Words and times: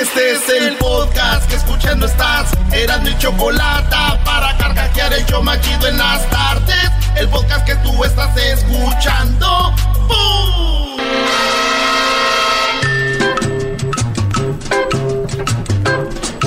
Este 0.00 0.30
es 0.30 0.48
el 0.48 0.76
podcast 0.76 1.48
que 1.50 1.56
escuchando 1.56 2.06
estás. 2.06 2.52
Eran 2.72 3.02
mi 3.02 3.18
chocolate 3.18 3.96
para 4.24 4.56
carcajear 4.56 5.12
el 5.12 5.26
yo 5.26 5.42
machido 5.42 5.88
en 5.88 5.98
las 5.98 6.24
tardes. 6.30 6.90
El 7.16 7.28
podcast 7.28 7.66
que 7.66 7.74
tú 7.76 8.04
estás 8.04 8.36
escuchando. 8.36 9.74
¡Bum! 10.06 11.00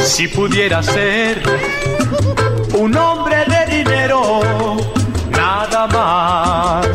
Si 0.01 0.29
pudiera 0.29 0.81
ser 0.81 1.43
un 2.75 2.95
hombre 2.95 3.43
de 3.47 3.65
dinero, 3.65 4.77
nada 5.29 5.87
más 5.87 6.87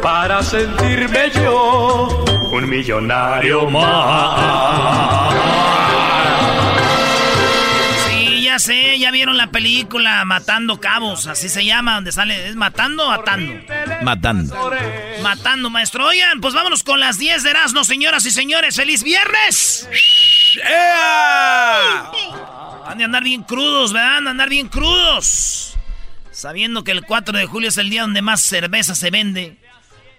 para 0.00 0.44
sentirme 0.44 1.32
yo 1.34 2.24
un 2.52 2.68
millonario 2.68 3.68
más. 3.68 5.38
Ya 8.58 8.64
sé, 8.64 8.98
ya 8.98 9.12
vieron 9.12 9.36
la 9.36 9.52
película 9.52 10.24
Matando 10.24 10.80
Cabos, 10.80 11.28
así 11.28 11.48
se 11.48 11.64
llama, 11.64 11.94
donde 11.94 12.10
sale, 12.10 12.48
¿es 12.48 12.56
Matando 12.56 13.06
o 13.06 13.10
Atando? 13.12 13.54
Matando. 14.02 14.52
Matando, 15.22 15.70
maestro. 15.70 16.04
Oigan, 16.04 16.40
pues 16.40 16.54
vámonos 16.54 16.82
con 16.82 16.98
las 16.98 17.18
10 17.18 17.44
de 17.44 17.50
Erasmo, 17.50 17.84
señoras 17.84 18.26
y 18.26 18.32
señores. 18.32 18.74
¡Feliz 18.74 19.04
viernes! 19.04 19.88
Han 22.84 22.98
de 22.98 23.04
andar 23.04 23.22
bien 23.22 23.44
crudos, 23.44 23.92
¿verdad? 23.92 24.16
Han 24.16 24.24
de 24.24 24.30
andar 24.30 24.48
bien 24.48 24.66
crudos. 24.66 25.76
Sabiendo 26.32 26.82
que 26.82 26.90
el 26.90 27.04
4 27.04 27.38
de 27.38 27.46
julio 27.46 27.68
es 27.68 27.78
el 27.78 27.90
día 27.90 28.02
donde 28.02 28.22
más 28.22 28.40
cerveza 28.40 28.96
se 28.96 29.12
vende. 29.12 29.56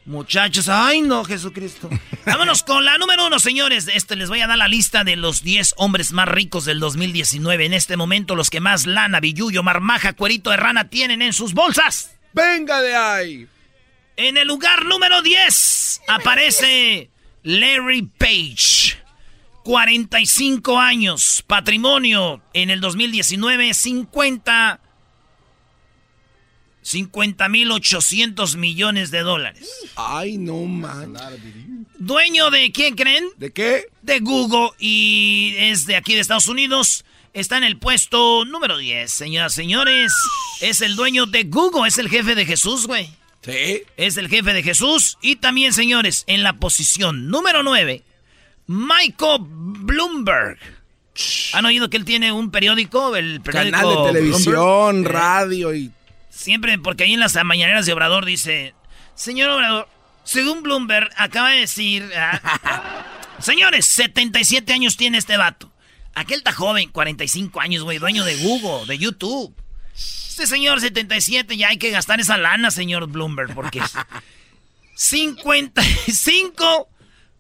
Muchachos, 0.10 0.68
ay 0.70 1.02
no, 1.04 1.24
Jesucristo. 1.24 1.88
Vámonos 2.26 2.64
con 2.64 2.84
la 2.84 2.98
número 2.98 3.28
uno, 3.28 3.38
señores. 3.38 3.88
Este 3.94 4.16
les 4.16 4.28
voy 4.28 4.42
a 4.42 4.48
dar 4.48 4.58
la 4.58 4.68
lista 4.68 5.04
de 5.04 5.16
los 5.16 5.44
10 5.44 5.76
hombres 5.78 6.14
más 6.14 6.28
ricos 6.28 6.66
del 6.66 6.80
2019. 6.80 7.68
En 7.68 7.76
este 7.76 7.96
momento, 7.96 8.36
los 8.36 8.50
que 8.50 8.60
más 8.60 8.88
lana, 8.88 9.20
billullo, 9.20 9.62
marmaja, 9.62 10.14
cuerito 10.14 10.50
de 10.50 10.58
rana 10.58 10.90
tienen 10.90 11.22
en 11.22 11.32
sus 11.32 11.54
bolsas. 11.54 12.18
¡Venga 12.34 12.82
de 12.82 12.96
ahí! 12.96 13.48
En 14.16 14.38
el 14.38 14.48
lugar 14.48 14.84
número 14.84 15.22
10 15.22 16.02
aparece 16.08 17.12
Larry 17.44 18.02
Page. 18.02 18.98
45 19.64 20.80
años, 20.80 21.44
patrimonio 21.46 22.42
en 22.54 22.72
el 22.72 22.82
2019, 22.82 23.76
50 23.76 24.80
50 26.90 27.48
mil 27.50 27.70
800 27.72 28.56
millones 28.56 29.12
de 29.12 29.20
dólares. 29.20 29.70
Ay, 29.96 30.40
no 30.40 30.64
man. 30.66 31.16
Dueño 32.00 32.50
de 32.50 32.72
quién 32.72 32.96
creen? 32.96 33.26
¿De 33.38 33.52
qué? 33.52 33.86
De 34.02 34.20
Google 34.22 34.72
y 34.80 35.54
es 35.58 35.86
de 35.86 35.96
aquí 35.96 36.16
de 36.16 36.22
Estados 36.22 36.48
Unidos. 36.48 37.06
Está 37.34 37.58
en 37.58 37.64
el 37.64 37.78
puesto 37.78 38.44
número 38.44 38.80
10, 38.80 39.12
señoras 39.12 39.54
y 39.54 39.56
señores. 39.58 40.12
Es 40.62 40.82
el 40.82 40.96
dueño 40.96 41.28
de 41.28 41.44
Google, 41.44 41.88
es 41.88 42.00
el 42.00 42.10
jefe 42.10 42.34
de 42.34 42.48
Jesús, 42.48 42.88
güey. 42.88 43.08
Sí. 43.44 43.84
Es 43.96 44.18
el 44.18 44.28
jefe 44.28 44.52
de 44.54 44.64
Jesús. 44.64 45.20
Y 45.22 45.36
también, 45.36 45.74
señores, 45.74 46.24
en 46.26 46.42
la 46.42 46.54
posición 46.54 47.30
número 47.30 47.62
9, 47.62 48.02
Michael 48.66 49.42
Bloomberg. 49.42 50.58
¿Han 51.54 51.66
oído 51.66 51.88
que 51.90 51.98
él 51.98 52.06
tiene 52.06 52.32
un 52.32 52.50
periódico? 52.50 53.16
El 53.16 53.42
periódico 53.42 53.78
Canal 53.78 53.96
de 53.96 54.12
televisión, 54.12 55.04
Bloomberg? 55.04 55.14
radio 55.14 55.76
y... 55.76 55.92
Siempre, 56.40 56.80
porque 56.80 57.04
ahí 57.04 57.14
en 57.14 57.20
las 57.20 57.36
mañaneras 57.44 57.86
de 57.86 57.92
Obrador 57.92 58.24
dice, 58.24 58.74
señor 59.14 59.50
Obrador, 59.50 59.90
según 60.24 60.64
Bloomberg 60.64 61.10
acaba 61.18 61.50
de 61.50 61.60
decir, 61.60 62.10
ah, 62.16 63.04
señores, 63.40 63.86
77 63.88 64.72
años 64.72 64.96
tiene 64.96 65.18
este 65.18 65.36
vato. 65.36 65.70
Aquel 66.16 66.38
está 66.38 66.54
joven, 66.54 66.92
45 66.92 67.60
años, 67.60 67.84
güey, 67.84 67.98
dueño 67.98 68.24
de 68.24 68.38
Google, 68.38 68.88
de 68.88 68.98
YouTube. 68.98 69.54
Este 69.94 70.48
señor 70.48 70.80
77 70.80 71.58
ya 71.58 71.68
hay 71.68 71.78
que 71.78 71.92
gastar 71.92 72.22
esa 72.22 72.38
lana, 72.38 72.72
señor 72.72 73.08
Bloomberg, 73.08 73.54
porque 73.54 73.82
55 74.96 76.88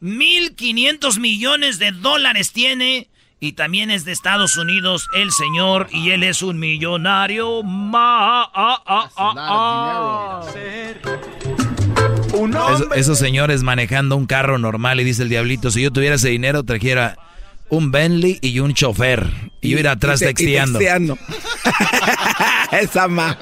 mil 0.02 0.56
500 0.56 1.20
millones 1.20 1.80
de 1.80 1.94
dólares 1.94 2.52
tiene 2.52 3.10
y 3.42 3.54
también 3.54 3.90
es 3.92 4.04
de 4.06 4.12
Estados 4.12 4.58
Unidos 4.58 5.08
el 5.16 5.32
señor 5.32 5.88
y 5.92 6.12
él 6.12 6.24
es 6.24 6.42
un 6.42 6.60
millonario 6.60 7.64
más. 7.64 8.48
Un 12.34 12.52
Es- 12.54 12.60
hombre 12.60 13.00
esos 13.00 13.18
señores 13.20 13.64
manejando 13.64 14.16
un 14.16 14.26
carro 14.26 14.58
normal 14.58 15.00
y 15.00 15.04
dice 15.04 15.24
el 15.24 15.30
diablito, 15.30 15.72
si 15.72 15.82
yo 15.82 15.92
tuviera 15.92 16.16
ese 16.16 16.30
dinero 16.30 16.64
trajera 16.64 17.18
un 17.70 17.92
Bentley 17.92 18.40
y 18.42 18.60
un 18.60 18.74
chofer 18.74 19.28
y 19.62 19.70
yo 19.72 19.80
ir 19.80 19.88
atrás 19.88 20.22
y 20.22 20.26
te- 20.26 20.32
y 20.32 20.34
texteando. 20.34 21.18
Esa 22.82 23.08
ma. 23.08 23.38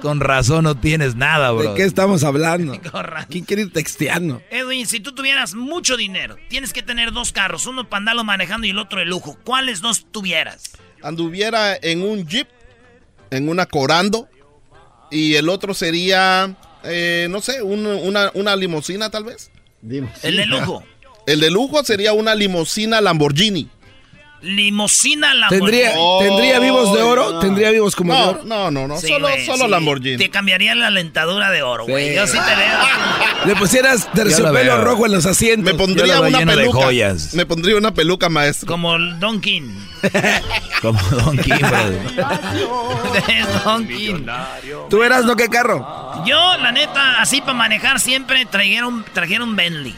Con 0.00 0.20
razón 0.20 0.64
no 0.64 0.74
tienes 0.78 1.14
nada, 1.14 1.50
bro. 1.52 1.70
¿De 1.70 1.74
qué 1.76 1.84
estamos 1.84 2.24
hablando? 2.24 2.80
Corra. 2.90 3.26
¿Quién 3.30 3.44
quiere 3.44 3.62
ir 3.62 3.72
texteando? 3.72 4.42
Edwin, 4.50 4.86
si 4.86 5.00
tú 5.00 5.14
tuvieras 5.14 5.54
mucho 5.54 5.96
dinero, 5.96 6.36
tienes 6.48 6.72
que 6.72 6.82
tener 6.82 7.12
dos 7.12 7.32
carros, 7.32 7.66
uno 7.66 7.88
para 7.88 7.98
andarlo 7.98 8.24
manejando 8.24 8.66
y 8.66 8.70
el 8.70 8.78
otro 8.78 8.98
de 8.98 9.04
lujo. 9.06 9.36
¿Cuáles 9.44 9.80
dos 9.80 10.06
tuvieras? 10.10 10.70
Anduviera 11.02 11.76
en 11.80 12.02
un 12.02 12.26
Jeep, 12.26 12.48
en 13.30 13.48
una 13.48 13.66
Corando, 13.66 14.28
y 15.10 15.34
el 15.34 15.48
otro 15.48 15.74
sería, 15.74 16.56
eh, 16.84 17.28
no 17.30 17.40
sé, 17.40 17.62
un- 17.62 17.86
una, 17.86 18.30
una 18.34 18.56
limusina 18.56 19.10
tal 19.10 19.24
vez. 19.24 19.50
El 20.22 20.36
de 20.36 20.46
lujo. 20.46 20.82
El 21.26 21.40
de 21.40 21.50
lujo 21.50 21.84
sería 21.84 22.12
una 22.12 22.34
limusina 22.34 23.00
Lamborghini. 23.00 23.68
Limosina 24.46 25.34
la 25.34 25.48
¿Tendría, 25.48 25.92
Oh, 25.96 26.20
¿tendría 26.22 26.58
vivos 26.60 26.94
de 26.94 27.02
oro? 27.02 27.32
no. 27.32 27.38
¿Tendría 27.40 27.70
vivos 27.72 27.96
como 27.96 28.12
de 28.14 28.18
No, 28.20 28.28
oro? 28.30 28.40
no, 28.44 28.70
no, 28.70 28.88
no, 28.88 28.98
Sí, 28.98 29.08
solo, 29.08 29.28
güey, 29.28 29.44
solo 29.44 29.64
sí. 29.64 29.70
Lamborghini. 29.70 30.16
Te 30.18 30.30
cambiaría 30.30 30.74
la 30.74 30.90
lentadura 30.90 31.50
de 31.50 31.62
oro, 31.62 31.84
güey. 31.86 32.10
Sí. 32.10 32.14
Yo 32.16 32.26
sí 32.26 32.38
te 32.38 32.54
veo. 32.54 32.78
Le 33.46 33.56
pusieras 33.56 34.10
terciopelo 34.12 34.82
rojo 34.84 35.06
en 35.06 35.12
los 35.12 35.26
asientos. 35.26 35.64
Me 35.64 35.72
Yo 35.72 35.76
pondría 35.76 36.16
lo 36.16 36.22
veo 36.22 36.28
una 36.30 36.38
lleno 36.38 36.52
de 36.52 36.58
peluca. 36.58 36.78
joyas. 36.84 37.34
Me 37.34 37.46
pondría 37.46 37.76
una 37.76 37.92
peluca, 37.94 38.28
maestro. 38.28 38.66
Como 38.68 38.94
el 38.96 39.18
Don 39.18 39.40
King. 39.40 39.70
Como 40.82 41.00
Don 41.10 41.36
King, 41.38 41.54
Don 43.64 43.86
King. 43.88 44.26
¿Tú 44.90 45.02
eras 45.02 45.24
no 45.24 45.36
qué 45.36 45.48
carro? 45.48 46.22
Yo, 46.26 46.56
la 46.58 46.72
neta, 46.72 47.20
así 47.20 47.40
para 47.40 47.54
manejar 47.54 48.00
siempre 48.00 48.44
trajera 48.46 48.86
un 48.86 49.56
Bentley. 49.56 49.94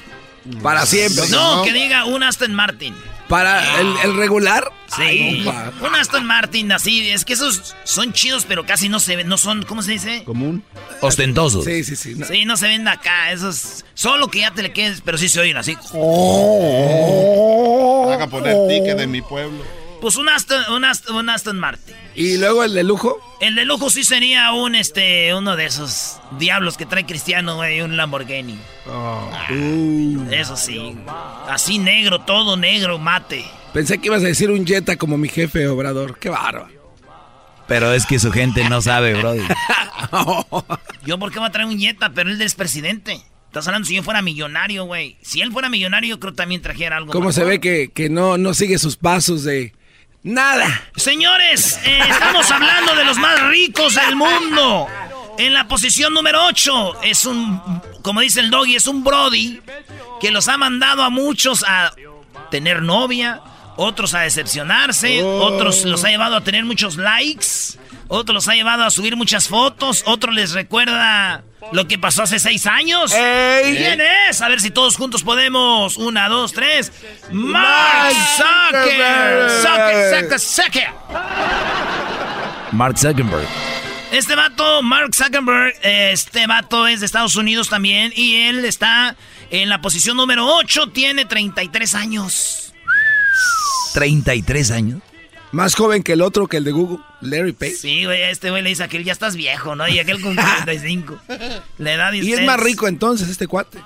Para 0.62 0.86
siempre. 0.86 1.24
No, 1.30 1.62
que 1.62 1.72
diga 1.72 2.04
un 2.04 2.22
Aston 2.22 2.54
Martin. 2.54 2.94
Para 3.28 3.80
el, 3.80 3.94
el 4.04 4.16
regular. 4.16 4.72
Sí, 4.96 5.02
Ay, 5.02 5.46
un 5.86 5.94
Aston 5.94 6.24
Martin 6.24 6.72
así, 6.72 7.10
es 7.10 7.26
que 7.26 7.34
esos 7.34 7.76
son 7.84 8.12
chidos, 8.14 8.46
pero 8.48 8.64
casi 8.64 8.88
no 8.88 9.00
se 9.00 9.16
ven, 9.16 9.28
no 9.28 9.36
son, 9.36 9.62
¿cómo 9.64 9.82
se 9.82 9.92
dice? 9.92 10.24
Común. 10.24 10.62
Ostentosos. 11.02 11.64
Sí, 11.64 11.84
sí, 11.84 11.94
sí. 11.94 12.14
no. 12.16 12.26
Sí, 12.26 12.46
no 12.46 12.56
se 12.56 12.68
ven 12.68 12.88
acá, 12.88 13.30
esos, 13.30 13.84
solo 13.92 14.28
que 14.28 14.40
ya 14.40 14.50
te 14.52 14.62
le 14.62 14.72
quedes, 14.72 15.02
pero 15.04 15.18
sí 15.18 15.28
se 15.28 15.40
oyen 15.40 15.58
así. 15.58 15.72
Haga 18.12 18.26
poner 18.28 18.56
ticket 18.68 18.96
de 18.96 19.06
mi 19.06 19.20
pueblo. 19.20 19.62
Pues 20.00 20.16
un 20.16 20.28
Aston, 20.28 20.62
un 20.72 20.84
Aston, 20.84 21.16
un 21.16 21.28
Aston 21.28 21.58
Martin. 21.58 21.94
Y 22.14 22.36
luego 22.38 22.62
el 22.64 22.72
de 22.74 22.84
lujo. 22.84 23.18
El 23.40 23.54
de 23.54 23.64
lujo 23.64 23.90
sí 23.90 24.04
sería 24.04 24.52
un, 24.52 24.74
este, 24.74 25.34
uno 25.34 25.56
de 25.56 25.66
esos 25.66 26.18
diablos 26.38 26.76
que 26.76 26.86
trae 26.86 27.04
Cristiano, 27.06 27.56
güey, 27.56 27.80
un 27.80 27.96
Lamborghini. 27.96 28.58
Uh, 28.86 30.30
Eso 30.30 30.56
sí, 30.56 30.96
así 31.48 31.78
negro, 31.78 32.20
todo 32.20 32.56
negro, 32.56 32.98
mate. 32.98 33.44
pensé 33.72 33.98
que 33.98 34.06
ibas 34.06 34.22
a 34.22 34.26
decir 34.26 34.50
un 34.50 34.66
Jetta 34.66 34.96
como 34.96 35.18
mi 35.18 35.28
jefe 35.28 35.66
Obrador. 35.68 36.18
Qué 36.18 36.30
bárbaro. 36.30 36.68
Pero 37.66 37.92
es 37.92 38.06
que 38.06 38.18
su 38.18 38.32
gente 38.32 38.68
no 38.68 38.80
sabe, 38.80 39.14
bro. 39.14 39.34
Yo, 41.04 41.18
¿por 41.18 41.30
qué 41.32 41.38
voy 41.38 41.48
a 41.48 41.52
traer 41.52 41.68
un 41.68 41.78
Jetta? 41.78 42.10
Pero 42.10 42.30
él 42.30 42.40
es 42.40 42.54
presidente. 42.54 43.20
Estás 43.46 43.66
hablando 43.66 43.86
si 43.88 43.94
yo 43.94 44.02
fuera 44.02 44.20
millonario, 44.20 44.84
güey. 44.84 45.16
Si 45.22 45.40
él 45.40 45.50
fuera 45.52 45.70
millonario, 45.70 46.10
yo 46.10 46.20
creo 46.20 46.32
que 46.32 46.36
también 46.36 46.60
trajera 46.60 46.98
algo. 46.98 47.12
¿Cómo 47.12 47.32
se 47.32 47.44
ve 47.44 47.60
que, 47.60 47.90
que 47.90 48.10
no, 48.10 48.36
no 48.36 48.52
sigue 48.52 48.78
sus 48.78 48.96
pasos 48.96 49.42
de 49.42 49.72
nada? 50.22 50.66
Señores, 50.96 51.78
eh, 51.84 52.00
estamos 52.08 52.50
hablando 52.50 52.94
de 52.94 53.04
los 53.04 53.18
más 53.18 53.40
ricos 53.48 53.94
del 53.94 54.16
mundo. 54.16 54.86
En 55.38 55.54
la 55.54 55.68
posición 55.68 56.12
número 56.14 56.44
8 56.46 57.02
es 57.04 57.24
un, 57.24 57.60
como 58.02 58.20
dice 58.20 58.40
el 58.40 58.50
doggy, 58.50 58.76
es 58.76 58.86
un 58.86 59.04
Brody 59.04 59.60
que 60.20 60.30
los 60.30 60.48
ha 60.48 60.56
mandado 60.56 61.02
a 61.02 61.10
muchos 61.10 61.64
a 61.66 61.92
tener 62.50 62.82
novia, 62.82 63.40
otros 63.76 64.14
a 64.14 64.20
decepcionarse, 64.20 65.22
otros 65.22 65.84
los 65.84 66.04
ha 66.04 66.08
llevado 66.08 66.36
a 66.36 66.40
tener 66.40 66.64
muchos 66.64 66.96
likes, 66.96 67.78
otros 68.08 68.34
los 68.34 68.48
ha 68.48 68.54
llevado 68.54 68.84
a 68.84 68.90
subir 68.90 69.16
muchas 69.16 69.48
fotos, 69.48 70.02
otros 70.06 70.34
les 70.34 70.52
recuerda 70.52 71.44
lo 71.72 71.86
que 71.86 71.98
pasó 71.98 72.22
hace 72.22 72.38
seis 72.38 72.66
años. 72.66 73.12
¡Ey! 73.12 73.76
¿Quién 73.76 74.00
es? 74.28 74.40
A 74.40 74.48
ver 74.48 74.60
si 74.60 74.70
todos 74.70 74.96
juntos 74.96 75.22
podemos. 75.22 75.96
Una, 75.96 76.28
dos, 76.28 76.52
tres. 76.52 76.92
Mark 77.30 78.14
Zuckerberg. 78.36 79.50
Zucker, 79.50 80.22
Zucker, 80.22 80.40
Zucker. 80.40 80.88
Mark 82.72 82.98
Zuckerberg. 82.98 83.46
Este 84.10 84.34
vato, 84.34 84.82
Mark 84.82 85.14
Zuckerberg, 85.14 85.74
este 85.82 86.46
vato 86.46 86.86
es 86.86 87.00
de 87.00 87.06
Estados 87.06 87.36
Unidos 87.36 87.68
también 87.68 88.10
y 88.16 88.36
él 88.36 88.64
está 88.64 89.16
en 89.50 89.68
la 89.68 89.82
posición 89.82 90.16
número 90.16 90.46
8, 90.46 90.88
tiene 90.88 91.26
33 91.26 91.94
años. 91.94 92.72
33 93.92 94.70
años. 94.70 95.02
Más 95.50 95.74
joven 95.74 96.02
que 96.02 96.12
el 96.12 96.20
otro, 96.20 96.46
que 96.46 96.58
el 96.58 96.64
de 96.64 96.72
Google, 96.72 96.98
Larry 97.20 97.52
Page. 97.52 97.72
Sí, 97.72 98.04
güey, 98.04 98.22
este 98.22 98.50
güey 98.50 98.62
le 98.62 98.68
dice 98.68 98.82
a 98.82 98.86
aquel, 98.86 99.04
ya 99.04 99.12
estás 99.12 99.34
viejo, 99.34 99.74
¿no? 99.76 99.88
Y 99.88 99.98
aquel 99.98 100.20
con 100.20 100.34
45. 100.36 101.18
La 101.78 101.92
edad 101.94 102.12
Y 102.12 102.32
es 102.32 102.42
más 102.44 102.60
rico 102.60 102.86
entonces 102.86 103.28
este 103.28 103.46
cuate. 103.46 103.78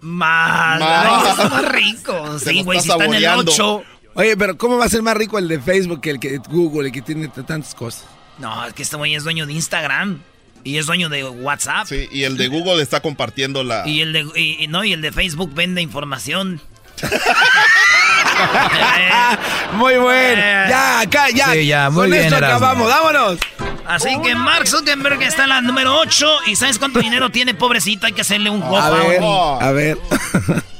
Más, 0.00 0.80
más. 0.80 1.38
es 1.38 1.50
más 1.50 1.72
rico. 1.72 2.38
Sí, 2.38 2.62
güey, 2.62 2.80
si 2.80 2.90
está 2.90 3.04
en 3.04 3.14
el 3.14 3.26
8. 3.26 3.82
Oye, 4.14 4.36
pero 4.36 4.58
¿cómo 4.58 4.76
va 4.76 4.86
a 4.86 4.88
ser 4.88 5.02
más 5.02 5.16
rico 5.16 5.38
el 5.38 5.48
de 5.48 5.60
Facebook 5.60 6.00
que 6.00 6.10
el 6.10 6.20
que 6.20 6.38
Google, 6.38 6.88
el 6.88 6.92
que 6.92 7.02
tiene 7.02 7.28
tantas 7.28 7.74
cosas? 7.74 8.04
No, 8.38 8.66
es 8.66 8.74
que 8.74 8.82
este 8.82 8.96
güey 8.96 9.14
es 9.14 9.24
dueño 9.24 9.46
de 9.46 9.52
Instagram. 9.52 10.22
Y 10.64 10.78
es 10.78 10.86
dueño 10.86 11.08
de 11.08 11.24
WhatsApp. 11.24 11.86
Sí, 11.88 12.08
y 12.12 12.22
el 12.22 12.36
de 12.36 12.46
Google 12.48 12.80
está 12.82 13.00
compartiendo 13.00 13.64
la. 13.64 13.86
Y 13.86 14.00
el 14.00 14.12
de, 14.12 14.20
y, 14.38 14.66
no, 14.68 14.84
y 14.84 14.92
el 14.92 15.02
de 15.02 15.10
Facebook 15.10 15.52
vende 15.54 15.82
información. 15.82 16.60
muy 19.74 19.96
bueno. 19.96 20.42
Ya, 20.42 21.00
acá, 21.00 21.30
ya. 21.30 21.52
Sí, 21.52 21.66
ya, 21.66 21.90
muy 21.90 22.02
Con 22.02 22.10
bien, 22.10 22.24
esto 22.24 22.36
acabamos, 22.36 22.88
vámonos. 22.88 23.38
Así 23.86 24.10
que 24.22 24.34
Mark 24.34 24.66
Zuckerberg 24.66 25.22
está 25.22 25.44
en 25.44 25.48
la 25.50 25.60
número 25.60 25.96
8. 25.98 26.26
¿Y 26.46 26.56
sabes 26.56 26.78
cuánto 26.78 27.00
dinero 27.00 27.30
tiene, 27.30 27.54
pobrecito? 27.54 28.06
Hay 28.06 28.12
que 28.12 28.20
hacerle 28.20 28.50
un 28.50 28.62
A 28.62 28.90
ver, 28.90 29.22
a 29.22 29.70
ver. 29.72 29.98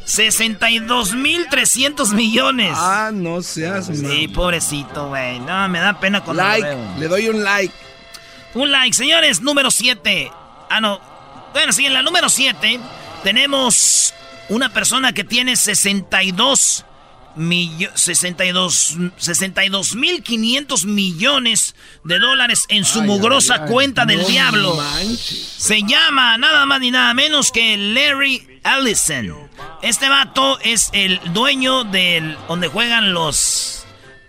62 0.05 1.13
mil 1.15 1.47
300 1.49 2.13
millones. 2.13 2.73
Ah, 2.77 3.11
no 3.13 3.43
seas 3.43 3.87
Sí, 3.87 4.29
pobrecito, 4.29 5.09
güey. 5.09 5.41
No, 5.41 5.69
me 5.69 5.81
da 5.81 5.99
pena 5.99 6.23
con 6.23 6.37
Like, 6.37 6.77
le 6.99 7.09
doy 7.09 7.29
un 7.29 7.43
like. 7.43 7.75
Un 8.55 8.71
like, 8.71 8.95
señores, 8.95 9.41
número 9.41 9.71
7. 9.71 10.31
Ah, 10.71 10.81
no. 10.81 11.01
Bueno, 11.53 11.73
sí, 11.73 11.87
en 11.87 11.95
la 11.95 12.03
número 12.03 12.29
7 12.29 12.81
tenemos 13.23 14.15
una 14.49 14.73
persona 14.73 15.13
que 15.13 15.25
tiene 15.25 15.57
62 15.57 16.85
62 17.37 19.97
mil 19.97 20.23
500 20.23 20.85
millones 20.85 21.75
de 22.05 22.19
dólares 22.19 22.65
en 22.69 22.85
su 22.85 23.03
mugrosa 23.03 23.67
cuenta 23.67 24.07
del 24.07 24.25
diablo. 24.27 24.79
Se 25.59 25.83
llama 25.83 26.39
nada 26.39 26.67
más 26.67 26.81
ni 26.81 26.91
nada 26.91 27.15
menos 27.15 27.53
que 27.53 27.77
Larry 27.77 28.61
Ellison. 28.65 29.49
Este 29.83 30.09
vato 30.09 30.59
es 30.61 30.91
el 30.93 31.21
dueño 31.33 31.85
del 31.85 32.37
donde 32.49 32.69
juegan 32.69 33.13
los 33.13 33.82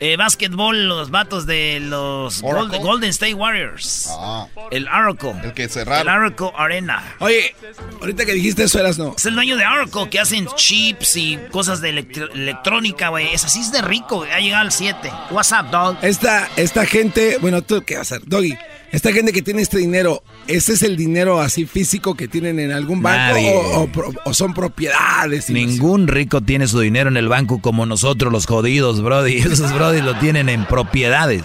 eh, 0.04 0.18
básquetbol, 0.18 0.90
los 0.90 1.12
vatos 1.12 1.46
de 1.46 1.80
los 1.80 2.42
Golden, 2.42 3.10
State 3.10 3.34
Warriors. 3.36 4.10
Ah. 4.10 4.48
El 4.70 4.88
Oracle. 4.90 5.34
El 5.44 5.54
que 5.54 5.70
cerraron. 5.70 6.02
El 6.02 6.14
Oracle 6.14 6.52
Arena. 6.58 7.16
Oye, 7.20 7.56
ahorita 8.02 8.26
que 8.26 8.34
dijiste 8.34 8.64
eso 8.64 8.80
eras 8.80 8.98
no. 8.98 9.14
Es 9.16 9.26
el 9.26 9.36
dueño 9.36 9.56
de 9.56 9.66
Oracle 9.66 10.10
que 10.10 10.20
hacen 10.20 10.46
chips 10.56 11.16
y 11.16 11.40
cosas 11.52 11.80
de 11.80 11.90
electrónica, 11.90 13.10
güey. 13.10 13.34
Es 13.34 13.46
así 13.46 13.62
es 13.62 13.72
de 13.72 13.82
rico, 13.82 14.26
Ha 14.30 14.40
llegado 14.40 14.64
al 14.64 14.74
7. 14.74 15.10
What's 15.32 15.54
up, 15.54 15.70
dog? 15.72 15.98
Esta, 16.02 16.50
esta 16.58 16.86
gente, 16.86 17.38
bueno, 17.40 17.62
tú 17.62 17.82
qué 17.86 17.98
vas 17.98 18.12
a 18.12 18.16
hacer, 18.16 18.28
Doggy. 18.28 18.58
Esta 18.92 19.14
gente 19.14 19.32
que 19.32 19.42
tiene 19.42 19.62
este 19.62 19.78
dinero, 19.78 20.22
¿ese 20.48 20.74
es 20.74 20.84
el 20.84 20.98
dinero 20.98 21.42
así 21.42 21.66
físico 21.66 22.16
que 22.16 22.28
tienen 22.28 22.60
en 22.60 22.72
algún 22.72 23.02
banco 23.02 23.90
o, 24.26 24.34
son 24.34 24.54
propiedades? 24.54 25.50
Ningún 25.50 26.08
rico 26.08 26.42
tiene 26.42 26.68
su 26.68 26.80
dinero 26.80 27.10
en 27.10 27.18
el 27.18 27.28
banco 27.28 27.62
como 27.62 27.86
nosotros 27.86 28.32
los 28.32 28.46
jodidos, 28.46 29.02
Brody. 29.02 29.38
Esos 29.38 29.74
Brody 29.74 30.02
lo 30.02 30.16
tienen 30.16 30.50
en 30.50 30.66
propiedades. 30.66 31.44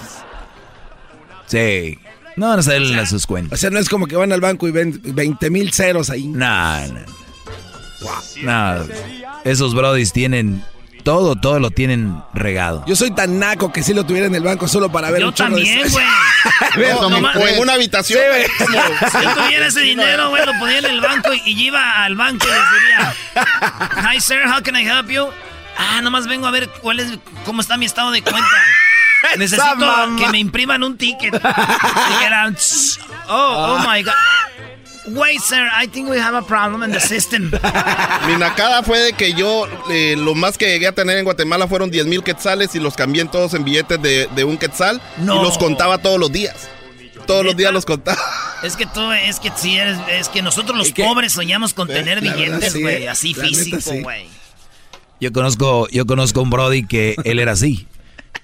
Sí. 1.46 1.98
No 2.36 2.48
van 2.48 2.60
a 2.60 2.62
salir 2.62 3.06
sus 3.06 3.26
cuentas. 3.26 3.58
O 3.58 3.60
sea, 3.60 3.70
no 3.70 3.78
es 3.78 3.88
como 3.88 4.06
que 4.06 4.14
van 4.14 4.32
al 4.32 4.40
banco 4.40 4.68
y 4.68 4.70
ven 4.70 5.00
20 5.02 5.50
mil 5.50 5.72
ceros 5.72 6.08
ahí. 6.10 6.28
No, 6.28 6.86
no. 6.88 7.00
No. 8.42 8.84
Esos 9.44 9.74
Brodis 9.74 10.12
tienen 10.12 10.62
todo, 11.02 11.36
todo 11.36 11.58
lo 11.60 11.70
tienen 11.70 12.22
regado. 12.34 12.84
Yo 12.86 12.96
soy 12.96 13.10
tan 13.10 13.38
naco 13.38 13.72
que 13.72 13.82
si 13.82 13.94
lo 13.94 14.04
tuviera 14.04 14.26
en 14.26 14.34
el 14.34 14.42
banco 14.42 14.68
solo 14.68 14.90
para 14.90 15.10
ver 15.10 15.20
Yo 15.20 15.32
también, 15.32 15.88
güey. 16.76 17.54
en 17.54 17.60
una 17.60 17.74
habitación. 17.74 18.20
si 19.10 19.24
yo 19.24 19.34
tuviera 19.34 19.66
ese 19.66 19.80
dinero, 19.80 20.30
güey, 20.30 20.44
lo 20.44 20.52
ponía 20.58 20.78
en 20.78 20.86
el 20.86 21.00
banco 21.00 21.30
y, 21.32 21.62
iba 21.62 22.04
al 22.04 22.14
banco 22.14 22.46
y 22.46 22.50
les 22.50 22.80
diría, 22.80 24.12
Hi, 24.12 24.20
sir, 24.20 24.42
how 24.46 24.62
can 24.62 24.76
I 24.76 24.86
help 24.86 25.08
you? 25.08 25.28
Ah, 25.76 26.00
nomás 26.02 26.26
vengo 26.26 26.46
a 26.46 26.50
ver 26.50 26.68
cuál 26.80 27.00
es, 27.00 27.18
cómo 27.44 27.60
está 27.60 27.76
mi 27.76 27.86
estado 27.86 28.10
de 28.10 28.22
cuenta. 28.22 28.48
Necesito 29.36 30.16
que 30.18 30.28
me 30.28 30.38
impriman 30.38 30.82
un 30.82 30.96
ticket. 30.96 31.34
oh, 33.28 33.28
oh 33.28 33.78
my 33.88 34.02
God. 34.02 34.14
Wait, 35.06 35.40
sir, 35.40 35.68
I 35.72 35.86
think 35.86 36.08
we 36.08 36.18
have 36.18 36.36
a 36.36 36.42
problem 36.42 36.82
in 36.82 36.92
the 36.92 37.00
system. 37.00 37.50
Mi 38.26 38.36
nacada 38.36 38.82
fue 38.82 38.98
de 38.98 39.12
que 39.12 39.32
yo 39.32 39.66
eh, 39.90 40.16
lo 40.18 40.34
más 40.34 40.58
que 40.58 40.66
llegué 40.66 40.86
a 40.86 40.92
tener 40.92 41.18
en 41.18 41.24
Guatemala 41.24 41.66
fueron 41.66 41.90
10 41.90 42.06
mil 42.06 42.22
quetzales 42.22 42.74
y 42.74 42.80
los 42.80 42.94
cambié 42.94 43.24
todos 43.26 43.54
en 43.54 43.64
billetes 43.64 44.00
de, 44.00 44.44
un 44.44 44.58
quetzal 44.58 45.00
y 45.20 45.24
los 45.24 45.58
contaba 45.58 45.98
todos 45.98 46.18
los 46.18 46.30
días. 46.30 46.68
Todos 47.26 47.44
los 47.44 47.56
días 47.56 47.72
los 47.72 47.84
contaba. 47.84 48.18
Es 48.60 48.74
que 48.74 48.86
tú, 48.86 49.12
es 49.12 49.38
que 49.38 49.52
sí, 49.54 49.76
eres, 49.76 49.96
es 50.10 50.28
que 50.28 50.42
nosotros 50.42 50.76
los 50.76 50.90
pobres 50.90 51.32
soñamos 51.32 51.74
con 51.74 51.86
tener 51.86 52.20
billetes, 52.20 52.74
güey, 52.74 53.06
así 53.06 53.32
físico, 53.32 53.92
güey. 54.02 54.26
Yo 55.20 55.32
conozco, 55.32 55.88
yo 55.90 56.06
conozco 56.06 56.42
un 56.42 56.50
Brody 56.50 56.84
que 56.84 57.14
él 57.22 57.38
era 57.38 57.52
así. 57.52 57.86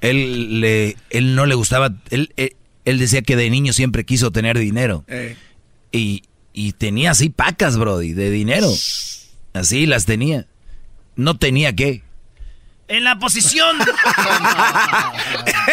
Él 0.01 0.61
le, 0.61 0.97
él 1.11 1.35
no 1.35 1.47
le 1.47 1.57
gustaba, 1.57 1.95
él, 2.11 2.33
él, 2.37 2.99
decía 2.99 3.23
que 3.23 3.35
de 3.35 3.51
niño 3.51 3.73
siempre 3.73 4.05
quiso 4.05 4.31
tener 4.31 4.57
dinero. 4.57 5.05
Eh. 5.09 5.37
Y, 5.91 6.23
y 6.55 6.73
tenía 6.73 7.11
así 7.11 7.29
pacas, 7.29 7.77
Brody, 7.77 8.15
de 8.15 8.31
dinero. 8.31 8.73
Así 9.53 9.87
las 9.87 10.07
tenía. 10.07 10.47
No 11.17 11.37
tenía 11.37 11.75
qué. 11.75 12.03
En 12.87 13.03
la 13.03 13.19
posición. 13.19 13.77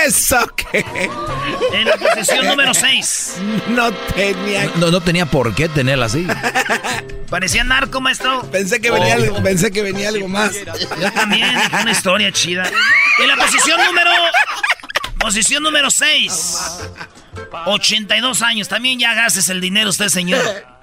¿Eso 0.06 0.38
qué? 0.56 0.84
En 1.74 1.86
la 1.86 1.98
posición 1.98 2.48
número 2.48 2.74
6. 2.74 3.36
No 3.70 3.92
tenía. 3.92 4.72
No, 4.78 4.90
no 4.90 5.02
tenía 5.02 5.28
por 5.28 5.54
qué 5.54 5.70
tenerla 5.70 6.08
así. 6.08 6.26
Parecía 7.30 7.64
narco, 7.64 8.02
maestro. 8.02 8.42
Pensé 8.50 8.82
que, 8.82 8.90
venía, 8.90 9.16
algo, 9.16 9.44
pensé 9.44 9.72
que 9.72 9.84
venía 9.84 10.10
algo 10.10 10.28
más. 10.28 10.56
Yo 11.00 11.12
también, 11.12 11.48
una 11.80 11.92
historia 11.92 12.32
chida. 12.32 12.64
En 13.20 13.28
la 13.28 13.36
posición 13.36 13.80
número. 13.86 14.10
Posición 15.20 15.62
número 15.62 15.92
6. 15.92 16.32
82 17.66 18.42
años. 18.42 18.68
También 18.68 19.00
ya 19.00 19.14
gastes 19.14 19.50
el 19.50 19.62
dinero 19.62 19.90
usted, 19.90 20.10
señor. 20.10 20.42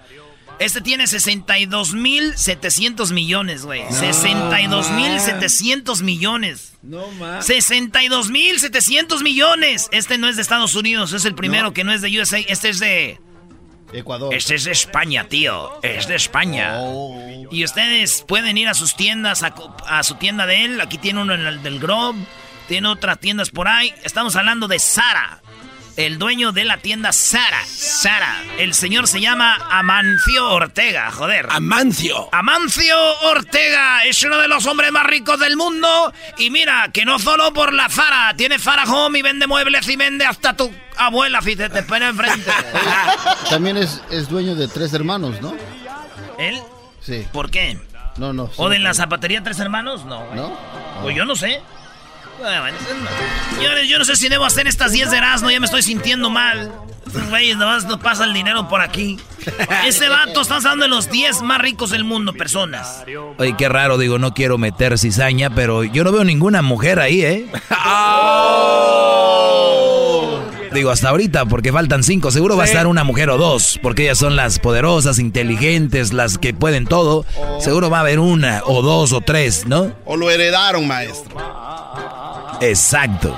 Este 0.58 0.80
tiene 0.80 1.06
62 1.06 1.94
mil 1.94 2.36
700 2.36 3.12
millones, 3.12 3.64
güey. 3.64 3.84
62 3.90 4.90
mil 4.90 5.20
700 5.20 6.02
millones. 6.02 6.76
No 6.82 7.12
más. 7.12 7.46
62 7.46 8.30
mil 8.30 8.58
700 8.58 9.22
millones. 9.22 9.88
Este 9.92 10.18
no 10.18 10.28
es 10.28 10.34
de 10.34 10.42
Estados 10.42 10.74
Unidos, 10.74 11.12
es 11.12 11.24
el 11.24 11.34
primero 11.36 11.72
que 11.72 11.84
no 11.84 11.92
es 11.92 12.02
de 12.02 12.20
USA. 12.20 12.38
Este 12.38 12.70
es 12.70 12.80
de... 12.80 13.20
Ecuador. 13.92 14.34
Este 14.34 14.56
es 14.56 14.64
de 14.64 14.72
España, 14.72 15.28
tío. 15.28 15.80
Es 15.82 16.08
de 16.08 16.16
España. 16.16 16.72
Oh. 16.80 17.46
Y 17.50 17.64
ustedes 17.64 18.24
pueden 18.26 18.58
ir 18.58 18.68
a 18.68 18.74
sus 18.74 18.96
tiendas, 18.96 19.42
a, 19.42 20.02
su 20.02 20.16
tienda 20.16 20.44
de 20.44 20.64
él. 20.64 20.80
Aquí 20.80 20.98
tiene 20.98 21.22
uno 21.22 21.34
en 21.34 21.46
el 21.46 21.62
del 21.62 21.78
Grove. 21.78 22.18
Tiene 22.66 22.88
otras 22.88 23.18
tiendas 23.18 23.48
por 23.48 23.68
ahí. 23.68 23.94
Estamos 24.02 24.36
hablando 24.36 24.68
de 24.68 24.78
Sara 24.78 25.40
el 25.98 26.16
dueño 26.16 26.52
de 26.52 26.64
la 26.64 26.78
tienda 26.78 27.12
Sara. 27.12 27.60
Sara. 27.66 28.44
El 28.56 28.72
señor 28.72 29.08
se 29.08 29.20
llama 29.20 29.58
Amancio 29.68 30.48
Ortega, 30.48 31.10
joder. 31.10 31.48
Amancio. 31.50 32.28
Amancio 32.30 32.96
Ortega 33.24 34.04
es 34.04 34.22
uno 34.22 34.38
de 34.38 34.46
los 34.46 34.64
hombres 34.66 34.92
más 34.92 35.04
ricos 35.04 35.40
del 35.40 35.56
mundo. 35.56 36.12
Y 36.38 36.50
mira, 36.50 36.90
que 36.92 37.04
no 37.04 37.18
solo 37.18 37.52
por 37.52 37.72
la 37.72 37.88
Zara, 37.88 38.32
tiene 38.36 38.60
Zara 38.60 38.84
Home 38.84 39.18
y 39.18 39.22
vende 39.22 39.48
muebles 39.48 39.88
y 39.88 39.96
vende 39.96 40.24
hasta 40.24 40.56
tu 40.56 40.70
abuela, 40.96 41.42
fíjate, 41.42 41.68
te 41.70 41.78
espera 41.80 42.08
enfrente. 42.08 42.50
También 43.50 43.76
es, 43.76 44.00
es 44.08 44.28
dueño 44.28 44.54
de 44.54 44.68
tres 44.68 44.94
hermanos, 44.94 45.40
¿no? 45.40 45.56
¿Él? 46.38 46.60
Sí. 47.00 47.26
¿Por 47.32 47.50
qué? 47.50 47.76
No, 48.18 48.32
no. 48.32 48.50
¿O 48.56 48.68
de 48.68 48.78
la 48.78 48.94
zapatería 48.94 49.42
Tres 49.42 49.58
Hermanos? 49.60 50.04
No. 50.04 50.34
¿No? 50.34 50.56
Pues 51.02 51.16
yo 51.16 51.24
no 51.24 51.36
sé. 51.36 51.60
Señores, 53.54 53.88
yo 53.88 53.98
no 53.98 54.04
sé 54.04 54.14
si 54.16 54.28
debo 54.28 54.44
hacer 54.44 54.68
estas 54.68 54.92
10 54.92 55.10
de 55.10 55.16
Erasmo, 55.16 55.50
ya 55.50 55.58
me 55.60 55.66
estoy 55.66 55.82
sintiendo 55.82 56.30
mal. 56.30 56.72
Güeyes 57.30 57.56
nomás 57.56 57.86
no 57.86 57.98
pasa 57.98 58.24
el 58.24 58.34
dinero 58.34 58.68
por 58.68 58.80
aquí. 58.80 59.18
Ese 59.86 60.08
vato 60.08 60.42
está 60.42 60.56
hablando 60.56 60.84
de 60.84 60.90
los 60.90 61.10
10 61.10 61.42
más 61.42 61.60
ricos 61.60 61.90
del 61.90 62.04
mundo, 62.04 62.32
personas. 62.34 63.04
Oye, 63.38 63.54
qué 63.56 63.68
raro, 63.68 63.98
digo, 63.98 64.18
no 64.18 64.34
quiero 64.34 64.58
meter 64.58 64.98
cizaña, 64.98 65.50
pero 65.50 65.84
yo 65.84 66.04
no 66.04 66.12
veo 66.12 66.24
ninguna 66.24 66.62
mujer 66.62 67.00
ahí, 67.00 67.22
¿eh? 67.22 67.46
Oh. 67.86 68.78
Digo, 70.72 70.90
hasta 70.90 71.08
ahorita, 71.08 71.46
porque 71.46 71.72
faltan 71.72 72.02
cinco. 72.02 72.30
Seguro 72.30 72.56
va 72.56 72.64
a 72.64 72.66
estar 72.66 72.86
una 72.86 73.02
mujer 73.02 73.30
o 73.30 73.38
dos, 73.38 73.80
porque 73.82 74.02
ellas 74.02 74.18
son 74.18 74.36
las 74.36 74.58
poderosas, 74.58 75.18
inteligentes, 75.18 76.12
las 76.12 76.36
que 76.36 76.52
pueden 76.52 76.86
todo. 76.86 77.24
Seguro 77.58 77.88
va 77.88 77.96
a 77.98 78.00
haber 78.00 78.18
una 78.18 78.60
o 78.64 78.82
dos 78.82 79.12
o 79.12 79.22
tres, 79.22 79.66
¿no? 79.66 79.92
O 80.04 80.16
lo 80.16 80.30
heredaron, 80.30 80.86
maestro. 80.86 81.36
Exacto. 82.60 83.36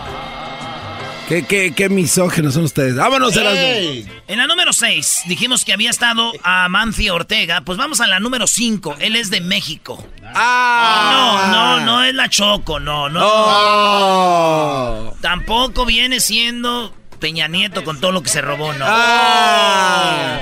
Qué, 1.29 1.45
qué, 1.45 1.73
qué 1.73 1.89
misógenos 1.89 2.55
son 2.55 2.65
ustedes. 2.65 2.97
Vámonos, 2.97 3.33
hey. 3.37 4.05
En 4.27 4.39
la 4.39 4.49
número 4.49 4.73
6 4.73 5.23
dijimos 5.27 5.65
que 5.65 5.73
había 5.73 5.91
estado 5.91 6.33
a 6.43 6.69
Mancio 6.69 7.15
Ortega. 7.15 7.61
Pues 7.61 7.79
vamos 7.79 8.01
a 8.01 8.09
la 8.09 8.19
número 8.19 8.49
5. 8.49 8.97
Él 8.99 9.15
es 9.15 9.31
de 9.31 9.41
México. 9.41 10.05
Ah. 10.35 11.47
No, 11.53 11.79
no, 11.79 11.87
no 11.87 12.05
es 12.05 12.15
la 12.15 12.29
Choco, 12.29 12.81
no, 12.81 13.09
no. 13.09 13.21
Oh. 13.23 15.15
Tampoco 15.21 15.87
viene 15.87 16.19
siendo 16.19 16.93
Peña 17.21 17.47
Nieto 17.47 17.85
con 17.85 18.01
todo 18.01 18.11
lo 18.11 18.23
que 18.23 18.31
se 18.31 18.41
robó, 18.41 18.73
no. 18.73 18.85
Ah. 18.89 20.41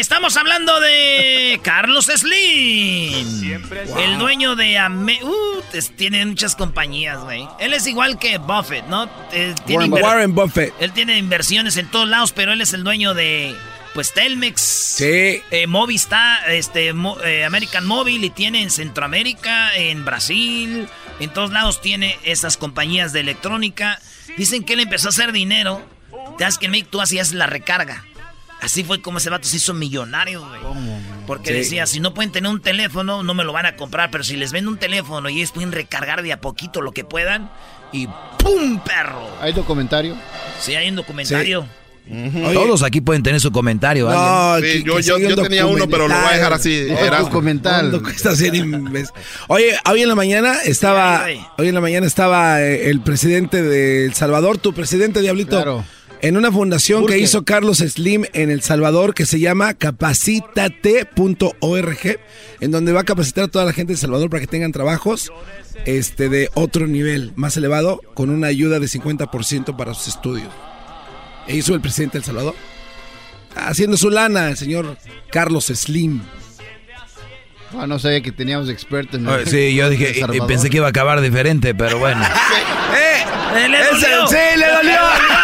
Estamos 0.00 0.36
hablando 0.36 0.80
de 0.80 1.60
Carlos 1.62 2.06
Slim. 2.06 3.62
El 3.96 4.18
dueño 4.18 4.56
de 4.56 4.76
uh, 5.22 5.62
tiene 5.94 6.26
muchas 6.26 6.56
compañías, 6.56 7.22
güey. 7.22 7.46
Él 7.60 7.72
es 7.72 7.86
igual 7.86 8.18
que 8.18 8.38
Buffett, 8.38 8.86
¿no? 8.86 9.08
tiene 9.66 9.84
Warren, 9.86 10.34
Buffett. 10.34 10.74
Él 10.80 10.92
tiene 10.92 11.16
inversiones 11.16 11.76
en 11.76 11.88
todos 11.88 12.08
lados, 12.08 12.32
pero 12.32 12.52
él 12.52 12.60
es 12.60 12.72
el 12.72 12.82
dueño 12.82 13.14
de 13.14 13.54
pues 13.94 14.12
Telmex, 14.12 14.60
sí. 14.60 15.40
eh, 15.52 15.66
Movistar, 15.68 16.50
este, 16.50 16.92
eh, 17.24 17.44
American 17.44 17.86
Mobile 17.86 18.26
y 18.26 18.30
tiene 18.30 18.62
en 18.62 18.70
Centroamérica, 18.70 19.76
en 19.76 20.04
Brasil, 20.04 20.88
en 21.20 21.32
todos 21.32 21.52
lados 21.52 21.80
tiene 21.80 22.18
esas 22.24 22.56
compañías 22.56 23.12
de 23.12 23.20
electrónica. 23.20 24.00
Dicen 24.36 24.64
que 24.64 24.72
él 24.72 24.80
empezó 24.80 25.06
a 25.06 25.10
hacer 25.10 25.30
dinero. 25.30 25.80
Te 26.36 26.42
das 26.42 26.58
que 26.58 26.68
tú 26.82 27.00
hacías 27.00 27.32
la 27.32 27.46
recarga. 27.46 28.04
Así 28.64 28.82
fue 28.82 29.02
como 29.02 29.18
ese 29.18 29.28
vato 29.28 29.46
se 29.46 29.58
hizo 29.58 29.74
millonario, 29.74 30.40
güey. 30.40 30.60
Porque 31.26 31.52
decía, 31.52 31.84
si 31.86 32.00
no 32.00 32.14
pueden 32.14 32.32
tener 32.32 32.50
un 32.50 32.62
teléfono, 32.62 33.22
no 33.22 33.34
me 33.34 33.44
lo 33.44 33.52
van 33.52 33.66
a 33.66 33.76
comprar. 33.76 34.10
Pero 34.10 34.24
si 34.24 34.36
les 34.36 34.52
venden 34.52 34.68
un 34.68 34.78
teléfono 34.78 35.28
y 35.28 35.36
ellos 35.36 35.52
pueden 35.52 35.70
recargar 35.70 36.22
de 36.22 36.32
a 36.32 36.40
poquito 36.40 36.80
lo 36.80 36.92
que 36.92 37.04
puedan, 37.04 37.50
y 37.92 38.06
¡pum, 38.38 38.80
perro! 38.80 39.28
¿Hay 39.42 39.52
documentario? 39.52 40.16
Sí, 40.58 40.74
hay 40.74 40.88
un 40.88 40.96
documentario. 40.96 41.66
Todos 42.54 42.82
aquí 42.82 43.02
pueden 43.02 43.22
tener 43.22 43.38
su 43.38 43.52
comentario. 43.52 44.08
No, 44.08 44.58
yo, 44.58 44.98
yo, 44.98 45.42
tenía 45.42 45.66
uno, 45.66 45.86
pero 45.86 46.08
lo 46.08 46.14
voy 46.14 46.24
a 46.24 46.36
dejar 46.36 46.54
así. 46.54 46.86
Era 46.88 47.20
documental. 47.20 48.00
Oye, 49.48 49.76
hoy 49.90 50.02
en 50.02 50.08
la 50.08 50.14
mañana 50.14 50.54
estaba, 50.64 51.26
hoy 51.58 51.68
en 51.68 51.74
la 51.74 51.82
mañana 51.82 52.06
estaba 52.06 52.62
eh, 52.62 52.88
el 52.88 53.02
presidente 53.02 53.62
de 53.62 54.06
El 54.06 54.14
Salvador, 54.14 54.56
tu 54.56 54.72
presidente 54.72 55.20
Diablito. 55.20 55.50
Claro 55.50 55.84
en 56.24 56.36
una 56.38 56.50
fundación 56.50 57.04
que 57.04 57.18
hizo 57.18 57.44
Carlos 57.44 57.80
Slim 57.80 58.24
en 58.32 58.50
El 58.50 58.62
Salvador 58.62 59.12
que 59.12 59.26
se 59.26 59.40
llama 59.40 59.74
capacitate.org, 59.74 62.18
en 62.60 62.70
donde 62.70 62.92
va 62.92 63.02
a 63.02 63.04
capacitar 63.04 63.44
a 63.44 63.48
toda 63.48 63.66
la 63.66 63.74
gente 63.74 63.88
de 63.88 63.96
El 63.96 64.00
Salvador 64.00 64.30
para 64.30 64.40
que 64.40 64.46
tengan 64.46 64.72
trabajos 64.72 65.30
este, 65.84 66.30
de 66.30 66.48
otro 66.54 66.86
nivel, 66.86 67.34
más 67.36 67.58
elevado, 67.58 68.00
con 68.14 68.30
una 68.30 68.46
ayuda 68.46 68.80
de 68.80 68.86
50% 68.86 69.76
para 69.76 69.92
sus 69.92 70.08
estudios. 70.08 70.48
E 71.46 71.56
hizo 71.56 71.74
el 71.74 71.82
presidente 71.82 72.14
de 72.14 72.20
El 72.20 72.24
Salvador. 72.24 72.54
Haciendo 73.54 73.98
su 73.98 74.08
lana, 74.08 74.48
el 74.48 74.56
señor 74.56 74.96
Carlos 75.30 75.66
Slim. 75.66 76.22
Ah, 77.78 77.86
no 77.86 77.98
sabía 77.98 78.22
que 78.22 78.32
teníamos 78.32 78.70
expertos 78.70 79.20
en 79.20 79.28
Sí, 79.46 79.74
yo 79.74 79.90
dije, 79.90 80.24
y, 80.32 80.40
pensé 80.46 80.70
que 80.70 80.78
iba 80.78 80.86
a 80.86 80.90
acabar 80.90 81.20
diferente, 81.20 81.74
pero 81.74 81.98
bueno. 81.98 82.24
¡Eh! 82.96 83.24
¡Le 83.68 83.84
dolió! 83.84 84.26
¡Sí, 84.26 84.36
le 84.56 84.68
dolió! 84.68 84.96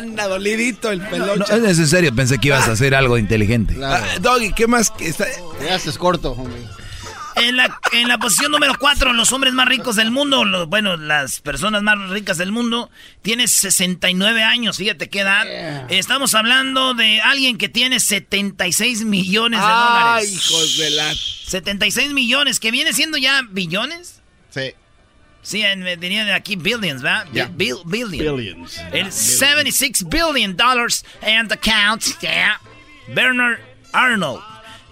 ¡Le 0.00 0.06
dolió 0.06 0.12
Anda 0.12 0.28
dolidito 0.28 0.90
el 0.90 1.00
pelón. 1.00 1.38
No, 1.38 1.66
es 1.66 1.78
en 1.78 1.86
serio, 1.86 2.14
pensé 2.14 2.38
que 2.38 2.48
ibas 2.48 2.68
a 2.68 2.72
hacer 2.72 2.94
algo 2.94 3.18
inteligente. 3.18 3.76
Ah, 3.82 4.02
Doggy, 4.20 4.52
¿qué 4.52 4.66
más? 4.66 4.92
Está... 5.00 5.26
Ya 5.64 5.74
haces 5.74 5.98
corto, 5.98 6.32
hombre. 6.32 6.60
En 7.36 7.56
la, 7.56 7.78
en 7.92 8.08
la 8.08 8.18
posición 8.18 8.50
número 8.50 8.74
4, 8.78 9.12
los 9.12 9.32
hombres 9.32 9.54
más 9.54 9.66
ricos 9.68 9.96
del 9.96 10.10
mundo, 10.10 10.66
bueno, 10.66 10.96
las 10.96 11.40
personas 11.40 11.82
más 11.82 12.10
ricas 12.10 12.36
del 12.38 12.52
mundo, 12.52 12.90
tiene 13.22 13.48
69 13.48 14.42
años, 14.42 14.76
fíjate 14.76 15.08
qué 15.08 15.20
edad. 15.20 15.90
Estamos 15.90 16.34
hablando 16.34 16.94
de 16.94 17.20
alguien 17.20 17.56
que 17.56 17.68
tiene 17.68 18.00
76 18.00 19.04
millones 19.04 19.60
de 19.60 19.66
dólares. 19.66 20.28
Ay, 20.28 20.34
hijos 20.34 20.76
de 20.76 20.90
la... 20.90 21.14
76 21.14 22.12
millones, 22.12 22.60
que 22.60 22.70
viene 22.70 22.92
siendo 22.92 23.16
ya 23.16 23.42
billones. 23.48 24.20
Sí. 24.50 24.74
Sí, 25.42 25.62
venía 25.98 26.24
de 26.24 26.32
aquí 26.34 26.56
billions, 26.56 27.02
¿verdad? 27.02 27.26
billions. 27.52 27.84
Billions. 27.84 28.80
El 28.92 29.10
76 29.10 30.04
billion 30.08 30.56
dollars 30.56 31.04
and 31.22 31.50
account. 31.52 32.02
Yeah. 32.20 32.60
Bernard 33.08 33.58
Arnold. 33.92 34.42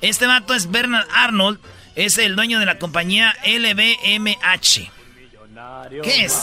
Este 0.01 0.27
vato 0.27 0.55
es 0.55 0.71
Bernard 0.71 1.07
Arnold 1.13 1.59
es 1.99 2.17
el 2.17 2.37
dueño 2.37 2.61
de 2.61 2.67
la 2.67 2.79
compañía 2.79 3.35
LVMH. 3.45 4.91
¿Qué 6.03 6.25
es? 6.25 6.39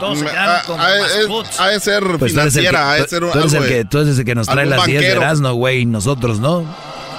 Todos 0.00 0.18
se 0.18 0.24
quedaron 0.24 0.56
mm, 0.56 0.66
con 0.66 0.80
Ha 0.80 1.68
de 1.68 1.80
ser 1.80 2.02
pues 2.18 2.32
financiera, 2.32 2.90
ha 2.90 2.94
de 2.94 3.06
ser 3.06 3.20
tú, 3.20 3.38
eres 3.38 3.52
el 3.52 3.68
que, 3.68 3.84
tú 3.84 3.98
eres 4.00 4.18
el 4.18 4.24
que 4.24 4.34
nos 4.34 4.48
trae 4.48 4.66
las 4.66 4.84
10 4.84 5.00
de 5.00 5.10
Erasmo, 5.12 5.52
güey, 5.52 5.86
nosotros 5.86 6.40
no. 6.40 6.66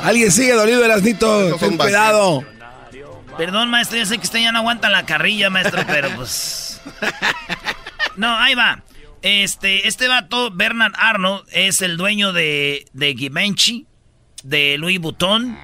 Alguien 0.04 0.30
sigue 0.30 0.54
dolido 0.54 0.84
Erasnito, 0.84 1.56
ten 1.56 1.78
cuidado. 1.78 2.44
Perdón, 3.38 3.70
maestro, 3.70 3.98
yo 3.98 4.06
sé 4.06 4.18
que 4.18 4.24
usted 4.24 4.40
ya 4.40 4.52
no 4.52 4.60
aguanta 4.60 4.90
la 4.90 5.06
carrilla, 5.06 5.50
maestro, 5.50 5.84
pero 5.88 6.10
pues... 6.16 6.82
No, 8.16 8.34
ahí 8.34 8.56
va. 8.56 8.82
Este, 9.22 9.90
este 9.90 10.08
vato, 10.08 10.52
Bernard 10.52 10.94
Arnold, 10.98 11.44
es 11.52 11.82
el 11.82 11.98
dueño 11.98 12.32
de, 12.32 12.86
de 12.94 13.14
Givenchy, 13.14 13.88
de 14.44 14.78
Louis 14.78 15.00
Vuitton 15.00 15.58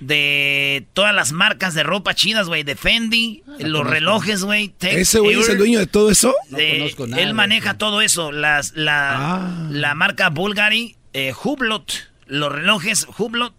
de 0.00 0.86
todas 0.92 1.14
las 1.14 1.32
marcas 1.32 1.74
de 1.74 1.82
ropa 1.82 2.14
chinas, 2.14 2.48
güey, 2.48 2.62
de 2.62 2.76
Fendi, 2.76 3.42
ah, 3.46 3.52
los 3.60 3.86
relojes, 3.86 4.44
güey. 4.44 4.74
¿Ese 4.80 5.20
güey 5.20 5.38
es 5.38 5.48
el 5.48 5.58
dueño 5.58 5.78
de 5.78 5.86
todo 5.86 6.10
eso? 6.10 6.34
él 6.56 7.34
maneja 7.34 7.78
todo 7.78 8.00
eso, 8.00 8.32
las, 8.32 8.74
la, 8.74 9.14
ah. 9.16 9.68
la 9.70 9.94
marca 9.94 10.30
Bulgari, 10.30 10.96
eh, 11.12 11.32
Hublot, 11.42 11.92
los 12.26 12.52
relojes 12.52 13.06
Hublot, 13.16 13.54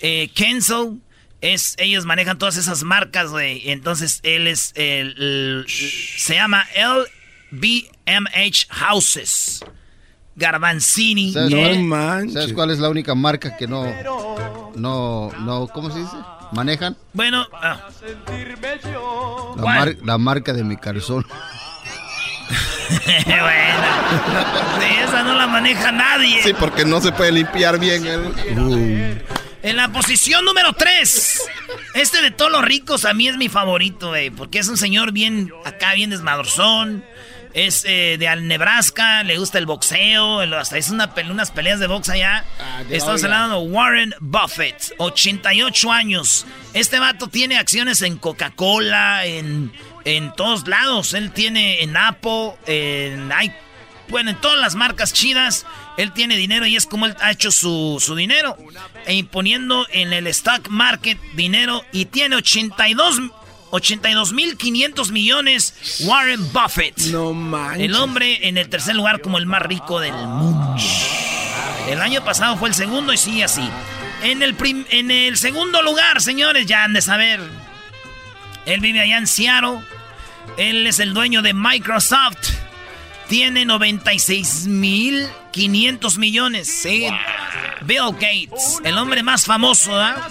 eh, 0.00 0.30
Kenzo, 0.34 0.98
es, 1.42 1.74
ellos 1.78 2.06
manejan 2.06 2.38
todas 2.38 2.56
esas 2.56 2.84
marcas, 2.84 3.30
güey. 3.30 3.70
Entonces 3.70 4.20
él 4.22 4.46
es, 4.46 4.72
el, 4.76 5.66
se 5.68 6.34
llama 6.34 6.64
LBMH 7.50 8.68
Houses. 8.70 9.64
Garbanzini. 10.34 11.34
¿Sabes, 11.34 11.50
no 11.50 12.32
¿Sabes 12.32 12.54
cuál 12.54 12.70
es 12.70 12.78
la 12.78 12.88
única 12.88 13.14
marca 13.14 13.54
que 13.56 13.66
no, 13.66 13.84
no, 14.74 15.30
no, 15.40 15.68
¿cómo 15.68 15.90
se 15.90 15.98
dice? 15.98 16.16
¿Manejan? 16.52 16.96
Bueno, 17.12 17.46
ah. 17.52 17.88
la, 20.02 20.18
marca 20.18 20.54
de 20.54 20.64
mi 20.64 20.76
calzón. 20.76 21.26
bueno, 23.26 23.82
esa 25.04 25.22
no 25.22 25.34
la 25.34 25.46
maneja 25.46 25.92
nadie. 25.92 26.42
Sí, 26.42 26.54
porque 26.58 26.86
no 26.86 27.00
se 27.00 27.12
puede 27.12 27.32
limpiar 27.32 27.78
bien 27.78 28.06
el... 28.06 28.26
Uh. 28.58 29.51
En 29.62 29.76
la 29.76 29.88
posición 29.92 30.44
número 30.44 30.72
3. 30.72 31.42
Este 31.94 32.20
de 32.20 32.30
todos 32.30 32.50
los 32.50 32.64
ricos 32.64 33.04
a 33.04 33.14
mí 33.14 33.28
es 33.28 33.36
mi 33.36 33.48
favorito, 33.48 34.08
güey. 34.08 34.30
Porque 34.30 34.58
es 34.58 34.68
un 34.68 34.76
señor 34.76 35.12
bien, 35.12 35.52
acá 35.64 35.94
bien 35.94 36.10
desmadrozón 36.10 37.04
es 37.54 37.84
eh, 37.86 38.16
de 38.18 38.36
Nebraska, 38.36 39.22
le 39.24 39.38
gusta 39.38 39.58
el 39.58 39.66
boxeo, 39.66 40.40
hasta 40.40 40.78
es 40.78 40.90
una 40.90 41.12
unas 41.30 41.50
peleas 41.50 41.80
de 41.80 41.86
box 41.86 42.08
allá. 42.08 42.44
Ah, 42.58 42.82
Estamos 42.88 43.22
hablando 43.24 43.60
de 43.60 43.66
Warren 43.68 44.14
Buffett, 44.20 44.94
88 44.98 45.92
años. 45.92 46.46
Este 46.72 46.98
vato 46.98 47.28
tiene 47.28 47.58
acciones 47.58 48.02
en 48.02 48.16
Coca-Cola, 48.16 49.26
en, 49.26 49.72
en 50.04 50.32
todos 50.34 50.66
lados. 50.66 51.14
Él 51.14 51.32
tiene 51.32 51.82
en 51.82 51.96
Apple, 51.96 52.54
en 52.66 53.30
bueno, 54.12 54.30
en 54.30 54.40
todas 54.40 54.58
las 54.60 54.76
marcas 54.76 55.12
chidas. 55.12 55.66
Él 55.96 56.12
tiene 56.12 56.36
dinero 56.36 56.66
y 56.66 56.76
es 56.76 56.86
como 56.86 57.06
él 57.06 57.16
ha 57.20 57.32
hecho 57.32 57.50
su, 57.50 57.98
su 58.00 58.14
dinero. 58.14 58.56
E 59.06 59.14
imponiendo 59.14 59.86
en 59.90 60.12
el 60.12 60.28
stock 60.28 60.68
market 60.68 61.18
dinero 61.34 61.82
y 61.90 62.04
tiene 62.04 62.36
82 62.36 63.20
82.500 63.72 65.10
millones 65.10 66.02
Warren 66.04 66.52
Buffett. 66.52 66.98
No 67.06 67.32
manches. 67.32 67.82
El 67.82 67.94
hombre 67.94 68.46
en 68.46 68.58
el 68.58 68.68
tercer 68.68 68.94
lugar 68.94 69.22
como 69.22 69.38
el 69.38 69.46
más 69.46 69.62
rico 69.62 69.98
del 69.98 70.12
mundo. 70.12 70.76
El 71.88 72.02
año 72.02 72.22
pasado 72.22 72.58
fue 72.58 72.68
el 72.68 72.74
segundo 72.74 73.14
y 73.14 73.16
sigue 73.16 73.44
así. 73.44 73.66
En 74.22 74.42
el, 74.42 74.54
en 74.90 75.10
el 75.10 75.38
segundo 75.38 75.80
lugar, 75.82 76.20
señores, 76.20 76.66
ya 76.66 76.84
han 76.84 76.92
de 76.92 77.00
saber. 77.00 77.40
Él 78.66 78.80
vive 78.80 79.00
allá 79.00 79.16
en 79.16 79.26
Seattle. 79.26 79.80
Él 80.58 80.86
es 80.86 81.00
el 81.00 81.14
dueño 81.14 81.40
de 81.40 81.54
Microsoft. 81.54 82.61
Tiene 83.28 83.64
96.500 83.64 86.18
millones. 86.18 86.68
Sí. 86.68 87.06
Bill 87.84 88.12
Gates, 88.12 88.78
el 88.84 88.96
hombre 88.98 89.22
más 89.22 89.44
famoso, 89.44 89.98
¿ah? 89.98 90.28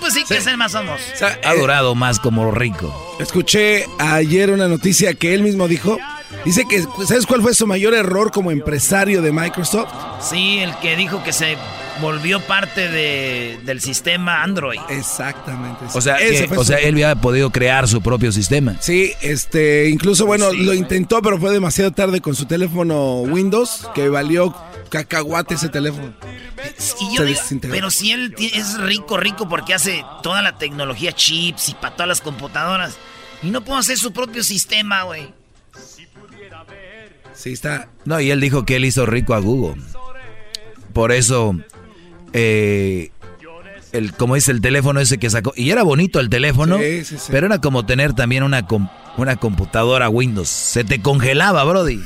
Pues 0.00 0.14
sí, 0.14 0.24
que 0.26 0.38
es 0.38 0.46
el 0.46 0.56
más 0.56 0.72
famoso. 0.72 1.04
ha 1.42 1.54
durado 1.54 1.94
más 1.94 2.18
como 2.18 2.50
rico. 2.50 3.16
Escuché 3.20 3.86
ayer 3.98 4.50
una 4.50 4.68
noticia 4.68 5.14
que 5.14 5.34
él 5.34 5.42
mismo 5.42 5.68
dijo 5.68 5.98
Dice 6.44 6.64
que, 6.68 6.82
¿sabes 7.06 7.26
cuál 7.26 7.42
fue 7.42 7.54
su 7.54 7.66
mayor 7.66 7.94
error 7.94 8.30
como 8.30 8.50
empresario 8.50 9.22
de 9.22 9.32
Microsoft? 9.32 9.92
Sí, 10.20 10.58
el 10.58 10.76
que 10.78 10.96
dijo 10.96 11.22
que 11.22 11.32
se 11.32 11.56
volvió 12.00 12.40
parte 12.40 12.88
de, 12.88 13.58
del 13.64 13.80
sistema 13.80 14.42
Android. 14.42 14.80
Exactamente. 14.88 15.84
O 15.94 16.00
sea, 16.00 16.16
o 16.56 16.64
sea, 16.64 16.78
él 16.78 16.94
había 16.94 17.14
podido 17.14 17.50
crear 17.50 17.88
su 17.88 18.02
propio 18.02 18.32
sistema. 18.32 18.76
Sí, 18.80 19.12
este, 19.22 19.88
incluso, 19.88 20.26
bueno, 20.26 20.52
lo 20.52 20.74
intentó, 20.74 21.22
pero 21.22 21.38
fue 21.38 21.50
demasiado 21.50 21.92
tarde 21.92 22.20
con 22.20 22.34
su 22.34 22.46
teléfono 22.46 23.20
Windows, 23.20 23.88
que 23.94 24.08
valió 24.08 24.54
cacahuate 24.90 25.54
ese 25.54 25.68
teléfono. 25.68 26.14
pero 27.62 27.90
si 27.90 28.12
él 28.12 28.34
es 28.38 28.78
rico, 28.78 29.16
rico 29.16 29.48
porque 29.48 29.74
hace 29.74 30.04
toda 30.22 30.42
la 30.42 30.58
tecnología 30.58 31.12
chips 31.12 31.70
y 31.70 31.74
para 31.74 31.94
todas 31.94 32.08
las 32.08 32.20
computadoras. 32.20 32.96
Y 33.42 33.50
no 33.50 33.62
puedo 33.62 33.78
hacer 33.78 33.98
su 33.98 34.12
propio 34.12 34.42
sistema, 34.42 35.02
güey. 35.02 35.32
Sí, 37.34 37.52
está. 37.52 37.88
No, 38.04 38.20
y 38.20 38.30
él 38.30 38.40
dijo 38.40 38.64
que 38.64 38.76
él 38.76 38.84
hizo 38.84 39.06
rico 39.06 39.34
a 39.34 39.38
Google. 39.38 39.82
Por 40.92 41.10
eso, 41.12 41.56
eh, 42.32 43.10
el, 43.92 44.12
como 44.12 44.34
dice 44.34 44.52
el 44.52 44.60
teléfono 44.60 45.00
ese 45.00 45.18
que 45.18 45.30
sacó. 45.30 45.52
Y 45.56 45.70
era 45.70 45.82
bonito 45.82 46.20
el 46.20 46.28
teléfono, 46.28 46.78
pero 47.30 47.46
era 47.46 47.60
como 47.60 47.86
tener 47.86 48.12
también 48.12 48.42
una, 48.42 48.66
una 49.16 49.36
computadora 49.36 50.08
Windows. 50.08 50.48
Se 50.48 50.84
te 50.84 51.00
congelaba, 51.00 51.64
Brody. 51.64 52.00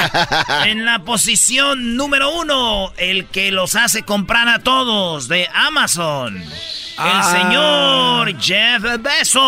en 0.66 0.84
la 0.84 1.00
posición 1.00 1.96
número 1.96 2.30
uno, 2.34 2.92
el 2.96 3.26
que 3.26 3.50
los 3.50 3.76
hace 3.76 4.02
comprar 4.02 4.48
a 4.48 4.58
todos 4.60 5.28
de 5.28 5.48
Amazon. 5.54 6.36
El 6.36 6.48
ah. 6.98 7.32
señor 7.32 8.38
Jeff 8.40 8.82
Bezos. 9.00 9.42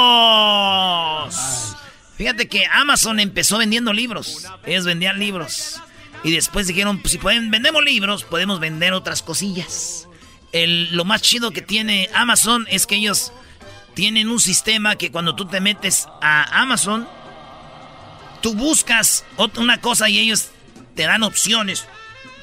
Fíjate 2.18 2.48
que 2.48 2.66
Amazon 2.66 3.20
empezó 3.20 3.58
vendiendo 3.58 3.92
libros. 3.92 4.44
Ellos 4.66 4.84
vendían 4.84 5.20
libros. 5.20 5.80
Y 6.24 6.32
después 6.32 6.66
dijeron, 6.66 6.98
pues, 7.00 7.12
si 7.12 7.18
pueden, 7.18 7.52
vendemos 7.52 7.84
libros, 7.84 8.24
podemos 8.24 8.58
vender 8.58 8.92
otras 8.92 9.22
cosillas. 9.22 10.08
El, 10.50 10.94
lo 10.96 11.04
más 11.04 11.22
chido 11.22 11.52
que 11.52 11.62
tiene 11.62 12.10
Amazon 12.12 12.66
es 12.70 12.86
que 12.86 12.96
ellos 12.96 13.32
tienen 13.94 14.28
un 14.28 14.40
sistema 14.40 14.96
que 14.96 15.12
cuando 15.12 15.36
tú 15.36 15.46
te 15.46 15.60
metes 15.60 16.08
a 16.20 16.60
Amazon, 16.60 17.08
tú 18.42 18.54
buscas 18.54 19.24
una 19.56 19.80
cosa 19.80 20.08
y 20.08 20.18
ellos 20.18 20.50
te 20.96 21.04
dan 21.04 21.22
opciones. 21.22 21.86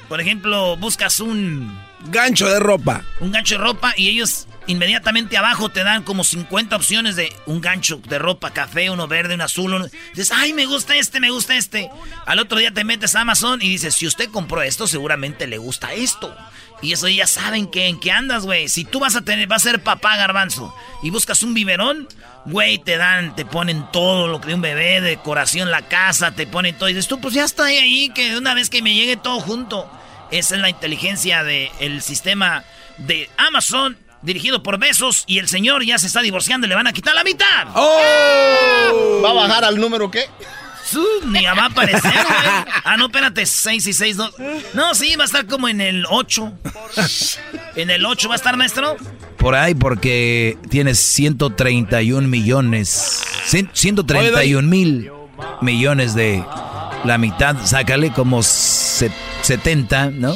Por 0.08 0.22
ejemplo, 0.22 0.78
buscas 0.78 1.20
un... 1.20 1.78
Gancho 2.12 2.48
de 2.48 2.60
ropa. 2.60 3.04
Un 3.20 3.32
gancho 3.32 3.56
de 3.56 3.62
ropa 3.62 3.94
y 3.98 4.10
ellos 4.10 4.48
inmediatamente 4.68 5.38
abajo 5.38 5.70
te 5.70 5.84
dan 5.84 6.04
como 6.04 6.24
50 6.24 6.76
opciones 6.76 7.16
de 7.16 7.34
un 7.46 7.62
gancho 7.62 7.98
de 8.08 8.20
ropa, 8.20 8.52
café, 8.52 8.90
uno 8.90 9.08
verde, 9.08 9.36
un 9.36 9.42
azul. 9.42 9.74
Uno... 9.74 9.88
Dices, 10.14 10.32
ay, 10.32 10.54
me 10.54 10.66
gusta 10.66 10.96
este, 10.96 11.20
me 11.20 11.30
gusta 11.30 11.56
este. 11.56 11.90
Al 12.26 12.40
otro 12.40 12.58
día 12.58 12.72
te 12.72 12.84
metes 12.84 13.16
a 13.16 13.22
Amazon 13.22 13.62
y 13.62 13.70
dices, 13.70 13.96
si 13.96 14.08
usted 14.08 14.30
compró 14.30 14.62
esto, 14.62 14.88
seguramente 14.88 15.48
le 15.48 15.58
gusta 15.58 15.94
esto. 15.94 16.36
Y 16.82 16.92
eso 16.94 17.08
ya 17.08 17.28
saben 17.28 17.68
que 17.68 17.88
en 17.88 18.00
qué 18.00 18.12
andas, 18.12 18.46
güey. 18.46 18.68
Si 18.68 18.84
tú 18.84 19.00
vas 19.00 19.16
a 19.16 19.22
tener, 19.22 19.48
vas 19.48 19.66
a 19.66 19.72
ser 19.72 19.84
papá 19.84 20.18
garbanzo 20.18 20.76
y 21.02 21.10
buscas 21.10 21.42
un 21.44 21.54
biberón, 21.54 22.08
güey, 22.46 22.78
te 22.78 22.98
dan, 22.98 23.36
te 23.36 23.46
ponen 23.46 23.86
todo 23.92 24.28
lo 24.28 24.42
que 24.42 24.50
de 24.50 24.56
un 24.56 24.62
bebé, 24.62 25.02
decoración, 25.02 25.72
la 25.72 25.84
casa, 25.84 26.32
te 26.32 26.48
ponen 26.48 26.78
todo. 26.78 26.90
Y 26.90 26.94
dices, 26.94 27.08
tú, 27.08 27.20
pues 27.20 27.34
ya 27.34 27.46
está 27.46 27.66
ahí, 27.66 28.10
que 28.10 28.38
una 28.38 28.54
vez 28.54 28.70
que 28.70 28.82
me 28.82 28.94
llegue 28.94 29.18
todo 29.18 29.40
junto. 29.40 29.90
Esa 30.32 30.56
es 30.56 30.62
la 30.62 30.70
inteligencia 30.70 31.44
del 31.44 32.02
sistema 32.02 32.64
de 32.98 33.30
Amazon 33.38 33.98
dirigido 34.22 34.64
por 34.64 34.80
Besos 34.80 35.24
y 35.28 35.40
el 35.40 35.48
señor 35.48 35.84
ya 35.86 35.98
se 35.98 36.08
está 36.08 36.22
divorciando 36.22 36.68
y 36.68 36.70
le 36.70 36.76
van 36.76 36.88
a 36.88 36.94
quitar 36.94 37.16
la 37.16 37.24
mitad. 37.24 37.68
¡Oh! 37.76 39.22
¿Va 39.24 39.32
a 39.32 39.34
bajar 39.34 39.66
al 39.66 39.80
número 39.80 40.10
qué? 40.12 40.26
ni 41.26 41.44
va 41.46 41.64
a 41.64 41.66
aparecer, 41.66 42.02
güey. 42.12 42.66
Ah, 42.84 42.96
no, 42.98 43.06
espérate, 43.06 43.46
6 43.46 43.88
y 43.88 43.94
6, 43.94 44.18
no. 44.18 44.30
No, 44.74 44.94
sí, 44.96 45.16
va 45.16 45.24
a 45.24 45.26
estar 45.26 45.46
como 45.46 45.68
en 45.68 45.82
el 45.82 46.06
8. 46.10 46.54
¿En 47.76 47.90
el 47.90 48.06
8 48.06 48.30
va 48.30 48.36
a 48.36 48.38
estar, 48.38 48.56
maestro? 48.58 48.96
Por 49.38 49.56
ahí, 49.56 49.76
porque 49.76 50.58
tienes 50.70 51.00
131 51.00 52.28
millones. 52.28 53.24
131 53.74 54.68
mil 54.68 55.12
millones 55.62 56.16
de 56.16 56.44
la 57.04 57.18
mitad. 57.18 57.56
Sácale 57.66 58.12
como 58.12 58.42
70, 58.44 60.12
¿no? 60.12 60.36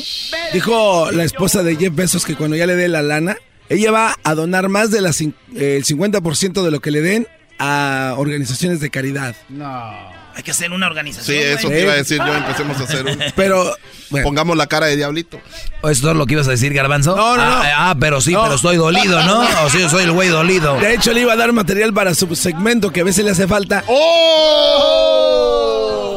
Dijo 0.54 1.12
la 1.12 1.24
esposa 1.24 1.64
de 1.64 1.76
Jeff 1.76 1.96
Bezos 1.96 2.26
que 2.26 2.36
cuando 2.36 2.56
ya 2.56 2.66
le 2.66 2.76
dé 2.76 2.88
la 2.88 3.02
lana, 3.02 3.38
ella 3.70 3.92
va 3.92 4.16
a 4.24 4.36
donar 4.36 4.68
más 4.70 4.92
del 4.92 5.06
50% 5.06 6.64
de 6.64 6.72
lo 6.72 6.80
que 6.80 6.92
le 6.92 7.02
den 7.02 7.28
a 7.60 8.16
organizaciones 8.18 8.80
de 8.80 8.90
caridad. 8.90 9.36
No. 9.50 10.20
Hay 10.36 10.44
que 10.44 10.52
hacer 10.52 10.72
una 10.72 10.88
organización. 10.88 11.38
Sí, 11.38 11.44
eso 11.44 11.68
te 11.68 11.82
iba 11.82 11.92
a 11.92 11.98
decir 11.98 12.18
yo. 12.18 12.34
Empecemos 12.34 12.80
a 12.80 12.84
hacer 12.84 13.06
un. 13.06 13.20
Pero. 13.36 13.76
Pongamos 14.24 14.56
la 14.56 14.68
cara 14.68 14.86
de 14.86 14.96
diablito. 14.96 15.40
¿Eso 15.84 16.12
es 16.12 16.16
lo 16.16 16.26
que 16.26 16.34
ibas 16.36 16.48
a 16.48 16.52
decir, 16.52 16.74
Garbanzo? 16.74 17.16
No, 17.16 17.36
no, 17.36 17.44
ah, 17.44 17.46
no. 17.46 17.62
Ah, 17.76 17.96
pero 18.00 18.22
sí, 18.22 18.34
pero 18.34 18.56
estoy 18.56 18.78
dolido, 18.78 19.22
¿no? 19.24 19.42
O 19.64 19.70
sí, 19.70 19.88
soy 19.88 20.06
el 20.06 20.12
güey 20.12 20.30
dolido. 20.30 20.80
De 20.80 20.96
hecho, 20.96 21.14
le 21.14 21.22
iba 21.22 21.34
a 21.34 21.36
dar 21.36 21.54
material 21.54 21.94
para 21.94 22.16
su 22.16 22.36
segmento 22.36 22.92
que 22.92 23.02
a 23.02 23.04
veces 23.04 23.24
le 23.24 23.30
hace 23.32 23.48
falta. 23.48 23.84
¡Oh! 23.88 25.20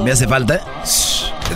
¿Me 0.04 0.12
hace 0.12 0.26
falta? 0.26 0.64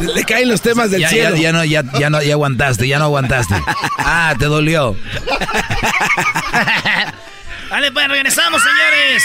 Le 0.14 0.24
caen 0.24 0.48
los 0.48 0.60
temas 0.60 0.90
del 0.90 1.06
cielo. 1.06 1.36
Ya, 1.36 1.42
ya, 1.42 1.52
no, 1.52 1.64
ya, 1.64 1.82
ya, 1.98 2.10
no, 2.10 2.22
ya 2.22 2.32
aguantaste, 2.34 2.88
ya 2.88 2.98
no 2.98 3.04
aguantaste. 3.06 3.54
Ah, 3.98 4.34
te 4.38 4.46
dolió. 4.46 4.96
Vale, 7.70 7.90
pues 7.90 8.08
regresamos, 8.08 8.62
señores. 8.62 9.24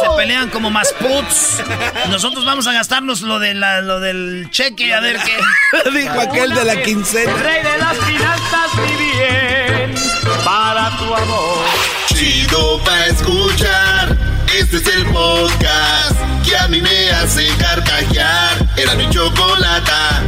se 0.00 0.16
pelean 0.16 0.50
como 0.50 0.70
más 0.70 0.92
puts. 0.94 1.62
Nosotros 2.10 2.44
vamos 2.44 2.66
a 2.66 2.72
gastarnos 2.72 3.20
lo, 3.22 3.38
de 3.38 3.54
la, 3.54 3.80
lo 3.80 4.00
del 4.00 4.48
cheque, 4.50 4.92
a 4.92 5.00
ver 5.00 5.18
qué. 5.18 5.90
Dijo 5.98 6.20
aquel 6.20 6.52
de 6.52 6.64
la 6.64 6.82
quincena. 6.82 7.32
rey 7.34 7.62
de 7.62 7.78
las 7.78 7.96
finanzas, 7.98 8.74
mi 8.74 8.96
bien, 8.96 9.94
para 10.44 10.96
tu 10.98 11.14
amor. 11.14 11.64
Chido 12.08 12.82
pa' 12.84 13.06
escuchar. 13.06 14.18
Este 14.62 14.76
es 14.76 14.86
el 14.96 15.06
podcast 15.06 16.16
que 16.44 16.56
a 16.56 16.68
mí 16.68 16.80
me 16.80 17.10
hace 17.10 17.46
carcajear. 17.58 18.66
Era 18.76 18.94
mi 18.94 19.10
chocolata. 19.10 20.22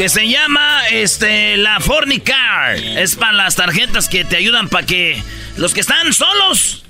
que 0.00 0.08
se 0.08 0.28
llama 0.28 0.88
este 0.90 1.58
la 1.58 1.78
Fornicar. 1.78 2.76
Es 2.76 3.16
para 3.16 3.32
las 3.32 3.54
tarjetas 3.56 4.08
que 4.08 4.24
te 4.24 4.36
ayudan 4.36 4.70
para 4.70 4.86
que 4.86 5.22
los 5.60 5.74
que 5.74 5.80
están 5.80 6.12
solos 6.14 6.82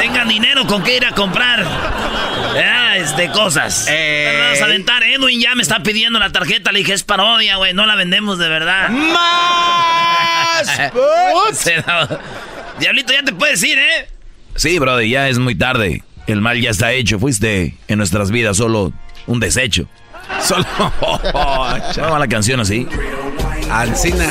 tengan 0.00 0.28
dinero 0.28 0.66
con 0.66 0.82
que 0.82 0.96
ir 0.96 1.04
a 1.04 1.12
comprar 1.12 1.62
ah, 1.62 2.96
este, 2.96 3.28
cosas. 3.28 3.86
Vamos 3.86 4.62
a 4.62 4.64
aventar. 4.64 5.02
Edwin 5.02 5.38
ya 5.40 5.54
me 5.54 5.62
está 5.62 5.82
pidiendo 5.82 6.18
la 6.18 6.32
tarjeta. 6.32 6.72
Le 6.72 6.78
dije, 6.78 6.94
es 6.94 7.02
parodia, 7.02 7.56
güey. 7.56 7.74
No 7.74 7.84
la 7.84 7.96
vendemos 7.96 8.38
de 8.38 8.48
verdad. 8.48 8.88
¡Más! 8.88 10.66
Diablito, 12.80 13.12
ya 13.12 13.22
te 13.22 13.34
puedes 13.34 13.62
ir, 13.62 13.78
¿eh? 13.78 14.08
Sí, 14.56 14.78
brother, 14.78 15.06
ya 15.06 15.28
es 15.28 15.38
muy 15.38 15.54
tarde. 15.54 16.02
El 16.26 16.40
mal 16.40 16.58
ya 16.58 16.70
está 16.70 16.92
hecho. 16.92 17.18
Fuiste 17.18 17.76
en 17.88 17.98
nuestras 17.98 18.30
vidas 18.30 18.56
solo 18.56 18.94
un 19.26 19.38
desecho. 19.38 19.86
Solo. 20.42 20.64
Oh, 21.34 22.18
la 22.18 22.26
canción 22.26 22.60
así. 22.60 22.88
Alcina. 23.70 24.28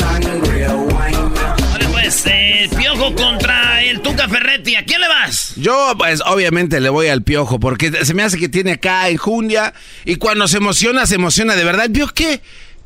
Pues, 2.13 2.28
eh, 2.28 2.69
Piojo 2.78 3.15
contra 3.15 3.82
el 3.82 3.99
Tuca 4.02 4.30
Ferretti. 4.30 4.76
¿A 4.76 4.86
quién 4.86 5.02
le 5.02 5.08
vas? 5.08 5.54
Yo, 5.56 5.95
pues, 5.97 6.21
obviamente 6.23 6.80
le 6.80 6.89
voy 6.89 7.08
al 7.08 7.23
Piojo, 7.23 7.60
porque 7.60 8.06
se 8.06 8.13
me 8.13 8.21
hace 8.21 8.38
que 8.38 8.49
tiene 8.49 8.73
acá 8.73 9.10
enjundia. 9.10 9.73
Y 10.06 10.17
cuando 10.17 10.47
se 10.47 10.58
emociona, 10.58 11.08
se 11.08 11.15
emociona 11.15 11.56
de 11.56 11.63
verdad. 11.63 11.86
¿El 11.86 11.91
Piojo 11.91 12.13
qué? 12.13 12.39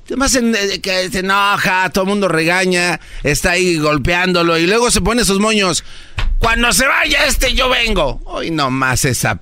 Además, 0.06 0.34
eh, 0.34 0.80
que 0.82 1.10
se 1.10 1.20
enoja, 1.20 1.90
todo 1.90 2.06
el 2.06 2.10
mundo 2.10 2.30
regaña, 2.30 3.02
está 3.22 3.52
ahí 3.52 3.76
golpeándolo 3.76 4.58
y 4.58 4.66
luego 4.66 4.92
se 4.92 5.02
pone 5.02 5.26
sus 5.26 5.42
moños. 5.42 5.84
Cuando 6.40 6.72
se 6.72 6.88
vaya 6.88 7.26
este, 7.26 7.54
yo 7.54 7.68
vengo. 7.68 8.22
Hoy 8.24 8.50
nomás 8.50 9.04
esa 9.04 9.42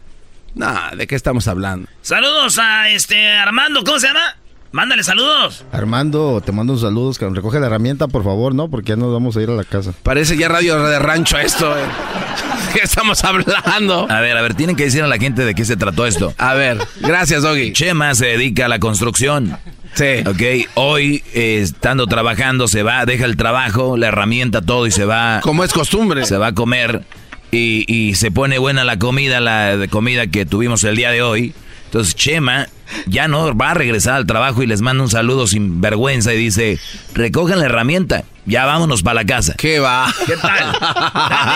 no, 0.56 0.74
¿de 0.96 1.06
qué 1.06 1.16
estamos 1.16 1.48
hablando? 1.50 1.88
Saludos 2.02 2.58
a 2.60 2.90
este 2.90 3.30
Armando, 3.30 3.84
¿cómo 3.84 4.00
se 4.00 4.08
llama? 4.08 4.38
Mándale 4.76 5.06
saludos. 5.06 5.64
Armando, 5.72 6.44
te 6.46 6.52
mando 6.52 6.78
saludos. 6.78 7.18
Recoge 7.18 7.62
la 7.62 7.68
herramienta, 7.68 8.10
por 8.10 8.26
favor, 8.26 8.54
¿no? 8.54 8.68
Porque 8.68 8.90
ya 8.90 8.96
nos 8.98 9.14
vamos 9.14 9.38
a 9.38 9.42
ir 9.42 9.50
a 9.50 9.54
la 9.54 9.64
casa. 9.64 9.94
Parece 10.04 10.36
ya 10.36 10.50
radio 10.50 10.84
de 10.84 11.00
rancho 11.00 11.38
esto. 11.38 11.72
¿eh? 11.78 11.84
¿Qué 12.74 12.82
estamos 12.84 13.24
hablando? 13.24 14.06
A 14.12 14.20
ver, 14.20 14.36
a 14.36 14.42
ver, 14.42 14.54
tienen 14.54 14.76
que 14.76 14.84
decir 14.84 15.02
a 15.02 15.08
la 15.08 15.18
gente 15.18 15.46
de 15.46 15.56
qué 15.56 15.64
se 15.64 15.78
trató 15.78 16.06
esto. 16.06 16.34
A 16.38 16.56
ver, 16.56 16.78
gracias, 17.00 17.44
Doggy. 17.44 17.72
Chema 17.72 18.14
se 18.16 18.26
dedica 18.26 18.66
a 18.66 18.68
la 18.68 18.80
construcción. 18.80 19.58
Sí. 19.94 20.28
Ok, 20.28 20.68
hoy 20.74 21.24
eh, 21.34 21.62
estando 21.62 22.06
trabajando 22.08 22.68
se 22.68 22.84
va, 22.84 23.06
deja 23.06 23.24
el 23.24 23.38
trabajo, 23.38 23.96
la 23.96 24.08
herramienta, 24.08 24.62
todo 24.62 24.88
y 24.88 24.92
se 24.92 25.06
va. 25.06 25.40
Como 25.42 25.64
es 25.64 25.72
costumbre. 25.72 26.26
Se 26.26 26.36
va 26.36 26.48
a 26.48 26.54
comer 26.54 27.04
y, 27.50 28.14
se 28.16 28.30
pone 28.30 28.58
buena 28.58 28.84
la 28.84 29.00
comida, 29.00 29.40
la 29.40 29.78
de 29.78 29.88
comida 29.88 30.28
que 30.28 30.46
tuvimos 30.46 30.84
el 30.84 30.98
día 30.98 31.12
de 31.12 31.22
hoy. 31.22 31.54
Entonces 31.96 32.14
Chema 32.14 32.68
ya 33.08 33.30
no 33.30 33.56
va 33.56 33.72
a 33.72 33.74
regresar 33.74 34.16
al 34.16 34.26
trabajo 34.26 34.62
y 34.62 34.68
les 34.68 34.82
manda 34.82 35.02
un 35.02 35.10
saludo 35.10 35.48
sin 35.48 35.80
vergüenza 35.80 36.34
y 36.34 36.38
dice, 36.38 36.78
recojan 37.14 37.60
la 37.60 37.68
herramienta, 37.68 38.26
ya 38.46 38.66
vámonos 38.66 39.02
para 39.02 39.14
la 39.14 39.26
casa. 39.26 39.54
¿Qué 39.58 39.80
va? 39.80 40.14
¿Qué 40.26 40.36
tal? 40.36 40.76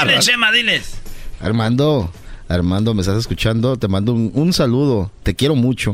diles, 0.08 0.26
Chema, 0.26 0.50
diles. 0.54 0.94
Armando, 1.42 2.10
Armando, 2.48 2.94
¿me 2.94 3.02
estás 3.02 3.18
escuchando? 3.18 3.76
Te 3.76 3.90
mando 3.90 4.14
un, 4.14 4.32
un 4.34 4.54
saludo, 4.54 5.12
te 5.24 5.36
quiero 5.36 5.56
mucho. 5.56 5.94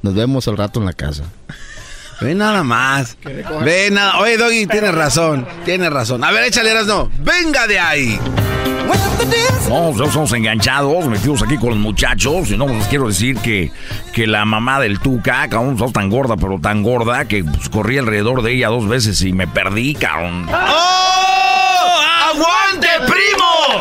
Nos 0.00 0.14
vemos 0.14 0.48
al 0.48 0.56
rato 0.56 0.80
en 0.80 0.86
la 0.86 0.94
casa. 0.94 1.24
Ve 2.22 2.34
nada 2.34 2.62
más. 2.62 3.18
Ve 3.62 3.90
nada. 3.90 4.20
Oye, 4.20 4.38
Doggy, 4.38 4.66
tienes 4.68 4.94
razón. 4.94 5.46
Tienes 5.66 5.92
razón. 5.92 6.24
A 6.24 6.30
ver, 6.30 6.44
échale, 6.44 6.72
no. 6.86 7.10
Venga 7.18 7.66
de 7.66 7.78
ahí. 7.78 8.18
No, 9.68 9.96
ya 9.96 10.04
estamos 10.04 10.32
enganchados, 10.32 11.06
metidos 11.06 11.42
aquí 11.42 11.56
con 11.56 11.70
los 11.70 11.78
muchachos. 11.78 12.50
Y 12.50 12.56
no, 12.56 12.66
les 12.68 12.86
quiero 12.88 13.08
decir 13.08 13.38
que, 13.38 13.72
que 14.12 14.26
la 14.26 14.44
mamá 14.44 14.80
del 14.80 14.98
Tuca, 15.00 15.48
cabrón, 15.48 15.74
está 15.74 15.90
tan 15.92 16.10
gorda, 16.10 16.36
pero 16.36 16.58
tan 16.60 16.82
gorda 16.82 17.24
que 17.24 17.42
pues, 17.42 17.68
corrí 17.68 17.96
alrededor 17.98 18.42
de 18.42 18.52
ella 18.52 18.68
dos 18.68 18.86
veces 18.86 19.22
y 19.22 19.32
me 19.32 19.46
perdí, 19.46 19.94
cabrón. 19.94 20.46
¡Oh! 20.50 22.00
¡Aguante, 22.32 22.88
primo! 23.06 23.78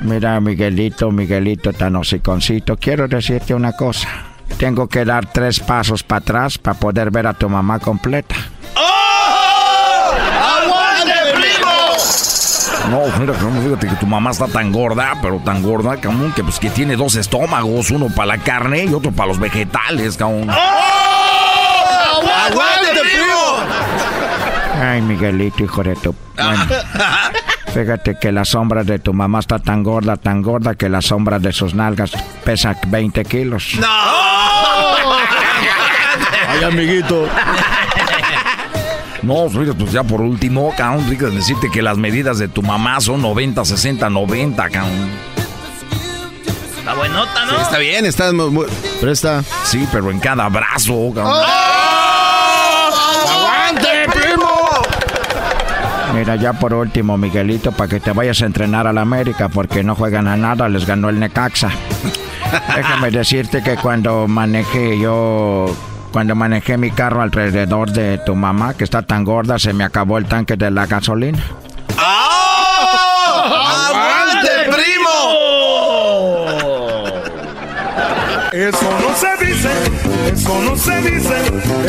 Mira, 0.00 0.40
Miguelito, 0.40 1.10
Miguelito 1.10 1.72
tan 1.72 1.96
hociconcito, 1.96 2.76
quiero 2.76 3.08
decirte 3.08 3.54
una 3.54 3.72
cosa. 3.72 4.08
Tengo 4.58 4.88
que 4.88 5.04
dar 5.04 5.26
tres 5.26 5.60
pasos 5.60 6.02
para 6.02 6.20
atrás 6.20 6.58
para 6.58 6.78
poder 6.78 7.10
ver 7.10 7.26
a 7.26 7.34
tu 7.34 7.48
mamá 7.48 7.78
completa. 7.78 8.34
¡Oh! 8.76 10.12
¡Aguante, 10.12 11.14
primo! 11.34 11.70
No, 12.90 13.06
mira, 13.20 13.34
fíjate 13.34 13.86
que 13.86 13.96
tu 13.96 14.06
mamá 14.06 14.30
está 14.30 14.46
tan 14.48 14.72
gorda, 14.72 15.14
pero 15.22 15.40
tan 15.44 15.62
gorda, 15.62 15.96
cabrón, 15.96 16.32
que 16.34 16.42
pues 16.42 16.58
que 16.58 16.70
tiene 16.70 16.96
dos 16.96 17.14
estómagos, 17.14 17.90
uno 17.90 18.08
para 18.08 18.26
la 18.26 18.38
carne 18.38 18.84
y 18.84 18.92
otro 18.92 19.12
para 19.12 19.28
los 19.28 19.38
vegetales, 19.38 20.16
cabrón. 20.16 20.50
¡Oh! 20.50 22.22
¡Aguante, 22.46 23.00
primo! 23.00 23.58
Ay, 24.82 25.02
Miguelito, 25.02 25.62
hijo 25.62 25.82
de 25.82 25.94
tu... 25.94 26.14
Fíjate 27.72 28.18
que 28.18 28.32
la 28.32 28.44
sombra 28.44 28.82
de 28.82 28.98
tu 28.98 29.12
mamá 29.12 29.38
está 29.38 29.60
tan 29.60 29.84
gorda, 29.84 30.16
tan 30.16 30.42
gorda 30.42 30.74
que 30.74 30.88
la 30.88 31.00
sombra 31.00 31.38
de 31.38 31.52
sus 31.52 31.74
nalgas 31.74 32.10
pesa 32.44 32.76
20 32.88 33.24
kilos. 33.24 33.76
¡No! 33.78 33.86
Ay, 36.48 36.64
amiguito. 36.64 37.28
No, 39.22 39.48
pues 39.48 39.92
ya 39.92 40.02
por 40.02 40.20
último, 40.20 40.72
cabrón, 40.76 41.08
decirte 41.34 41.70
que 41.70 41.82
las 41.82 41.98
medidas 41.98 42.38
de 42.38 42.48
tu 42.48 42.62
mamá 42.62 43.00
son 43.00 43.20
90, 43.22 43.64
60, 43.64 44.08
90, 44.08 44.70
cabrón. 44.70 45.10
Está 46.78 46.94
buenota, 46.94 47.44
¿no? 47.44 47.52
Sí, 47.52 47.58
está 47.60 47.78
bien, 47.78 48.06
está 48.06 48.32
muy, 48.32 48.66
Presta. 49.00 49.42
Sí, 49.64 49.86
pero 49.92 50.10
en 50.10 50.18
cada 50.18 50.48
brazo, 50.48 51.12
cabrón. 51.14 51.34
¡Oh! 51.34 52.90
¡Aguante, 53.30 53.88
primo! 54.12 54.50
Mira, 56.14 56.36
ya 56.36 56.54
por 56.54 56.72
último, 56.72 57.16
Miguelito, 57.18 57.72
para 57.72 57.88
que 57.88 58.00
te 58.00 58.12
vayas 58.12 58.40
a 58.42 58.46
entrenar 58.46 58.86
a 58.86 58.92
la 58.92 59.02
América, 59.02 59.48
porque 59.48 59.84
no 59.84 59.94
juegan 59.94 60.26
a 60.26 60.36
nada, 60.36 60.68
les 60.68 60.86
ganó 60.86 61.10
el 61.10 61.20
Necaxa. 61.20 61.70
Déjame 62.76 63.10
decirte 63.10 63.62
que 63.62 63.76
cuando 63.76 64.26
manejé 64.26 64.98
yo, 64.98 65.66
cuando 66.12 66.34
manejé 66.34 66.76
mi 66.76 66.90
carro 66.90 67.22
alrededor 67.22 67.92
de 67.92 68.18
tu 68.18 68.34
mamá, 68.34 68.74
que 68.74 68.84
está 68.84 69.02
tan 69.02 69.24
gorda, 69.24 69.58
se 69.58 69.72
me 69.72 69.84
acabó 69.84 70.18
el 70.18 70.26
tanque 70.26 70.56
de 70.56 70.70
la 70.70 70.86
gasolina. 70.86 71.42
¡Oh! 71.98 73.44
¡Aguante, 73.88 74.50
primo! 74.66 75.10
Eso 78.52 78.98
no 79.00 79.16
se 79.16 79.44
dice, 79.44 79.70
eso 80.32 80.60
no 80.62 80.76
se 80.76 81.00
dice, 81.02 81.34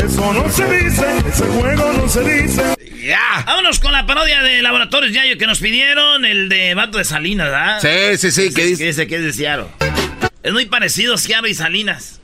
eso 0.04 0.32
no 0.32 0.48
se 0.48 0.64
dice, 0.70 1.06
ese 1.28 1.44
juego 1.46 1.92
no 1.92 2.08
se 2.08 2.22
dice. 2.22 2.62
¡Ya! 3.04 3.42
Vámonos 3.44 3.80
con 3.80 3.90
la 3.92 4.06
parodia 4.06 4.42
de 4.42 4.62
Laboratorios 4.62 5.12
Yayo 5.12 5.36
que 5.36 5.46
nos 5.48 5.58
pidieron, 5.58 6.24
el 6.24 6.48
de 6.48 6.74
Vato 6.74 6.98
de 6.98 7.04
Salinas, 7.04 7.50
¿verdad? 7.50 7.80
Sí, 7.80 8.16
sí, 8.18 8.30
sí. 8.30 8.54
¿Qué 8.54 8.64
dice? 8.66 8.84
dice 8.84 9.08
que 9.08 9.16
es 9.16 9.22
de 9.24 9.32
Seattle. 9.32 9.66
Es 10.44 10.52
muy 10.52 10.66
parecido 10.66 11.18
Seattle 11.18 11.50
y 11.50 11.54
Salinas. 11.54 12.21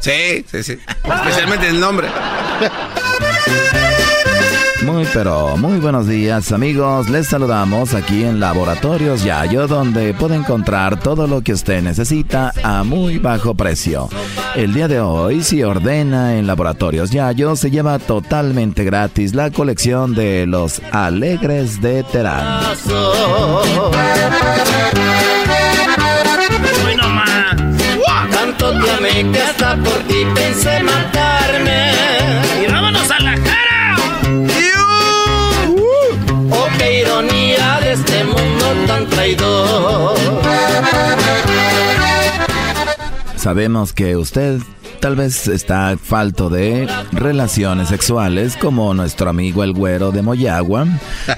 Sí, 0.00 0.44
sí, 0.50 0.62
sí. 0.62 0.78
Especialmente 1.04 1.68
el 1.68 1.80
nombre. 1.80 2.08
Muy 4.84 5.06
pero 5.12 5.56
muy 5.56 5.80
buenos 5.80 6.06
días 6.06 6.50
amigos, 6.52 7.10
les 7.10 7.26
saludamos 7.26 7.94
aquí 7.94 8.24
en 8.24 8.40
Laboratorios 8.40 9.22
Yayo 9.22 9.66
donde 9.66 10.14
puede 10.14 10.36
encontrar 10.36 10.98
todo 11.00 11.26
lo 11.26 11.42
que 11.42 11.52
usted 11.52 11.82
necesita 11.82 12.52
a 12.62 12.84
muy 12.84 13.18
bajo 13.18 13.54
precio. 13.54 14.08
El 14.54 14.72
día 14.72 14.88
de 14.88 15.00
hoy 15.00 15.42
si 15.42 15.62
ordena 15.62 16.36
en 16.36 16.46
Laboratorios 16.46 17.10
Yayo 17.10 17.54
se 17.54 17.70
lleva 17.70 17.98
totalmente 17.98 18.84
gratis 18.84 19.34
la 19.34 19.50
colección 19.50 20.14
de 20.14 20.46
los 20.46 20.80
Alegres 20.90 21.82
de 21.82 22.04
Terán. 22.04 22.62
Tanto 28.68 28.84
te 28.84 28.90
amé 28.90 29.32
que 29.32 29.40
hasta 29.40 29.76
por 29.76 29.98
ti 30.00 30.26
pensé 30.34 30.82
matarme. 30.82 31.90
Y 32.62 32.70
vámonos 32.70 33.10
a 33.10 33.18
la 33.20 33.34
cara. 33.36 33.96
Oh, 36.50 36.68
qué 36.76 37.00
ironía 37.00 37.80
de 37.80 37.92
este 37.92 38.24
mundo 38.24 38.66
tan 38.86 39.06
traidor. 39.06 40.18
Sabemos 43.36 43.94
que 43.94 44.16
usted 44.16 44.60
Tal 45.00 45.14
vez 45.14 45.46
está 45.46 45.96
falto 45.96 46.50
de 46.50 46.88
relaciones 47.12 47.88
sexuales 47.88 48.56
como 48.56 48.94
nuestro 48.94 49.30
amigo 49.30 49.62
el 49.62 49.72
güero 49.72 50.10
de 50.10 50.22
Moyagua. 50.22 50.86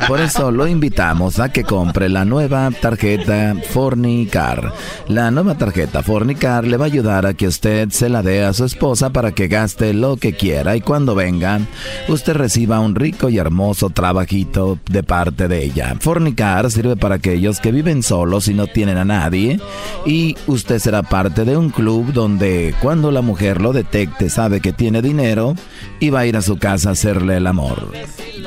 Por 0.09 0.20
eso 0.20 0.51
lo 0.51 0.66
invitamos 0.66 1.38
a 1.38 1.51
que 1.51 1.64
compre 1.64 2.09
la 2.09 2.25
nueva 2.25 2.70
tarjeta 2.70 3.55
Fornicar. 3.70 4.73
La 5.09 5.31
nueva 5.31 5.57
tarjeta 5.57 6.03
Fornicar 6.03 6.64
le 6.64 6.79
va 6.79 6.87
a 6.87 6.87
ayudar 6.87 7.27
a 7.27 7.35
que 7.35 7.49
usted 7.49 7.90
se 7.90 8.09
la 8.09 8.23
dé 8.23 8.44
a 8.44 8.55
su 8.55 8.64
esposa 8.64 9.11
para 9.11 9.33
que 9.33 9.49
gaste 9.49 9.92
lo 9.92 10.16
que 10.16 10.33
quiera 10.33 10.75
y 10.75 10.81
cuando 10.81 11.14
venga 11.14 11.61
usted 12.09 12.35
reciba 12.35 12.81
un 12.81 12.94
rico 12.94 13.29
y 13.29 13.38
hermoso 13.38 13.90
trabajito 13.90 14.79
de 14.90 15.03
parte 15.03 15.49
de 15.49 15.64
ella. 15.64 15.96
Fornicar 16.01 16.70
sirve 16.70 16.96
para 16.96 17.16
aquellos 17.16 17.61
que 17.61 17.73
viven 17.73 18.03
solos 18.03 18.49
y 18.49 18.55
no 18.55 18.66
tienen 18.68 18.96
a 18.96 19.05
nadie 19.05 19.61
y 20.07 20.37
usted 20.46 20.79
será 20.79 21.03
parte 21.03 21.44
de 21.44 21.59
un 21.59 21.68
club 21.68 22.12
donde 22.12 22.75
cuando 22.81 23.11
la 23.11 23.20
mujer 23.20 23.49
lo 23.58 23.72
detecte, 23.72 24.28
sabe 24.28 24.60
que 24.60 24.72
tiene 24.72 25.00
dinero 25.02 25.54
y 25.98 26.10
va 26.10 26.20
a 26.20 26.26
ir 26.26 26.36
a 26.36 26.42
su 26.42 26.58
casa 26.58 26.90
a 26.90 26.92
hacerle 26.92 27.38
el 27.38 27.46
amor. 27.46 27.92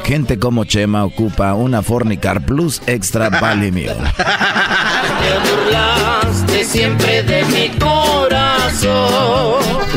Gente 0.03 0.37
como 0.37 0.65
Chema 0.65 1.03
ocupa 1.03 1.53
una 1.55 1.81
Fornicar 1.81 2.45
Plus 2.45 2.81
Extra 2.85 3.29
Valley 3.41 3.71
siempre 6.63 7.23
de 7.23 7.43
mi 7.45 7.69
corazón. 7.77 8.93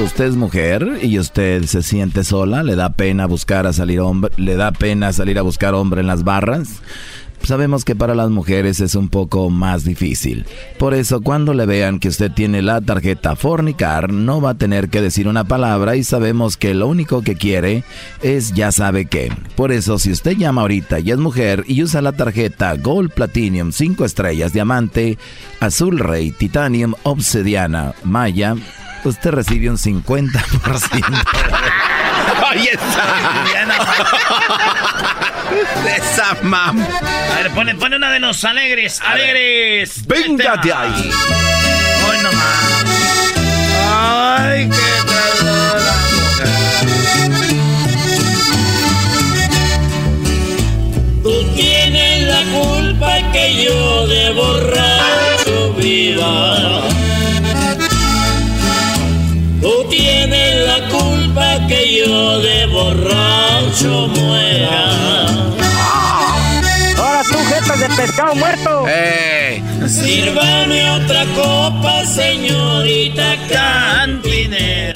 Usted 0.04 0.24
es 0.26 0.36
mujer 0.36 0.98
y 1.02 1.18
usted 1.18 1.64
se 1.64 1.82
siente 1.82 2.22
sola, 2.24 2.62
le 2.62 2.76
da 2.76 2.90
pena 2.90 3.26
buscar 3.26 3.66
a 3.66 3.72
salir 3.72 4.00
hombre, 4.00 4.30
le 4.36 4.56
da 4.56 4.72
pena 4.72 5.12
salir 5.12 5.38
a 5.38 5.42
buscar 5.42 5.74
hombre 5.74 6.00
en 6.00 6.06
las 6.06 6.22
barras 6.22 6.82
sabemos 7.42 7.84
que 7.84 7.94
para 7.94 8.14
las 8.14 8.30
mujeres 8.30 8.80
es 8.80 8.94
un 8.94 9.08
poco 9.08 9.50
más 9.50 9.84
difícil. 9.84 10.46
Por 10.78 10.94
eso 10.94 11.20
cuando 11.20 11.54
le 11.54 11.66
vean 11.66 11.98
que 11.98 12.08
usted 12.08 12.30
tiene 12.30 12.62
la 12.62 12.80
tarjeta 12.80 13.36
Fornicar, 13.36 14.12
no 14.12 14.40
va 14.40 14.50
a 14.50 14.58
tener 14.58 14.88
que 14.88 15.00
decir 15.00 15.28
una 15.28 15.44
palabra 15.44 15.96
y 15.96 16.04
sabemos 16.04 16.56
que 16.56 16.74
lo 16.74 16.88
único 16.88 17.22
que 17.22 17.36
quiere 17.36 17.84
es 18.22 18.52
ya 18.52 18.72
sabe 18.72 19.06
qué. 19.06 19.32
Por 19.56 19.72
eso 19.72 19.98
si 19.98 20.10
usted 20.10 20.36
llama 20.36 20.62
ahorita 20.62 21.00
y 21.00 21.10
es 21.10 21.18
mujer 21.18 21.64
y 21.66 21.82
usa 21.82 22.02
la 22.02 22.12
tarjeta 22.12 22.74
Gold 22.76 23.12
Platinum 23.12 23.72
5 23.72 24.04
estrellas 24.04 24.52
diamante, 24.52 25.18
azul 25.60 25.98
rey, 25.98 26.30
titanium, 26.30 26.94
obsidiana, 27.02 27.94
maya, 28.04 28.56
usted 29.04 29.30
recibe 29.30 29.70
un 29.70 29.76
50%. 29.76 31.24
Ahí 32.48 32.68
está. 32.72 33.04
Esa 35.96 36.36
mam. 36.42 36.80
A 36.80 37.42
ver, 37.42 37.50
pone, 37.52 37.74
pone 37.74 37.96
una 37.96 38.10
de 38.10 38.20
los 38.20 38.44
alegres. 38.44 39.00
alegres. 39.00 40.06
Venga 40.06 40.56
de 40.56 40.72
ahí. 40.72 41.10
Hoy 42.08 42.18
nomás. 42.22 42.84
Ay, 43.92 44.68
qué 44.68 44.96
Tú 51.22 51.44
tienes 51.56 52.22
la 52.22 52.42
culpa 52.58 53.32
que 53.32 53.64
yo 53.64 54.06
de 54.06 54.32
borrar 54.32 55.36
tu 55.44 55.72
vida. 55.74 56.82
Tú 59.60 59.86
tienes 59.90 60.66
la 60.68 60.88
culpa 60.88 61.66
que 61.66 61.96
yo 61.98 62.38
de 62.40 62.66
borracho 62.66 63.45
muera. 63.84 65.26
Ahora 66.96 67.22
tú, 67.30 67.36
¡Órale 67.36 67.88
de 67.88 67.94
pescado 67.94 68.34
muerto! 68.34 68.84
¡Eh! 68.88 69.62
Sírvame 69.86 70.90
otra 70.90 71.24
copa, 71.34 72.04
señorita 72.06 73.36
cantinera. 73.50 74.92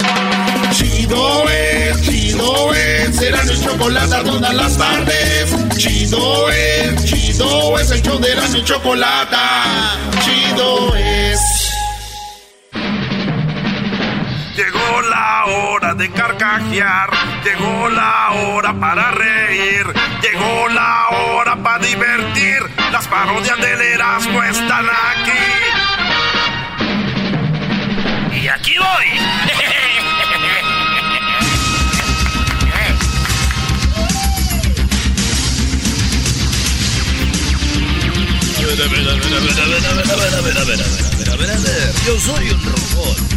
Chido 0.73 1.47
es, 1.49 2.01
chido 2.01 2.73
es, 2.73 3.15
será 3.15 3.43
mi 3.43 3.59
chocolate 3.59 4.15
todas 4.25 4.53
las 4.53 4.77
tardes. 4.77 5.55
Chido 5.77 6.49
es, 6.49 7.05
chido 7.05 7.77
es, 7.77 7.91
el 7.91 8.01
show 8.01 8.19
de 8.19 8.35
la 8.35 8.47
mi 8.47 8.63
chocolate. 8.63 9.37
Chido 10.23 10.95
es. 10.95 11.10
Llegó 14.63 15.01
la 15.09 15.45
hora 15.45 15.95
de 15.95 16.11
carcajear, 16.11 17.09
llegó 17.43 17.89
la 17.89 18.29
hora 18.29 18.71
para 18.79 19.09
reír, 19.09 19.87
llegó 20.21 20.69
la 20.69 21.07
hora 21.09 21.55
para 21.55 21.83
divertir. 21.83 22.59
Las 22.91 23.07
parodias 23.07 23.57
del 23.57 23.81
Erasmo 23.81 24.43
están 24.43 24.85
aquí. 24.85 25.31
Y 28.39 28.47
aquí 28.49 28.75
voy. 28.77 29.19
Yo 42.05 42.19
soy 42.19 42.49
un 42.51 42.63
robot. 42.63 43.30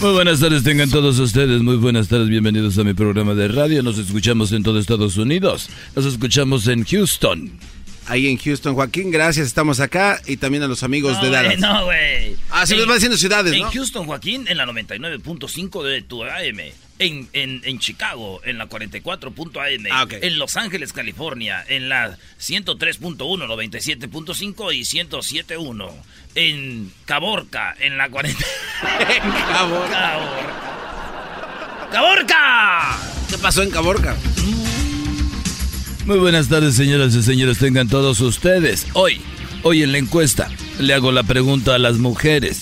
Muy 0.00 0.12
buenas 0.12 0.40
tardes, 0.40 0.62
tengan 0.62 0.90
todos 0.90 1.18
ustedes. 1.18 1.62
Muy 1.62 1.76
buenas 1.76 2.08
tardes, 2.08 2.28
bienvenidos 2.28 2.76
a 2.78 2.84
mi 2.84 2.92
programa 2.92 3.34
de 3.34 3.48
radio. 3.48 3.82
Nos 3.82 3.98
escuchamos 3.98 4.52
en 4.52 4.62
todo 4.62 4.78
Estados 4.78 5.16
Unidos. 5.16 5.70
Nos 5.94 6.04
escuchamos 6.04 6.68
en 6.68 6.84
Houston. 6.84 7.50
Ahí 8.08 8.28
en 8.28 8.38
Houston, 8.38 8.74
Joaquín, 8.74 9.10
gracias, 9.10 9.46
estamos 9.48 9.80
acá. 9.80 10.20
Y 10.26 10.36
también 10.36 10.62
a 10.62 10.68
los 10.68 10.82
amigos 10.82 11.20
de 11.20 11.30
Dallas. 11.30 11.58
No, 11.58 11.86
güey. 11.86 12.36
Ah, 12.50 12.64
sí, 12.66 12.76
les 12.76 12.88
va 12.88 12.94
diciendo 12.94 13.16
ciudades, 13.16 13.52
En 13.52 13.60
¿no? 13.62 13.70
Houston, 13.72 14.06
Joaquín, 14.06 14.46
en 14.48 14.56
la 14.56 14.66
99.5 14.66 15.82
de 15.82 16.02
tu 16.02 16.22
AM. 16.24 16.60
En, 16.98 17.28
en, 17.34 17.60
en 17.64 17.78
Chicago, 17.78 18.40
en 18.44 18.56
la 18.56 18.68
44.am. 18.68 19.86
Ah, 19.90 20.04
ok. 20.04 20.14
En 20.22 20.38
Los 20.38 20.56
Ángeles, 20.56 20.92
California, 20.94 21.62
en 21.68 21.88
la 21.90 22.16
103.1, 22.40 23.18
97.5 23.18 24.74
y 24.74 24.80
107.1. 24.80 25.90
En 26.36 26.92
Caborca, 27.04 27.74
en 27.80 27.98
la 27.98 28.08
40. 28.08 28.44
Caborca. 29.48 30.18
¡Caborca! 31.92 32.98
¿Qué 33.28 33.38
pasó 33.38 33.62
en 33.62 33.70
Caborca? 33.70 34.16
Muy 36.06 36.18
buenas 36.18 36.48
tardes, 36.48 36.76
señoras 36.76 37.14
y 37.16 37.22
señores, 37.24 37.58
tengan 37.58 37.88
todos 37.88 38.20
ustedes. 38.20 38.86
Hoy, 38.92 39.20
hoy 39.64 39.82
en 39.82 39.90
la 39.90 39.98
encuesta, 39.98 40.48
le 40.78 40.94
hago 40.94 41.10
la 41.10 41.24
pregunta 41.24 41.74
a 41.74 41.80
las 41.80 41.98
mujeres. 41.98 42.60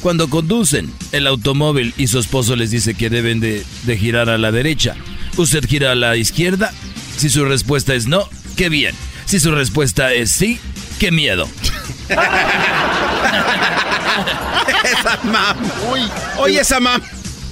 Cuando 0.00 0.30
conducen 0.30 0.92
el 1.10 1.26
automóvil 1.26 1.92
y 1.96 2.06
su 2.06 2.20
esposo 2.20 2.54
les 2.54 2.70
dice 2.70 2.94
que 2.94 3.10
deben 3.10 3.40
de, 3.40 3.64
girar 3.98 4.30
a 4.30 4.38
la 4.38 4.52
derecha, 4.52 4.94
¿usted 5.36 5.66
gira 5.66 5.90
a 5.90 5.96
la 5.96 6.16
izquierda? 6.16 6.72
Si 7.16 7.30
su 7.30 7.44
respuesta 7.44 7.94
es 7.94 8.06
no, 8.06 8.28
qué 8.56 8.68
bien. 8.68 8.94
Si 9.24 9.40
su 9.40 9.50
respuesta 9.50 10.12
es 10.12 10.30
sí, 10.30 10.60
qué 11.00 11.10
miedo. 11.10 11.48
esa 14.84 15.18
mam. 15.24 15.56
Uy, 15.90 16.00
oye, 16.38 16.60
esa 16.60 16.78
mam. 16.78 17.02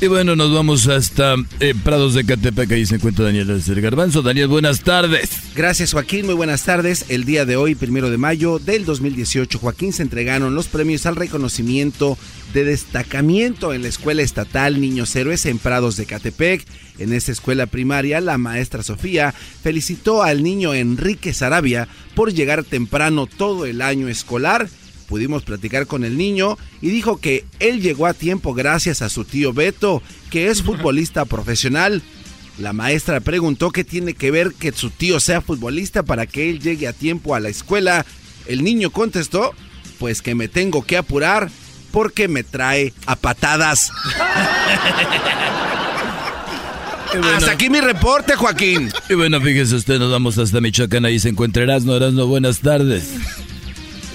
Y 0.02 0.08
bueno, 0.08 0.34
nos 0.34 0.52
vamos 0.52 0.88
hasta 0.88 1.36
eh, 1.60 1.76
Prados 1.80 2.14
de 2.14 2.24
Catepec, 2.24 2.72
ahí 2.72 2.84
se 2.84 2.96
encuentra 2.96 3.24
Daniel 3.24 3.62
del 3.64 3.80
Garbanzo. 3.80 4.20
Daniel, 4.20 4.48
buenas 4.48 4.80
tardes. 4.80 5.30
Gracias, 5.54 5.92
Joaquín. 5.92 6.26
Muy 6.26 6.34
buenas 6.34 6.64
tardes. 6.64 7.04
El 7.08 7.24
día 7.24 7.44
de 7.44 7.54
hoy, 7.54 7.76
primero 7.76 8.10
de 8.10 8.18
mayo 8.18 8.58
del 8.58 8.84
2018, 8.84 9.60
Joaquín 9.60 9.92
se 9.92 10.02
entregaron 10.02 10.56
los 10.56 10.66
premios 10.66 11.06
al 11.06 11.14
reconocimiento 11.14 12.18
de 12.52 12.64
destacamiento 12.64 13.72
en 13.72 13.82
la 13.82 13.88
Escuela 13.88 14.22
Estatal 14.22 14.80
Niños 14.80 15.14
Héroes 15.14 15.46
en 15.46 15.58
Prados 15.58 15.96
de 15.96 16.06
Catepec. 16.06 16.66
En 16.98 17.12
esta 17.12 17.30
escuela 17.30 17.66
primaria, 17.66 18.20
la 18.20 18.38
maestra 18.38 18.82
Sofía 18.82 19.32
felicitó 19.62 20.24
al 20.24 20.42
niño 20.42 20.74
Enrique 20.74 21.32
Sarabia 21.32 21.86
por 22.16 22.32
llegar 22.32 22.64
temprano 22.64 23.28
todo 23.28 23.66
el 23.66 23.80
año 23.80 24.08
escolar. 24.08 24.68
Pudimos 25.12 25.42
platicar 25.42 25.86
con 25.86 26.04
el 26.04 26.16
niño 26.16 26.56
y 26.80 26.88
dijo 26.88 27.18
que 27.18 27.44
él 27.60 27.82
llegó 27.82 28.06
a 28.06 28.14
tiempo 28.14 28.54
gracias 28.54 29.02
a 29.02 29.10
su 29.10 29.26
tío 29.26 29.52
Beto, 29.52 30.02
que 30.30 30.48
es 30.48 30.62
futbolista 30.62 31.26
profesional. 31.26 32.00
La 32.56 32.72
maestra 32.72 33.20
preguntó 33.20 33.72
qué 33.72 33.84
tiene 33.84 34.14
que 34.14 34.30
ver 34.30 34.54
que 34.54 34.72
su 34.72 34.88
tío 34.88 35.20
sea 35.20 35.42
futbolista 35.42 36.02
para 36.02 36.24
que 36.24 36.48
él 36.48 36.60
llegue 36.60 36.88
a 36.88 36.94
tiempo 36.94 37.34
a 37.34 37.40
la 37.40 37.50
escuela. 37.50 38.06
El 38.46 38.64
niño 38.64 38.88
contestó, 38.88 39.52
pues 39.98 40.22
que 40.22 40.34
me 40.34 40.48
tengo 40.48 40.82
que 40.82 40.96
apurar 40.96 41.50
porque 41.90 42.26
me 42.26 42.42
trae 42.42 42.94
a 43.04 43.14
patadas. 43.14 43.90
Hasta 47.36 47.50
aquí 47.50 47.68
mi 47.68 47.82
reporte, 47.82 48.34
Joaquín. 48.34 48.90
Y 49.10 49.14
bueno, 49.14 49.42
fíjese 49.42 49.74
usted, 49.74 49.98
nos 49.98 50.10
vamos 50.10 50.38
hasta 50.38 50.62
Michoacán, 50.62 51.04
ahí 51.04 51.20
se 51.20 51.28
encuentra 51.28 51.64
Erasno. 51.64 51.94
Erasno, 51.94 52.26
buenas 52.26 52.60
tardes. 52.60 53.04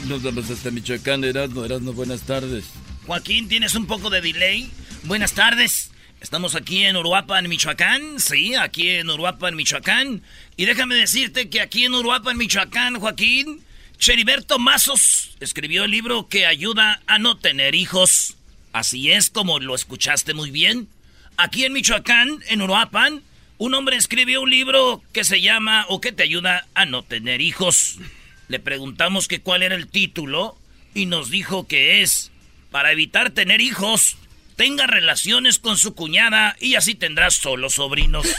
Nos 0.07 0.23
vamos 0.23 0.49
hasta 0.49 0.71
Michoacán, 0.71 1.25
Erasno, 1.25 1.65
Erasno, 1.65 1.91
buenas 1.91 2.21
tardes. 2.21 2.63
Joaquín, 3.05 3.49
¿tienes 3.49 3.75
un 3.75 3.87
poco 3.87 4.09
de 4.09 4.21
delay? 4.21 4.71
Buenas 5.03 5.33
tardes. 5.33 5.91
Estamos 6.21 6.55
aquí 6.55 6.85
en 6.85 6.95
Uruapan, 6.95 7.49
Michoacán. 7.49 8.17
Sí, 8.17 8.55
aquí 8.55 8.87
en 8.89 9.09
Uruapan, 9.09 9.57
Michoacán. 9.57 10.21
Y 10.55 10.63
déjame 10.63 10.95
decirte 10.95 11.49
que 11.49 11.59
aquí 11.59 11.83
en 11.83 11.93
Uruapan, 11.93 12.37
Michoacán, 12.37 13.01
Joaquín, 13.01 13.61
Cheriberto 13.97 14.59
Mazos 14.59 15.35
escribió 15.41 15.83
el 15.83 15.91
libro 15.91 16.29
que 16.29 16.45
ayuda 16.45 17.01
a 17.05 17.19
no 17.19 17.35
tener 17.37 17.75
hijos. 17.75 18.37
Así 18.71 19.11
es 19.11 19.29
como 19.29 19.59
lo 19.59 19.75
escuchaste 19.75 20.33
muy 20.33 20.51
bien. 20.51 20.87
Aquí 21.35 21.65
en 21.65 21.73
Michoacán, 21.73 22.39
en 22.47 22.61
Uruapan, 22.61 23.23
un 23.57 23.73
hombre 23.73 23.97
escribió 23.97 24.41
un 24.41 24.51
libro 24.51 25.03
que 25.11 25.25
se 25.25 25.41
llama 25.41 25.85
o 25.89 25.99
que 25.99 26.13
te 26.13 26.23
ayuda 26.23 26.65
a 26.75 26.85
no 26.85 27.03
tener 27.03 27.41
hijos. 27.41 27.97
Le 28.47 28.59
preguntamos 28.59 29.27
que 29.27 29.41
cuál 29.41 29.63
era 29.63 29.75
el 29.75 29.87
título 29.87 30.57
y 30.93 31.05
nos 31.05 31.29
dijo 31.29 31.67
que 31.67 32.01
es 32.01 32.31
para 32.71 32.91
evitar 32.91 33.31
tener 33.31 33.61
hijos. 33.61 34.17
Tenga 34.55 34.87
relaciones 34.87 35.59
con 35.59 35.77
su 35.77 35.93
cuñada 35.93 36.55
y 36.59 36.75
así 36.75 36.95
tendrás 36.95 37.35
solo 37.35 37.69
sobrinos. 37.69 38.25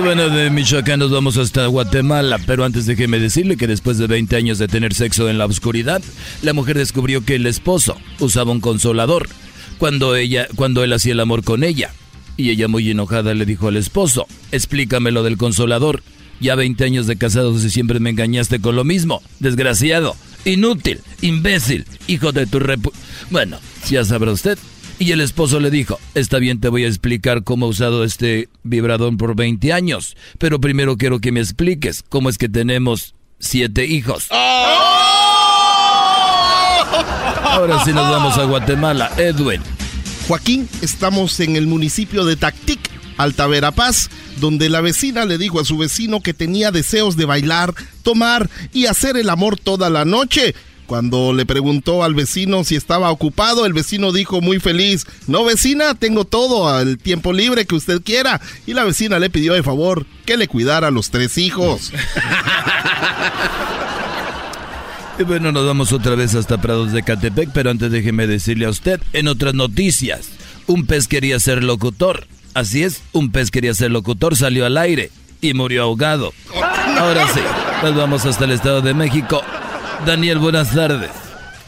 Bueno, 0.00 0.30
de 0.30 0.48
Michoacán 0.48 1.00
nos 1.00 1.10
vamos 1.10 1.36
hasta 1.36 1.66
Guatemala, 1.66 2.38
pero 2.46 2.64
antes 2.64 2.86
déjeme 2.86 3.18
decirle 3.18 3.58
que 3.58 3.66
después 3.66 3.98
de 3.98 4.06
20 4.06 4.34
años 4.36 4.58
de 4.58 4.66
tener 4.66 4.94
sexo 4.94 5.28
en 5.28 5.36
la 5.36 5.44
oscuridad, 5.44 6.00
la 6.40 6.54
mujer 6.54 6.78
descubrió 6.78 7.24
que 7.26 7.34
el 7.34 7.46
esposo 7.46 8.00
usaba 8.18 8.52
un 8.52 8.60
consolador 8.60 9.28
cuando 9.76 10.16
ella, 10.16 10.48
cuando 10.56 10.82
él 10.82 10.94
hacía 10.94 11.12
el 11.12 11.20
amor 11.20 11.44
con 11.44 11.62
ella. 11.62 11.92
Y 12.42 12.50
ella 12.50 12.66
muy 12.66 12.90
enojada 12.90 13.34
le 13.34 13.46
dijo 13.46 13.68
al 13.68 13.76
esposo, 13.76 14.26
explícame 14.50 15.12
lo 15.12 15.22
del 15.22 15.36
consolador. 15.36 16.02
Ya 16.40 16.56
20 16.56 16.82
años 16.82 17.06
de 17.06 17.14
casados 17.14 17.62
y 17.62 17.70
siempre 17.70 18.00
me 18.00 18.10
engañaste 18.10 18.58
con 18.58 18.74
lo 18.74 18.82
mismo. 18.82 19.22
Desgraciado, 19.38 20.16
inútil, 20.44 20.98
imbécil, 21.20 21.86
hijo 22.08 22.32
de 22.32 22.48
tu 22.48 22.58
repu... 22.58 22.90
Bueno, 23.30 23.58
ya 23.88 24.04
sabrá 24.04 24.32
usted. 24.32 24.58
Y 24.98 25.12
el 25.12 25.20
esposo 25.20 25.60
le 25.60 25.70
dijo, 25.70 26.00
está 26.16 26.40
bien, 26.40 26.58
te 26.58 26.68
voy 26.68 26.84
a 26.84 26.88
explicar 26.88 27.44
cómo 27.44 27.66
he 27.66 27.68
usado 27.68 28.02
este 28.02 28.48
vibrador 28.64 29.16
por 29.16 29.36
20 29.36 29.72
años, 29.72 30.16
pero 30.38 30.60
primero 30.60 30.96
quiero 30.96 31.20
que 31.20 31.30
me 31.30 31.38
expliques 31.38 32.02
cómo 32.08 32.28
es 32.28 32.38
que 32.38 32.48
tenemos 32.48 33.14
siete 33.38 33.86
hijos. 33.86 34.26
Ahora 37.52 37.84
sí 37.84 37.92
nos 37.92 38.10
vamos 38.10 38.36
a 38.36 38.42
Guatemala. 38.46 39.12
Edwin. 39.16 39.62
Joaquín, 40.28 40.68
estamos 40.82 41.38
en 41.40 41.56
el 41.56 41.66
municipio 41.66 42.24
de 42.24 42.36
Tactic, 42.36 42.78
Alta 43.16 43.46
Verapaz, 43.46 44.08
donde 44.38 44.68
la 44.68 44.80
vecina 44.80 45.24
le 45.24 45.36
dijo 45.36 45.60
a 45.60 45.64
su 45.64 45.76
vecino 45.78 46.20
que 46.20 46.32
tenía 46.34 46.70
deseos 46.70 47.16
de 47.16 47.24
bailar, 47.24 47.74
tomar 48.02 48.48
y 48.72 48.86
hacer 48.86 49.16
el 49.16 49.28
amor 49.30 49.58
toda 49.58 49.90
la 49.90 50.04
noche. 50.04 50.54
Cuando 50.86 51.32
le 51.32 51.46
preguntó 51.46 52.04
al 52.04 52.14
vecino 52.14 52.64
si 52.64 52.76
estaba 52.76 53.10
ocupado, 53.10 53.66
el 53.66 53.72
vecino 53.72 54.12
dijo 54.12 54.40
muy 54.40 54.60
feliz, 54.60 55.06
no 55.26 55.44
vecina, 55.44 55.94
tengo 55.94 56.24
todo 56.24 56.80
el 56.80 56.98
tiempo 56.98 57.32
libre 57.32 57.66
que 57.66 57.74
usted 57.74 58.02
quiera. 58.02 58.40
Y 58.66 58.74
la 58.74 58.84
vecina 58.84 59.18
le 59.18 59.30
pidió 59.30 59.54
de 59.54 59.62
favor 59.62 60.06
que 60.26 60.36
le 60.36 60.48
cuidara 60.48 60.88
a 60.88 60.92
los 60.92 61.10
tres 61.10 61.38
hijos. 61.38 61.92
Y 65.22 65.24
bueno, 65.24 65.52
nos 65.52 65.64
vamos 65.64 65.92
otra 65.92 66.16
vez 66.16 66.34
hasta 66.34 66.60
Prados 66.60 66.90
de 66.90 67.04
Catepec, 67.04 67.50
pero 67.52 67.70
antes 67.70 67.92
déjeme 67.92 68.26
decirle 68.26 68.66
a 68.66 68.70
usted, 68.70 69.00
en 69.12 69.28
otras 69.28 69.54
noticias, 69.54 70.30
un 70.66 70.84
pez 70.84 71.06
quería 71.06 71.38
ser 71.38 71.62
locutor. 71.62 72.26
Así 72.54 72.82
es, 72.82 73.04
un 73.12 73.30
pez 73.30 73.52
quería 73.52 73.72
ser 73.72 73.92
locutor, 73.92 74.36
salió 74.36 74.66
al 74.66 74.76
aire 74.76 75.12
y 75.40 75.54
murió 75.54 75.84
ahogado. 75.84 76.32
Ahora 76.98 77.24
sí, 77.32 77.40
nos 77.84 77.94
vamos 77.94 78.26
hasta 78.26 78.46
el 78.46 78.50
Estado 78.50 78.80
de 78.80 78.94
México. 78.94 79.44
Daniel, 80.04 80.40
buenas 80.40 80.74
tardes. 80.74 81.21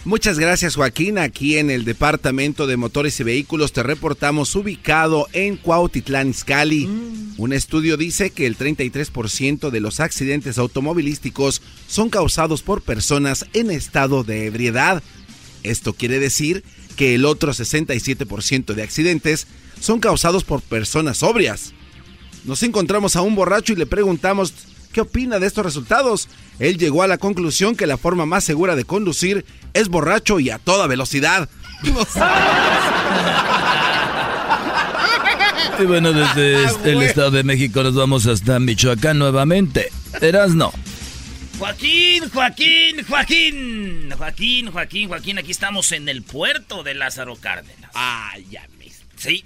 Muchas 0.04 0.38
gracias 0.38 0.76
Joaquín. 0.76 1.16
Aquí 1.16 1.56
en 1.56 1.70
el 1.70 1.86
Departamento 1.86 2.66
de 2.66 2.76
Motores 2.76 3.18
y 3.20 3.24
Vehículos 3.24 3.72
te 3.72 3.82
reportamos 3.82 4.54
ubicado 4.54 5.28
en 5.32 5.56
Cuautitlán, 5.56 6.28
Izcalli. 6.28 6.86
Mm. 6.86 7.34
Un 7.38 7.52
estudio 7.54 7.96
dice 7.96 8.28
que 8.28 8.46
el 8.46 8.58
33% 8.58 9.70
de 9.70 9.80
los 9.80 10.00
accidentes 10.00 10.58
automovilísticos 10.58 11.62
son 11.88 12.10
causados 12.10 12.62
por 12.62 12.82
personas 12.82 13.46
en 13.54 13.70
estado 13.70 14.24
de 14.24 14.44
ebriedad. 14.44 15.02
Esto 15.62 15.94
quiere 15.94 16.18
decir 16.18 16.64
que 16.96 17.14
el 17.14 17.24
otro 17.24 17.54
67% 17.54 18.74
de 18.74 18.82
accidentes 18.82 19.46
son 19.80 20.00
causados 20.00 20.44
por 20.44 20.60
personas 20.60 21.18
sobrias. 21.18 21.72
Nos 22.44 22.62
encontramos 22.62 23.16
a 23.16 23.22
un 23.22 23.34
borracho 23.34 23.72
y 23.72 23.76
le 23.76 23.86
preguntamos 23.86 24.52
qué 24.94 25.02
opina 25.02 25.38
de 25.38 25.46
estos 25.46 25.66
resultados. 25.66 26.28
Él 26.58 26.78
llegó 26.78 27.02
a 27.02 27.06
la 27.06 27.18
conclusión 27.18 27.76
que 27.76 27.86
la 27.86 27.98
forma 27.98 28.24
más 28.24 28.44
segura 28.44 28.76
de 28.76 28.86
conducir 28.86 29.44
es 29.74 29.88
borracho 29.88 30.40
y 30.40 30.48
a 30.48 30.58
toda 30.58 30.86
velocidad. 30.86 31.50
y 35.78 35.84
bueno, 35.84 36.12
desde 36.12 36.64
ah, 36.64 36.72
el 36.84 37.02
Estado 37.02 37.32
de 37.32 37.42
México 37.42 37.82
nos 37.82 37.94
vamos 37.94 38.26
hasta 38.26 38.58
Michoacán 38.60 39.18
nuevamente. 39.18 39.90
no? 40.54 40.72
Joaquín, 41.58 42.28
Joaquín, 42.30 43.04
Joaquín. 43.08 44.10
Joaquín, 44.16 44.70
Joaquín, 44.70 45.08
Joaquín. 45.08 45.38
Aquí 45.38 45.50
estamos 45.50 45.92
en 45.92 46.08
el 46.08 46.22
puerto 46.22 46.82
de 46.82 46.94
Lázaro 46.94 47.36
Cárdenas. 47.36 47.90
Ah, 47.94 48.32
ya 48.50 48.66
mismo. 48.78 49.04
Sí. 49.16 49.44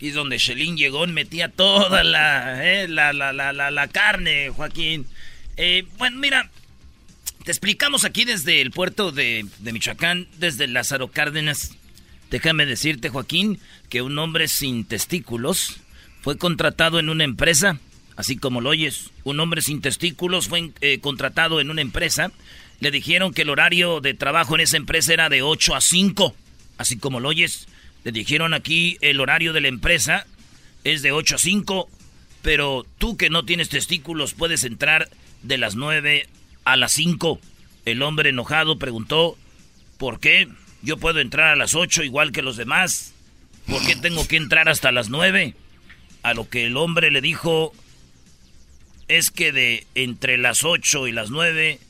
Aquí 0.00 0.08
es 0.08 0.14
donde 0.14 0.38
Shelin 0.38 0.78
llegó 0.78 1.06
metía 1.06 1.50
toda 1.50 2.02
la, 2.02 2.64
eh, 2.64 2.88
la, 2.88 3.12
la, 3.12 3.34
la, 3.34 3.52
la, 3.52 3.88
carne, 3.88 4.48
Joaquín. 4.48 5.04
Eh, 5.58 5.84
bueno, 5.98 6.16
mira, 6.18 6.48
te 7.44 7.50
explicamos 7.50 8.06
aquí 8.06 8.24
desde 8.24 8.62
el 8.62 8.70
puerto 8.70 9.12
de, 9.12 9.44
de 9.58 9.72
Michoacán, 9.74 10.26
desde 10.38 10.68
Lázaro 10.68 11.08
Cárdenas. 11.08 11.76
Déjame 12.30 12.64
decirte, 12.64 13.10
Joaquín, 13.10 13.60
que 13.90 14.00
un 14.00 14.18
hombre 14.18 14.48
sin 14.48 14.86
testículos 14.86 15.76
fue 16.22 16.38
contratado 16.38 16.98
en 16.98 17.10
una 17.10 17.24
empresa 17.24 17.78
así 18.16 18.38
como 18.38 18.62
lo 18.62 18.70
oyes. 18.70 19.10
Un 19.24 19.38
hombre 19.38 19.60
sin 19.60 19.82
testículos 19.82 20.48
fue 20.48 20.72
eh, 20.80 21.00
contratado 21.00 21.60
en 21.60 21.70
una 21.70 21.82
empresa. 21.82 22.32
Le 22.78 22.90
dijeron 22.90 23.34
que 23.34 23.42
el 23.42 23.50
horario 23.50 24.00
de 24.00 24.14
trabajo 24.14 24.54
en 24.54 24.62
esa 24.62 24.78
empresa 24.78 25.12
era 25.12 25.28
de 25.28 25.42
8 25.42 25.74
a 25.74 25.82
5, 25.82 26.34
así 26.78 26.96
como 26.96 27.20
lo 27.20 27.28
oyes. 27.28 27.68
Le 28.04 28.12
dijeron 28.12 28.54
aquí 28.54 28.96
el 29.00 29.20
horario 29.20 29.52
de 29.52 29.60
la 29.60 29.68
empresa 29.68 30.26
es 30.84 31.02
de 31.02 31.12
8 31.12 31.34
a 31.34 31.38
5, 31.38 31.90
pero 32.42 32.86
tú 32.98 33.16
que 33.16 33.30
no 33.30 33.44
tienes 33.44 33.68
testículos 33.68 34.34
puedes 34.34 34.64
entrar 34.64 35.10
de 35.42 35.58
las 35.58 35.76
9 35.76 36.26
a 36.64 36.76
las 36.76 36.92
5. 36.92 37.40
El 37.84 38.02
hombre 38.02 38.30
enojado 38.30 38.78
preguntó, 38.78 39.36
¿por 39.98 40.20
qué? 40.20 40.48
Yo 40.82 40.96
puedo 40.96 41.20
entrar 41.20 41.48
a 41.48 41.56
las 41.56 41.74
8 41.74 42.02
igual 42.04 42.32
que 42.32 42.42
los 42.42 42.56
demás. 42.56 43.12
¿Por 43.66 43.84
qué 43.86 43.96
tengo 43.96 44.26
que 44.26 44.36
entrar 44.36 44.68
hasta 44.68 44.92
las 44.92 45.10
9? 45.10 45.54
A 46.22 46.34
lo 46.34 46.48
que 46.48 46.66
el 46.66 46.76
hombre 46.76 47.10
le 47.10 47.20
dijo, 47.20 47.72
es 49.08 49.30
que 49.30 49.52
de 49.52 49.86
entre 49.94 50.38
las 50.38 50.64
8 50.64 51.06
y 51.06 51.12
las 51.12 51.30
9 51.30 51.80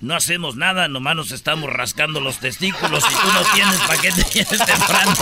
no 0.00 0.14
hacemos 0.14 0.56
nada, 0.56 0.88
nomás 0.88 1.16
nos 1.16 1.30
estamos 1.32 1.70
rascando 1.70 2.20
los 2.20 2.38
testículos 2.38 3.04
y 3.10 3.14
tú 3.14 3.32
no 3.32 3.42
tienes 3.54 3.80
para 3.80 4.00
qué 4.00 4.10
te 4.12 4.24
tienes 4.24 4.64
temprano. 4.64 5.12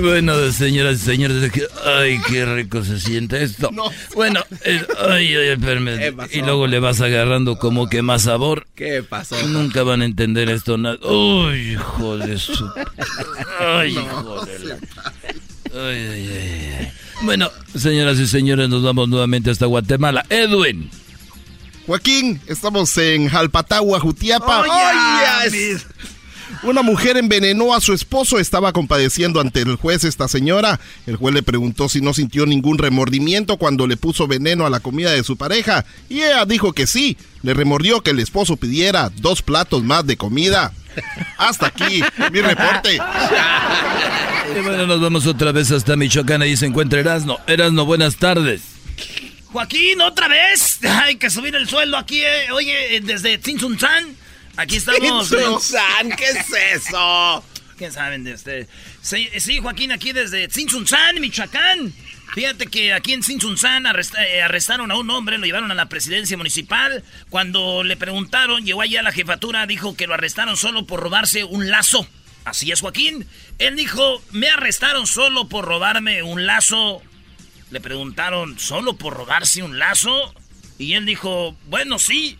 Bueno, 0.00 0.52
señoras 0.52 0.96
y 1.02 1.04
señores, 1.04 1.52
ay, 1.84 2.20
qué 2.28 2.46
rico 2.46 2.82
se 2.82 3.00
siente 3.00 3.42
esto. 3.42 3.70
Bueno, 4.14 4.42
ay, 4.64 5.34
ay, 5.34 5.48
espérame. 5.48 6.14
Y 6.32 6.42
luego 6.42 6.66
le 6.66 6.78
vas 6.78 7.00
agarrando 7.00 7.58
como 7.58 7.88
que 7.88 8.00
más 8.00 8.22
sabor. 8.22 8.66
¿Qué 8.74 9.02
pasó? 9.02 9.36
Nunca 9.48 9.82
van 9.82 10.02
a 10.02 10.04
entender 10.04 10.48
esto. 10.48 10.76
Uy, 11.02 11.72
hijo 11.72 12.16
de 12.16 12.38
su... 12.38 12.54
Ay, 13.60 13.90
hijo 13.92 14.46
de 14.46 14.78
Ay, 15.72 16.08
ay, 16.12 16.30
ay. 16.32 16.69
Bueno, 17.22 17.50
señoras 17.76 18.18
y 18.18 18.26
señores, 18.26 18.68
nos 18.68 18.82
vamos 18.82 19.08
nuevamente 19.08 19.50
hasta 19.50 19.66
Guatemala. 19.66 20.24
Edwin. 20.30 20.90
Joaquín, 21.86 22.40
estamos 22.46 22.96
en 22.98 23.28
Jalpatagua, 23.28 24.00
Jutiapa. 24.00 24.60
Oh, 24.60 24.64
una 26.62 26.82
mujer 26.82 27.16
envenenó 27.16 27.74
a 27.74 27.80
su 27.80 27.92
esposo, 27.92 28.38
estaba 28.38 28.72
compadeciendo 28.72 29.40
ante 29.40 29.60
el 29.60 29.76
juez 29.76 30.04
esta 30.04 30.28
señora. 30.28 30.80
El 31.06 31.16
juez 31.16 31.34
le 31.34 31.42
preguntó 31.42 31.88
si 31.88 32.00
no 32.00 32.12
sintió 32.14 32.46
ningún 32.46 32.78
remordimiento 32.78 33.56
cuando 33.56 33.86
le 33.86 33.96
puso 33.96 34.26
veneno 34.26 34.66
a 34.66 34.70
la 34.70 34.80
comida 34.80 35.12
de 35.12 35.24
su 35.24 35.36
pareja. 35.36 35.84
Y 36.08 36.22
ella 36.22 36.44
dijo 36.44 36.72
que 36.72 36.86
sí. 36.86 37.16
Le 37.42 37.54
remordió 37.54 38.02
que 38.02 38.10
el 38.10 38.20
esposo 38.20 38.56
pidiera 38.56 39.10
dos 39.16 39.42
platos 39.42 39.82
más 39.82 40.06
de 40.06 40.16
comida. 40.16 40.72
Hasta 41.38 41.68
aquí, 41.68 42.02
mi 42.32 42.40
reporte. 42.40 42.98
Y 44.56 44.60
bueno, 44.60 44.86
nos 44.86 45.00
vamos 45.00 45.26
otra 45.26 45.52
vez 45.52 45.70
hasta 45.70 45.96
Michoacán. 45.96 46.42
Ahí 46.42 46.56
se 46.56 46.66
encuentra 46.66 47.00
Erasno. 47.00 47.38
Erasno, 47.46 47.86
buenas 47.86 48.16
tardes. 48.16 48.62
Joaquín, 49.46 50.00
otra 50.00 50.28
vez. 50.28 50.78
Hay 50.84 51.16
que 51.16 51.30
subir 51.30 51.54
el 51.54 51.68
sueldo 51.68 51.96
aquí, 51.96 52.20
eh. 52.20 52.52
oye, 52.52 53.00
desde 53.02 53.38
Tzintzuntzán. 53.38 54.16
Aquí 54.56 54.76
estamos. 54.76 55.30
¿Qué 55.30 56.24
es 56.24 56.84
eso? 56.84 57.44
¿Qué 57.78 57.90
saben 57.90 58.24
de 58.24 58.34
usted? 58.34 58.68
Sí, 59.00 59.58
Joaquín, 59.62 59.92
aquí 59.92 60.12
desde 60.12 60.48
Tzintzuntzán, 60.48 61.20
Michoacán. 61.20 61.94
Fíjate 62.34 62.66
que 62.66 62.92
aquí 62.92 63.12
en 63.12 63.22
Tzintzuntzán 63.22 63.86
eh, 63.86 64.42
arrestaron 64.42 64.90
a 64.92 64.96
un 64.96 65.10
hombre, 65.10 65.38
lo 65.38 65.46
llevaron 65.46 65.70
a 65.70 65.74
la 65.74 65.86
presidencia 65.86 66.36
municipal. 66.36 67.02
Cuando 67.28 67.82
le 67.82 67.96
preguntaron, 67.96 68.64
llegó 68.64 68.82
allí 68.82 68.96
a 68.96 69.02
la 69.02 69.12
jefatura, 69.12 69.66
dijo 69.66 69.96
que 69.96 70.06
lo 70.06 70.14
arrestaron 70.14 70.56
solo 70.56 70.86
por 70.86 71.00
robarse 71.00 71.42
un 71.42 71.70
lazo. 71.70 72.06
Así 72.44 72.70
es, 72.70 72.80
Joaquín. 72.80 73.26
Él 73.58 73.76
dijo, 73.76 74.22
me 74.30 74.48
arrestaron 74.48 75.06
solo 75.06 75.48
por 75.48 75.64
robarme 75.64 76.22
un 76.22 76.46
lazo. 76.46 77.02
Le 77.70 77.80
preguntaron, 77.80 78.58
¿solo 78.58 78.96
por 78.96 79.14
robarse 79.14 79.62
un 79.62 79.78
lazo? 79.78 80.34
Y 80.78 80.94
él 80.94 81.06
dijo, 81.06 81.56
bueno, 81.66 81.98
sí, 81.98 82.38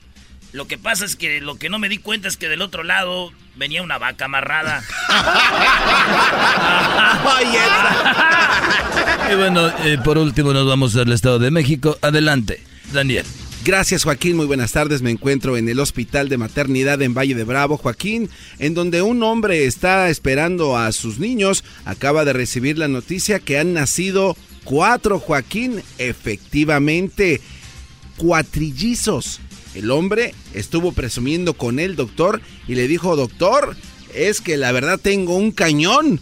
lo 0.52 0.66
que 0.66 0.78
pasa 0.78 1.04
es 1.04 1.16
que 1.16 1.40
lo 1.40 1.56
que 1.56 1.68
no 1.68 1.78
me 1.78 1.88
di 1.88 1.98
cuenta 1.98 2.28
es 2.28 2.36
que 2.36 2.48
del 2.48 2.62
otro 2.62 2.82
lado 2.82 3.32
venía 3.56 3.82
una 3.82 3.98
vaca 3.98 4.24
amarrada. 4.24 4.82
y 9.30 9.34
bueno, 9.36 9.68
eh, 9.84 9.98
por 10.02 10.18
último 10.18 10.52
nos 10.52 10.66
vamos 10.66 10.96
al 10.96 11.12
Estado 11.12 11.38
de 11.38 11.50
México. 11.50 11.98
Adelante, 12.02 12.62
Daniel. 12.92 13.26
Gracias 13.62 14.04
Joaquín, 14.04 14.36
muy 14.36 14.46
buenas 14.46 14.72
tardes. 14.72 15.02
Me 15.02 15.10
encuentro 15.10 15.58
en 15.58 15.68
el 15.68 15.80
Hospital 15.80 16.30
de 16.30 16.38
Maternidad 16.38 17.02
en 17.02 17.12
Valle 17.12 17.34
de 17.34 17.44
Bravo, 17.44 17.76
Joaquín, 17.76 18.30
en 18.58 18.72
donde 18.72 19.02
un 19.02 19.22
hombre 19.22 19.66
está 19.66 20.08
esperando 20.08 20.78
a 20.78 20.90
sus 20.92 21.18
niños. 21.18 21.62
Acaba 21.84 22.24
de 22.24 22.32
recibir 22.32 22.78
la 22.78 22.88
noticia 22.88 23.38
que 23.38 23.58
han 23.58 23.74
nacido 23.74 24.34
cuatro, 24.64 25.18
Joaquín, 25.18 25.82
efectivamente, 25.98 27.42
cuatrillizos. 28.16 29.40
El 29.74 29.90
hombre 29.90 30.34
estuvo 30.52 30.92
presumiendo 30.92 31.54
con 31.54 31.78
el 31.78 31.96
doctor 31.96 32.40
y 32.66 32.74
le 32.74 32.88
dijo, 32.88 33.16
doctor, 33.16 33.76
es 34.14 34.40
que 34.40 34.56
la 34.56 34.72
verdad 34.72 34.98
tengo 35.00 35.36
un 35.36 35.52
cañón. 35.52 36.20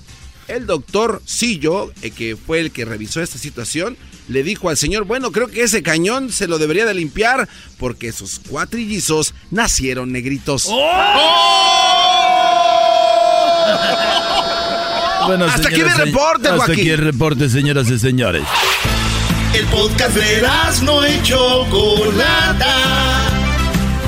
El 0.48 0.66
doctor 0.66 1.22
Sillo, 1.26 1.92
eh, 2.02 2.10
que 2.10 2.36
fue 2.36 2.60
el 2.60 2.70
que 2.70 2.84
revisó 2.84 3.22
esta 3.22 3.38
situación, 3.38 3.96
le 4.28 4.42
dijo 4.42 4.68
al 4.68 4.76
señor, 4.76 5.04
bueno, 5.04 5.32
creo 5.32 5.48
que 5.48 5.62
ese 5.62 5.82
cañón 5.82 6.30
se 6.30 6.46
lo 6.48 6.58
debería 6.58 6.84
de 6.86 6.94
limpiar 6.94 7.48
porque 7.78 8.12
sus 8.12 8.38
cuatrillizos 8.38 9.34
nacieron 9.50 10.12
negritos. 10.12 10.66
¡Oh! 10.68 10.76
bueno, 15.26 15.46
hasta 15.46 15.68
aquí 15.68 15.80
el 15.80 15.90
reporte, 15.90 16.48
Hasta 16.48 16.72
aquí 16.72 16.90
el 16.90 16.98
reporte, 16.98 17.48
señoras 17.48 17.90
y 17.90 17.98
señores. 17.98 18.44
El 19.54 19.64
podcast 19.66 20.14
de 20.14 20.42
no 20.84 21.02
hecho 21.04 21.66
Chocolata 21.70 23.37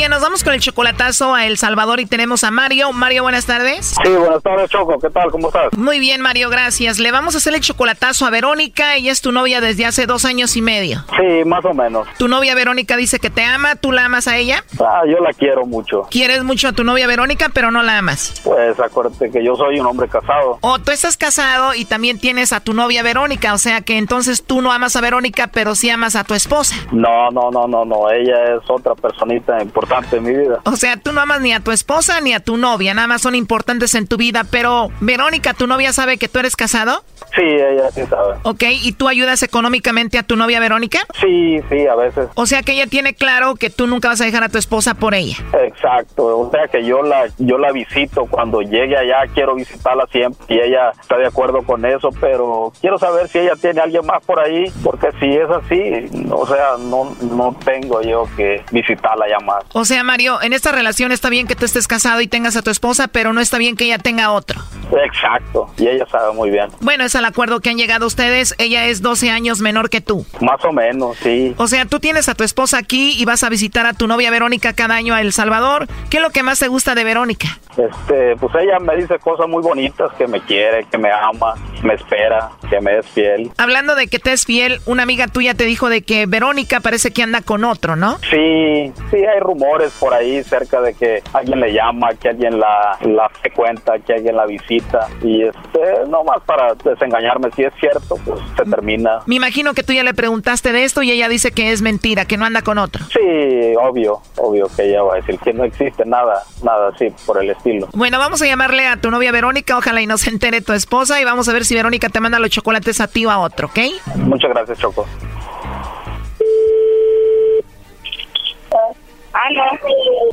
Bien, 0.00 0.10
nos 0.10 0.22
vamos 0.22 0.42
con 0.42 0.54
el 0.54 0.60
chocolatazo 0.60 1.34
a 1.34 1.44
El 1.44 1.58
Salvador 1.58 2.00
y 2.00 2.06
tenemos 2.06 2.42
a 2.42 2.50
Mario. 2.50 2.90
Mario, 2.94 3.22
buenas 3.22 3.44
tardes. 3.44 3.94
Sí, 4.02 4.08
buenas 4.10 4.42
tardes, 4.42 4.70
Choco. 4.70 4.98
¿Qué 4.98 5.10
tal? 5.10 5.30
¿Cómo 5.30 5.48
estás? 5.48 5.76
Muy 5.76 5.98
bien, 5.98 6.22
Mario, 6.22 6.48
gracias. 6.48 6.98
Le 6.98 7.12
vamos 7.12 7.34
a 7.34 7.36
hacer 7.36 7.52
el 7.52 7.60
chocolatazo 7.60 8.24
a 8.24 8.30
Verónica. 8.30 8.96
Ella 8.96 9.12
es 9.12 9.20
tu 9.20 9.30
novia 9.30 9.60
desde 9.60 9.84
hace 9.84 10.06
dos 10.06 10.24
años 10.24 10.56
y 10.56 10.62
medio. 10.62 11.04
Sí, 11.18 11.44
más 11.44 11.62
o 11.66 11.74
menos. 11.74 12.08
Tu 12.16 12.28
novia 12.28 12.54
Verónica 12.54 12.96
dice 12.96 13.18
que 13.18 13.28
te 13.28 13.44
ama. 13.44 13.76
¿Tú 13.76 13.92
la 13.92 14.06
amas 14.06 14.26
a 14.26 14.38
ella? 14.38 14.64
Ah, 14.80 15.02
yo 15.06 15.22
la 15.22 15.34
quiero 15.34 15.66
mucho. 15.66 16.06
Quieres 16.10 16.44
mucho 16.44 16.68
a 16.68 16.72
tu 16.72 16.82
novia 16.82 17.06
Verónica, 17.06 17.50
pero 17.52 17.70
no 17.70 17.82
la 17.82 17.98
amas. 17.98 18.40
Pues 18.42 18.80
acuérdate 18.80 19.30
que 19.30 19.44
yo 19.44 19.54
soy 19.54 19.80
un 19.80 19.86
hombre 19.86 20.08
casado. 20.08 20.56
O 20.62 20.78
tú 20.78 20.92
estás 20.92 21.18
casado 21.18 21.74
y 21.74 21.84
también 21.84 22.18
tienes 22.18 22.54
a 22.54 22.60
tu 22.60 22.72
novia 22.72 23.02
Verónica. 23.02 23.52
O 23.52 23.58
sea 23.58 23.82
que 23.82 23.98
entonces 23.98 24.44
tú 24.44 24.62
no 24.62 24.72
amas 24.72 24.96
a 24.96 25.02
Verónica, 25.02 25.48
pero 25.48 25.74
sí 25.74 25.90
amas 25.90 26.16
a 26.16 26.24
tu 26.24 26.32
esposa. 26.32 26.74
No, 26.90 27.30
no, 27.30 27.50
no, 27.50 27.68
no, 27.68 27.84
no. 27.84 28.10
Ella 28.10 28.56
es 28.56 28.62
otra 28.70 28.94
personita 28.94 29.62
importante 29.62 29.89
en 30.12 30.22
mi 30.22 30.34
vida. 30.34 30.60
O 30.64 30.76
sea, 30.76 30.96
tú 30.96 31.12
no 31.12 31.20
amas 31.20 31.40
ni 31.40 31.52
a 31.52 31.60
tu 31.60 31.70
esposa 31.72 32.20
ni 32.20 32.32
a 32.32 32.40
tu 32.40 32.56
novia, 32.56 32.94
nada 32.94 33.08
más 33.08 33.22
son 33.22 33.34
importantes 33.34 33.94
en 33.94 34.06
tu 34.06 34.16
vida. 34.16 34.44
Pero, 34.50 34.90
Verónica, 35.00 35.54
¿tu 35.54 35.66
novia 35.66 35.92
sabe 35.92 36.18
que 36.18 36.28
tú 36.28 36.38
eres 36.38 36.56
casado? 36.56 37.04
Sí, 37.34 37.42
ella 37.42 37.90
sí 37.90 38.02
sabe. 38.06 38.36
Ok, 38.42 38.64
¿y 38.82 38.92
tú 38.92 39.08
ayudas 39.08 39.42
económicamente 39.42 40.18
a 40.18 40.22
tu 40.22 40.36
novia 40.36 40.58
Verónica? 40.60 41.00
Sí, 41.20 41.60
sí, 41.68 41.86
a 41.86 41.94
veces. 41.94 42.28
O 42.34 42.46
sea 42.46 42.62
que 42.62 42.72
ella 42.72 42.86
tiene 42.86 43.14
claro 43.14 43.54
que 43.54 43.70
tú 43.70 43.86
nunca 43.86 44.08
vas 44.08 44.20
a 44.20 44.24
dejar 44.24 44.42
a 44.42 44.48
tu 44.48 44.58
esposa 44.58 44.94
por 44.94 45.14
ella. 45.14 45.36
Exacto, 45.62 46.38
o 46.38 46.50
sea 46.50 46.68
que 46.68 46.84
yo 46.84 47.02
la 47.02 47.28
yo 47.38 47.58
la 47.58 47.72
visito 47.72 48.26
cuando 48.26 48.62
llegue 48.62 48.96
allá, 48.96 49.30
quiero 49.32 49.54
visitarla 49.54 50.06
siempre 50.10 50.44
y 50.48 50.58
ella 50.58 50.90
está 51.00 51.16
de 51.18 51.26
acuerdo 51.26 51.62
con 51.62 51.84
eso, 51.84 52.10
pero 52.20 52.72
quiero 52.80 52.98
saber 52.98 53.28
si 53.28 53.38
ella 53.38 53.54
tiene 53.60 53.80
a 53.80 53.84
alguien 53.84 54.06
más 54.06 54.24
por 54.24 54.40
ahí, 54.40 54.64
porque 54.82 55.08
si 55.20 55.26
es 55.26 55.48
así, 55.50 56.26
o 56.30 56.46
sea, 56.46 56.76
no 56.78 57.14
no 57.20 57.56
tengo 57.64 58.02
yo 58.02 58.24
que 58.36 58.62
visitarla 58.72 59.28
ya 59.28 59.38
más. 59.40 59.64
O 59.72 59.84
sea, 59.84 60.02
Mario, 60.02 60.42
en 60.42 60.52
esta 60.52 60.72
relación 60.72 61.12
está 61.12 61.30
bien 61.30 61.46
que 61.46 61.54
tú 61.54 61.64
estés 61.64 61.86
casado 61.86 62.20
y 62.20 62.26
tengas 62.26 62.56
a 62.56 62.62
tu 62.62 62.70
esposa, 62.70 63.06
pero 63.06 63.32
no 63.32 63.40
está 63.40 63.56
bien 63.56 63.76
que 63.76 63.84
ella 63.84 63.98
tenga 63.98 64.32
otro. 64.32 64.60
Exacto, 65.04 65.70
y 65.78 65.86
ella 65.86 66.04
sabe 66.10 66.32
muy 66.32 66.50
bien. 66.50 66.66
Bueno, 66.80 67.04
es 67.04 67.14
el 67.14 67.24
acuerdo 67.24 67.60
que 67.60 67.70
han 67.70 67.76
llegado 67.78 68.06
ustedes. 68.06 68.56
Ella 68.58 68.86
es 68.86 69.00
12 69.00 69.30
años 69.30 69.60
menor 69.60 69.88
que 69.88 70.00
tú. 70.00 70.26
Más 70.40 70.64
o 70.64 70.72
menos, 70.72 71.16
sí. 71.18 71.54
O 71.56 71.68
sea, 71.68 71.84
tú 71.84 72.00
tienes 72.00 72.28
a 72.28 72.34
tu 72.34 72.42
esposa 72.42 72.78
aquí 72.78 73.14
y 73.16 73.24
vas 73.24 73.44
a 73.44 73.48
visitar 73.48 73.86
a 73.86 73.92
tu 73.92 74.08
novia 74.08 74.32
Verónica 74.32 74.72
cada 74.72 74.96
año 74.96 75.14
a 75.14 75.20
El 75.20 75.32
Salvador. 75.32 75.86
¿Qué 76.10 76.16
es 76.16 76.22
lo 76.22 76.30
que 76.30 76.42
más 76.42 76.58
te 76.58 76.66
gusta 76.66 76.96
de 76.96 77.04
Verónica? 77.04 77.60
Este, 77.76 78.34
pues 78.36 78.52
ella 78.56 78.80
me 78.80 78.96
dice 78.96 79.20
cosas 79.20 79.48
muy 79.48 79.62
bonitas, 79.62 80.10
que 80.18 80.26
me 80.26 80.40
quiere, 80.40 80.84
que 80.90 80.98
me 80.98 81.10
ama, 81.12 81.54
me 81.84 81.94
espera, 81.94 82.50
que 82.68 82.80
me 82.80 82.98
es 82.98 83.06
fiel. 83.06 83.52
Hablando 83.56 83.94
de 83.94 84.08
que 84.08 84.18
te 84.18 84.32
es 84.32 84.44
fiel, 84.44 84.80
una 84.86 85.04
amiga 85.04 85.28
tuya 85.28 85.54
te 85.54 85.64
dijo 85.64 85.88
de 85.88 86.02
que 86.02 86.26
Verónica 86.26 86.80
parece 86.80 87.12
que 87.12 87.22
anda 87.22 87.42
con 87.42 87.64
otro, 87.64 87.94
¿no? 87.94 88.18
Sí, 88.30 88.92
sí, 89.10 89.16
hay 89.16 89.38
rumores 89.38 89.59
por 89.98 90.14
ahí 90.14 90.42
cerca 90.44 90.80
de 90.80 90.94
que 90.94 91.22
alguien 91.32 91.60
le 91.60 91.72
llama, 91.72 92.14
que 92.14 92.28
alguien 92.28 92.58
la, 92.58 92.96
la 93.02 93.28
frecuenta, 93.28 93.98
que 93.98 94.14
alguien 94.14 94.36
la 94.36 94.46
visita. 94.46 95.08
Y 95.22 95.42
este, 95.42 96.06
nomás 96.08 96.42
para 96.46 96.74
desengañarme, 96.74 97.50
si 97.54 97.64
es 97.64 97.72
cierto, 97.78 98.16
pues 98.24 98.40
se 98.56 98.64
termina. 98.64 99.20
Me 99.26 99.36
imagino 99.36 99.74
que 99.74 99.82
tú 99.82 99.92
ya 99.92 100.02
le 100.02 100.14
preguntaste 100.14 100.72
de 100.72 100.84
esto 100.84 101.02
y 101.02 101.10
ella 101.10 101.28
dice 101.28 101.52
que 101.52 101.72
es 101.72 101.82
mentira, 101.82 102.24
que 102.24 102.36
no 102.36 102.44
anda 102.44 102.62
con 102.62 102.78
otro. 102.78 103.04
Sí, 103.06 103.74
obvio, 103.80 104.20
obvio 104.36 104.68
que 104.74 104.88
ella 104.88 105.02
va 105.02 105.14
a 105.14 105.16
decir 105.16 105.38
que 105.38 105.52
no 105.52 105.64
existe 105.64 106.04
nada, 106.04 106.42
nada 106.62 106.88
así 106.94 107.08
por 107.26 107.42
el 107.42 107.50
estilo. 107.50 107.88
Bueno, 107.92 108.18
vamos 108.18 108.42
a 108.42 108.46
llamarle 108.46 108.86
a 108.86 108.96
tu 108.96 109.10
novia 109.10 109.32
Verónica, 109.32 109.76
ojalá 109.76 110.00
y 110.00 110.06
no 110.06 110.18
se 110.18 110.30
entere 110.30 110.60
tu 110.60 110.72
esposa 110.72 111.20
y 111.20 111.24
vamos 111.24 111.48
a 111.48 111.52
ver 111.52 111.64
si 111.64 111.74
Verónica 111.74 112.08
te 112.08 112.20
manda 112.20 112.38
los 112.38 112.50
chocolates 112.50 113.00
a 113.00 113.08
ti 113.08 113.26
o 113.26 113.30
a 113.30 113.38
otro, 113.38 113.68
¿ok? 113.68 113.78
Muchas 114.16 114.50
gracias, 114.50 114.78
Choco. 114.78 115.06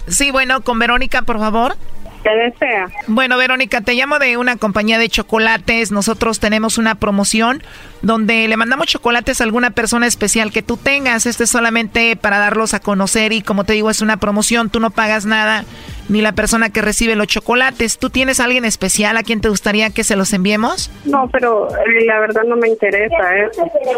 Sí, 0.08 0.32
bueno, 0.32 0.62
con 0.62 0.80
Verónica, 0.80 1.22
por 1.22 1.39
favor. 1.39 1.76
¿Qué 2.24 2.30
desea? 2.30 2.88
Bueno, 3.08 3.38
Verónica, 3.38 3.82
te 3.82 3.93
llamo 3.93 4.20
de 4.20 4.38
una 4.38 4.58
compañía 4.58 4.98
de 4.98 5.08
chocolates. 5.08 5.91
Nosotros 5.91 6.39
tenemos 6.39 6.78
una 6.78 6.95
promoción 6.95 7.64
donde 8.02 8.48
le 8.48 8.58
mandamos 8.58 8.88
chocolates 8.88 9.41
a 9.41 9.43
alguna 9.43 9.72
persona 9.72 10.08
especial 10.08 10.52
que 10.52 10.62
tú 10.62 10.78
tengas. 10.78 11.26
Este 11.26 11.45
es 11.45 11.50
solamente 11.50 12.16
para 12.16 12.38
darlos 12.38 12.74
a 12.74 12.80
conocer 12.80 13.34
y 13.34 13.41
como 13.41 13.64
te 13.64 13.74
digo, 13.74 13.89
es 13.89 14.02
una 14.02 14.18
promoción. 14.18 14.70
Tú 14.70 14.80
no 14.80 14.91
pagas 14.91 15.26
nada, 15.26 15.66
ni 16.10 16.22
la 16.22 16.34
persona 16.34 16.70
que 16.70 16.82
recibe 16.82 17.16
los 17.16 17.28
chocolates. 17.28 17.98
¿Tú 17.98 18.10
tienes 18.10 18.39
a 18.39 18.45
alguien 18.45 18.66
especial 18.66 19.18
a 19.18 19.24
quien 19.24 19.41
te 19.41 19.50
gustaría 19.50 19.89
que 19.89 20.04
se 20.04 20.16
los 20.16 20.34
enviemos? 20.34 20.91
No, 21.06 21.30
pero 21.32 21.70
eh, 21.70 22.06
la 22.06 22.20
verdad 22.20 22.43
no 22.48 22.56
me 22.56 22.68
interesa, 22.68 23.16
¿eh? 23.36 23.50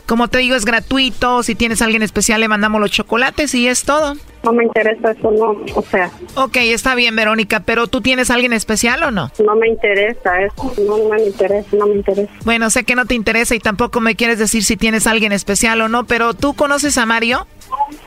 Como 0.05 0.27
te 0.27 0.39
digo, 0.39 0.55
es 0.55 0.65
gratuito. 0.65 1.43
Si 1.43 1.55
tienes 1.55 1.81
a 1.81 1.85
alguien 1.85 2.03
especial, 2.03 2.41
le 2.41 2.47
mandamos 2.47 2.81
los 2.81 2.91
chocolates 2.91 3.53
y 3.55 3.67
es 3.67 3.83
todo. 3.83 4.15
No 4.43 4.53
me 4.53 4.63
interesa 4.63 5.11
eso, 5.11 5.31
no, 5.31 5.57
o 5.75 5.81
sea. 5.81 6.11
Ok, 6.35 6.57
está 6.57 6.95
bien, 6.95 7.13
Verónica, 7.13 7.59
pero 7.59 7.87
¿tú 7.87 7.99
tienes 7.99 8.31
a 8.31 8.35
alguien 8.35 8.53
especial 8.53 9.03
o 9.03 9.11
no? 9.11 9.29
No 9.43 9.55
me 9.57 9.67
interesa 9.67 10.41
eso, 10.41 10.73
no, 10.87 10.97
no 10.97 11.09
me 11.09 11.25
interesa, 11.25 11.75
no 11.75 11.87
me 11.87 11.95
interesa. 11.95 12.31
Bueno, 12.45 12.69
sé 12.69 12.85
que 12.85 12.95
no 12.95 13.05
te 13.05 13.15
interesa 13.15 13.53
y 13.55 13.59
tampoco 13.59 13.88
me 13.99 14.15
quieres 14.15 14.39
decir 14.39 14.63
si 14.63 14.77
tienes 14.77 15.07
a 15.07 15.11
alguien 15.11 15.31
especial 15.31 15.81
o 15.81 15.89
no, 15.89 16.05
pero 16.05 16.33
¿tú 16.33 16.53
conoces 16.53 16.97
a 16.97 17.05
Mario? 17.05 17.47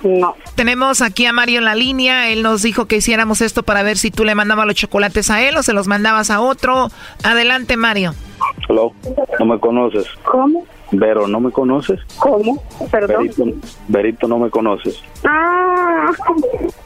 No. 0.02 0.34
Tenemos 0.54 1.00
aquí 1.00 1.26
a 1.26 1.32
Mario 1.32 1.58
en 1.58 1.64
la 1.64 1.74
línea. 1.74 2.28
Él 2.30 2.42
nos 2.42 2.62
dijo 2.62 2.86
que 2.86 2.96
hiciéramos 2.96 3.40
esto 3.40 3.62
para 3.62 3.82
ver 3.82 3.98
si 3.98 4.10
tú 4.10 4.24
le 4.24 4.34
mandabas 4.34 4.66
los 4.66 4.74
chocolates 4.74 5.30
a 5.30 5.42
él 5.42 5.56
o 5.56 5.62
se 5.62 5.72
los 5.72 5.86
mandabas 5.86 6.30
a 6.30 6.40
otro. 6.40 6.88
Adelante, 7.22 7.76
Mario. 7.76 8.14
Hello, 8.68 8.92
no 9.38 9.46
me 9.46 9.58
conoces. 9.58 10.06
¿Cómo? 10.24 10.64
Vero, 10.92 11.26
¿no 11.26 11.40
me 11.40 11.50
conoces? 11.50 12.00
¿Cómo? 12.18 12.62
Perdón. 12.90 13.22
Berito, 13.24 13.44
Berito, 13.88 14.28
no 14.28 14.38
me 14.38 14.50
conoces. 14.50 15.02
Ah, 15.24 16.10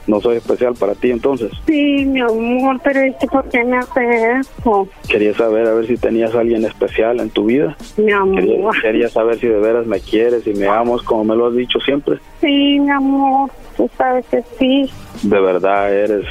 No 0.07 0.21
soy 0.21 0.37
especial 0.37 0.73
para 0.75 0.95
ti 0.95 1.11
entonces. 1.11 1.51
sí, 1.65 2.05
mi 2.05 2.21
amor, 2.21 2.79
pero 2.83 3.01
es 3.01 3.15
que 3.17 3.27
¿por 3.27 3.47
qué 3.49 3.63
me 3.65 3.77
hace 3.77 4.39
eso? 4.39 4.87
Quería 5.09 5.33
saber 5.33 5.67
a 5.67 5.73
ver 5.73 5.87
si 5.87 5.97
tenías 5.97 6.33
a 6.35 6.39
alguien 6.39 6.63
especial 6.65 7.19
en 7.19 7.29
tu 7.29 7.45
vida. 7.45 7.75
Mi 7.97 8.05
Quería, 8.05 8.17
amor. 8.57 8.81
quería 8.81 9.09
saber 9.09 9.39
si 9.39 9.47
de 9.47 9.59
veras 9.59 9.85
me 9.85 9.99
quieres 9.99 10.47
y 10.47 10.53
me 10.53 10.67
amas 10.67 11.01
como 11.01 11.25
me 11.25 11.35
lo 11.35 11.47
has 11.47 11.55
dicho 11.55 11.79
siempre. 11.81 12.17
Sí, 12.39 12.79
mi 12.79 12.89
amor, 12.89 13.49
tú 13.75 13.89
sabes 13.97 14.25
que 14.31 14.41
sí. 14.57 14.89
De 15.23 15.39
verdad 15.41 15.93
eres 15.93 16.25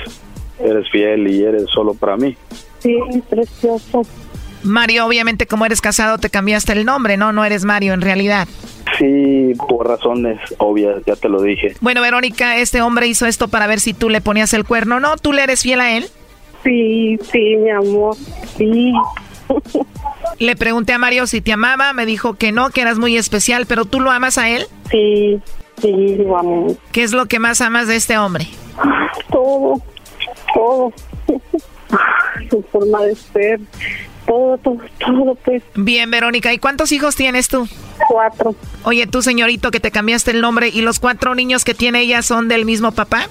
eres 0.58 0.88
fiel 0.90 1.28
y 1.28 1.42
eres 1.44 1.64
solo 1.68 1.92
para 1.92 2.16
mí. 2.16 2.34
Sí, 2.78 2.96
precioso. 3.28 4.02
Mario, 4.62 5.06
obviamente 5.06 5.46
como 5.46 5.66
eres 5.66 5.80
casado 5.80 6.18
te 6.18 6.30
cambiaste 6.30 6.72
el 6.72 6.84
nombre, 6.84 7.16
¿no? 7.16 7.32
No 7.32 7.44
eres 7.44 7.64
Mario 7.64 7.94
en 7.94 8.00
realidad. 8.00 8.48
Sí, 8.98 9.52
por 9.68 9.88
razones 9.88 10.38
obvias, 10.58 11.02
ya 11.06 11.16
te 11.16 11.28
lo 11.28 11.42
dije. 11.42 11.74
Bueno, 11.80 12.00
Verónica, 12.00 12.56
este 12.58 12.80
hombre 12.80 13.06
hizo 13.06 13.26
esto 13.26 13.48
para 13.48 13.66
ver 13.66 13.80
si 13.80 13.94
tú 13.94 14.08
le 14.08 14.20
ponías 14.20 14.54
el 14.54 14.64
cuerno, 14.64 15.00
¿no? 15.00 15.16
¿Tú 15.16 15.32
le 15.32 15.42
eres 15.42 15.62
fiel 15.62 15.80
a 15.80 15.96
él? 15.96 16.06
Sí, 16.62 17.18
sí, 17.30 17.56
mi 17.56 17.70
amor, 17.70 18.16
sí. 18.56 18.92
Le 20.38 20.56
pregunté 20.56 20.92
a 20.92 20.98
Mario 20.98 21.26
si 21.26 21.40
te 21.40 21.52
amaba, 21.52 21.92
me 21.92 22.04
dijo 22.04 22.34
que 22.34 22.52
no, 22.52 22.70
que 22.70 22.80
eras 22.80 22.98
muy 22.98 23.16
especial, 23.16 23.66
pero 23.66 23.84
¿tú 23.84 24.00
lo 24.00 24.10
amas 24.10 24.38
a 24.38 24.50
él? 24.50 24.66
Sí, 24.90 25.40
sí, 25.80 26.16
lo 26.16 26.36
amo. 26.36 26.76
¿Qué 26.92 27.02
es 27.02 27.12
lo 27.12 27.26
que 27.26 27.38
más 27.38 27.60
amas 27.60 27.88
de 27.88 27.96
este 27.96 28.18
hombre? 28.18 28.46
Todo, 29.30 29.80
todo. 30.52 30.92
Su 32.50 32.62
forma 32.62 33.02
de 33.02 33.14
ser, 33.14 33.60
todo, 34.26 34.58
todo, 34.58 34.78
todo, 34.98 35.34
pues. 35.36 35.62
Bien, 35.74 36.10
Verónica, 36.10 36.52
¿y 36.52 36.58
cuántos 36.58 36.92
hijos 36.92 37.16
tienes 37.16 37.48
tú? 37.48 37.68
Cuatro. 38.08 38.54
Oye, 38.84 39.06
tú, 39.06 39.22
señorito, 39.22 39.70
que 39.70 39.80
te 39.80 39.90
cambiaste 39.90 40.32
el 40.32 40.40
nombre, 40.40 40.68
¿y 40.68 40.82
los 40.82 40.98
cuatro 40.98 41.34
niños 41.34 41.64
que 41.64 41.74
tiene 41.74 42.00
ella 42.00 42.22
son 42.22 42.48
del 42.48 42.64
mismo 42.64 42.92
papá? 42.92 43.28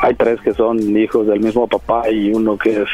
Hay 0.00 0.14
tres 0.14 0.40
que 0.40 0.54
son 0.54 0.96
hijos 0.96 1.26
del 1.26 1.40
mismo 1.40 1.66
papá 1.66 2.08
y 2.10 2.32
uno 2.32 2.56
que 2.56 2.82
es 2.82 2.88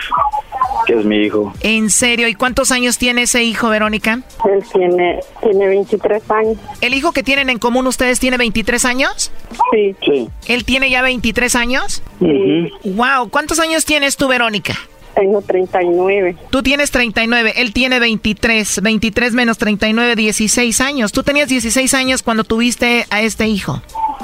que 0.86 0.94
es 0.94 1.04
mi 1.04 1.16
hijo. 1.18 1.52
¿En 1.60 1.90
serio? 1.90 2.28
¿Y 2.28 2.34
cuántos 2.34 2.72
años 2.72 2.98
tiene 2.98 3.22
ese 3.22 3.42
hijo, 3.44 3.68
Verónica? 3.68 4.20
Él 4.44 4.64
tiene, 4.72 5.20
tiene 5.42 5.68
23 5.68 6.30
años. 6.30 6.56
¿El 6.80 6.94
hijo 6.94 7.12
que 7.12 7.22
tienen 7.22 7.50
en 7.50 7.58
común 7.58 7.86
ustedes 7.86 8.18
tiene 8.20 8.38
23 8.38 8.84
años? 8.84 9.30
Sí. 9.72 9.94
Sí. 10.04 10.28
¿Él 10.46 10.64
tiene 10.64 10.90
ya 10.90 11.02
23 11.02 11.54
años? 11.56 12.02
Sí. 12.18 12.70
Wow, 12.84 13.28
¿cuántos 13.30 13.60
años 13.60 13.84
tienes 13.84 14.16
tú, 14.16 14.28
Verónica? 14.28 14.74
Tengo 15.18 15.42
39. 15.42 16.36
Tú 16.50 16.62
tienes 16.62 16.92
39, 16.92 17.54
él 17.56 17.72
tiene 17.72 17.98
23. 17.98 18.82
23 18.82 19.32
menos 19.34 19.58
39, 19.58 20.14
16 20.14 20.80
años. 20.80 21.10
Tú 21.10 21.24
tenías 21.24 21.48
16 21.48 21.92
años 21.94 22.22
cuando 22.22 22.44
tuviste 22.44 23.04
a 23.10 23.20
este 23.22 23.48
hijo. 23.48 23.82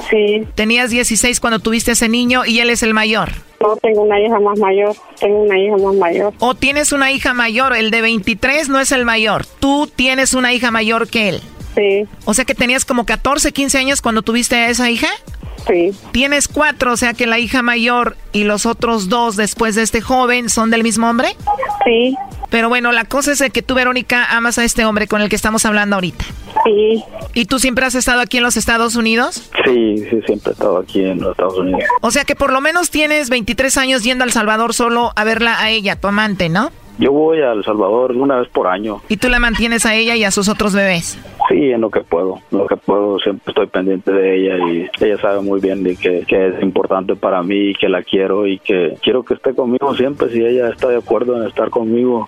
Sí. 0.09 0.47
Tenías 0.55 0.91
16 0.91 1.41
cuando 1.41 1.59
tuviste 1.59 1.91
a 1.91 1.93
ese 1.93 2.07
niño 2.07 2.45
y 2.45 2.59
él 2.59 2.69
es 2.69 2.81
el 2.81 2.93
mayor. 2.93 3.31
No, 3.59 3.75
tengo 3.75 4.03
una 4.03 4.21
hija 4.21 4.39
más 4.39 4.57
mayor. 4.57 4.95
Tengo 5.19 5.41
una 5.41 5.59
hija 5.59 5.75
más 5.75 5.95
mayor. 5.95 6.33
O 6.39 6.55
tienes 6.55 6.93
una 6.93 7.11
hija 7.11 7.33
mayor, 7.33 7.75
el 7.75 7.91
de 7.91 8.01
23 8.01 8.69
no 8.69 8.79
es 8.79 8.93
el 8.93 9.03
mayor. 9.03 9.45
Tú 9.59 9.89
tienes 9.93 10.33
una 10.33 10.53
hija 10.53 10.71
mayor 10.71 11.09
que 11.09 11.27
él. 11.27 11.41
Sí. 11.75 12.07
O 12.23 12.33
sea 12.33 12.45
que 12.45 12.55
tenías 12.55 12.85
como 12.85 13.05
14, 13.05 13.51
15 13.51 13.77
años 13.77 14.01
cuando 14.01 14.21
tuviste 14.21 14.55
a 14.55 14.69
esa 14.69 14.89
hija. 14.89 15.09
Sí. 15.67 15.91
Tienes 16.11 16.47
cuatro, 16.47 16.93
o 16.93 16.97
sea 16.97 17.13
que 17.13 17.25
la 17.25 17.39
hija 17.39 17.61
mayor 17.61 18.17
y 18.31 18.43
los 18.43 18.65
otros 18.65 19.09
dos 19.09 19.35
después 19.35 19.75
de 19.75 19.81
este 19.81 20.01
joven 20.01 20.49
son 20.49 20.69
del 20.69 20.83
mismo 20.83 21.09
hombre. 21.09 21.35
Sí. 21.85 22.15
Pero 22.49 22.69
bueno, 22.69 22.91
la 22.91 23.05
cosa 23.05 23.31
es 23.31 23.43
que 23.51 23.61
tú, 23.61 23.73
Verónica, 23.73 24.25
amas 24.25 24.57
a 24.57 24.63
este 24.63 24.85
hombre 24.85 25.07
con 25.07 25.21
el 25.21 25.29
que 25.29 25.35
estamos 25.35 25.65
hablando 25.65 25.95
ahorita. 25.95 26.23
Sí. 26.63 27.03
¿Y 27.33 27.45
tú 27.45 27.59
siempre 27.59 27.85
has 27.85 27.95
estado 27.95 28.21
aquí 28.21 28.37
en 28.37 28.43
los 28.43 28.57
Estados 28.57 28.95
Unidos? 28.95 29.49
Sí, 29.65 29.97
sí, 30.09 30.21
siempre 30.25 30.51
he 30.51 30.53
estado 30.53 30.77
aquí 30.77 31.03
en 31.03 31.19
los 31.19 31.31
Estados 31.31 31.57
Unidos. 31.57 31.83
O 32.01 32.11
sea 32.11 32.23
que 32.23 32.35
por 32.35 32.53
lo 32.53 32.61
menos 32.61 32.91
tienes 32.91 33.29
23 33.29 33.77
años 33.77 34.03
yendo 34.03 34.23
a 34.23 34.27
El 34.27 34.33
Salvador 34.33 34.73
solo 34.73 35.11
a 35.15 35.23
verla 35.23 35.59
a 35.59 35.69
ella, 35.69 35.95
tu 35.95 36.07
amante, 36.07 36.49
¿no? 36.49 36.71
Yo 36.97 37.11
voy 37.11 37.41
a 37.41 37.51
El 37.51 37.63
Salvador 37.63 38.11
una 38.13 38.37
vez 38.37 38.47
por 38.49 38.67
año. 38.67 39.01
¿Y 39.09 39.17
tú 39.17 39.29
la 39.29 39.39
mantienes 39.39 39.85
a 39.85 39.95
ella 39.95 40.15
y 40.15 40.23
a 40.23 40.31
sus 40.31 40.47
otros 40.47 40.73
bebés? 40.73 41.17
Sí, 41.49 41.71
en 41.71 41.81
lo 41.81 41.91
que 41.91 42.01
puedo, 42.01 42.39
en 42.51 42.57
lo 42.57 42.65
que 42.65 42.75
puedo, 42.77 43.19
siempre 43.19 43.51
estoy 43.51 43.67
pendiente 43.67 44.11
de 44.11 44.35
ella 44.35 44.57
y 44.67 44.89
ella 45.03 45.21
sabe 45.21 45.41
muy 45.41 45.59
bien 45.59 45.83
de 45.83 45.95
que, 45.95 46.23
que 46.27 46.47
es 46.47 46.61
importante 46.63 47.15
para 47.15 47.43
mí, 47.43 47.73
que 47.75 47.87
la 47.87 48.01
quiero 48.01 48.47
y 48.47 48.57
que 48.59 48.97
quiero 49.03 49.23
que 49.23 49.35
esté 49.35 49.53
conmigo 49.53 49.95
siempre 49.95 50.29
si 50.31 50.39
ella 50.39 50.69
está 50.69 50.87
de 50.87 50.97
acuerdo 50.97 51.39
en 51.39 51.47
estar 51.47 51.69
conmigo. 51.69 52.25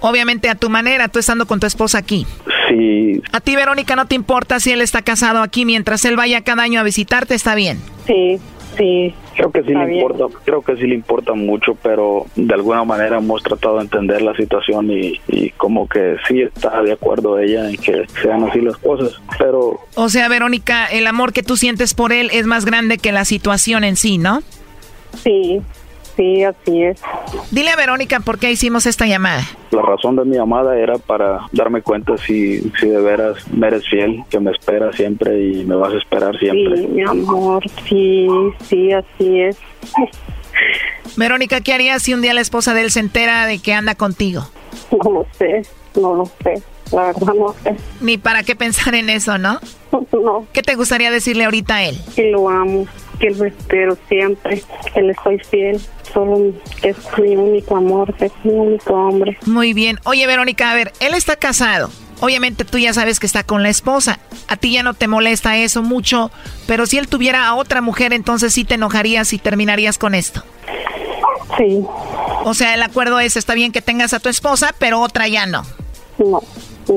Obviamente 0.00 0.50
a 0.50 0.54
tu 0.56 0.68
manera, 0.68 1.08
tú 1.08 1.18
estando 1.18 1.46
con 1.46 1.60
tu 1.60 1.66
esposa 1.66 1.98
aquí. 1.98 2.26
Sí, 2.68 3.22
A 3.32 3.40
ti, 3.40 3.56
Verónica, 3.56 3.96
no 3.96 4.06
te 4.06 4.14
importa 4.14 4.60
si 4.60 4.72
él 4.72 4.80
está 4.80 5.02
casado 5.02 5.40
aquí 5.40 5.64
mientras 5.64 6.04
él 6.04 6.16
vaya 6.16 6.42
cada 6.42 6.62
año 6.62 6.80
a 6.80 6.82
visitarte, 6.82 7.34
está 7.34 7.54
bien. 7.54 7.78
Sí, 8.06 8.38
sí. 8.76 9.14
creo 9.36 9.50
que 9.50 9.62
sí 9.62 9.72
le 9.74 9.86
bien. 9.86 10.00
importa, 10.00 10.38
creo 10.44 10.62
que 10.62 10.76
sí 10.76 10.86
le 10.86 10.94
importa 10.94 11.34
mucho, 11.34 11.76
pero 11.82 12.26
de 12.36 12.54
alguna 12.54 12.84
manera 12.84 13.18
hemos 13.18 13.42
tratado 13.42 13.76
de 13.76 13.82
entender 13.82 14.22
la 14.22 14.34
situación 14.34 14.90
y, 14.90 15.20
y 15.28 15.50
como 15.50 15.88
que 15.88 16.16
sí 16.28 16.42
está 16.42 16.82
de 16.82 16.92
acuerdo 16.92 17.38
ella 17.38 17.68
en 17.68 17.76
que 17.76 18.06
sean 18.22 18.44
así 18.44 18.60
las 18.60 18.76
cosas, 18.76 19.20
pero 19.38 19.80
O 19.94 20.08
sea, 20.08 20.28
Verónica, 20.28 20.86
el 20.86 21.06
amor 21.06 21.32
que 21.32 21.42
tú 21.42 21.56
sientes 21.56 21.94
por 21.94 22.12
él 22.12 22.30
es 22.32 22.46
más 22.46 22.64
grande 22.64 22.98
que 22.98 23.12
la 23.12 23.24
situación 23.24 23.84
en 23.84 23.96
sí, 23.96 24.18
¿no? 24.18 24.42
Sí, 25.22 25.60
sí, 26.16 26.44
así 26.44 26.82
es. 26.82 27.02
Dile 27.50 27.70
a 27.70 27.76
Verónica 27.76 28.20
por 28.20 28.38
qué 28.38 28.50
hicimos 28.50 28.86
esta 28.86 29.06
llamada. 29.06 29.42
La 29.70 29.82
razón 29.82 30.16
de 30.16 30.24
mi 30.24 30.36
llamada 30.36 30.76
era 30.78 30.98
para 30.98 31.46
darme 31.52 31.82
cuenta 31.82 32.16
si, 32.18 32.60
si 32.78 32.88
de 32.88 33.00
veras 33.00 33.36
me 33.52 33.68
eres 33.68 33.88
fiel, 33.88 34.24
que 34.30 34.40
me 34.40 34.50
esperas 34.50 34.96
siempre 34.96 35.40
y 35.40 35.64
me 35.64 35.74
vas 35.74 35.92
a 35.92 35.98
esperar 35.98 36.38
siempre. 36.38 36.78
Sí, 36.78 36.86
mi 36.88 37.02
amor, 37.02 37.62
sí, 37.88 38.28
sí, 38.68 38.92
así 38.92 39.40
es. 39.40 39.58
Verónica, 41.16 41.60
¿qué 41.60 41.72
harías 41.72 42.02
si 42.02 42.14
un 42.14 42.22
día 42.22 42.34
la 42.34 42.40
esposa 42.40 42.74
de 42.74 42.82
él 42.82 42.90
se 42.90 43.00
entera 43.00 43.46
de 43.46 43.58
que 43.58 43.74
anda 43.74 43.94
contigo? 43.94 44.42
No 44.90 45.10
lo 45.10 45.26
sé, 45.32 45.62
no 45.94 46.14
lo 46.14 46.26
sé. 46.42 46.62
La 46.92 47.06
verdad 47.06 47.34
no 47.34 47.54
sé. 47.62 47.76
Ni 48.00 48.18
para 48.18 48.42
qué 48.42 48.54
pensar 48.54 48.94
en 48.94 49.10
eso, 49.10 49.38
¿no? 49.38 49.60
No. 50.12 50.46
¿Qué 50.52 50.62
te 50.62 50.74
gustaría 50.74 51.10
decirle 51.10 51.44
ahorita 51.44 51.76
a 51.76 51.84
él? 51.84 51.98
Que 52.14 52.30
lo 52.30 52.48
amo, 52.48 52.86
que 53.18 53.30
lo 53.30 53.44
espero 53.44 53.96
siempre, 54.08 54.62
que 54.92 55.02
le 55.02 55.14
soy 55.22 55.38
fiel. 55.38 55.80
Solo 56.12 56.52
es 56.82 56.96
mi 57.18 57.34
único 57.36 57.76
amor, 57.76 58.14
es 58.20 58.32
mi 58.44 58.52
único 58.52 58.92
hombre. 58.92 59.36
Muy 59.46 59.72
bien. 59.72 59.98
Oye, 60.04 60.26
Verónica, 60.26 60.70
a 60.70 60.74
ver, 60.74 60.92
él 61.00 61.14
está 61.14 61.36
casado. 61.36 61.90
Obviamente 62.20 62.64
tú 62.64 62.78
ya 62.78 62.92
sabes 62.92 63.18
que 63.18 63.26
está 63.26 63.42
con 63.42 63.62
la 63.62 63.68
esposa. 63.68 64.20
A 64.46 64.56
ti 64.56 64.72
ya 64.72 64.82
no 64.82 64.94
te 64.94 65.08
molesta 65.08 65.56
eso 65.56 65.82
mucho, 65.82 66.30
pero 66.66 66.86
si 66.86 66.98
él 66.98 67.08
tuviera 67.08 67.48
a 67.48 67.54
otra 67.54 67.80
mujer, 67.80 68.12
entonces 68.12 68.54
sí 68.54 68.64
te 68.64 68.74
enojarías 68.74 69.32
y 69.32 69.38
terminarías 69.38 69.98
con 69.98 70.14
esto. 70.14 70.44
Sí. 71.58 71.84
O 72.44 72.54
sea, 72.54 72.74
el 72.74 72.82
acuerdo 72.82 73.18
es, 73.18 73.36
está 73.36 73.54
bien 73.54 73.72
que 73.72 73.82
tengas 73.82 74.12
a 74.14 74.20
tu 74.20 74.28
esposa, 74.28 74.74
pero 74.78 75.00
otra 75.00 75.26
ya 75.26 75.46
no. 75.46 75.64
No, 76.18 76.42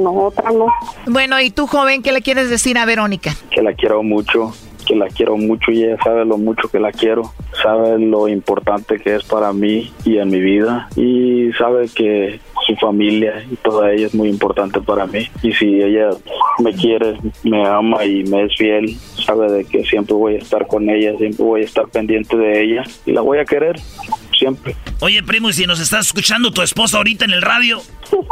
no, 0.03 0.25
otra 0.25 0.51
no. 0.51 0.67
Bueno, 1.07 1.39
¿y 1.41 1.49
tú, 1.49 1.67
joven, 1.67 2.01
qué 2.01 2.11
le 2.11 2.21
quieres 2.21 2.49
decir 2.49 2.77
a 2.77 2.85
Verónica? 2.85 3.35
que 3.51 3.61
la 3.61 3.73
quiero 3.73 4.03
mucho, 4.03 4.53
que 4.85 4.95
la 4.95 5.07
quiero 5.07 5.37
mucho 5.37 5.71
y 5.71 5.83
ella 5.83 5.97
sabe 6.03 6.25
lo 6.25 6.37
mucho 6.37 6.67
que 6.69 6.79
la 6.79 6.91
quiero, 6.91 7.33
sabe 7.61 7.99
lo 7.99 8.27
importante 8.27 8.99
que 8.99 9.15
es 9.15 9.23
para 9.23 9.53
mí 9.53 9.91
y 10.03 10.17
en 10.17 10.29
mi 10.29 10.39
vida 10.39 10.89
y 10.95 11.51
sabe 11.57 11.87
que 11.93 12.39
su 12.67 12.75
familia 12.75 13.45
y 13.49 13.55
toda 13.57 13.91
ella 13.91 14.07
es 14.07 14.15
muy 14.15 14.29
importante 14.29 14.81
para 14.81 15.05
mí 15.05 15.27
y 15.43 15.51
si 15.53 15.81
ella 15.81 16.09
me 16.59 16.73
quiere, 16.73 17.17
me 17.43 17.65
ama 17.65 18.03
y 18.05 18.23
me 18.23 18.43
es 18.43 18.55
fiel, 18.57 18.95
sabe 19.25 19.51
de 19.51 19.65
que 19.65 19.83
siempre 19.83 20.15
voy 20.15 20.35
a 20.35 20.39
estar 20.39 20.67
con 20.67 20.89
ella, 20.89 21.15
siempre 21.17 21.43
voy 21.43 21.61
a 21.61 21.65
estar 21.65 21.87
pendiente 21.87 22.35
de 22.35 22.63
ella 22.63 22.83
y 23.05 23.11
la 23.11 23.21
voy 23.21 23.39
a 23.39 23.45
querer 23.45 23.75
siempre. 24.37 24.75
Oye, 24.99 25.23
primo, 25.23 25.49
y 25.49 25.53
si 25.53 25.65
nos 25.65 25.79
estás 25.79 26.07
escuchando 26.07 26.51
tu 26.51 26.61
esposa 26.61 26.97
ahorita 26.97 27.25
en 27.25 27.31
el 27.31 27.41
radio. 27.41 27.81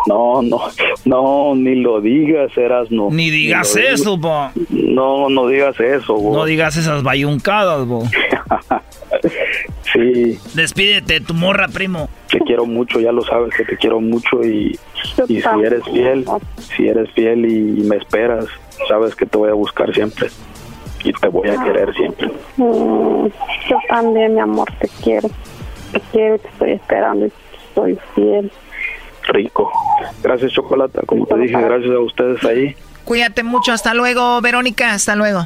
No, 0.08 0.42
no, 0.42 0.62
no, 1.06 1.56
ni 1.56 1.76
lo 1.76 2.02
digas, 2.02 2.56
eras 2.58 2.92
no. 2.92 3.10
Ni 3.12 3.30
digas 3.30 3.76
eso, 3.76 4.18
bo. 4.18 4.52
No, 4.70 5.30
no 5.30 5.48
digas 5.48 5.80
eso, 5.80 6.16
bo. 6.16 6.34
No 6.36 6.46
digas 6.46 6.78
esas 6.78 7.04
bayuncadas, 7.04 7.86
bo. 7.86 8.04
Sí, 9.94 10.40
Despídete 10.56 11.14
de 11.14 11.22
tu 11.22 11.34
morra, 11.34 11.68
primo. 11.68 12.10
te 12.30 12.40
quiero 12.40 12.66
mucho, 12.66 13.00
ya 13.00 13.12
lo 13.12 13.24
sabes 13.24 13.54
que 13.56 13.64
te 13.64 13.78
quiero 13.78 14.02
mucho 14.02 14.44
y, 14.44 14.78
y 15.28 15.42
si 15.42 15.48
eres 15.64 15.84
fiel, 15.86 16.26
si 16.76 16.88
eres 16.88 17.12
fiel 17.12 17.46
y, 17.46 17.84
me 17.84 17.98
esperas, 17.98 18.46
sabes 18.88 19.16
que 19.16 19.26
te 19.28 19.38
voy 19.38 19.50
a 19.50 19.54
buscar 19.54 19.94
siempre 19.94 20.30
y 21.04 21.14
te 21.14 21.28
voy 21.28 21.50
a 21.50 21.64
querer 21.64 21.94
siempre. 21.94 22.28
Mm, 22.58 23.28
yo 23.70 23.78
también, 23.88 24.34
mi 24.34 24.40
amor, 24.40 24.68
te 24.80 24.90
quiero. 25.04 25.30
Te 25.94 26.02
quiero, 26.12 26.38
te 26.40 26.48
estoy 26.50 26.72
esperando 26.72 27.26
y 27.28 27.32
soy 27.74 27.98
fiel. 28.16 28.52
Rico. 29.30 29.72
Gracias, 30.22 30.52
Chocolata. 30.52 31.02
Como 31.06 31.26
te 31.26 31.38
dije, 31.38 31.60
gracias 31.60 31.92
a 31.92 32.00
ustedes 32.00 32.44
ahí. 32.44 32.76
Cuídate 33.06 33.44
mucho. 33.44 33.72
Hasta 33.72 33.94
luego, 33.94 34.42
Verónica. 34.42 34.94
Hasta 34.94 35.16
luego. 35.16 35.46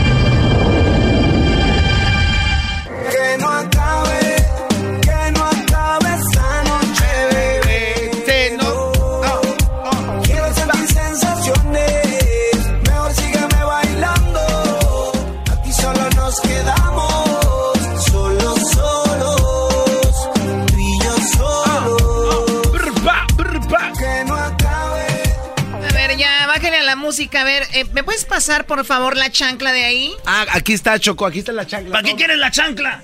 música. 27.11 27.41
A 27.41 27.43
ver, 27.43 27.63
eh, 27.73 27.85
¿me 27.93 28.03
puedes 28.03 28.23
pasar, 28.23 28.65
por 28.65 28.85
favor, 28.85 29.17
la 29.17 29.29
chancla 29.29 29.73
de 29.73 29.83
ahí? 29.83 30.13
Ah, 30.25 30.45
aquí 30.51 30.71
está, 30.73 30.97
Choco, 30.97 31.25
aquí 31.25 31.39
está 31.39 31.51
la 31.51 31.67
chancla. 31.67 31.91
¿Para 31.91 32.03
qué 32.07 32.15
quieres 32.15 32.37
la 32.37 32.51
chancla? 32.51 33.03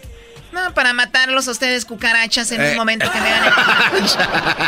No, 0.53 0.73
para 0.73 0.93
matarlos 0.93 1.47
a 1.49 1.51
ustedes 1.51 1.83
cucarachas 1.83 2.51
en 2.53 2.61
Eh. 2.61 2.71
un 2.71 2.77
momento 2.77 3.11
que 3.11 3.19
vean. 3.19 3.43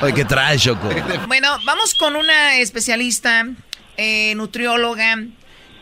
Oye, 0.02 0.14
¿qué 0.18 0.26
traes, 0.26 0.62
Choco? 0.62 0.90
Bueno, 1.28 1.58
vamos 1.64 1.94
con 1.96 2.18
una 2.18 2.58
especialista, 2.58 3.46
eh, 3.96 4.34
nutrióloga. 4.36 5.16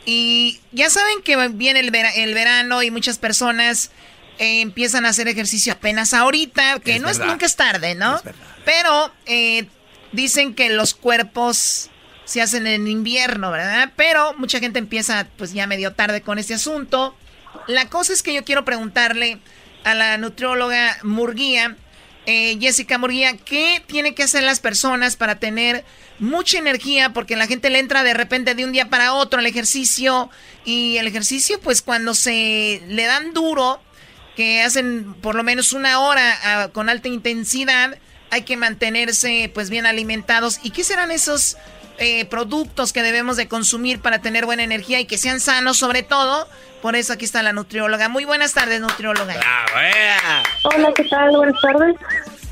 Y 0.05 0.59
ya 0.71 0.89
saben 0.91 1.21
que 1.23 1.35
viene 1.49 1.79
el, 1.79 1.89
vera- 1.91 2.13
el 2.13 2.33
verano 2.35 2.83
y 2.83 2.91
muchas 2.91 3.17
personas 3.17 3.89
eh, 4.37 4.61
empiezan 4.61 5.05
a 5.07 5.09
hacer 5.09 5.27
ejercicio 5.27 5.73
apenas 5.73 6.13
ahorita, 6.13 6.79
que 6.79 6.97
Es 6.97 7.01
no 7.01 7.09
es 7.09 7.17
verdad. 7.17 7.33
nunca 7.33 7.45
es 7.47 7.55
tarde, 7.55 7.95
¿no? 7.95 8.21
Pero 8.65 9.11
eh, 9.25 9.65
dicen 10.11 10.53
que 10.53 10.69
los 10.69 10.93
cuerpos 10.93 11.89
se 12.28 12.41
hacen 12.41 12.67
en 12.67 12.88
invierno, 12.88 13.51
¿verdad? 13.51 13.93
Pero 13.95 14.34
mucha 14.34 14.59
gente 14.59 14.80
empieza 14.80 15.28
pues 15.38 15.53
ya 15.53 15.65
medio 15.65 15.93
tarde 15.93 16.21
con 16.21 16.38
este 16.38 16.53
asunto. 16.53 17.15
La 17.67 17.88
cosa 17.89 18.11
es 18.11 18.21
que 18.21 18.34
yo 18.34 18.43
quiero 18.43 18.65
preguntarle 18.65 19.39
a 19.86 19.95
la 19.95 20.17
nutrióloga 20.17 20.97
Murguía, 21.03 21.78
eh, 22.25 22.57
Jessica 22.59 22.97
Murguía, 22.97 23.38
¿qué 23.38 23.82
tiene 23.88 24.13
que 24.13 24.23
hacer 24.23 24.43
las 24.43 24.59
personas 24.59 25.15
para 25.15 25.39
tener 25.39 25.86
mucha 26.19 26.57
energía? 26.57 27.13
Porque 27.13 27.38
la 27.38 27.47
gente 27.47 27.69
le 27.69 27.80
entra 27.80 28.03
de 28.03 28.13
repente 28.13 28.53
de 28.53 28.65
un 28.65 28.73
día 28.73 28.89
para 28.89 29.13
otro 29.13 29.39
al 29.39 29.45
ejercicio 29.45 30.30
y 30.65 30.97
el 30.97 31.07
ejercicio 31.07 31.61
pues 31.61 31.82
cuando 31.82 32.13
se 32.13 32.84
le 32.89 33.05
dan 33.05 33.34
duro, 33.34 33.82
que 34.36 34.61
hacen 34.61 35.13
por 35.21 35.36
lo 35.36 35.43
menos 35.43 35.71
una 35.71 36.01
hora 36.01 36.38
ah, 36.43 36.67
con 36.73 36.89
alta 36.89 37.07
intensidad, 37.07 37.97
hay 38.30 38.41
que 38.41 38.57
mantenerse 38.57 39.49
pues 39.53 39.69
bien 39.69 39.86
alimentados. 39.86 40.59
¿Y 40.63 40.71
qué 40.71 40.84
serán 40.84 41.11
esos 41.11 41.55
eh, 41.99 42.25
productos 42.25 42.93
que 42.93 43.03
debemos 43.03 43.37
de 43.37 43.47
consumir 43.47 44.01
para 44.01 44.19
tener 44.19 44.45
buena 44.45 44.63
energía 44.63 44.99
y 44.99 45.05
que 45.05 45.17
sean 45.17 45.39
sanos 45.39 45.77
sobre 45.77 46.03
todo? 46.03 46.47
Por 46.81 46.95
eso 46.95 47.13
aquí 47.13 47.25
está 47.25 47.41
la 47.41 47.53
nutrióloga. 47.53 48.09
Muy 48.09 48.25
buenas 48.25 48.53
tardes, 48.53 48.79
nutrióloga. 48.81 49.35
Hola, 50.63 50.93
¿qué 50.95 51.03
tal? 51.05 51.31
Buenas 51.31 51.61
tardes. 51.61 51.95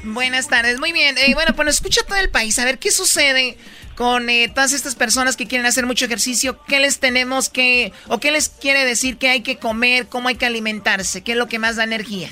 Buenas 0.03 0.47
tardes, 0.47 0.79
muy 0.79 0.91
bien. 0.91 1.17
Eh, 1.17 1.33
bueno, 1.33 1.55
pues 1.55 1.67
escucha 1.69 2.01
todo 2.07 2.17
el 2.17 2.29
país. 2.29 2.57
A 2.59 2.65
ver, 2.65 2.79
¿qué 2.79 2.91
sucede 2.91 3.57
con 3.95 4.29
eh, 4.29 4.51
todas 4.53 4.73
estas 4.73 4.95
personas 4.95 5.35
que 5.35 5.47
quieren 5.47 5.65
hacer 5.65 5.85
mucho 5.85 6.05
ejercicio, 6.05 6.59
¿qué 6.67 6.79
les 6.79 6.99
tenemos 6.99 7.49
que, 7.49 7.93
o 8.07 8.19
qué 8.19 8.31
les 8.31 8.49
quiere 8.49 8.85
decir 8.85 9.17
que 9.17 9.29
hay 9.29 9.41
que 9.41 9.57
comer, 9.57 10.07
cómo 10.07 10.27
hay 10.27 10.35
que 10.35 10.45
alimentarse? 10.45 11.23
¿Qué 11.23 11.31
es 11.31 11.37
lo 11.37 11.47
que 11.47 11.59
más 11.59 11.77
da 11.77 11.85
energía? 11.85 12.29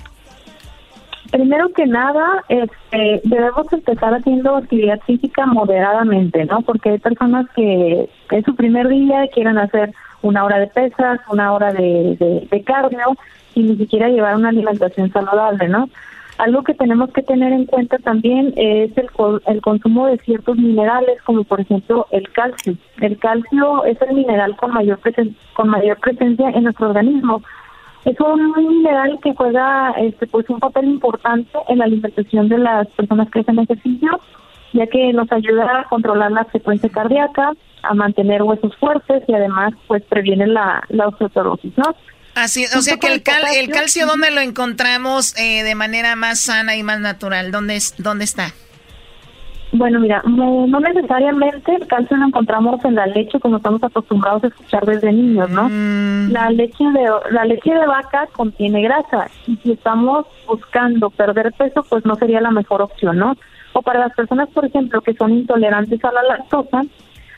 Primero 1.34 1.70
que 1.70 1.88
nada, 1.88 2.44
este, 2.48 3.20
debemos 3.24 3.66
empezar 3.74 4.14
haciendo 4.14 4.56
actividad 4.56 5.00
física 5.08 5.48
moderadamente, 5.48 6.46
¿no? 6.46 6.62
Porque 6.62 6.92
hay 6.92 7.00
personas 7.00 7.48
que 7.56 8.08
es 8.30 8.46
su 8.46 8.56
primer 8.56 8.88
día 8.88 9.28
quieren 9.34 9.58
hacer 9.58 9.92
una 10.22 10.44
hora 10.44 10.60
de 10.60 10.68
pesas, 10.68 11.20
una 11.32 11.52
hora 11.52 11.74
de, 11.74 12.48
de 12.52 12.64
cardio 12.64 13.18
y 13.56 13.64
ni 13.64 13.76
siquiera 13.78 14.10
llevar 14.10 14.36
una 14.36 14.50
alimentación 14.50 15.12
saludable, 15.12 15.68
¿no? 15.70 15.90
Algo 16.38 16.64
que 16.64 16.76
tenemos 16.76 17.12
que 17.12 17.24
tener 17.24 17.52
en 17.52 17.66
cuenta 17.66 17.98
también 17.98 18.54
es 18.56 18.96
el, 18.96 19.10
el 19.48 19.62
consumo 19.62 20.06
de 20.06 20.20
ciertos 20.20 20.56
minerales, 20.58 21.20
como 21.24 21.46
por 21.46 21.62
ejemplo 21.62 22.06
el 22.12 22.32
calcio. 22.32 22.76
El 23.02 23.18
calcio 23.18 23.86
es 23.86 24.00
el 24.04 24.14
mineral 24.14 24.56
con 24.56 24.72
mayor, 24.72 25.00
con 25.54 25.70
mayor 25.70 25.98
presencia 25.98 26.52
en 26.52 26.66
nuestro 26.66 26.90
organismo. 26.90 27.42
Es 28.06 28.20
un 28.20 28.52
mineral 28.52 29.20
que 29.24 29.34
juega 29.34 29.92
este, 29.92 30.28
pues 30.28 30.50
un 30.50 30.60
papel 30.60 30.86
importante 30.86 31.58
en 31.70 31.78
la 31.78 31.86
alimentación 31.86 32.50
de 32.50 32.58
las 32.58 32.88
personas 32.90 33.30
que 33.32 33.40
hacen 33.40 33.60
ejercicio, 33.60 34.20
ya 34.74 34.88
que 34.88 35.14
nos 35.14 35.32
ayuda 35.32 35.80
a 35.80 35.84
controlar 35.90 36.32
la 36.32 36.46
frecuencia 36.46 36.90
cardíaca, 36.90 37.54
a 37.84 37.94
mantener 37.94 38.44
huesos 38.44 38.76
fuertes 38.78 39.24
y 39.28 39.34
además 39.34 39.74
pues 39.88 40.04
previene 40.04 40.48
la, 40.48 40.84
la 40.90 41.08
osteoporosis, 41.08 41.78
¿no? 41.78 41.96
Así, 42.36 42.66
o 42.76 42.82
sea 42.82 42.98
que 42.98 43.08
el, 43.08 43.24
el 43.56 43.70
calcio, 43.70 44.08
¿dónde 44.08 44.32
lo 44.32 44.42
encontramos 44.42 45.38
eh, 45.38 45.64
de 45.64 45.76
manera 45.76 46.16
más 46.16 46.40
sana 46.40 46.76
y 46.76 46.82
más 46.82 47.00
natural? 47.00 47.52
¿Dónde, 47.52 47.76
es, 47.76 47.94
dónde 48.00 48.26
está? 48.26 48.54
Bueno, 49.74 50.00
mira, 50.00 50.22
no, 50.28 50.68
necesariamente 50.80 51.76
el 51.76 51.88
calcio 51.88 52.16
lo 52.16 52.28
encontramos 52.28 52.86
en 52.86 52.94
la 52.94 53.08
leche 53.08 53.40
como 53.40 53.58
estamos 53.58 53.84
acostumbrados 53.84 54.44
a 54.44 54.48
escuchar 54.48 54.86
desde 54.86 55.12
niños, 55.12 55.50
¿no? 55.50 55.68
Mm. 55.68 56.32
La 56.32 56.52
leche 56.52 56.84
de 56.84 57.10
la 57.32 57.44
leche 57.44 57.74
de 57.74 57.88
vaca 57.88 58.28
contiene 58.34 58.84
grasa 58.84 59.32
y 59.48 59.56
si 59.58 59.72
estamos 59.72 60.28
buscando 60.48 61.10
perder 61.10 61.52
peso, 61.54 61.84
pues 61.90 62.06
no 62.06 62.16
sería 62.16 62.40
la 62.40 62.52
mejor 62.52 62.84
opción, 62.84 63.18
¿no? 63.18 63.36
O 63.74 63.82
para 63.82 64.00
las 64.00 64.14
personas, 64.14 64.48
por 64.50 64.64
ejemplo, 64.64 65.02
que 65.02 65.16
son 65.16 65.32
intolerantes 65.32 66.06
a 66.06 66.12
la 66.12 66.22
lactosa, 66.22 66.84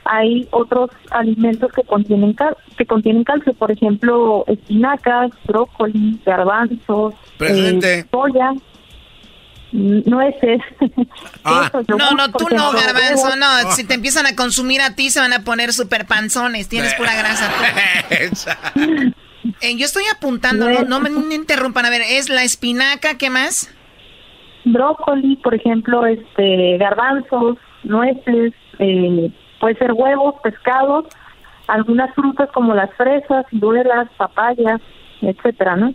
hay 0.03 0.45
otros 0.51 0.91
alimentos 1.11 1.71
que 1.71 1.83
contienen 1.83 2.33
cal 2.33 2.57
que 2.77 2.86
contienen 2.86 3.23
calcio, 3.23 3.53
por 3.53 3.71
ejemplo, 3.71 4.43
espinacas, 4.47 5.31
brócoli, 5.47 6.19
garbanzos, 6.25 7.13
eh, 7.39 8.05
soya, 8.11 8.53
nueces. 9.76 10.61
Ah. 11.47 11.69
no, 11.88 12.11
no, 12.11 12.32
tú 12.32 12.47
no, 12.49 12.71
garbanzo, 12.71 13.36
no. 13.36 13.71
Si 13.71 13.84
te 13.84 13.93
empiezan 13.93 14.26
a 14.26 14.36
consumir 14.36 14.82
a 14.82 14.95
ti, 14.95 15.11
se 15.11 15.19
van 15.19 15.32
a 15.32 15.43
poner 15.43 15.73
super 15.73 16.07
panzones. 16.07 16.67
Tienes 16.67 16.95
pura 16.95 17.15
grasa. 17.15 17.51
eh, 19.61 19.78
yo 19.78 19.86
estoy 19.86 20.05
apuntando, 20.11 20.67
no, 20.67 20.99
no 20.99 20.99
me 20.99 21.36
interrumpan. 21.36 21.86
A 21.86 21.91
ver, 21.91 22.01
¿es 22.01 22.30
la 22.30 22.41
espinaca? 22.41 23.19
¿Qué 23.19 23.30
más? 23.30 23.71
Brócoli, 24.63 25.36
por 25.36 25.53
ejemplo, 25.53 26.07
este 26.07 26.80
garbanzos, 26.80 27.57
nueces, 27.84 28.53
eh, 28.80 29.32
Puede 29.59 29.76
ser 29.78 29.93
huevos, 29.93 30.36
pescados, 30.43 31.05
algunas 31.67 32.13
frutas 32.13 32.49
como 32.53 32.73
las 32.73 32.93
fresas, 32.95 33.45
duelas, 33.51 34.07
papayas, 34.17 34.82
etcétera, 35.21 35.76
¿no? 35.76 35.93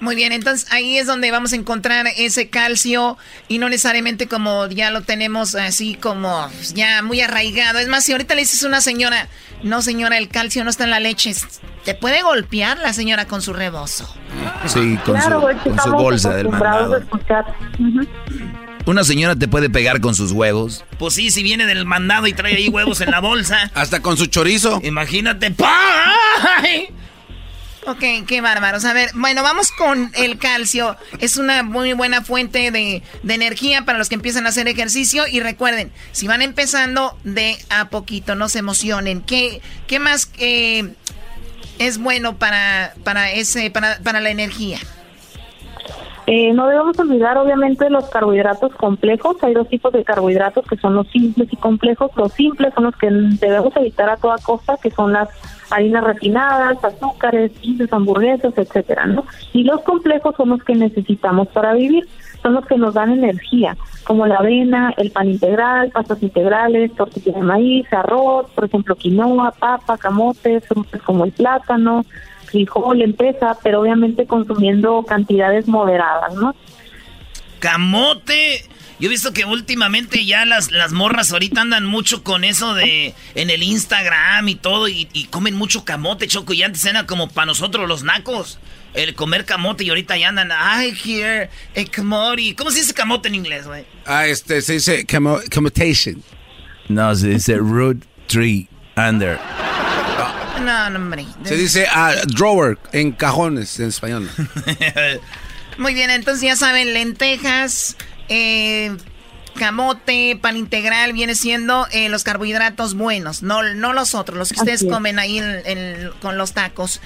Muy 0.00 0.14
bien, 0.14 0.32
entonces 0.32 0.70
ahí 0.72 0.98
es 0.98 1.06
donde 1.06 1.30
vamos 1.30 1.52
a 1.52 1.56
encontrar 1.56 2.06
ese 2.16 2.48
calcio 2.48 3.16
y 3.48 3.58
no 3.58 3.68
necesariamente 3.68 4.28
como 4.28 4.66
ya 4.66 4.90
lo 4.90 5.02
tenemos 5.02 5.54
así 5.54 5.94
como 5.94 6.50
ya 6.74 7.02
muy 7.02 7.20
arraigado. 7.20 7.78
Es 7.78 7.88
más, 7.88 8.04
si 8.04 8.12
ahorita 8.12 8.34
le 8.34 8.42
dices 8.42 8.62
a 8.62 8.66
una 8.66 8.80
señora, 8.80 9.28
no 9.62 9.80
señora, 9.80 10.18
el 10.18 10.28
calcio 10.28 10.64
no 10.64 10.70
está 10.70 10.84
en 10.84 10.90
la 10.90 11.00
leche, 11.00 11.34
te 11.84 11.94
puede 11.94 12.22
golpear 12.22 12.78
la 12.78 12.92
señora 12.92 13.26
con 13.26 13.40
su 13.40 13.52
rebozo. 13.52 14.12
Sí, 14.66 14.98
con, 15.04 15.20
su, 15.22 15.92
bolsa 15.92 16.34
del 16.36 16.48
mandado. 16.48 17.00
¿Una 18.86 19.02
señora 19.02 19.34
te 19.34 19.48
puede 19.48 19.70
pegar 19.70 20.00
con 20.00 20.14
sus 20.14 20.30
huevos? 20.30 20.84
Pues 20.98 21.14
sí, 21.14 21.30
si 21.30 21.42
viene 21.42 21.66
del 21.66 21.86
mandado 21.86 22.26
y 22.26 22.32
trae 22.32 22.54
ahí 22.54 22.68
huevos 22.68 23.00
en 23.00 23.10
la 23.10 23.20
bolsa. 23.20 23.70
Hasta 23.74 24.00
con 24.00 24.16
su 24.16 24.26
chorizo. 24.26 24.80
Imagínate. 24.84 25.54
Ok, 27.86 28.26
qué 28.26 28.40
bárbaros. 28.40 28.84
A 28.84 28.92
ver, 28.92 29.10
bueno, 29.14 29.44
vamos 29.44 29.70
con 29.70 30.10
el 30.16 30.38
calcio. 30.38 30.96
Es 31.20 31.36
una 31.36 31.62
muy 31.62 31.92
buena 31.92 32.20
fuente 32.20 32.72
de, 32.72 33.02
energía 33.28 33.84
para 33.84 33.96
los 33.96 34.08
que 34.08 34.16
empiezan 34.16 34.44
a 34.46 34.48
hacer 34.48 34.66
ejercicio. 34.66 35.22
Y 35.30 35.38
recuerden, 35.38 35.92
si 36.10 36.26
van 36.26 36.42
empezando 36.42 37.16
de 37.22 37.56
a 37.70 37.88
poquito, 37.88 38.34
no 38.34 38.48
se 38.48 38.58
emocionen. 38.58 39.22
¿Qué, 39.22 39.60
qué 39.86 40.00
más 40.00 40.32
eh, 40.38 40.94
es 41.78 41.98
bueno 41.98 42.36
para, 42.36 42.94
para, 43.04 43.30
ese, 43.30 43.70
para, 43.70 43.98
para 44.02 44.20
la 44.20 44.30
energía? 44.30 44.78
Eh, 46.26 46.52
no 46.54 46.66
debemos 46.66 46.98
olvidar, 46.98 47.38
obviamente, 47.38 47.88
los 47.88 48.10
carbohidratos 48.10 48.74
complejos. 48.74 49.36
Hay 49.42 49.54
dos 49.54 49.68
tipos 49.68 49.92
de 49.92 50.02
carbohidratos 50.02 50.66
que 50.66 50.76
son 50.76 50.96
los 50.96 51.06
simples 51.12 51.48
y 51.52 51.56
complejos. 51.56 52.10
Los 52.16 52.32
simples 52.32 52.74
son 52.74 52.84
los 52.84 52.96
que 52.96 53.08
debemos 53.12 53.76
evitar 53.76 54.10
a 54.10 54.16
toda 54.16 54.38
costa, 54.38 54.76
que 54.82 54.90
son 54.90 55.12
las 55.12 55.28
harinas 55.70 56.04
refinadas, 56.04 56.82
azúcares, 56.82 57.52
pizzas, 57.60 57.92
hamburguesas, 57.92 58.56
etcétera, 58.56 59.06
¿no? 59.06 59.24
Y 59.52 59.64
los 59.64 59.82
complejos 59.82 60.34
son 60.36 60.50
los 60.50 60.62
que 60.64 60.74
necesitamos 60.74 61.48
para 61.48 61.74
vivir. 61.74 62.06
Son 62.42 62.52
los 62.54 62.66
que 62.66 62.76
nos 62.76 62.94
dan 62.94 63.10
energía, 63.10 63.76
como 64.04 64.24
la 64.24 64.36
avena, 64.36 64.94
el 64.98 65.10
pan 65.10 65.28
integral, 65.28 65.90
pastas 65.90 66.22
integrales, 66.22 66.94
tortillas 66.94 67.34
de 67.34 67.40
maíz, 67.40 67.92
arroz, 67.92 68.48
por 68.54 68.66
ejemplo, 68.66 68.94
quinoa, 68.94 69.50
papa, 69.50 69.98
camote, 69.98 70.60
frutas 70.60 71.02
como 71.02 71.24
el 71.24 71.32
plátano, 71.32 72.04
frijol, 72.44 73.02
empresa, 73.02 73.58
pero 73.64 73.80
obviamente 73.80 74.26
consumiendo 74.26 75.02
cantidades 75.02 75.66
moderadas, 75.66 76.34
¿no? 76.34 76.54
Camote. 77.58 78.68
Yo 78.98 79.06
he 79.06 79.10
visto 79.10 79.32
que 79.32 79.44
últimamente 79.44 80.24
ya 80.24 80.44
las, 80.46 80.70
las 80.70 80.92
morras 80.92 81.30
ahorita 81.30 81.60
andan 81.60 81.84
mucho 81.84 82.22
con 82.22 82.44
eso 82.44 82.74
de 82.74 83.14
en 83.34 83.50
el 83.50 83.62
Instagram 83.62 84.48
y 84.48 84.54
todo 84.54 84.88
y, 84.88 85.06
comen 85.30 85.54
mucho 85.54 85.84
camote, 85.84 86.26
choco. 86.28 86.54
Y 86.54 86.62
antes 86.62 86.84
era 86.84 87.06
como 87.06 87.28
para 87.28 87.46
nosotros 87.46 87.86
los 87.88 88.02
nacos 88.04 88.58
el 88.94 89.14
comer 89.14 89.44
camote 89.44 89.84
y 89.84 89.90
ahorita 89.90 90.16
ya 90.16 90.30
andan, 90.30 90.50
I 90.50 90.94
hear 91.04 91.50
a 91.76 91.90
camote. 91.90 92.54
¿Cómo 92.56 92.70
se 92.70 92.80
dice 92.80 92.94
camote 92.94 93.28
en 93.28 93.34
inglés, 93.34 93.66
güey? 93.66 93.84
Ah, 94.06 94.26
este, 94.26 94.62
se 94.62 94.74
dice 94.74 95.04
camotation. 95.04 96.22
No, 96.88 97.14
se 97.14 97.28
dice 97.28 97.56
root 97.56 98.02
tree 98.26 98.68
under. 98.96 99.38
No, 100.64 100.90
no, 100.90 100.98
hombre. 100.98 101.26
Se 101.44 101.56
dice 101.56 101.86
ah, 101.92 102.14
drawer 102.26 102.78
en 102.92 103.12
cajones 103.12 103.78
en 103.78 103.88
español. 103.88 104.30
Muy 105.78 105.92
bien, 105.92 106.10
entonces 106.10 106.42
ya 106.42 106.56
saben, 106.56 106.94
lentejas, 106.94 107.96
eh, 108.28 108.96
camote, 109.56 110.38
pan 110.40 110.56
integral, 110.56 111.12
viene 111.12 111.34
siendo 111.34 111.86
eh, 111.92 112.08
los 112.08 112.24
carbohidratos 112.24 112.94
buenos, 112.94 113.42
no, 113.42 113.62
no 113.74 113.92
los 113.92 114.14
otros, 114.14 114.38
los 114.38 114.52
que 114.52 114.60
ustedes 114.60 114.84
comen 114.84 115.18
ahí 115.18 115.40
con 116.20 116.38
los 116.38 116.52
tacos. 116.52 117.00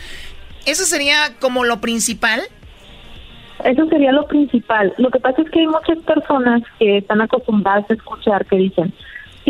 ¿Eso 0.67 0.85
sería 0.85 1.37
como 1.41 1.65
lo 1.65 1.81
principal? 1.81 2.43
Eso 3.65 3.87
sería 3.89 4.13
lo 4.13 4.27
principal. 4.27 4.93
Lo 4.99 5.11
que 5.11 5.21
pasa 5.21 5.43
es 5.43 5.51
que 5.51 5.61
hay 5.61 5.67
muchas 5.67 5.99
personas 5.99 6.63
que 6.79 6.99
están 6.99 7.21
acostumbradas 7.21 7.91
a 7.91 7.95
escuchar 7.95 8.47
que 8.47 8.57
dicen, 8.57 8.93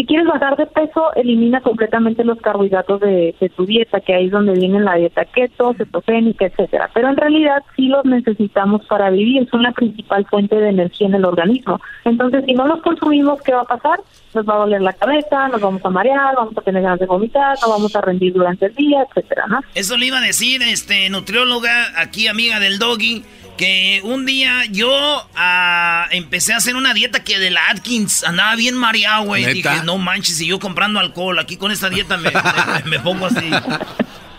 si 0.00 0.06
quieres 0.06 0.26
bajar 0.26 0.56
de 0.56 0.64
peso, 0.64 1.12
elimina 1.14 1.60
completamente 1.60 2.24
los 2.24 2.40
carbohidratos 2.40 3.02
de, 3.02 3.34
tu 3.54 3.66
dieta, 3.66 4.00
que 4.00 4.14
ahí 4.14 4.26
es 4.26 4.32
donde 4.32 4.54
viene 4.54 4.80
la 4.80 4.94
dieta 4.94 5.26
keto, 5.26 5.74
cetogénica, 5.74 6.46
etcétera. 6.46 6.88
Pero 6.94 7.10
en 7.10 7.18
realidad 7.18 7.62
sí 7.76 7.88
los 7.88 8.06
necesitamos 8.06 8.86
para 8.86 9.10
vivir, 9.10 9.46
son 9.50 9.62
la 9.62 9.72
principal 9.72 10.24
fuente 10.24 10.56
de 10.56 10.70
energía 10.70 11.06
en 11.06 11.16
el 11.16 11.26
organismo. 11.26 11.82
Entonces, 12.06 12.44
si 12.46 12.54
no 12.54 12.66
los 12.66 12.80
consumimos, 12.80 13.42
¿qué 13.42 13.52
va 13.52 13.60
a 13.60 13.64
pasar? 13.64 14.00
Nos 14.32 14.48
va 14.48 14.54
a 14.54 14.58
doler 14.60 14.80
la 14.80 14.94
cabeza, 14.94 15.48
nos 15.48 15.60
vamos 15.60 15.84
a 15.84 15.90
marear, 15.90 16.34
vamos 16.34 16.56
a 16.56 16.62
tener 16.62 16.82
ganas 16.82 17.00
de 17.00 17.04
vomitar, 17.04 17.58
no 17.60 17.68
vamos 17.68 17.94
a 17.94 18.00
rendir 18.00 18.32
durante 18.32 18.66
el 18.66 18.74
día, 18.74 19.04
etcétera, 19.06 19.48
¿no? 19.48 19.60
Eso 19.74 19.98
le 19.98 20.06
iba 20.06 20.16
a 20.16 20.22
decir, 20.22 20.62
este, 20.62 21.10
nutrióloga, 21.10 22.00
aquí 22.00 22.26
amiga 22.26 22.58
del 22.58 22.78
doggy 22.78 23.22
que 23.60 24.00
un 24.04 24.24
día 24.24 24.64
yo 24.70 24.90
ah, 25.36 26.06
empecé 26.12 26.54
a 26.54 26.56
hacer 26.56 26.76
una 26.76 26.94
dieta 26.94 27.22
que 27.22 27.38
de 27.38 27.50
la 27.50 27.68
Atkins 27.68 28.24
andaba 28.24 28.56
bien 28.56 28.74
mareado, 28.74 29.24
güey. 29.26 29.44
Dije, 29.52 29.82
no 29.84 29.98
manches, 29.98 30.40
y 30.40 30.46
yo 30.46 30.58
comprando 30.58 30.98
alcohol, 30.98 31.38
aquí 31.38 31.58
con 31.58 31.70
esta 31.70 31.90
dieta 31.90 32.16
me, 32.16 32.98
pongo 33.00 33.26
así. 33.26 33.50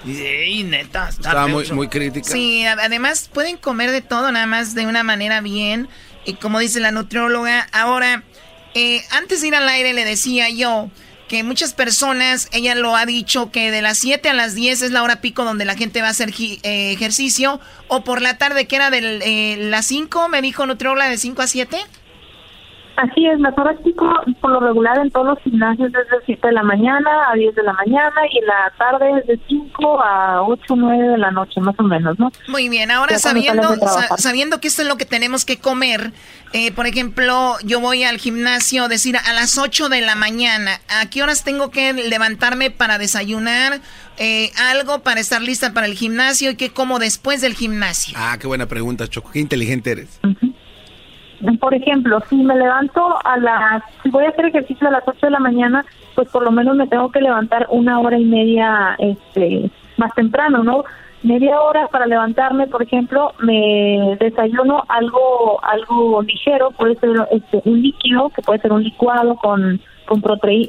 Y 0.03 0.63
neta, 0.63 1.09
está 1.09 1.30
Estaba 1.30 1.45
muy, 1.45 1.72
muy 1.74 1.88
crítica. 1.88 2.28
Sí, 2.28 2.65
además 2.65 3.30
pueden 3.32 3.57
comer 3.57 3.91
de 3.91 4.01
todo, 4.01 4.32
nada 4.32 4.47
más 4.47 4.74
de 4.74 4.88
una 4.88 5.03
manera 5.03 5.41
bien. 5.41 5.88
Y 6.26 6.34
como 6.34 6.57
dice 6.57 6.80
la 6.80 6.89
nutrióloga, 6.89 7.67
ahora, 7.72 8.24
eh, 8.74 9.03
antes 9.11 9.41
de 9.41 9.49
ir 9.49 9.55
al 9.55 9.69
aire 9.69 9.93
le 9.93 10.03
decía 10.03 10.49
yo 10.49 10.89
que 11.32 11.45
muchas 11.45 11.73
personas, 11.73 12.49
ella 12.51 12.75
lo 12.75 12.93
ha 12.97 13.05
dicho, 13.05 13.51
que 13.51 13.71
de 13.71 13.82
las 13.82 13.99
7 13.99 14.27
a 14.27 14.34
las 14.34 14.53
10 14.53 14.82
es 14.82 14.91
la 14.91 15.01
hora 15.01 15.21
pico 15.21 15.45
donde 15.45 15.63
la 15.63 15.77
gente 15.77 16.01
va 16.01 16.09
a 16.09 16.11
hacer 16.11 16.34
eh, 16.38 16.91
ejercicio, 16.91 17.61
o 17.88 18.03
por 18.03 18.21
la 18.21 18.38
tarde, 18.38 18.67
que 18.67 18.75
era 18.75 18.89
de 18.89 18.99
eh, 19.23 19.55
las 19.55 19.86
5, 19.86 20.27
me 20.27 20.41
dijo 20.41 20.65
nutrióloga, 20.65 21.07
de 21.07 21.17
5 21.17 21.41
a 21.41 21.47
7. 21.47 21.77
Así 22.98 23.26
es, 23.26 23.39
la 23.39 23.54
practico 23.54 24.08
por 24.42 24.52
lo 24.52 24.60
regular 24.60 24.98
en 25.00 25.10
todos 25.12 25.28
los 25.28 25.39
gimnasios 25.39 25.92
desde 25.92 26.26
7 26.26 26.48
de 26.48 26.54
la 26.54 26.64
mañana 26.64 27.10
a 27.32 27.36
10 27.36 27.56
de 27.56 27.64
la 27.64 27.74
mañana 27.74 28.22
y 28.32 28.38
en 28.39 28.46
la 28.46 28.74
tarde 28.78 29.20
es 29.20 29.28
de 29.28 29.39
5 29.48 30.02
a 30.02 30.44
8 30.44 30.62
o 30.70 30.76
9 30.76 31.08
de 31.10 31.18
la 31.18 31.32
noche, 31.32 31.62
más 31.62 31.76
o 31.80 31.84
menos, 31.84 32.20
¿no? 32.20 32.32
Muy 32.48 32.70
bien, 32.70 32.92
ahora 32.92 33.18
sabiendo, 33.18 33.76
sabiendo 34.18 34.60
que 34.60 34.68
esto 34.68 34.82
es 34.82 34.88
lo 34.88 34.98
que 34.98 35.06
tenemos 35.06 35.46
que 35.46 35.58
comer, 35.58 36.12
eh, 36.54 36.72
por 36.74 36.86
ejemplo, 36.86 37.56
yo 37.64 37.80
voy 37.80 38.04
al 38.04 38.18
gimnasio, 38.18 38.88
decir, 38.88 39.16
a 39.18 39.34
las 39.34 39.58
8 39.58 39.89
de 39.89 40.02
la 40.02 40.16
mañana, 40.16 40.82
¿a 40.89 41.10
qué 41.10 41.24
horas 41.24 41.44
tengo 41.44 41.72
que 41.72 41.94
levantarme 41.94 42.72
para 42.72 42.98
desayunar? 42.98 43.80
Eh, 44.18 44.52
algo 44.70 45.00
para 45.00 45.20
estar 45.20 45.42
lista 45.42 45.74
para 45.74 45.88
el 45.88 45.96
gimnasio 45.96 46.52
y 46.52 46.56
qué 46.56 46.70
como 46.70 47.00
después 47.00 47.42
del 47.42 47.56
gimnasio. 47.56 48.14
Ah, 48.18 48.38
qué 48.39 48.46
buena 48.46 48.68
pregunta, 48.68 49.08
Choco. 49.08 49.32
Qué 49.32 49.39
inteligente 49.39 49.92
eres. 49.92 50.20
Por 51.60 51.74
ejemplo, 51.74 52.20
si 52.30 52.36
me 52.38 52.56
levanto 52.56 53.18
a 53.24 53.38
las, 53.38 53.84
si 54.04 54.10
voy 54.10 54.26
a 54.26 54.30
hacer 54.30 54.46
ejercicio 54.46 54.88
a 54.88 54.92
las 54.92 55.08
8 55.08 55.26
de 55.26 55.32
la 55.32 55.39
mañana, 55.39 55.86
pues 56.16 56.30
por 56.30 56.44
lo 56.44 56.52
menos 56.52 56.76
me 56.76 56.88
tengo 56.88 57.12
que 57.12 57.22
levantar 57.22 57.68
una 57.70 58.00
hora 58.00 58.18
y 58.18 58.26
media 58.26 58.96
este, 59.00 59.70
más 59.98 60.14
temprano, 60.14 60.64
¿no? 60.64 60.84
Media 61.24 61.62
hora 61.62 61.88
para 61.88 62.08
levantarme, 62.08 62.68
por 62.68 62.82
ejemplo, 62.82 63.34
me 63.39 64.18
desayuno 64.20 64.84
algo 64.88 65.64
algo 65.64 66.22
ligero, 66.24 66.72
puede 66.72 66.96
ser 66.96 67.12
este, 67.32 67.62
un 67.66 67.82
líquido, 67.82 68.30
que 68.30 68.42
puede 68.42 68.60
ser 68.60 68.72
un 68.74 68.84
licuado 68.84 69.36
con 69.36 69.80
con, 70.06 70.22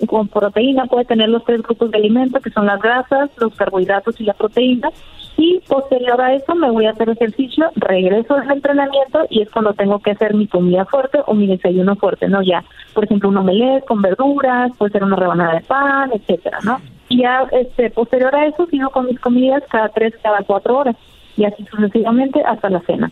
con 0.06 0.28
proteína, 0.28 0.86
puede 0.86 1.04
tener 1.04 1.28
los 1.28 1.44
tres 1.44 1.62
grupos 1.62 1.90
de 1.90 1.98
alimentos, 1.98 2.42
que 2.42 2.50
son 2.50 2.66
las 2.66 2.80
grasas, 2.80 3.30
los 3.38 3.54
carbohidratos 3.54 4.20
y 4.20 4.24
la 4.24 4.34
proteína. 4.34 4.90
Y 5.36 5.60
posterior 5.66 6.20
a 6.20 6.34
eso 6.34 6.54
me 6.54 6.70
voy 6.70 6.86
a 6.86 6.90
hacer 6.90 7.08
ejercicio, 7.08 7.70
regreso 7.76 8.34
del 8.34 8.50
entrenamiento 8.50 9.26
y 9.30 9.42
es 9.42 9.50
cuando 9.50 9.72
tengo 9.72 9.98
que 10.00 10.10
hacer 10.10 10.34
mi 10.34 10.46
comida 10.46 10.84
fuerte 10.84 11.18
o 11.26 11.34
mi 11.34 11.46
desayuno 11.46 11.96
fuerte, 11.96 12.28
¿no? 12.28 12.42
Ya, 12.42 12.64
por 12.92 13.04
ejemplo, 13.04 13.28
un 13.28 13.38
omelette 13.38 13.84
con 13.86 14.02
verduras, 14.02 14.72
puede 14.76 14.92
ser 14.92 15.04
una 15.04 15.16
rebanada 15.16 15.54
de 15.54 15.60
pan, 15.62 16.10
etcétera, 16.12 16.58
¿no? 16.62 16.80
Y 17.08 17.22
ya, 17.22 17.46
este, 17.52 17.90
posterior 17.90 18.34
a 18.34 18.46
eso 18.46 18.66
sigo 18.66 18.90
con 18.90 19.06
mis 19.06 19.18
comidas 19.18 19.62
cada 19.70 19.88
tres, 19.88 20.14
cada 20.22 20.42
cuatro 20.42 20.78
horas 20.78 20.96
y 21.36 21.44
así 21.44 21.64
sucesivamente 21.70 22.42
hasta 22.44 22.68
la 22.68 22.80
cena. 22.80 23.10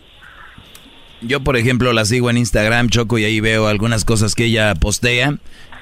Yo, 1.22 1.40
por 1.40 1.56
ejemplo, 1.56 1.92
la 1.92 2.04
sigo 2.06 2.30
en 2.30 2.38
Instagram, 2.38 2.88
Choco, 2.88 3.18
y 3.18 3.24
ahí 3.24 3.40
veo 3.40 3.66
algunas 3.66 4.04
cosas 4.04 4.34
que 4.34 4.44
ella 4.44 4.74
postea. 4.74 5.34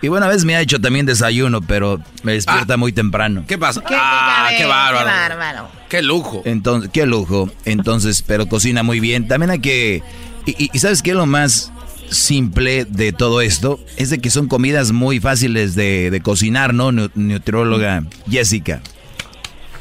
Y 0.02 0.08
bueno, 0.08 0.26
a 0.26 0.28
veces 0.28 0.44
me 0.44 0.56
ha 0.56 0.60
hecho 0.60 0.80
también 0.80 1.06
desayuno, 1.06 1.60
pero 1.60 2.00
me 2.22 2.32
despierta 2.32 2.74
ah. 2.74 2.76
muy 2.76 2.92
temprano. 2.92 3.44
¿Qué 3.46 3.58
pasa? 3.58 3.82
¿Qué, 3.86 3.94
ah, 3.96 4.50
qué 4.56 4.64
bárbaro. 4.64 5.06
Qué 5.06 5.77
lujo. 6.02 6.42
Entonces, 6.44 6.90
qué 6.92 7.06
lujo. 7.06 7.50
Entonces, 7.64 8.22
pero 8.22 8.46
cocina 8.46 8.82
muy 8.82 9.00
bien. 9.00 9.28
También 9.28 9.50
hay 9.50 9.60
que... 9.60 10.02
Y, 10.46 10.78
¿sabes 10.78 11.02
qué 11.02 11.10
es 11.10 11.16
lo 11.16 11.26
más 11.26 11.72
simple 12.08 12.84
de 12.84 13.12
todo 13.12 13.40
esto? 13.40 13.78
Es 13.96 14.10
de 14.10 14.18
que 14.18 14.30
son 14.30 14.48
comidas 14.48 14.92
muy 14.92 15.20
fáciles 15.20 15.74
de, 15.74 16.20
cocinar, 16.22 16.72
¿no? 16.72 16.90
Nutrióloga 16.92 18.04
Jessica. 18.30 18.80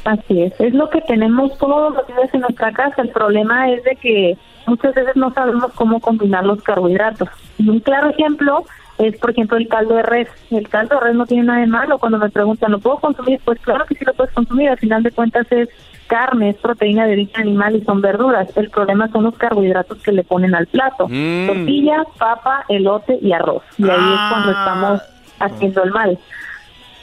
Así 0.04 0.42
es. 0.42 0.52
Es 0.58 0.74
lo 0.74 0.88
que 0.90 1.00
tenemos 1.02 1.56
todos 1.58 1.94
los 1.94 2.06
días 2.06 2.32
en 2.32 2.40
nuestra 2.40 2.72
casa. 2.72 3.02
El 3.02 3.10
problema 3.10 3.70
es 3.70 3.84
de 3.84 3.96
que 3.96 4.38
muchas 4.66 4.94
veces 4.94 5.16
no 5.16 5.32
sabemos 5.32 5.72
cómo 5.74 6.00
combinar 6.00 6.44
los 6.44 6.62
carbohidratos. 6.62 7.28
Y 7.58 7.68
un 7.68 7.80
claro 7.80 8.10
ejemplo 8.10 8.64
es, 8.98 9.16
por 9.18 9.30
ejemplo, 9.30 9.56
el 9.56 9.68
caldo 9.68 9.96
de 9.96 10.02
res. 10.02 10.28
El 10.50 10.68
caldo 10.68 10.96
de 10.96 11.00
res 11.00 11.14
no 11.14 11.26
tiene 11.26 11.44
nada 11.44 11.60
de 11.60 11.66
malo. 11.66 11.98
Cuando 11.98 12.18
me 12.18 12.30
preguntan, 12.30 12.72
¿lo 12.72 12.78
puedo 12.78 12.98
consumir? 12.98 13.40
Pues 13.44 13.58
claro 13.60 13.84
que 13.86 13.94
sí 13.94 14.04
lo 14.04 14.14
puedes 14.14 14.32
consumir. 14.32 14.70
Al 14.70 14.78
final 14.78 15.02
de 15.02 15.10
cuentas 15.10 15.46
es 15.50 15.68
carne, 16.08 16.50
es 16.50 16.56
proteína 16.56 17.06
de 17.06 17.12
origen 17.12 17.42
animal 17.42 17.76
y 17.76 17.84
son 17.84 18.00
verduras. 18.00 18.48
El 18.56 18.70
problema 18.70 19.08
son 19.12 19.24
los 19.24 19.36
carbohidratos 19.36 19.98
que 19.98 20.12
le 20.12 20.24
ponen 20.24 20.54
al 20.54 20.66
plato. 20.66 21.06
Mm. 21.08 21.46
Tortilla, 21.46 22.04
papa, 22.18 22.64
elote 22.68 23.18
y 23.22 23.32
arroz. 23.32 23.62
Y 23.76 23.84
ahí 23.84 23.90
es 23.90 24.20
cuando 24.30 24.48
ah. 24.48 24.58
estamos 24.58 25.02
haciendo 25.38 25.84
el 25.84 25.92
mal. 25.92 26.18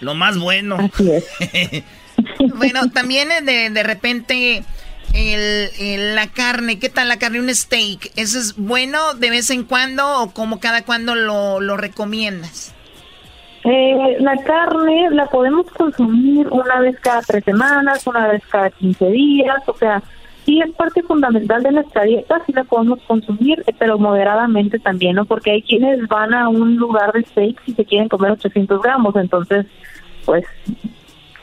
Lo 0.02 0.14
más 0.14 0.38
bueno. 0.38 0.78
Así 0.78 1.12
es. 1.12 1.26
bueno, 2.56 2.90
también 2.92 3.30
de, 3.46 3.70
de 3.70 3.84
repente 3.84 4.64
el, 5.14 6.16
la 6.16 6.28
carne, 6.28 6.80
¿qué 6.80 6.90
tal 6.90 7.08
la 7.08 7.18
carne? 7.18 7.40
Un 7.40 7.54
steak, 7.54 8.12
¿eso 8.16 8.40
es 8.40 8.56
bueno 8.56 9.14
de 9.14 9.30
vez 9.30 9.50
en 9.50 9.64
cuando 9.64 10.22
o 10.22 10.32
como 10.32 10.60
cada 10.60 10.84
cuando 10.84 11.16
lo, 11.16 11.62
lo 11.62 11.78
recomiendas? 11.78 12.75
Eh, 13.68 14.18
la 14.20 14.38
carne 14.44 15.10
la 15.10 15.26
podemos 15.26 15.66
consumir 15.72 16.48
una 16.52 16.82
vez 16.82 17.00
cada 17.00 17.22
tres 17.24 17.44
semanas, 17.44 18.06
una 18.06 18.28
vez 18.28 18.44
cada 18.48 18.70
15 18.70 19.10
días, 19.10 19.58
o 19.66 19.76
sea, 19.76 20.04
sí 20.46 20.62
es 20.62 20.72
parte 20.76 21.02
fundamental 21.02 21.64
de 21.64 21.72
nuestra 21.72 22.04
dieta, 22.04 22.44
sí 22.46 22.54
la 22.54 22.64
podemos 22.64 23.00
consumir, 23.08 23.64
pero 23.80 23.98
moderadamente 23.98 24.78
también, 24.78 25.16
¿no? 25.16 25.26
Porque 25.26 25.50
hay 25.50 25.64
quienes 25.64 26.08
van 26.08 26.36
a 26.36 26.48
un 26.48 26.76
lugar 26.76 27.12
de 27.14 27.24
steak 27.24 27.60
y 27.66 27.74
se 27.74 27.86
quieren 27.86 28.08
comer 28.08 28.34
800 28.34 28.80
gramos, 28.84 29.16
entonces, 29.16 29.66
pues 30.26 30.46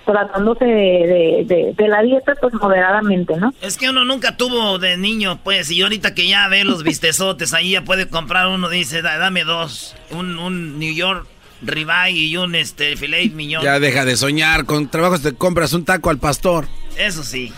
tratándose 0.05 0.65
de, 0.65 1.75
de, 1.77 1.89
la 1.89 2.03
dieta, 2.03 2.35
pues 2.41 2.55
moderadamente, 2.55 3.37
¿no? 3.37 3.53
Es 3.63 3.77
que 3.77 3.89
uno 3.89 4.05
nunca 4.05 4.37
tuvo 4.37 4.79
de 4.79 4.97
niño, 4.97 5.41
pues, 5.43 5.73
y 5.73 5.83
ahorita 5.83 6.15
que 6.15 6.29
ya 6.29 6.47
ve 6.47 6.65
los 6.65 6.85
vistezotes, 6.85 7.53
ahí 7.53 7.73
ya 7.73 7.83
puede 7.83 8.09
comprar 8.09 8.47
uno, 8.47 8.69
dice, 8.69 9.03
dame 9.03 9.43
dos, 9.43 9.97
un, 10.11 10.39
un 10.39 10.79
New 10.79 10.95
York 10.95 11.27
ribeye 11.63 12.27
y 12.27 12.37
un 12.37 12.55
este 12.55 12.97
filet 12.97 13.33
miñón. 13.33 13.63
Ya 13.63 13.81
deja 13.81 14.05
de 14.05 14.17
soñar, 14.17 14.65
con 14.65 14.89
trabajos 14.89 15.23
te 15.23 15.35
compras 15.35 15.73
un 15.73 15.85
taco 15.85 16.11
al 16.11 16.19
pastor. 16.19 16.67
Eso 16.97 17.23
sí. 17.23 17.53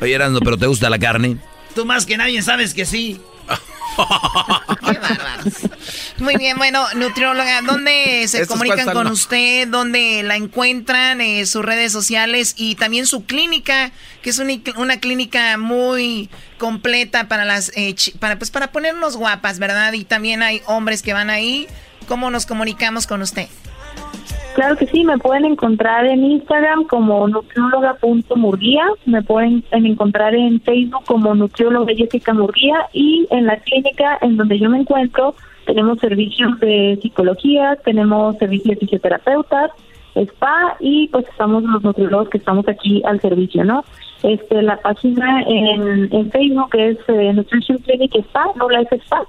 Oye, 0.00 0.14
Erasmo, 0.14 0.40
¿pero 0.40 0.56
te 0.56 0.66
gusta 0.66 0.90
la 0.90 0.98
carne? 0.98 1.36
Tú 1.74 1.84
más 1.84 2.06
que 2.06 2.16
nadie 2.16 2.42
sabes 2.42 2.74
que 2.74 2.84
sí. 2.84 3.20
Muy 6.18 6.36
bien, 6.36 6.56
bueno, 6.58 6.86
nutrióloga, 6.94 7.62
¿dónde 7.62 8.26
se 8.28 8.46
comunican 8.46 8.92
con 8.92 9.06
usted? 9.08 9.66
¿Dónde 9.68 10.22
la 10.22 10.36
encuentran? 10.36 11.20
Eh, 11.20 11.46
sus 11.46 11.64
redes 11.64 11.92
sociales 11.92 12.54
y 12.56 12.76
también 12.76 13.06
su 13.06 13.24
clínica, 13.24 13.90
que 14.22 14.30
es 14.30 14.38
una, 14.38 15.00
clínica 15.00 15.56
muy 15.58 16.30
completa 16.58 17.28
para 17.28 17.44
las 17.44 17.72
eh, 17.74 17.94
para 18.18 18.38
pues 18.38 18.50
para 18.50 18.70
ponernos 18.72 19.16
guapas, 19.16 19.58
¿verdad? 19.58 19.92
Y 19.94 20.04
también 20.04 20.42
hay 20.42 20.62
hombres 20.66 21.02
que 21.02 21.12
van 21.12 21.30
ahí. 21.30 21.66
¿Cómo 22.10 22.28
nos 22.28 22.44
comunicamos 22.44 23.06
con 23.06 23.22
usted? 23.22 23.46
Claro 24.56 24.76
que 24.76 24.88
sí, 24.88 25.04
me 25.04 25.16
pueden 25.18 25.44
encontrar 25.44 26.06
en 26.06 26.24
Instagram 26.24 26.82
como 26.88 27.28
nutrióloga.murguía, 27.28 28.82
me 29.06 29.22
pueden 29.22 29.62
encontrar 29.70 30.34
en 30.34 30.60
Facebook 30.60 31.04
como 31.06 31.36
nutrióloga 31.36 31.94
Jessica 31.94 32.34
Murguía 32.34 32.88
y 32.92 33.28
en 33.30 33.46
la 33.46 33.58
clínica 33.58 34.18
en 34.22 34.36
donde 34.36 34.58
yo 34.58 34.68
me 34.68 34.80
encuentro 34.80 35.36
tenemos 35.66 36.00
servicios 36.00 36.58
de 36.58 36.98
psicología, 37.00 37.78
tenemos 37.84 38.36
servicios 38.38 38.70
de 38.70 38.80
fisioterapeutas, 38.80 39.70
spa 40.16 40.76
y 40.80 41.06
pues 41.12 41.28
estamos 41.28 41.62
los 41.62 41.80
nutriólogos 41.84 42.28
que 42.28 42.38
estamos 42.38 42.66
aquí 42.66 43.04
al 43.06 43.20
servicio, 43.20 43.62
¿no? 43.62 43.84
Este, 44.24 44.62
la 44.62 44.78
página 44.78 45.42
en, 45.42 46.12
en 46.12 46.30
Facebook 46.32 46.74
es 46.74 46.98
eh, 47.06 47.32
Nutrition 47.32 47.78
Clinic 47.78 48.16
Spa, 48.16 48.46
No 48.56 48.68
Life 48.68 48.96
Spa, 48.96 49.22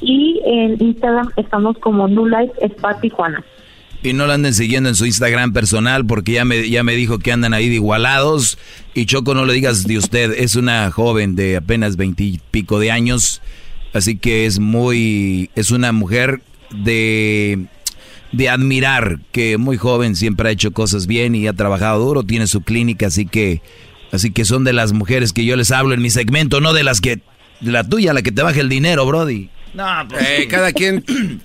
y 0.00 0.40
en 0.44 0.82
Instagram 0.82 1.30
estamos 1.36 1.78
como 1.78 2.08
New 2.08 2.26
Life 2.26 2.52
Spa 2.60 3.00
Tijuana. 3.00 3.44
Y 4.02 4.12
no 4.12 4.26
la 4.26 4.34
anden 4.34 4.54
siguiendo 4.54 4.88
en 4.88 4.94
su 4.94 5.06
Instagram 5.06 5.52
personal 5.52 6.06
porque 6.06 6.32
ya 6.32 6.44
me, 6.44 6.68
ya 6.68 6.84
me 6.84 6.94
dijo 6.94 7.18
que 7.18 7.32
andan 7.32 7.54
ahí 7.54 7.68
de 7.68 7.76
igualados. 7.76 8.58
Y 8.94 9.06
Choco, 9.06 9.34
no 9.34 9.44
le 9.44 9.54
digas 9.54 9.84
de 9.84 9.98
usted, 9.98 10.32
es 10.32 10.54
una 10.54 10.90
joven 10.90 11.34
de 11.34 11.56
apenas 11.56 11.96
veintipico 11.96 12.78
de 12.78 12.90
años. 12.90 13.42
Así 13.92 14.16
que 14.16 14.46
es 14.46 14.58
muy, 14.58 15.50
es 15.54 15.70
una 15.70 15.90
mujer 15.92 16.42
de, 16.70 17.66
de 18.32 18.48
admirar, 18.48 19.20
que 19.32 19.56
muy 19.56 19.76
joven 19.76 20.14
siempre 20.14 20.48
ha 20.48 20.52
hecho 20.52 20.72
cosas 20.72 21.06
bien 21.06 21.34
y 21.34 21.46
ha 21.46 21.54
trabajado 21.54 22.04
duro, 22.04 22.22
tiene 22.22 22.46
su 22.46 22.60
clínica, 22.60 23.06
así 23.06 23.26
que, 23.26 23.62
así 24.12 24.32
que 24.32 24.44
son 24.44 24.64
de 24.64 24.74
las 24.74 24.92
mujeres 24.92 25.32
que 25.32 25.46
yo 25.46 25.56
les 25.56 25.70
hablo 25.70 25.94
en 25.94 26.02
mi 26.02 26.10
segmento, 26.10 26.60
no 26.60 26.74
de 26.74 26.84
las 26.84 27.00
que, 27.00 27.20
la 27.62 27.84
tuya, 27.84 28.12
la 28.12 28.22
que 28.22 28.32
te 28.32 28.42
baje 28.42 28.60
el 28.60 28.68
dinero, 28.68 29.06
Brody. 29.06 29.48
No, 29.76 30.08
pues. 30.08 30.24
Eh, 30.26 30.48
cada 30.48 30.72
quien. 30.72 31.04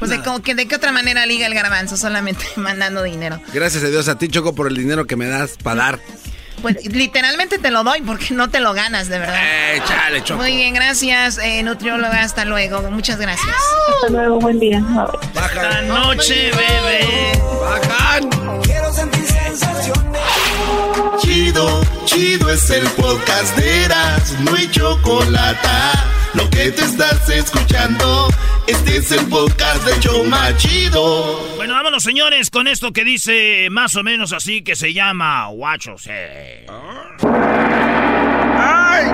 Pues 0.00 0.10
de, 0.10 0.22
como 0.22 0.42
que 0.42 0.54
de 0.54 0.66
qué 0.66 0.74
otra 0.74 0.92
manera 0.92 1.24
liga 1.24 1.46
el 1.46 1.54
garbanzo, 1.54 1.96
solamente 1.96 2.44
mandando 2.56 3.02
dinero. 3.02 3.40
Gracias 3.54 3.84
a 3.84 3.88
Dios 3.88 4.06
a 4.08 4.18
ti, 4.18 4.28
Choco, 4.28 4.54
por 4.54 4.66
el 4.66 4.76
dinero 4.76 5.06
que 5.06 5.16
me 5.16 5.26
das 5.26 5.56
para 5.62 5.76
dar. 5.76 6.00
Pues 6.60 6.84
literalmente 6.92 7.58
te 7.58 7.70
lo 7.70 7.84
doy 7.84 8.02
porque 8.02 8.34
no 8.34 8.50
te 8.50 8.60
lo 8.60 8.74
ganas, 8.74 9.08
de 9.08 9.20
verdad. 9.20 9.38
Eh, 9.40 9.82
chale, 9.86 10.22
Choco. 10.22 10.42
Muy 10.42 10.56
bien, 10.56 10.74
gracias, 10.74 11.38
eh, 11.38 11.62
nutrióloga. 11.62 12.20
Hasta 12.20 12.44
luego. 12.44 12.82
Muchas 12.90 13.18
gracias. 13.18 13.54
Hasta 13.94 14.08
luego, 14.10 14.40
buen 14.40 14.58
día. 14.58 14.84
Esta 15.34 15.82
noche, 15.82 16.50
bebé. 16.50 17.40
Bajan. 17.60 18.28
Quiero 18.62 18.92
sentir 18.92 19.24
sensaciones. 19.26 20.20
Chido, 21.22 21.82
chido 22.04 22.50
es 22.50 22.68
el 22.68 22.84
podcast 22.90 23.56
de 23.56 23.84
Eras, 23.84 24.34
no 24.40 24.54
hay 24.54 24.70
chocolate 24.70 26.13
lo 26.34 26.50
que 26.50 26.70
te 26.72 26.82
estás 26.84 27.28
escuchando, 27.30 28.28
este 28.66 28.96
es 28.96 29.12
el 29.12 29.24
podcast 29.26 29.84
de 29.86 30.00
Choma 30.00 30.56
Chido. 30.56 31.40
Bueno, 31.56 31.74
vámonos, 31.74 32.02
señores, 32.02 32.50
con 32.50 32.66
esto 32.66 32.92
que 32.92 33.04
dice 33.04 33.68
más 33.70 33.94
o 33.96 34.02
menos 34.02 34.32
así, 34.32 34.62
que 34.62 34.74
se 34.74 34.92
llama 34.92 35.46
Guachos. 35.48 36.08
Eh. 36.08 36.66
¡Ay! 38.58 39.06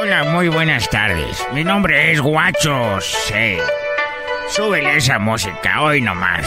Hola, 0.00 0.24
muy 0.24 0.48
buenas 0.48 0.88
tardes. 0.88 1.44
Mi 1.52 1.64
nombre 1.64 2.12
es 2.12 2.20
Guacho 2.20 2.98
Eh. 3.34 3.60
Súbele 4.50 4.96
esa 4.96 5.18
música, 5.18 5.80
hoy 5.82 6.00
nomás. 6.00 6.46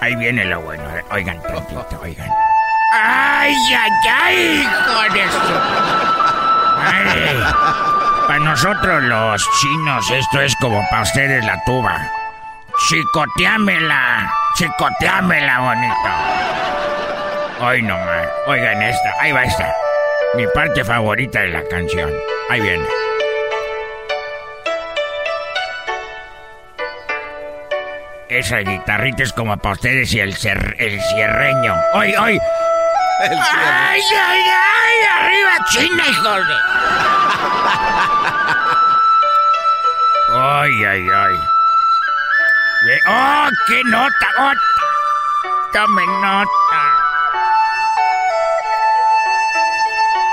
Ahí 0.00 0.14
viene 0.16 0.44
lo 0.44 0.60
bueno. 0.60 0.84
Oigan 1.10 1.40
tantito, 1.42 2.00
oigan. 2.02 2.30
¡Ay, 2.94 3.54
ay, 3.74 3.90
ay! 4.22 4.62
¡Hijo 4.62 5.14
de 5.14 5.28
su- 5.28 5.54
Madre. 6.78 7.36
Para 8.26 8.38
nosotros 8.40 9.02
los 9.04 9.48
chinos 9.60 10.10
esto 10.10 10.40
es 10.40 10.54
como 10.56 10.82
para 10.90 11.02
ustedes 11.02 11.44
la 11.44 11.62
tuba. 11.64 11.98
Chicoteámela, 12.88 14.32
chicoteámela, 14.54 15.58
bonito. 15.60 16.10
Hoy 17.60 17.82
nomás. 17.82 18.28
Oigan 18.46 18.82
esta, 18.82 19.14
ahí 19.20 19.32
va 19.32 19.42
esta. 19.42 19.74
Mi 20.34 20.46
parte 20.54 20.84
favorita 20.84 21.40
de 21.40 21.48
la 21.48 21.62
canción. 21.68 22.10
Ahí 22.50 22.60
viene. 22.60 22.86
Esa 28.28 28.58
guitarrita 28.58 29.22
es 29.22 29.32
como 29.32 29.56
para 29.56 29.74
ustedes 29.74 30.12
y 30.12 30.20
el, 30.20 30.34
cer- 30.36 30.74
el 30.78 31.00
cierreño. 31.00 31.74
¡Hoy, 31.94 32.14
hoy! 32.14 32.38
¡Ay, 33.20 34.00
ay, 34.02 34.42
ay! 34.42 34.94
¡Arriba 35.20 35.52
China, 35.70 36.02
hijos 36.08 36.48
de... 36.48 36.54
¡Ay, 40.34 40.84
ay, 40.84 41.08
ay! 41.08 41.40
Ve- 42.84 43.00
¡Oh, 43.08 43.48
qué 43.66 43.82
nota! 43.84 44.26
¡Oh! 44.40 44.52
¡Tome 45.72 46.06
nota! 46.20 46.48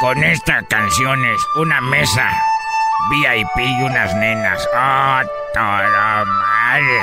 Con 0.01 0.21
esta 0.23 0.61
canción 0.69 1.25
es 1.25 1.41
una 1.55 1.79
mesa 1.81 2.29
VIP 3.09 3.57
y 3.65 3.83
unas 3.83 4.13
nenas. 4.15 4.67
¡Oh, 4.75 5.21
toda 5.53 6.25
madre! 6.25 7.01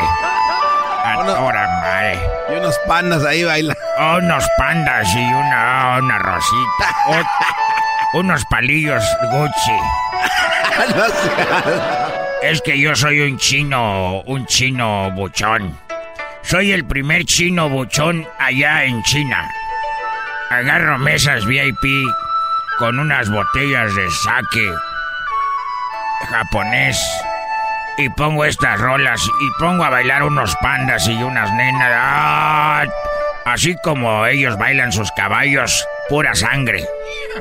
¡A 1.05 1.15
toda 1.25 1.67
madre! 1.81 2.19
Y 2.49 2.55
unos 2.55 2.79
pandas 2.87 3.25
ahí 3.25 3.45
bailan. 3.45 3.77
Oh, 3.99 4.19
unos 4.19 4.45
pandas 4.57 5.09
y 5.15 5.25
una, 5.25 5.99
una 5.99 6.19
rosita. 6.19 6.97
Oh, 7.09 8.19
unos 8.19 8.45
palillos 8.47 9.05
Gucci. 9.31 9.79
Es 12.43 12.61
que 12.63 12.79
yo 12.79 12.95
soy 12.97 13.21
un 13.21 13.39
chino, 13.39 14.21
un 14.23 14.47
chino 14.47 15.13
buchón. 15.13 15.79
Soy 16.43 16.73
el 16.73 16.85
primer 16.85 17.25
chino 17.25 17.69
buchón 17.69 18.27
allá 18.39 18.85
en 18.85 19.01
China. 19.05 19.49
Agarro 20.51 20.99
mesas 20.99 21.47
VIP 21.47 22.05
con 22.79 22.99
unas 22.99 23.31
botellas 23.31 23.95
de 23.95 24.11
sake 24.11 24.75
japonés 26.31 26.99
y 27.99 28.09
pongo 28.11 28.45
estas 28.45 28.81
rolas 28.81 29.21
y 29.23 29.51
pongo 29.61 29.85
a 29.85 29.91
bailar 29.91 30.23
unos 30.23 30.57
pandas 30.57 31.07
y 31.09 31.23
unas 31.23 31.51
nenas. 31.53 31.93
¡Ah! 31.95 32.85
Así 33.45 33.77
como 33.83 34.25
ellos 34.27 34.57
bailan 34.57 34.93
sus 34.93 35.11
caballos, 35.13 35.85
pura 36.09 36.35
sangre. 36.35 36.87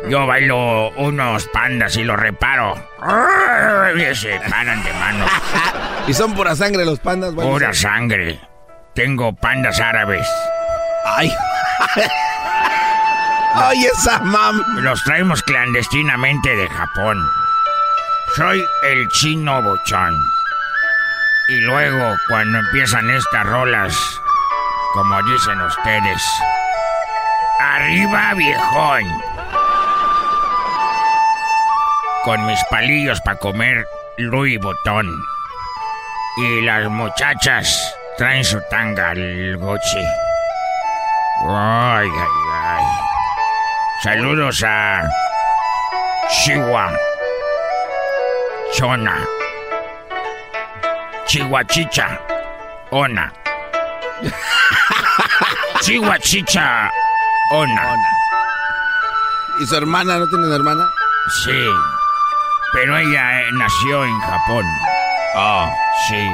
Yo 0.10 0.26
bailo 0.26 0.90
unos 0.98 1.48
pandas 1.54 1.96
y 1.96 2.04
los 2.04 2.20
reparo. 2.20 2.74
Y 3.96 4.16
se 4.16 4.40
paran 4.50 4.84
de 4.84 4.94
mano. 4.94 5.26
Y 6.08 6.16
son 6.16 6.34
pura 6.34 6.56
sangre 6.56 6.84
los 6.84 7.00
pandas. 7.00 7.32
bueno, 7.36 7.52
Pura 7.52 7.74
sí. 7.74 7.82
sangre. 7.82 8.40
Tengo 8.96 9.34
pandas 9.36 9.80
árabes. 9.80 10.28
Ay. 11.06 11.32
Ay, 13.54 13.86
esa 13.86 14.20
mam. 14.20 14.62
Los 14.78 15.04
traemos 15.04 15.44
clandestinamente 15.44 16.56
de 16.56 16.68
Japón. 16.70 17.24
Soy 18.36 18.64
el 18.84 19.08
chino 19.10 19.62
bochón. 19.62 20.16
Y 21.52 21.60
luego, 21.60 22.16
cuando 22.30 22.60
empiezan 22.60 23.10
estas 23.10 23.46
rolas, 23.46 23.94
como 24.94 25.22
dicen 25.24 25.60
ustedes, 25.60 26.24
arriba 27.60 28.34
viejón. 28.36 29.04
Con 32.24 32.46
mis 32.46 32.64
palillos 32.70 33.20
para 33.26 33.38
comer 33.38 33.86
Louis 34.16 34.62
Vuitton. 34.62 35.06
Y 36.38 36.62
las 36.62 36.90
muchachas 36.90 37.98
traen 38.18 38.46
su 38.46 38.62
tanga 38.70 39.10
al 39.10 39.58
Gucci. 39.58 40.06
Ay, 41.50 42.08
ay, 42.08 42.28
ay. 42.64 42.84
Saludos 44.04 44.64
a 44.66 45.04
Chihuahua, 46.30 46.98
Chona, 48.74 49.18
Chihuachicha, 51.32 52.20
Ona, 52.92 53.32
Chihuachicha, 55.82 56.92
Ona. 57.54 57.96
¿Y 59.62 59.66
su 59.66 59.78
hermana 59.78 60.20
no 60.20 60.28
tiene 60.28 60.48
una 60.48 60.56
hermana? 60.58 60.90
Sí, 61.46 61.58
pero 62.74 62.98
ella 62.98 63.44
eh, 63.44 63.46
nació 63.54 64.04
en 64.04 64.20
Japón. 64.20 64.66
Oh, 65.38 65.74
sí. 66.10 66.28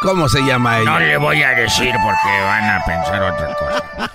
¿Cómo 0.00 0.30
se 0.30 0.40
llama 0.46 0.78
ella? 0.78 0.90
No 0.90 0.98
le 1.00 1.18
voy 1.18 1.42
a 1.42 1.50
decir 1.50 1.94
porque 2.02 2.42
van 2.46 2.70
a 2.70 2.82
pensar 2.86 3.22
otra 3.22 3.54
cosa. 3.54 4.10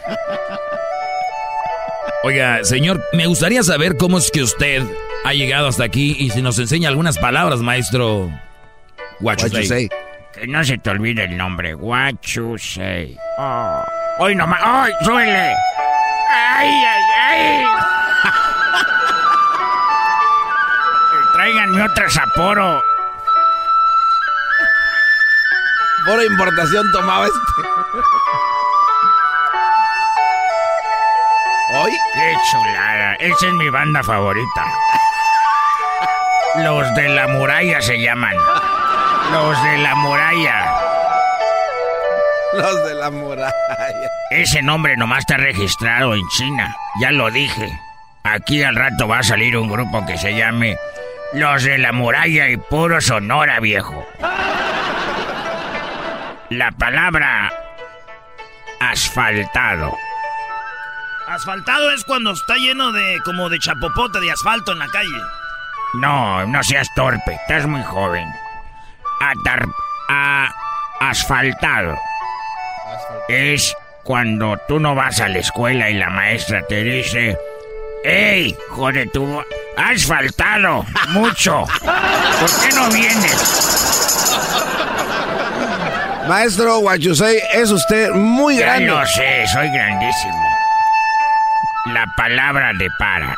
Oiga, 2.23 2.63
señor, 2.63 3.03
me 3.13 3.27
gustaría 3.27 3.61
saber 3.61 3.97
cómo 3.97 4.17
es 4.17 4.31
que 4.31 4.41
usted 4.41 4.83
ha 5.25 5.33
llegado 5.33 5.67
hasta 5.67 5.83
aquí 5.83 6.15
y 6.17 6.31
si 6.31 6.41
nos 6.41 6.57
enseña 6.57 6.89
algunas 6.89 7.19
palabras, 7.19 7.59
maestro. 7.59 8.31
What 9.19 9.41
you 9.51 9.63
say. 9.63 9.89
Que 10.33 10.45
no 10.45 10.63
se 10.63 10.77
te 10.77 10.91
olvide 10.91 11.23
el 11.23 11.35
nombre. 11.35 11.73
What 11.73 12.21
you 12.21 12.57
say. 12.57 13.17
Oh. 13.39 13.83
Hoy 14.19 14.35
nomás. 14.35 14.59
¡Ay, 14.63 14.93
suele! 15.03 15.55
¡Ay, 16.29 16.69
ay, 16.69 17.01
ay! 17.29 17.65
Tráiganme 21.33 21.81
otra 21.83 22.09
Sapporo. 22.09 22.81
Por 26.05 26.23
importación 26.23 26.91
tomaba 26.91 27.25
este. 27.25 27.39
¿Hoy? 31.73 31.91
¡Qué 32.13 32.35
chulada! 32.51 33.15
Esa 33.15 33.47
es 33.47 33.53
mi 33.53 33.69
banda 33.69 34.03
favorita. 34.03 34.65
Los 36.57 36.93
de 36.95 37.09
la 37.09 37.27
muralla 37.27 37.81
se 37.81 37.99
llaman. 37.99 38.35
Los 39.31 39.63
de 39.63 39.77
la 39.79 39.95
muralla. 39.95 40.81
Los 42.53 42.85
de 42.85 42.93
la 42.95 43.09
muralla. 43.11 44.09
Ese 44.31 44.61
nombre 44.61 44.95
nomás 44.95 45.19
está 45.19 45.37
registrado 45.37 46.13
en 46.15 46.27
China. 46.29 46.75
Ya 47.01 47.11
lo 47.11 47.29
dije. 47.29 47.79
Aquí 48.23 48.63
al 48.63 48.75
rato 48.75 49.07
va 49.07 49.19
a 49.19 49.23
salir 49.23 49.57
un 49.57 49.69
grupo 49.69 50.05
que 50.05 50.17
se 50.17 50.35
llame 50.35 50.77
Los 51.33 51.63
de 51.63 51.77
la 51.77 51.91
muralla 51.91 52.49
y 52.49 52.57
puro 52.57 52.99
Sonora, 53.01 53.59
viejo. 53.59 54.05
La 56.49 56.71
palabra 56.71 57.51
asfaltado. 58.79 59.93
Asfaltado 61.27 61.91
es 61.91 62.03
cuando 62.05 62.31
está 62.31 62.55
lleno 62.55 62.93
de 62.93 63.19
como 63.25 63.49
de 63.49 63.59
chapopote 63.59 64.19
de 64.21 64.31
asfalto 64.31 64.71
en 64.71 64.79
la 64.79 64.87
calle. 64.87 65.21
No, 65.95 66.45
no 66.45 66.63
seas 66.63 66.87
torpe, 66.95 67.33
estás 67.33 67.65
muy 67.65 67.83
joven. 67.83 68.27
Atar 69.19 69.65
a 70.09 70.49
asfaltado. 70.99 71.97
Es 73.27 73.75
cuando 74.03 74.57
tú 74.67 74.79
no 74.79 74.95
vas 74.95 75.19
a 75.19 75.27
la 75.27 75.39
escuela 75.39 75.89
y 75.89 75.95
la 75.95 76.09
maestra 76.09 76.61
te 76.67 76.83
dice, 76.83 77.37
¡Ey, 78.03 78.55
joder, 78.69 79.09
tú 79.11 79.43
has 79.75 80.05
faltado 80.05 80.85
mucho! 81.09 81.65
¿Por 82.39 82.49
qué 82.61 82.75
no 82.75 82.87
vienes? 82.89 83.63
Maestro 86.27 86.79
Guachusei, 86.79 87.41
es 87.53 87.71
usted 87.71 88.11
muy 88.11 88.57
Ya 88.57 88.65
grande. 88.65 88.87
lo 88.87 89.05
sé, 89.05 89.45
soy 89.47 89.69
grandísimo. 89.69 90.43
La 91.87 92.05
palabra 92.17 92.71
de 92.77 92.87
para. 92.99 93.33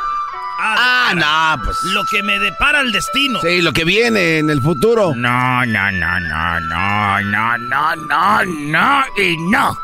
Ah, 0.61 1.13
no, 1.15 1.63
pues. 1.63 1.77
Lo 1.93 2.03
que 2.05 2.21
me 2.21 2.37
depara 2.37 2.81
el 2.81 2.91
destino. 2.91 3.39
Sí, 3.41 3.61
lo 3.61 3.71
que 3.71 3.85
viene 3.85 4.39
en 4.39 4.49
el 4.49 4.61
futuro. 4.61 5.13
No, 5.15 5.65
no, 5.65 5.91
no, 5.91 6.19
no, 6.19 6.59
no, 6.59 7.21
no, 7.21 7.57
no, 7.57 7.95
no, 7.95 8.45
no 8.45 9.03
y 9.17 9.37
no. 9.49 9.77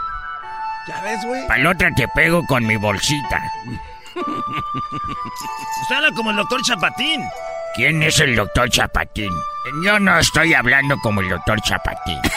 ¿Ya 0.88 1.02
ves, 1.02 1.20
güey? 1.26 1.66
Otra 1.66 1.90
te 1.96 2.08
pego 2.10 2.46
con 2.46 2.66
mi 2.68 2.76
bolsita. 2.76 3.42
Usted 4.16 5.96
habla 5.96 6.12
como 6.12 6.32
el 6.32 6.38
doctor 6.38 6.62
Chapatín. 6.64 7.24
¿Quién 7.76 8.04
es 8.04 8.20
el 8.20 8.36
doctor 8.36 8.70
Chapatín? 8.70 9.32
Yo 9.84 10.00
no 10.00 10.18
estoy 10.20 10.54
hablando 10.54 10.98
como 11.00 11.22
el 11.22 11.30
doctor 11.30 11.60
Chapatín. 11.62 12.20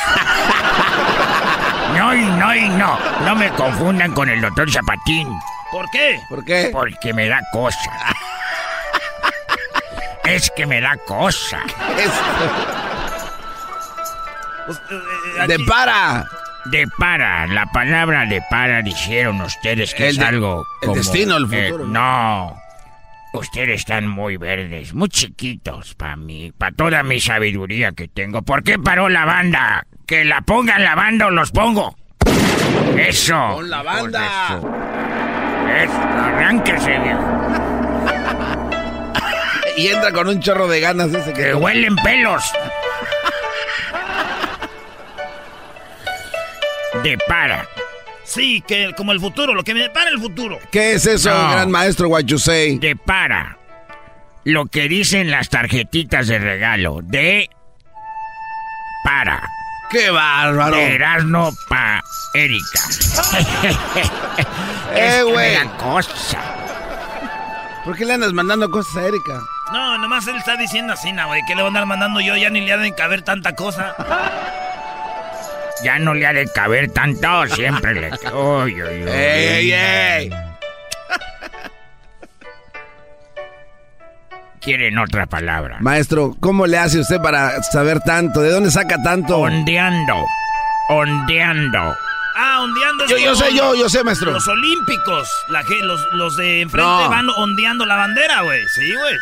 No, 1.97 2.15
y 2.15 2.21
no, 2.21 2.55
y 2.55 2.69
no. 2.69 2.99
No 3.25 3.35
me 3.35 3.49
confundan 3.51 4.13
con 4.13 4.29
el 4.29 4.41
doctor 4.41 4.71
Chapatín. 4.71 5.29
¿Por 5.71 5.91
qué? 5.91 6.19
¿Por 6.29 6.45
qué? 6.45 6.71
Porque 6.73 7.13
me 7.13 7.29
da 7.29 7.41
cosa. 7.53 7.79
Es 10.25 10.51
que 10.55 10.67
me 10.67 10.79
da 10.81 10.95
cosa. 11.07 11.61
De 15.47 15.59
para. 15.61 16.27
De 16.67 16.87
para, 16.99 17.47
la 17.47 17.65
palabra 17.67 18.27
de 18.27 18.43
para 18.51 18.83
dijeron 18.83 19.41
ustedes 19.41 19.95
que 19.95 20.05
El 20.05 20.11
es 20.11 20.19
de- 20.19 20.25
algo 20.27 20.67
el 20.83 20.87
como, 20.89 20.97
destino, 21.01 21.37
el 21.39 21.45
eh, 21.51 21.69
futuro. 21.71 21.87
no, 21.87 22.61
ustedes 23.33 23.81
están 23.81 24.07
muy 24.07 24.37
verdes, 24.37 24.93
muy 24.93 25.09
chiquitos 25.09 25.95
para 25.95 26.17
mí, 26.17 26.53
para 26.53 26.73
toda 26.77 27.03
mi 27.05 27.21
sabiduría 27.21 27.93
que 27.93 28.09
tengo. 28.09 28.43
¿Por 28.43 28.63
qué 28.63 28.79
paró 28.79 29.09
la 29.09 29.25
banda? 29.25 29.87
Que 30.07 30.27
la 30.27 30.43
pongan 30.43 30.85
la 30.85 30.95
banda 30.95 31.29
o 31.29 31.31
los 31.31 31.51
pongo. 31.53 31.97
Eso. 32.99 33.53
Con 33.55 33.71
la 33.71 33.83
banda. 33.83 34.61
Eso, 35.77 35.93
arránquese, 36.01 36.99
viejo. 36.99 37.23
Y 39.77 39.87
entra 39.89 40.13
con 40.13 40.29
un 40.29 40.41
chorro 40.41 40.67
de 40.67 40.81
ganas 40.81 41.13
ese 41.15 41.33
que... 41.33 41.43
Que 41.45 41.55
huelen 41.55 41.95
pelos. 41.97 42.43
De 47.03 47.17
para. 47.29 47.67
Sí, 48.25 48.63
que 48.67 48.93
como 48.97 49.13
el 49.13 49.21
futuro, 49.21 49.55
lo 49.55 49.63
que 49.63 49.73
me 49.75 49.81
depara 49.81 50.11
el 50.11 50.19
futuro. 50.21 50.59
¿Qué 50.73 50.95
es 50.95 51.07
eso, 51.07 51.31
No. 51.31 51.53
gran 51.53 51.71
maestro 51.71 52.09
What 52.09 52.25
you 52.25 52.39
say? 52.39 52.79
De 52.79 52.97
para. 52.97 53.57
Lo 54.45 54.67
que 54.67 54.89
dicen 54.89 55.31
las 55.31 55.49
tarjetitas 55.49 56.27
de 56.27 56.39
regalo. 56.39 57.01
De 57.03 57.49
para. 59.05 59.49
¡Qué 59.91 60.11
bárbaro! 60.11 60.77
De 60.77 60.95
Erasmo 60.97 61.51
pa 61.69 62.03
Erika. 62.35 62.81
Eh, 64.95 65.23
güey. 65.23 65.57
cosa. 65.79 66.39
¿Por 67.85 67.97
qué 67.97 68.05
le 68.05 68.15
andas 68.15 68.33
mandando 68.33 68.71
cosas 68.71 68.97
a 68.97 69.07
Erika? 69.09 69.41
No, 69.73 69.99
nomás 69.99 70.27
él 70.27 70.37
está 70.37 70.57
diciendo 70.57 70.93
así, 70.93 71.13
na, 71.13 71.27
güey. 71.27 71.43
¿Qué 71.47 71.55
le 71.55 71.63
voy 71.63 71.67
a 71.67 71.69
andar 71.69 71.87
mandando 71.87 72.21
yo? 72.21 72.37
Ya 72.37 72.51
ni 72.51 72.61
le 72.61 72.73
ha 72.73 72.77
de 72.77 72.95
caber 72.95 73.23
tanta 73.23 73.55
cosa. 73.55 73.95
Ya 75.85 75.99
no 75.99 76.13
le 76.13 76.27
ha 76.27 76.33
de 76.33 76.47
caber 76.49 76.91
tanto, 76.91 77.47
siempre 77.55 77.95
le... 77.95 78.11
Uy, 78.33 78.83
uy, 78.83 79.05
uy. 79.05 79.09
¡Ey, 79.09 79.73
ey, 79.73 79.73
ey! 79.73 80.31
Quieren 84.61 84.99
otra 84.99 85.27
palabra. 85.27 85.79
Maestro, 85.81 86.35
¿cómo 86.41 86.67
le 86.67 86.79
hace 86.79 86.99
usted 86.99 87.21
para 87.23 87.63
saber 87.63 88.01
tanto? 88.01 88.43
¿De 88.43 88.51
dónde 88.51 88.71
saca 88.71 89.01
tanto? 89.03 89.39
Ondeando. 89.39 90.25
Ondeando. 90.91 91.95
Ah, 92.41 92.61
ondeando 92.61 93.05
Yo- 93.07 93.19
yo 93.19 93.35
sé, 93.35 93.53
yo- 93.53 93.75
yo 93.75 93.89
sé, 93.89 94.05
maestro. 94.05 94.31
Los 94.31 94.47
olímpicos. 94.47 95.29
La, 95.49 95.65
que- 95.65 95.83
los, 95.83 96.01
los 96.13 96.37
de 96.37 96.61
enfrente 96.61 96.89
No. 96.89 97.09
van 97.11 97.29
ondeando 97.31 97.85
la 97.85 97.97
bandera, 97.97 98.43
güey. 98.43 98.61
Sí, 98.69 98.95
güey. 98.95 99.15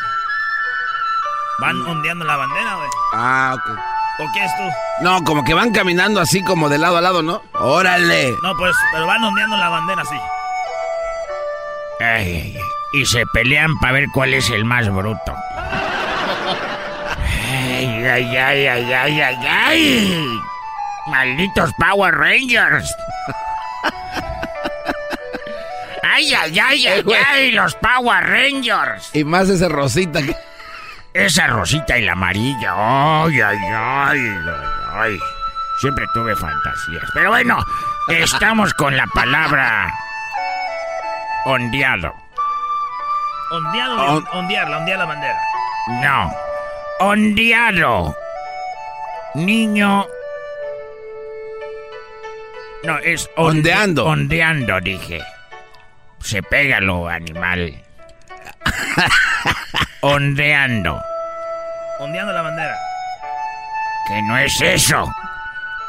Van 1.60 1.80
ondeando 1.86 2.26
la 2.26 2.36
bandera, 2.36 2.74
güey. 2.74 2.88
Ah, 3.14 3.54
ok. 3.56 3.78
¿O 4.18 4.24
qué 4.34 4.44
es 4.44 4.50
tú? 4.56 4.62
No, 5.04 5.22
como 5.24 5.44
que 5.44 5.54
van 5.54 5.72
caminando 5.72 6.20
así 6.20 6.42
como 6.44 6.68
de 6.68 6.76
lado 6.78 6.96
a 6.98 7.00
lado, 7.00 7.22
¿no? 7.22 7.42
¡Órale! 7.54 8.34
No, 8.42 8.54
pues, 8.56 8.74
pero 8.92 9.06
van 9.06 9.22
ondeando 9.24 9.56
la 9.56 9.68
bandera, 9.70 10.04
sí. 10.04 10.16
Ay, 12.00 12.06
ay, 12.06 12.54
ay. 12.56 12.62
Y 12.92 13.06
se 13.06 13.24
pelean 13.32 13.78
para 13.78 13.94
ver 13.94 14.06
cuál 14.12 14.34
es 14.34 14.48
el 14.50 14.64
más 14.66 14.88
bruto. 14.94 15.34
Ay, 17.48 18.04
ay, 18.06 18.36
ay, 18.36 18.66
ay, 18.66 18.92
ay, 18.92 19.20
ay, 19.20 19.36
ay. 19.46 20.40
Malditos 21.06 21.70
Power 21.78 22.14
Rangers. 22.14 22.94
Ay, 26.02 26.32
ay, 26.34 26.58
ay, 26.58 26.86
ay, 26.86 27.04
ay, 27.28 27.50
los 27.52 27.74
Power 27.76 28.24
Rangers. 28.24 29.10
Y 29.14 29.24
más 29.24 29.48
ese 29.48 29.68
rosita 29.68 30.22
que... 30.22 30.34
Esa 31.12 31.46
rosita 31.46 31.96
y 31.98 32.02
la 32.04 32.12
amarilla. 32.12 32.72
Ay, 33.24 33.40
ay, 33.40 33.58
ay, 33.74 34.20
ay. 34.94 35.18
Siempre 35.80 36.04
tuve 36.14 36.34
fantasías. 36.36 37.04
Pero 37.14 37.30
bueno, 37.30 37.58
estamos 38.08 38.72
con 38.74 38.96
la 38.96 39.06
palabra 39.08 39.92
ondeado. 41.46 42.14
Ondeado, 43.50 43.96
On- 44.16 44.26
ondearla, 44.32 44.76
ondear 44.78 44.98
la 44.98 45.04
bandera. 45.04 45.40
No. 46.02 46.32
Ondeado. 47.00 48.16
Niño. 49.34 50.06
No, 52.86 52.98
es 52.98 53.28
onde- 53.36 53.58
Ondeando. 53.72 54.04
Ondeando, 54.06 54.80
dije. 54.80 55.20
Se 56.20 56.42
pega 56.42 56.80
lo 56.80 57.08
animal. 57.08 57.82
ondeando. 60.00 61.00
Ondeando 61.98 62.32
la 62.32 62.42
bandera. 62.42 62.76
Que 64.08 64.22
no 64.22 64.38
es 64.38 64.60
eso. 64.60 65.04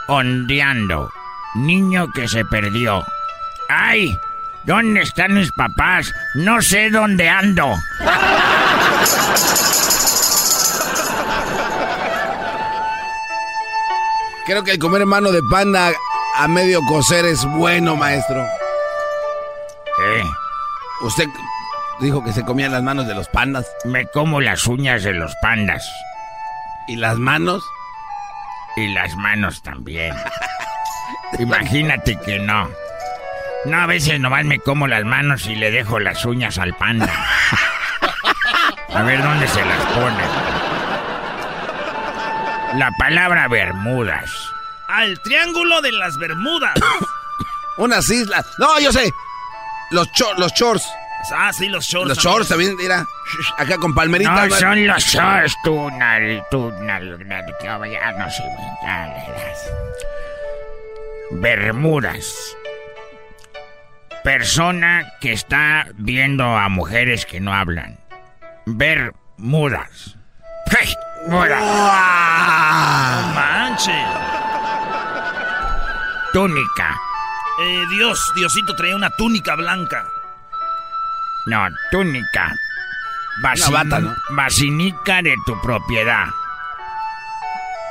Ondeando. 0.08 1.10
Niño 1.56 2.08
que 2.14 2.28
se 2.28 2.44
perdió. 2.46 3.06
¡Ay! 3.70 4.16
¿Dónde 4.64 5.02
están 5.02 5.34
mis 5.34 5.52
papás? 5.52 6.12
No 6.36 6.62
sé 6.62 6.90
dónde 6.90 7.30
ando. 7.30 7.74
Creo 14.46 14.64
que 14.64 14.72
el 14.72 14.80
comer 14.80 15.06
mano 15.06 15.32
de 15.32 15.42
panda 15.44 15.92
a 16.38 16.48
medio 16.48 16.82
cocer 16.84 17.26
es 17.26 17.44
bueno, 17.46 17.96
maestro. 17.96 18.44
¿Eh? 18.44 20.24
Usted 21.02 21.26
dijo 22.00 22.24
que 22.24 22.32
se 22.32 22.46
comían 22.46 22.72
las 22.72 22.84
manos 22.84 23.08
de 23.08 23.16
los 23.16 23.28
pandas. 23.30 23.66
Me 23.86 24.06
como 24.08 24.40
las 24.40 24.68
uñas 24.68 25.04
de 25.04 25.14
los 25.14 25.36
pandas. 25.42 25.84
¿Y 26.88 26.96
las 26.96 27.18
manos? 27.18 27.64
Y 28.76 28.88
las 28.94 29.16
manos 29.16 29.64
también. 29.64 30.14
Imagínate 31.40 32.18
que 32.20 32.40
no. 32.40 32.70
No, 33.66 33.82
a 33.82 33.88
veces 33.88 34.20
nomás 34.20 34.46
me 34.46 34.60
como 34.60 34.88
las 34.88 35.04
manos 35.04 35.48
y 35.48 35.56
le 35.56 35.72
dejo 35.72 36.00
las 36.00 36.24
uñas 36.24 36.60
al 36.60 36.76
panda. 36.76 37.12
A 38.94 39.02
ver 39.02 39.22
dónde 39.22 39.48
se 39.48 39.66
las 39.66 39.86
pone. 39.88 40.24
La 42.76 42.92
palabra 43.00 43.48
Bermudas. 43.48 44.57
El 45.04 45.20
triángulo 45.22 45.82
de 45.82 45.92
las 45.92 46.18
Bermudas. 46.18 46.74
Unas 47.78 48.10
islas. 48.10 48.46
No, 48.58 48.80
yo 48.80 48.92
sé. 48.92 49.12
Los, 49.92 50.12
cho- 50.14 50.34
los 50.36 50.52
shorts. 50.54 50.86
ah, 51.34 51.52
sí, 51.54 51.68
los 51.70 51.86
shorts. 51.86 52.10
Los 52.10 52.18
shorts 52.18 52.50
también, 52.50 52.76
mira. 52.76 53.06
Acá 53.58 53.78
con 53.78 53.94
palmeritas. 53.94 54.50
No 54.50 54.56
son 54.58 54.88
los 54.88 55.04
shorts, 55.04 55.56
tú, 55.64 55.90
nal, 55.92 56.44
tú, 56.50 56.72
nal, 56.82 57.28
nal, 57.28 57.46
ya 57.92 58.12
no 58.14 58.30
sé. 58.30 58.44
Bermudas. 61.32 62.34
Persona 64.24 65.14
que 65.22 65.32
está 65.34 65.88
viendo 65.96 66.44
a 66.58 66.68
mujeres 66.70 67.26
que 67.26 67.40
no 67.40 67.54
hablan. 67.54 68.00
Bermudas. 68.66 70.18
¡Hey! 70.70 70.94
Muda. 71.28 71.60
No 71.60 73.34
manches. 73.34 74.37
Túnica. 76.38 76.94
Eh, 77.60 77.84
Dios, 77.90 78.32
Diosito 78.36 78.76
traía 78.76 78.96
una 78.96 79.10
túnica 79.10 79.56
blanca. 79.56 80.06
No, 81.48 81.68
túnica. 81.90 82.54
Basi- 83.42 83.68
Una 83.70 83.84
bata, 83.84 84.00
¿no? 84.02 84.14
De 85.24 85.34
tu 85.48 85.60
propiedad. 85.62 86.26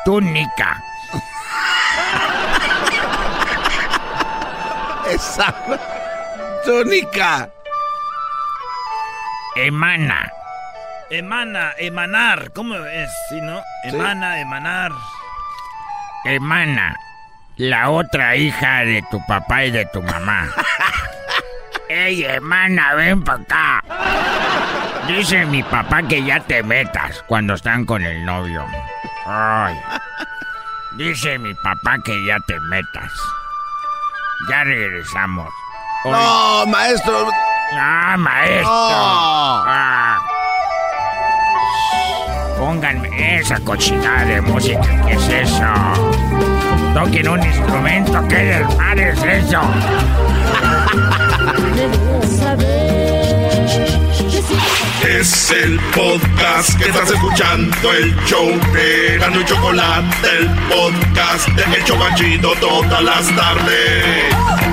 Túnica. 0.04 0.80
Esa. 5.10 5.52
Túnica. 6.64 7.50
Emana. 9.56 10.30
Emana, 11.10 11.72
emanar. 11.78 12.52
¿Cómo 12.52 12.76
es? 12.76 13.10
Sí, 13.28 13.40
¿no? 13.40 13.60
Emana, 13.82 14.40
emanar. 14.40 14.92
Emana. 16.24 16.94
La 17.56 17.88
otra 17.90 18.36
hija 18.36 18.80
de 18.84 19.02
tu 19.10 19.24
papá 19.26 19.64
y 19.64 19.70
de 19.70 19.86
tu 19.86 20.02
mamá. 20.02 20.46
Ey, 21.88 22.24
hermana, 22.24 22.94
ven 22.94 23.22
para 23.22 23.42
acá. 23.42 23.84
Dice 25.06 25.46
mi 25.46 25.62
papá 25.62 26.02
que 26.02 26.22
ya 26.22 26.40
te 26.40 26.62
metas 26.62 27.22
cuando 27.26 27.54
están 27.54 27.86
con 27.86 28.02
el 28.04 28.24
novio. 28.26 28.64
Ay. 29.26 29.78
Dice 30.96 31.38
mi 31.38 31.54
papá 31.54 31.96
que 32.04 32.26
ya 32.26 32.36
te 32.46 32.58
metas. 32.60 33.12
Ya 34.50 34.64
regresamos. 34.64 35.48
Hoy- 36.04 36.12
No, 36.12 36.66
maestro. 36.66 37.28
Ah, 37.78 38.16
maestro. 38.18 38.64
No. 38.68 39.62
Ah. 39.66 40.18
Pónganme 42.58 43.38
esa 43.38 43.58
cochinada 43.60 44.24
de 44.24 44.40
música. 44.40 44.80
¿Qué 45.06 45.12
es 45.12 45.28
eso? 45.28 46.25
Toquen 46.96 47.28
un 47.28 47.44
instrumento. 47.44 48.26
¿Qué 48.26 48.36
desmadre 48.36 49.10
es 49.10 49.22
eso? 49.22 49.60
Es 55.06 55.50
el 55.50 55.78
podcast 55.94 56.74
que 56.78 56.88
estás 56.88 57.10
escuchando, 57.10 57.92
el 57.92 58.16
show 58.24 58.48
de 58.72 59.18
Gano 59.18 59.42
y 59.42 59.44
Chocolate, 59.44 60.06
el 60.38 60.48
podcast 60.70 61.46
de 61.48 61.76
El 61.76 61.84
Chocachito 61.84 62.54
todas 62.60 63.02
las 63.02 63.26
tardes. 63.36 64.65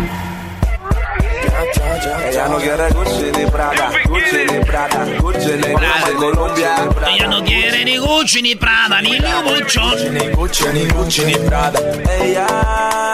Ella 2.05 2.47
no 2.49 2.57
quiere 2.57 2.89
Gucci 2.91 3.31
ni 3.37 3.49
Prada, 3.49 3.91
Gucci 4.05 4.45
ni 4.51 4.65
Prada, 4.65 5.05
Gucci 5.21 5.53
ni 5.55 5.73
Prada, 5.73 6.13
Colombia. 6.17 6.89
Ella 7.07 7.27
no 7.27 7.43
quiere 7.43 7.85
ni 7.85 7.97
Gucci 7.97 8.41
ni 8.41 8.55
Prada 8.55 9.01
ni 9.01 9.17
Louboutin. 9.19 10.13
Ni 10.13 10.27
Gucci 10.31 10.65
ni 10.73 10.85
Gucci 10.87 11.23
ni 11.23 11.35
Prada. 11.35 11.79
Ella. 12.21 12.45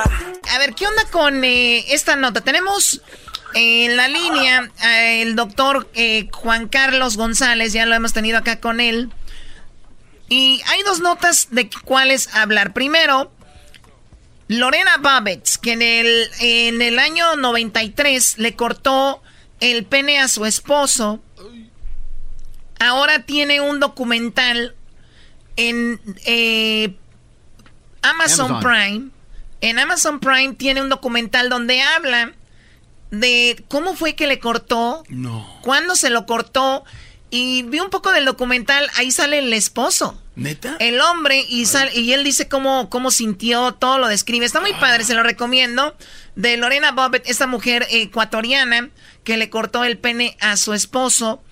A 0.02 0.58
ver, 0.58 0.74
¿qué 0.74 0.88
onda 0.88 1.06
con 1.12 1.44
eh, 1.44 1.94
esta 1.94 2.16
nota? 2.16 2.42
Tenemos 2.42 3.02
en 3.54 3.96
la 3.96 4.08
línea 4.08 4.72
el 4.82 5.36
doctor 5.36 5.88
eh, 5.94 6.28
Juan 6.32 6.68
Carlos 6.68 7.16
González, 7.16 7.74
ya 7.74 7.86
lo 7.86 7.94
hemos 7.94 8.14
tenido 8.14 8.40
acá 8.40 8.60
con 8.60 8.80
él. 8.80 9.12
Y 10.30 10.64
hay 10.68 10.82
dos 10.82 11.00
notas 11.00 11.50
de 11.52 11.70
cuáles 11.86 12.34
hablar. 12.34 12.74
Primero, 12.74 13.32
Lorena 14.50 14.97
Babbitt, 15.00 15.47
que 15.62 15.74
en 15.74 15.84
el, 15.84 16.28
en 16.39 16.82
el 16.82 16.97
año 16.97 17.36
93 17.36 18.39
le 18.39 18.56
cortó 18.56 19.22
el 19.60 19.86
pene 19.86 20.20
a 20.20 20.28
su 20.28 20.43
esposo. 20.45 21.22
Ahora 22.80 23.26
tiene 23.26 23.62
un 23.62 23.80
documental 23.80 24.76
en 25.56 26.02
eh, 26.26 26.95
Amazon, 28.02 28.47
Amazon. 28.47 28.64
Prime. 28.64 29.10
En 29.62 29.78
Amazon 29.78 30.20
Prime 30.20 30.56
tiene 30.56 30.82
un 30.82 30.89
documental 30.89 31.50
donde 31.50 31.84
habla 31.84 32.34
de 33.12 33.64
cómo 33.68 33.95
fue 33.95 34.16
que 34.16 34.26
le 34.26 34.39
cortó, 34.39 35.04
cuándo 35.62 35.95
se 35.95 36.10
lo 36.10 36.26
cortó. 36.26 36.84
Y 37.30 37.62
vi 37.64 37.82
un 37.82 37.91
poco 37.91 38.12
del 38.12 38.26
documental, 38.26 38.89
ahí 38.95 39.12
sale 39.12 39.38
el 39.38 39.54
esposo. 39.54 40.20
¿Neta? 40.40 40.78
El 40.80 41.00
hombre 41.02 41.46
y, 41.48 41.66
sal- 41.66 41.92
y 41.94 42.14
él 42.14 42.24
dice 42.24 42.48
cómo, 42.48 42.90
cómo 42.90 43.12
sintió, 43.12 43.74
todo 43.74 43.98
lo 44.00 44.08
describe. 44.08 44.46
Está 44.46 44.62
muy 44.62 44.74
padre, 44.74 45.04
se 45.04 45.14
lo 45.14 45.24
recomiendo. 45.24 45.96
De 46.36 46.56
Lorena 46.58 46.92
Bobbitt, 46.92 47.24
esta 47.28 47.48
mujer 47.48 47.86
ecuatoriana 47.90 48.90
que 49.24 49.38
le 49.38 49.50
cortó 49.50 49.84
el 49.84 49.98
pene 49.98 50.38
a 50.40 50.58
su 50.58 50.74
esposo. 50.74 51.44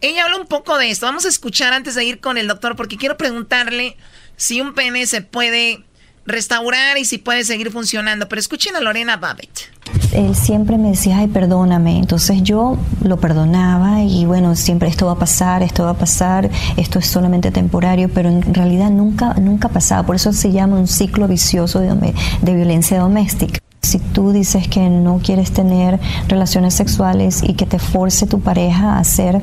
Ella 0.00 0.24
habla 0.24 0.36
un 0.36 0.46
poco 0.46 0.76
de 0.78 0.90
esto. 0.90 1.06
Vamos 1.06 1.24
a 1.24 1.28
escuchar 1.28 1.72
antes 1.72 1.94
de 1.94 2.04
ir 2.04 2.20
con 2.20 2.36
el 2.38 2.46
doctor 2.46 2.76
porque 2.76 2.96
quiero 2.98 3.16
preguntarle 3.16 3.96
si 4.36 4.60
un 4.60 4.74
pene 4.74 5.06
se 5.06 5.22
puede 5.22 5.84
restaurar 6.26 6.98
y 6.98 7.04
si 7.04 7.18
puede 7.18 7.44
seguir 7.44 7.70
funcionando. 7.70 8.28
Pero 8.28 8.40
escuchen 8.40 8.76
a 8.76 8.80
Lorena 8.80 9.16
Bobbitt. 9.16 9.74
Él 10.12 10.34
siempre 10.34 10.78
me 10.78 10.90
decía, 10.90 11.18
ay, 11.18 11.28
perdóname. 11.28 11.98
Entonces 11.98 12.42
yo 12.42 12.78
lo 13.02 13.18
perdonaba 13.18 14.02
y 14.02 14.24
bueno, 14.24 14.56
siempre 14.56 14.88
esto 14.88 15.06
va 15.06 15.12
a 15.12 15.18
pasar, 15.18 15.62
esto 15.62 15.84
va 15.84 15.90
a 15.90 15.98
pasar, 15.98 16.50
esto 16.76 16.98
es 16.98 17.06
solamente 17.06 17.50
temporario, 17.50 18.08
pero 18.12 18.28
en 18.28 18.54
realidad 18.54 18.90
nunca, 18.90 19.34
nunca 19.34 19.68
pasaba. 19.68 20.04
Por 20.04 20.16
eso 20.16 20.32
se 20.32 20.52
llama 20.52 20.76
un 20.76 20.88
ciclo 20.88 21.28
vicioso 21.28 21.80
de, 21.80 22.14
de 22.42 22.54
violencia 22.54 22.98
doméstica. 22.98 23.63
Si 23.94 24.00
tú 24.00 24.32
dices 24.32 24.66
que 24.66 24.90
no 24.90 25.20
quieres 25.22 25.52
tener 25.52 26.00
relaciones 26.26 26.74
sexuales 26.74 27.44
y 27.44 27.54
que 27.54 27.64
te 27.64 27.78
force 27.78 28.26
tu 28.26 28.40
pareja 28.40 28.94
a 28.94 28.98
hacer 28.98 29.40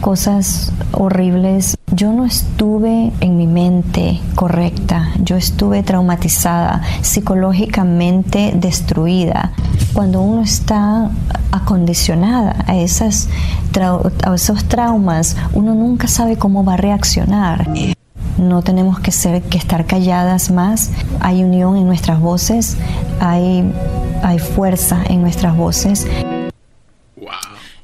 cosas 0.00 0.72
horribles, 0.92 1.76
yo 1.90 2.12
no 2.12 2.24
estuve 2.24 3.10
en 3.18 3.36
mi 3.36 3.48
mente 3.48 4.20
correcta, 4.36 5.08
yo 5.20 5.34
estuve 5.34 5.82
traumatizada, 5.82 6.80
psicológicamente 7.02 8.52
destruida. 8.54 9.50
Cuando 9.92 10.22
uno 10.22 10.42
está 10.42 11.10
acondicionada 11.50 12.64
a, 12.68 12.76
esas, 12.76 13.28
a 14.24 14.32
esos 14.32 14.62
traumas, 14.66 15.36
uno 15.54 15.74
nunca 15.74 16.06
sabe 16.06 16.36
cómo 16.36 16.62
va 16.62 16.74
a 16.74 16.76
reaccionar. 16.76 17.68
No 18.38 18.62
tenemos 18.62 19.00
que 19.00 19.10
ser 19.10 19.42
que 19.42 19.58
estar 19.58 19.84
calladas 19.86 20.50
más. 20.50 20.90
Hay 21.20 21.42
unión 21.42 21.76
en 21.76 21.86
nuestras 21.86 22.20
voces, 22.20 22.76
hay, 23.20 23.64
hay 24.22 24.38
fuerza 24.38 25.02
en 25.08 25.22
nuestras 25.22 25.56
voces. 25.56 26.06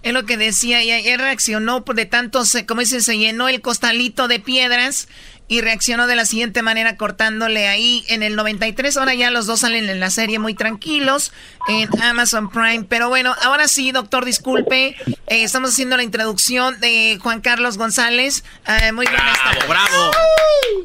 Es 0.03 0.13
lo 0.13 0.27
que 0.27 0.37
decía, 0.37 0.85
y 0.85 0.91
él 0.91 1.19
reaccionó 1.19 1.85
por 1.85 1.97
de 1.97 2.05
tanto, 2.05 2.43
como 2.69 2.83
dicen, 2.83 3.03
se 3.03 3.17
llenó 3.17 3.49
el 3.49 3.63
costalito 3.63 4.29
de 4.29 4.39
piedras 4.39 5.09
y 5.47 5.61
reaccionó 5.61 6.07
de 6.07 6.17
la 6.17 6.25
siguiente 6.25 6.63
manera 6.63 6.97
cortándole 6.97 7.69
ahí 7.69 8.05
en 8.09 8.23
el 8.23 8.35
93. 8.35 8.97
Ahora 8.97 9.15
ya 9.15 9.31
los 9.31 9.47
dos 9.47 9.61
salen 9.61 9.89
en 9.89 10.01
la 10.01 10.11
serie 10.11 10.39
muy 10.39 10.55
tranquilos 10.55 11.33
en 11.69 11.89
Amazon 12.03 12.51
Prime. 12.51 12.85
Pero 12.89 13.09
bueno, 13.09 13.35
ahora 13.43 13.69
sí, 13.69 13.93
doctor, 13.93 14.25
disculpe. 14.25 14.97
eh, 15.07 15.43
estamos 15.43 15.71
haciendo 15.71 15.97
la 15.97 16.03
introducción 16.03 16.81
de 16.81 17.19
Juan 17.23 17.41
Carlos 17.43 17.77
González. 17.77 18.43
Eh, 18.67 18.93
muy 18.93 19.07
bien. 19.07 19.21
Bravo, 19.21 19.69
bravo. 19.69 20.11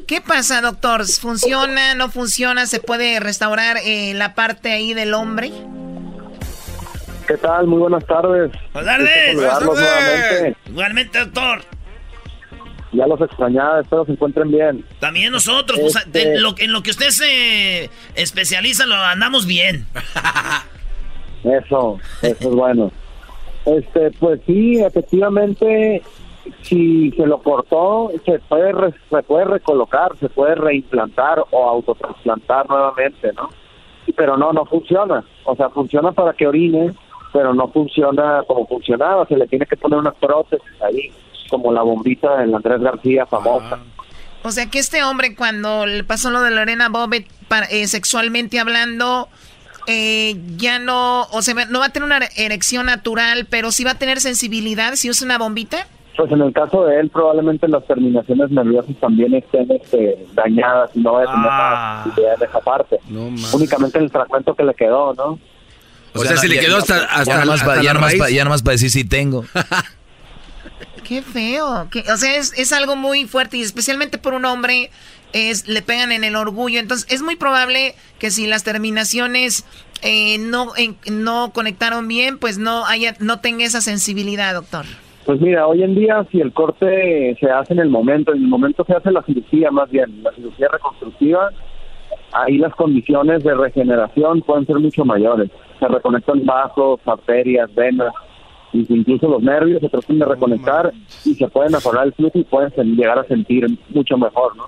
¿Qué 0.06 0.20
pasa, 0.20 0.60
doctor? 0.60 1.06
¿Funciona? 1.06 1.94
¿No 1.94 2.10
funciona? 2.10 2.66
¿Se 2.66 2.80
puede 2.80 3.18
restaurar 3.18 3.78
eh, 3.82 4.12
la 4.14 4.34
parte 4.34 4.72
ahí 4.72 4.92
del 4.92 5.14
hombre? 5.14 5.52
¿Qué 7.26 7.36
tal? 7.36 7.66
Muy 7.66 7.78
buenas 7.78 8.04
tardes. 8.06 8.50
Buenas 8.72 8.96
tardes. 8.96 9.26
saludarlos 9.26 9.78
nuevamente. 9.78 10.56
Igualmente, 10.66 11.18
doctor. 11.20 11.64
Ya 12.92 13.06
los 13.06 13.20
extrañaba, 13.20 13.80
espero 13.80 14.04
se 14.04 14.12
encuentren 14.12 14.50
bien. 14.50 14.84
También 14.98 15.32
nosotros, 15.32 15.78
pues, 15.80 15.94
Este- 15.96 16.30
de 16.30 16.40
lo- 16.40 16.54
en 16.58 16.72
lo 16.72 16.82
que 16.82 16.90
usted 16.90 17.10
se 17.10 17.88
especializa, 18.16 18.84
lo 18.86 18.96
andamos 18.96 19.46
bien. 19.46 19.86
Eso, 21.44 21.98
eso 22.22 22.48
es 22.50 22.54
bueno. 22.54 22.92
Este, 23.64 24.10
pues 24.12 24.40
sí, 24.46 24.78
efectivamente, 24.82 26.02
si 26.62 27.10
se 27.12 27.26
lo 27.26 27.38
cortó, 27.42 28.10
se 28.24 28.38
puede, 28.40 28.72
re- 28.72 28.94
se 29.08 29.22
puede 29.22 29.44
recolocar, 29.46 30.16
se 30.18 30.28
puede 30.28 30.54
reimplantar 30.54 31.42
o 31.50 31.68
autotrasplantar 31.68 32.68
nuevamente, 32.68 33.32
¿no? 33.34 33.48
Pero 34.16 34.36
no, 34.36 34.52
no 34.52 34.66
funciona. 34.66 35.24
O 35.44 35.54
sea, 35.56 35.70
funciona 35.70 36.12
para 36.12 36.32
que 36.34 36.46
orine, 36.46 36.92
pero 37.32 37.54
no 37.54 37.68
funciona 37.68 38.42
como 38.46 38.66
funcionaba. 38.66 39.24
Se 39.26 39.36
le 39.36 39.46
tiene 39.46 39.64
que 39.66 39.76
poner 39.76 39.98
una 39.98 40.12
prótesis 40.12 40.82
ahí, 40.82 41.10
como 41.50 41.72
la 41.72 41.82
bombita 41.82 42.38
del 42.38 42.54
Andrés 42.54 42.80
García 42.80 43.26
famosa. 43.26 43.78
O 44.42 44.50
sea 44.52 44.66
que 44.70 44.78
este 44.78 45.02
hombre 45.02 45.34
cuando 45.34 45.84
le 45.86 46.02
pasó 46.04 46.30
lo 46.30 46.40
de 46.40 46.50
Lorena 46.50 46.88
para- 47.48 47.66
eh, 47.66 47.86
sexualmente 47.88 48.58
hablando 48.58 49.28
eh, 49.86 50.36
ya 50.56 50.78
no, 50.78 51.22
o 51.24 51.42
sea, 51.42 51.54
no 51.66 51.80
va 51.80 51.86
a 51.86 51.88
tener 51.88 52.06
una 52.06 52.20
erección 52.36 52.86
natural, 52.86 53.46
pero 53.50 53.72
sí 53.72 53.82
va 53.82 53.92
a 53.92 53.98
tener 53.98 54.20
sensibilidad 54.20 54.94
si 54.94 55.10
usa 55.10 55.24
una 55.24 55.36
bombita. 55.38 55.86
Pues 56.16 56.30
en 56.32 56.42
el 56.42 56.52
caso 56.52 56.84
de 56.84 57.00
él, 57.00 57.08
probablemente 57.08 57.66
las 57.66 57.84
terminaciones 57.86 58.50
nerviosas 58.50 58.94
también 59.00 59.34
estén 59.34 59.70
este, 59.70 60.26
dañadas 60.34 60.90
y 60.94 61.00
no 61.00 61.14
va 61.14 61.22
a 61.22 61.24
tener 61.24 61.48
Ah. 61.50 62.02
más 62.06 62.18
en 62.18 62.48
esa 62.48 62.60
parte. 62.60 62.98
Únicamente 63.54 63.98
el 63.98 64.10
fragmento 64.10 64.54
que 64.54 64.64
le 64.64 64.74
quedó, 64.74 65.14
¿no? 65.14 65.38
O 66.14 66.24
sea, 66.24 66.36
se 66.36 66.48
le 66.48 66.58
quedó 66.60 66.76
hasta- 66.78 66.98
ya 67.00 67.04
hasta 67.06 67.44
nomás 67.44 67.60
la- 67.60 67.66
pa- 67.66 67.72
hasta 67.72 67.82
ya 67.82 67.88
la 67.88 67.94
nomás 67.94 68.10
raíz. 68.10 68.20
pa- 68.22 68.30
ya 68.30 68.44
nomás 68.44 68.62
para 68.62 68.72
decir 68.72 68.90
sí 68.90 69.04
tengo. 69.04 69.44
Qué 71.06 71.22
feo. 71.22 71.88
que- 71.90 72.04
o 72.12 72.16
sea, 72.16 72.36
es, 72.36 72.52
es 72.58 72.72
algo 72.72 72.96
muy 72.96 73.24
fuerte 73.26 73.56
y 73.56 73.62
especialmente 73.62 74.18
por 74.18 74.34
un 74.34 74.44
hombre 74.44 74.90
es 75.32 75.68
le 75.68 75.82
pegan 75.82 76.12
en 76.12 76.24
el 76.24 76.36
orgullo. 76.36 76.80
Entonces 76.80 77.10
es 77.12 77.22
muy 77.22 77.36
probable 77.36 77.94
que 78.18 78.30
si 78.30 78.46
las 78.46 78.64
terminaciones 78.64 79.64
eh, 80.02 80.38
no 80.38 80.72
en- 80.76 80.96
no 81.10 81.50
conectaron 81.52 82.08
bien, 82.08 82.38
pues 82.38 82.58
no 82.58 82.86
haya 82.86 83.14
no 83.20 83.40
tenga 83.40 83.64
esa 83.64 83.80
sensibilidad, 83.80 84.54
doctor. 84.54 84.84
Pues 85.26 85.40
mira, 85.40 85.66
hoy 85.66 85.82
en 85.82 85.94
día 85.94 86.26
si 86.32 86.40
el 86.40 86.52
corte 86.52 87.36
se 87.38 87.50
hace 87.50 87.74
en 87.74 87.80
el 87.80 87.90
momento, 87.90 88.32
en 88.32 88.42
el 88.42 88.48
momento 88.48 88.84
se 88.86 88.94
hace 88.94 89.10
la 89.12 89.22
cirugía 89.22 89.70
más 89.70 89.90
bien, 89.90 90.22
la 90.22 90.32
cirugía 90.32 90.68
reconstructiva, 90.72 91.50
ahí 92.32 92.56
las 92.58 92.74
condiciones 92.74 93.44
de 93.44 93.54
regeneración 93.54 94.40
pueden 94.42 94.66
ser 94.66 94.76
mucho 94.78 95.04
mayores. 95.04 95.50
Se 95.78 95.86
reconectan 95.86 96.44
vasos, 96.46 96.98
arterias, 97.06 97.72
venas, 97.74 98.12
incluso 98.72 99.28
los 99.28 99.42
nervios 99.42 99.80
se 99.80 99.88
tratan 99.88 100.18
de 100.18 100.24
reconectar 100.24 100.92
y 101.24 101.34
se 101.34 101.48
puede 101.48 101.70
mejorar 101.70 102.06
el 102.06 102.12
flujo 102.14 102.38
y 102.38 102.44
pueden 102.44 102.70
llegar 102.96 103.18
a 103.18 103.24
sentir 103.24 103.66
mucho 103.90 104.16
mejor, 104.16 104.56
¿no? 104.56 104.64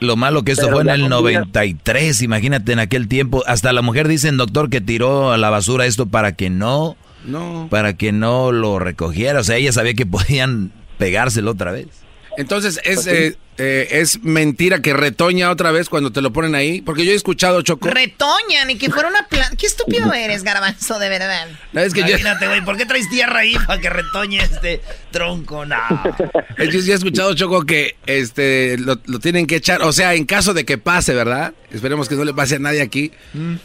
Lo 0.00 0.16
malo 0.16 0.42
que 0.44 0.52
esto 0.52 0.66
Pero 0.66 0.76
fue 0.76 0.82
en 0.84 0.88
el 0.90 1.00
con 1.00 1.08
vida- 1.26 1.40
93, 1.40 2.22
imagínate 2.22 2.72
en 2.72 2.78
aquel 2.78 3.06
tiempo. 3.06 3.42
Hasta 3.46 3.72
la 3.74 3.82
mujer 3.82 4.08
dicen, 4.08 4.36
doctor, 4.38 4.70
que 4.70 4.80
tiró 4.80 5.30
a 5.32 5.36
la 5.36 5.50
basura 5.50 5.84
esto 5.84 6.06
para 6.06 6.32
que 6.32 6.48
no, 6.48 6.96
No. 7.26 7.66
para 7.70 7.92
que 7.94 8.10
no 8.12 8.50
lo 8.50 8.78
recogiera. 8.78 9.40
O 9.40 9.44
sea, 9.44 9.56
ella 9.56 9.72
sabía 9.72 9.92
que 9.94 10.06
podían 10.06 10.72
pegárselo 10.96 11.50
otra 11.50 11.72
vez. 11.72 12.02
Entonces, 12.36 12.80
¿es, 12.84 13.06
eh, 13.06 13.36
eh, 13.58 13.88
¿es 13.90 14.22
mentira 14.22 14.80
que 14.80 14.92
retoña 14.94 15.50
otra 15.50 15.70
vez 15.72 15.88
cuando 15.88 16.10
te 16.12 16.22
lo 16.22 16.32
ponen 16.32 16.54
ahí? 16.54 16.80
Porque 16.80 17.04
yo 17.04 17.12
he 17.12 17.14
escuchado, 17.14 17.60
Choco... 17.62 17.88
Retoña, 17.88 18.64
ni 18.66 18.76
que 18.78 18.88
fuera 18.88 19.08
una 19.08 19.26
planta. 19.28 19.56
Qué 19.56 19.66
estúpido 19.66 20.12
eres, 20.14 20.42
garbanzo, 20.44 20.98
de 20.98 21.08
verdad. 21.08 21.48
No, 21.72 21.80
es 21.80 21.92
que 21.92 22.00
yo- 22.00 22.08
Imagínate, 22.08 22.46
güey, 22.46 22.64
¿por 22.64 22.76
qué 22.76 22.86
traes 22.86 23.08
tierra 23.10 23.40
ahí 23.40 23.54
para 23.66 23.80
que 23.80 23.90
retoñe 23.90 24.38
este 24.38 24.80
tronco? 25.10 25.66
No. 25.66 25.76
Es 26.56 26.68
que 26.68 26.82
sí 26.82 26.90
he 26.90 26.94
escuchado, 26.94 27.34
Choco, 27.34 27.64
que 27.64 27.96
este 28.06 28.76
lo, 28.78 29.00
lo 29.06 29.18
tienen 29.18 29.46
que 29.46 29.56
echar, 29.56 29.82
o 29.82 29.92
sea, 29.92 30.14
en 30.14 30.26
caso 30.26 30.52
de 30.52 30.64
que 30.64 30.76
pase, 30.78 31.14
¿verdad? 31.14 31.54
Esperemos 31.70 32.08
que 32.08 32.16
no 32.16 32.24
le 32.24 32.34
pase 32.34 32.56
a 32.56 32.58
nadie 32.58 32.82
aquí, 32.82 33.12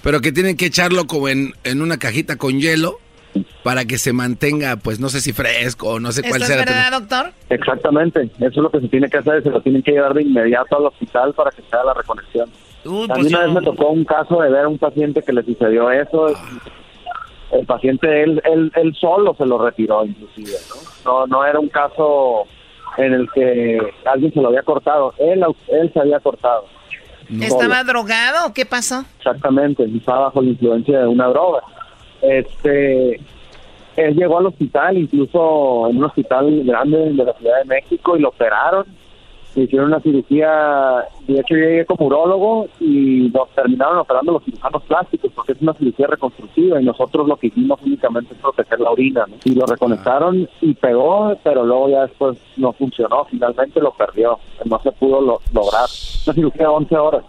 pero 0.02 0.22
que 0.22 0.32
tienen 0.32 0.56
que 0.56 0.68
echarlo 0.68 1.06
como 1.08 1.28
en, 1.28 1.54
en 1.66 1.82
una 1.82 1.98
cajita 1.98 2.38
con 2.38 2.60
hielo 2.62 3.00
para 3.64 3.86
que 3.86 3.98
se 3.98 4.14
mantenga, 4.14 4.76
pues 4.78 5.00
no 5.00 5.10
sé 5.10 5.22
si 5.22 5.34
fresco 5.34 5.90
o 5.94 6.00
no 6.00 6.12
sé 6.12 6.22
cuál 6.22 6.42
¿Esto 6.42 6.54
sea. 6.54 6.60
es 6.62 6.66
verdad, 6.66 6.92
doctor? 7.00 7.32
Exactamente, 7.50 8.24
eso 8.38 8.48
es 8.48 8.56
lo 8.58 8.70
que 8.70 8.82
se 8.82 8.88
tiene 8.90 9.10
que 9.10 9.18
hacer, 9.18 9.42
se 9.44 9.50
lo 9.50 9.62
tienen 9.62 9.82
que 9.84 9.92
llevar 9.92 10.14
de 10.14 10.22
inmediato 10.24 10.78
al 10.78 10.86
hospital 10.86 11.34
para 11.34 11.52
que 11.52 11.62
se 11.62 11.76
haga 11.76 11.86
la 11.86 11.94
reconexión. 11.96 12.50
Uy, 12.86 13.06
a 13.10 13.16
mí 13.16 13.22
pues 13.22 13.28
una 13.28 13.40
yo- 13.40 13.46
vez 13.46 13.54
me 13.54 13.62
tocó 13.62 13.88
un 13.90 14.06
caso 14.06 14.42
de 14.42 14.50
ver 14.50 14.66
a 14.66 14.68
un 14.68 14.78
paciente 14.78 15.22
que 15.24 15.34
le 15.34 15.44
sucedió 15.44 15.90
eso. 15.92 16.28
El 17.52 17.66
paciente, 17.66 18.24
él, 18.24 18.42
él, 18.44 18.72
él 18.76 18.96
solo 19.00 19.36
se 19.38 19.46
lo 19.46 19.58
retiró, 19.64 20.04
inclusive. 20.06 20.52
¿no? 21.06 21.12
no, 21.22 21.28
no 21.28 21.46
era 21.46 21.60
un 21.60 21.70
caso 21.70 22.44
en 22.98 23.14
el 23.14 23.30
que 23.34 23.80
alguien 24.06 24.34
se 24.34 24.42
lo 24.42 24.48
había 24.50 24.64
cortado. 24.64 25.14
Él, 25.18 25.44
él 25.70 25.92
se 25.94 26.00
había 26.00 26.20
cortado. 26.20 26.66
¿Estaba 27.42 27.84
drogado 27.84 28.48
o 28.48 28.54
qué 28.54 28.66
pasó? 28.66 29.04
Exactamente, 29.18 29.84
estaba 29.86 30.26
bajo 30.26 30.42
la 30.42 30.50
influencia 30.50 31.00
de 31.00 31.08
una 31.08 31.28
droga. 31.28 31.62
Este, 32.30 33.20
él 33.96 34.16
llegó 34.16 34.38
al 34.40 34.48
hospital, 34.48 34.98
incluso 34.98 35.88
en 35.90 35.98
un 35.98 36.04
hospital 36.06 36.64
grande 36.66 36.98
de 36.98 37.14
la 37.24 37.34
Ciudad 37.34 37.60
de 37.60 37.66
México, 37.66 38.18
y 38.18 38.22
lo 38.22 38.30
operaron. 38.30 38.86
Le 39.56 39.64
hicieron 39.64 39.88
una 39.88 40.02
cirugía, 40.02 41.06
de 41.28 41.36
hecho 41.40 41.56
yo 41.56 41.62
llegué 41.64 41.86
como 41.86 42.08
urólogo 42.08 42.68
y 42.82 43.32
nos 43.34 43.50
terminaron 43.52 44.00
operando 44.00 44.34
los 44.34 44.44
cirujanos 44.44 44.84
plásticos 44.84 45.32
porque 45.34 45.54
es 45.54 45.62
una 45.62 45.74
cirugía 45.76 46.08
reconstructiva 46.08 46.82
y 46.82 46.84
nosotros 46.84 47.26
lo 47.26 47.38
que 47.38 47.48
hicimos 47.48 47.80
únicamente 47.86 48.34
es 48.34 48.40
proteger 48.42 48.82
la 48.82 48.92
orina. 48.92 49.24
¿no? 49.30 49.36
Y 49.46 49.52
lo 49.56 49.66
reconectaron 49.66 50.50
y 50.60 50.74
pegó, 50.74 51.38
pero 51.42 51.64
luego 51.66 51.88
ya 51.88 52.02
después 52.02 52.38
no 52.58 52.74
funcionó, 52.74 53.24
finalmente 53.32 53.80
lo 53.80 53.94
perdió, 53.94 54.38
no 54.66 54.78
se 54.82 54.92
pudo 54.92 55.22
lo- 55.22 55.40
lograr. 55.54 55.86
Una 56.26 56.34
cirugía 56.34 56.62
de 56.64 56.68
11 56.68 56.98
horas. 56.98 57.24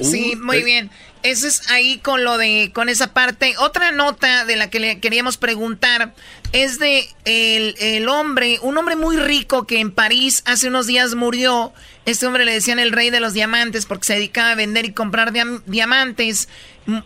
Sí, 0.00 0.32
muy 0.42 0.62
bien. 0.64 0.88
Eso 1.22 1.46
es 1.46 1.70
ahí 1.70 1.98
con 1.98 2.24
lo 2.24 2.36
de, 2.36 2.70
con 2.74 2.88
esa 2.88 3.14
parte. 3.14 3.54
Otra 3.58 3.92
nota 3.92 4.44
de 4.44 4.56
la 4.56 4.70
que 4.70 4.80
le 4.80 4.98
queríamos 5.00 5.36
preguntar 5.36 6.14
es 6.52 6.78
de 6.78 7.08
el, 7.24 7.76
el 7.78 8.08
hombre, 8.08 8.58
un 8.62 8.76
hombre 8.76 8.96
muy 8.96 9.16
rico 9.16 9.66
que 9.66 9.78
en 9.78 9.92
París 9.92 10.42
hace 10.46 10.68
unos 10.68 10.86
días 10.86 11.14
murió. 11.14 11.72
Este 12.06 12.26
hombre 12.26 12.44
le 12.44 12.52
decían 12.52 12.78
el 12.80 12.90
rey 12.92 13.10
de 13.10 13.20
los 13.20 13.34
diamantes 13.34 13.86
porque 13.86 14.06
se 14.06 14.14
dedicaba 14.14 14.50
a 14.50 14.54
vender 14.56 14.84
y 14.84 14.92
comprar 14.92 15.32
diam- 15.32 15.62
diamantes. 15.66 16.48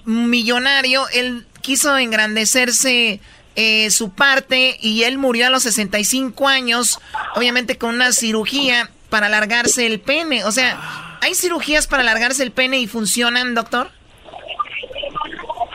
Millonario, 0.06 1.06
él 1.10 1.46
quiso 1.60 1.96
engrandecerse 1.98 3.20
eh, 3.56 3.90
su 3.90 4.10
parte 4.10 4.76
y 4.80 5.02
él 5.02 5.18
murió 5.18 5.46
a 5.46 5.50
los 5.50 5.64
65 5.64 6.48
años, 6.48 6.98
obviamente 7.34 7.76
con 7.76 7.94
una 7.94 8.12
cirugía 8.12 8.90
para 9.10 9.26
alargarse 9.26 9.86
el 9.86 10.00
pene. 10.00 10.44
O 10.44 10.52
sea, 10.52 11.18
¿hay 11.20 11.34
cirugías 11.34 11.86
para 11.86 12.02
alargarse 12.02 12.42
el 12.42 12.52
pene 12.52 12.78
y 12.78 12.86
funcionan, 12.86 13.54
doctor? 13.54 13.90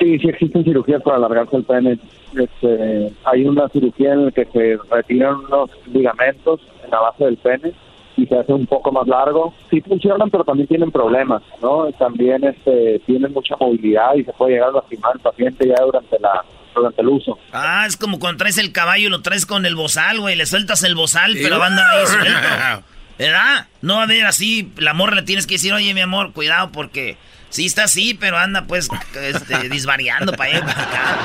Sí, 0.02 0.18
sí 0.18 0.30
existen 0.30 0.64
cirugías 0.64 1.04
para 1.04 1.18
alargarse 1.18 1.58
el 1.58 1.64
pene. 1.64 2.00
Este, 2.36 3.14
hay 3.24 3.46
una 3.46 3.70
cirugía 3.70 4.14
en 4.14 4.26
la 4.26 4.32
que 4.32 4.46
se 4.46 4.80
retiran 4.90 5.36
unos 5.36 5.70
ligamentos 5.94 6.60
en 6.84 6.90
la 6.90 7.02
base 7.02 7.26
del 7.26 7.38
pene 7.38 7.72
y 8.18 8.26
se 8.26 8.36
hace 8.36 8.52
un 8.52 8.66
poco 8.66 8.92
más 8.92 9.08
largo. 9.08 9.54
Sí 9.70 9.80
funcionan, 9.82 10.32
pero 10.32 10.44
también 10.44 10.68
tienen 10.68 10.92
problemas, 10.92 11.44
¿no? 11.62 11.92
También 12.00 12.44
este, 12.44 13.00
tienen 13.06 13.32
mucha 13.32 13.56
movilidad 13.60 14.16
y 14.16 14.24
se 14.24 14.34
puede 14.34 14.54
llegar 14.54 14.70
a 14.70 14.74
lastimar 14.74 15.12
al 15.14 15.20
paciente 15.20 15.68
ya 15.68 15.84
durante 15.84 16.20
la 16.20 16.44
durante 16.74 17.02
el 17.02 17.10
uso. 17.10 17.38
Ah, 17.52 17.86
es 17.86 17.96
como 17.96 18.18
cuando 18.18 18.40
traes 18.40 18.58
el 18.58 18.72
caballo 18.72 19.08
y 19.08 19.12
lo 19.12 19.22
traes 19.22 19.46
con 19.46 19.68
el 19.68 19.76
bozal, 19.76 20.20
güey. 20.20 20.36
Le 20.36 20.48
sueltas 20.48 20.84
el 20.84 20.96
bozal, 20.96 21.38
pero 21.40 21.60
va 21.60 21.66
a 21.66 21.68
andar 21.68 21.86
ahí 21.92 22.08
suelto. 22.08 22.32
¿Verdad? 23.20 23.68
No 23.84 23.98
va 23.98 24.04
a 24.04 24.08
ver 24.08 24.26
así. 24.26 24.72
La 24.78 24.96
morra 24.96 25.18
le 25.18 25.22
tienes 25.22 25.46
que 25.46 25.56
decir, 25.56 25.74
oye, 25.74 25.94
mi 25.94 26.02
amor, 26.02 26.32
cuidado, 26.32 26.72
porque 26.72 27.18
sí 27.52 27.68
está 27.68 27.84
así, 27.84 28.16
pero 28.16 28.38
anda 28.40 28.66
pues 28.66 28.90
este, 29.14 29.70
disvariando 29.70 30.34
para 30.34 30.50
allá 30.50 30.60
y 30.60 30.62
para 30.64 30.82
acá. 30.82 31.18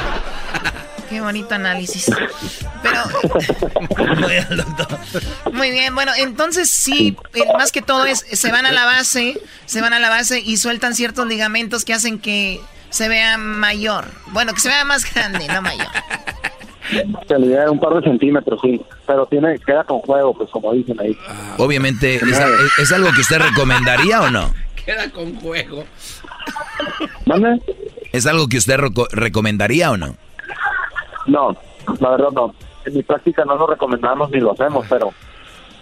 Qué 1.09 1.21
bonito 1.21 1.55
análisis. 1.55 2.07
Pero. 2.83 3.01
Muy 5.53 5.71
bien, 5.71 5.95
bueno, 5.95 6.13
entonces 6.19 6.71
sí, 6.71 7.17
eh, 7.35 7.43
más 7.57 7.73
que 7.73 7.83
todo 7.83 8.05
es, 8.07 8.25
se 8.33 8.51
van 8.53 8.67
a 8.67 8.73
la 8.73 8.85
base, 8.85 9.41
se 9.67 9.81
van 9.81 9.93
a 9.93 9.99
la 10.01 10.09
base 10.11 10.41
y 10.41 10.57
sueltan 10.57 10.95
ciertos 10.95 11.27
ligamentos 11.27 11.85
que 11.85 11.95
hacen 11.95 12.19
que 12.19 12.61
se 12.91 13.09
vea 13.09 13.39
mayor. 13.39 14.07
Bueno, 14.29 14.53
que 14.55 14.61
se 14.61 14.69
vea 14.69 14.85
más 14.85 15.13
grande, 15.15 15.47
no 15.49 15.63
mayor. 15.63 15.87
Se 17.27 17.39
le 17.39 17.49
da 17.49 17.71
un 17.71 17.81
par 17.81 17.95
de 17.95 18.03
centímetros, 18.03 18.61
sí, 18.63 18.81
pero 19.07 19.27
tiene 19.27 19.59
queda 19.61 19.83
con 19.85 19.99
juego, 20.01 20.37
pues 20.37 20.51
como 20.51 20.73
dicen 20.73 20.99
ahí. 21.01 21.17
Obviamente, 21.59 22.17
¿es, 22.17 22.23
es- 22.23 22.79
es 22.79 22.93
algo 22.93 23.13
que 23.13 23.21
usted 23.23 23.39
recomendaría 23.39 24.23
o 24.23 24.31
no? 24.31 24.53
Queda 24.87 25.11
con 25.11 25.35
juego. 25.41 25.85
¿Es 28.13 28.27
algo 28.27 28.49
que 28.49 28.59
usted 28.59 28.79
reco- 28.79 29.09
recomendaría 29.11 29.91
o 29.91 29.97
no? 29.97 30.15
No, 31.27 31.57
la 32.01 32.11
verdad 32.11 32.31
no. 32.33 32.55
En 32.85 32.95
mi 32.95 33.03
práctica 33.03 33.45
no 33.45 33.57
lo 33.57 33.67
recomendamos 33.67 34.31
ni 34.31 34.39
lo 34.41 34.53
hacemos, 34.53 34.87
pero 34.89 35.13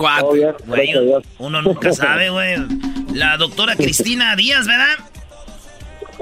Dios. 1.02 1.24
uno 1.40 1.62
nunca 1.62 1.92
sabe, 1.94 2.30
güey. 2.30 2.56
La 3.14 3.38
doctora 3.38 3.76
Cristina 3.78 4.36
Díaz, 4.36 4.68
¿verdad? 4.68 4.96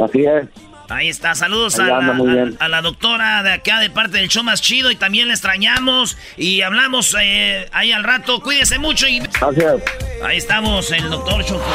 Así 0.04 0.26
es. 0.26 0.46
Ahí 0.90 1.10
está, 1.10 1.36
saludos 1.36 1.78
Ahí 1.80 1.90
a 1.90 1.98
anda, 1.98 2.14
la, 2.14 2.44
a- 2.62 2.66
a 2.66 2.68
la 2.70 2.82
doctora 2.82 3.44
de 3.44 3.52
acá 3.54 3.80
de 3.80 3.90
parte 3.90 4.18
del 4.20 4.30
show 4.30 4.44
más 4.44 4.62
chido 4.62 4.90
y 4.90 4.96
también 4.96 5.28
le 5.28 5.34
extrañamos 5.34 6.18
y 6.38 6.62
hablamos 6.62 7.16
eh, 7.20 7.68
ahí 7.74 7.92
al 7.92 8.04
rato. 8.06 8.40
Cuídese 8.42 8.80
mucho 8.80 9.06
y 9.08 9.20
Gracias. 9.20 9.76
ahí 10.24 10.38
estamos, 10.38 10.90
el 10.92 11.10
doctor 11.10 11.44
Choco. 11.46 11.66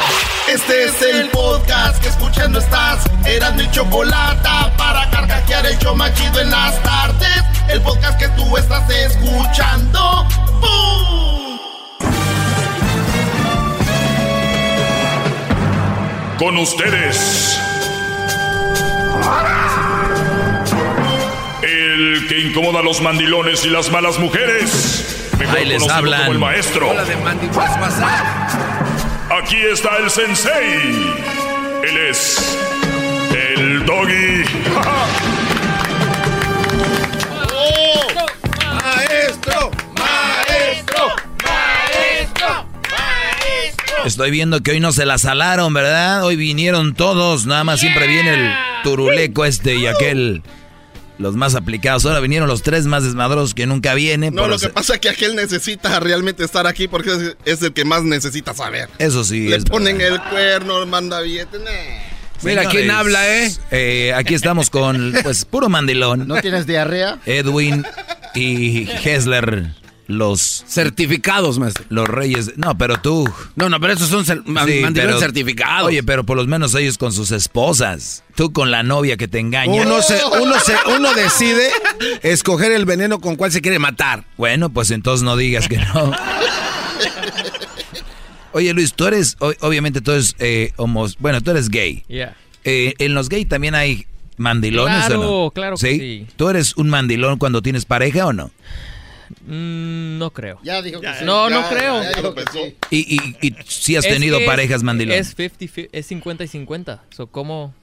Este 0.51 0.85
es 0.85 1.01
el 1.03 1.29
podcast 1.29 2.01
que 2.01 2.09
escuchando 2.09 2.57
estás. 2.59 3.03
Eran 3.25 3.55
mi 3.55 3.69
chocolate 3.69 4.49
para 4.77 5.09
carcajear 5.11 5.65
el 5.67 5.77
show 5.77 5.95
más 5.95 6.11
chido 6.15 6.39
en 6.41 6.49
las 6.49 6.81
tardes. 6.81 7.43
El 7.69 7.81
podcast 7.81 8.19
que 8.19 8.27
tú 8.29 8.57
estás 8.57 8.89
escuchando. 8.89 10.27
¡Bum! 10.59 11.59
Con 16.39 16.57
ustedes. 16.57 17.59
El 21.61 22.27
que 22.27 22.39
incomoda 22.39 22.79
a 22.79 22.83
los 22.83 23.01
mandilones 23.01 23.65
y 23.65 23.69
las 23.69 23.91
malas 23.91 24.19
mujeres. 24.19 25.31
mejor 25.39 25.57
Ahí 25.57 25.65
les 25.65 25.87
hablan. 25.89 26.21
como 26.21 26.31
el 26.33 26.39
maestro. 26.39 26.91
Aquí 29.41 29.57
está 29.71 29.97
el 29.97 30.09
sensei. 30.09 31.13
Él 31.83 31.97
es 32.09 32.57
el 33.33 33.85
doggy. 33.85 34.43
Estoy 44.05 44.31
viendo 44.31 44.61
que 44.61 44.71
hoy 44.71 44.79
no 44.79 44.91
se 44.91 45.05
la 45.05 45.17
salaron, 45.17 45.73
¿verdad? 45.73 46.23
Hoy 46.25 46.35
vinieron 46.35 46.93
todos, 46.93 47.45
nada 47.45 47.63
más 47.63 47.79
siempre 47.79 48.07
viene 48.07 48.33
el 48.33 48.51
turuleco 48.83 49.45
este 49.45 49.75
y 49.75 49.87
aquel. 49.87 50.43
Los 51.19 51.35
más 51.35 51.55
aplicados. 51.55 52.05
Ahora 52.05 52.19
vinieron 52.19 52.49
los 52.49 52.63
tres 52.63 52.85
más 52.85 53.03
desmadrosos 53.03 53.53
que 53.53 53.67
nunca 53.67 53.93
vienen. 53.93 54.33
No, 54.33 54.47
lo 54.47 54.57
que 54.57 54.69
pasa 54.69 54.95
es 54.95 54.99
que 54.99 55.09
aquel 55.09 55.35
necesita 55.35 55.99
realmente 55.99 56.43
estar 56.43 56.65
aquí 56.65 56.87
porque 56.87 57.35
es, 57.45 57.61
el 57.61 57.71
que 57.71 57.85
más 57.85 58.03
necesita 58.03 58.53
saber. 58.53 58.89
Eso 58.97 59.23
sí. 59.23 59.47
Le 59.47 59.57
es 59.57 59.63
ponen 59.63 60.01
el 60.01 60.19
cuerno, 60.19 60.85
manda 60.85 61.21
billetes. 61.21 61.61
nah. 61.61 61.69
Mira 62.41 62.65
quién 62.65 62.91
habla, 62.91 63.27
¿eh? 63.29 63.51
Eh, 63.71 64.13
Aquí 64.15 64.33
estamos 64.33 64.69
con, 64.69 65.13
pues, 65.23 65.45
puro 65.45 65.69
mandilón. 65.69 66.27
¿No 66.27 66.41
tienes 66.41 66.67
diarrea? 66.67 67.19
Edwin 67.25 67.85
y 68.35 68.89
Hessler, 68.89 69.67
los... 70.07 70.63
Certificados, 70.67 71.59
maestro. 71.59 71.85
Los 71.89 72.07
reyes... 72.07 72.53
No, 72.57 72.77
pero 72.77 72.99
tú... 73.01 73.29
No, 73.55 73.69
no, 73.69 73.79
pero 73.79 73.93
esos 73.93 74.09
son 74.09 74.25
cer- 74.25 74.43
Sí, 74.45 74.51
mandilones 74.51 74.93
pero- 74.93 75.19
certificados. 75.19 75.87
Oye, 75.87 76.03
pero 76.03 76.23
por 76.25 76.37
lo 76.37 76.45
menos 76.45 76.75
ellos 76.75 76.97
con 76.97 77.13
sus 77.13 77.31
esposas. 77.31 78.23
Tú 78.35 78.51
con 78.51 78.71
la 78.71 78.83
novia 78.83 79.15
que 79.17 79.27
te 79.27 79.39
engaña. 79.39 79.81
Uno, 79.81 80.01
se, 80.01 80.19
uno, 80.41 80.55
se, 80.59 80.75
uno 80.95 81.13
decide 81.13 81.69
escoger 82.23 82.71
el 82.71 82.85
veneno 82.85 83.19
con 83.19 83.35
cuál 83.35 83.51
se 83.51 83.61
quiere 83.61 83.79
matar. 83.79 84.25
Bueno, 84.37 84.69
pues 84.69 84.91
entonces 84.91 85.23
no 85.23 85.37
digas 85.37 85.67
que 85.67 85.77
no. 85.77 86.11
Oye, 88.51 88.71
Luis, 88.73 88.93
tú 88.93 89.07
eres, 89.07 89.35
obviamente 89.39 89.99
tú 90.01 90.11
eres 90.11 90.35
eh, 90.39 90.71
homos- 90.77 91.15
bueno, 91.19 91.41
tú 91.41 91.51
eres 91.51 91.69
gay. 91.69 92.03
Yeah. 92.07 92.35
Eh, 92.63 92.93
en 92.99 93.13
los 93.15 93.27
gay 93.29 93.45
también 93.45 93.73
hay 93.73 94.05
mandilones 94.37 95.05
Claro, 95.05 95.21
o 95.21 95.45
no? 95.45 95.51
claro 95.51 95.75
que 95.75 95.91
sí. 95.97 96.27
¿Tú 96.35 96.49
eres 96.49 96.77
un 96.77 96.89
mandilón 96.89 97.39
cuando 97.39 97.61
tienes 97.63 97.85
pareja 97.85 98.27
o 98.27 98.33
no? 98.33 98.51
Mm, 99.45 100.17
no 100.17 100.31
creo. 100.31 100.59
Ya 100.63 100.81
dijo 100.81 101.01
que 101.01 101.07
sí. 101.19 101.25
No, 101.25 101.49
no 101.49 101.67
creo. 101.69 102.01
ya 102.03 102.13
dijo 102.13 102.33
que 102.35 102.43
sí. 102.51 102.75
Y, 102.89 103.15
y, 103.15 103.47
y 103.47 103.55
si 103.65 103.95
has 103.95 104.05
Es 104.05 104.13
tenido 104.13 104.39
parejas 104.45 104.77
es, 104.77 104.83
mandilones. 104.83 105.19
Es 105.27 105.35
50, 105.35 105.67
fi- 105.73 105.89
es 105.91 106.05
50 106.07 106.43
y 106.43 106.47
50. 106.47 107.03
So, 107.09 107.27
¿Cómo? 107.27 107.73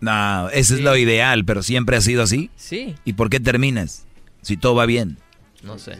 No, 0.00 0.48
ese 0.50 0.74
es 0.74 0.80
lo 0.80 0.96
ideal, 0.96 1.44
pero 1.44 1.62
siempre 1.62 1.96
ha 1.96 2.00
sido 2.00 2.22
así. 2.22 2.50
Sí. 2.56 2.94
¿Y 3.04 3.14
por 3.14 3.30
qué 3.30 3.40
terminas? 3.40 4.06
Si 4.42 4.56
todo 4.56 4.74
va 4.76 4.86
bien. 4.86 5.18
No 5.62 5.78
sé. 5.78 5.98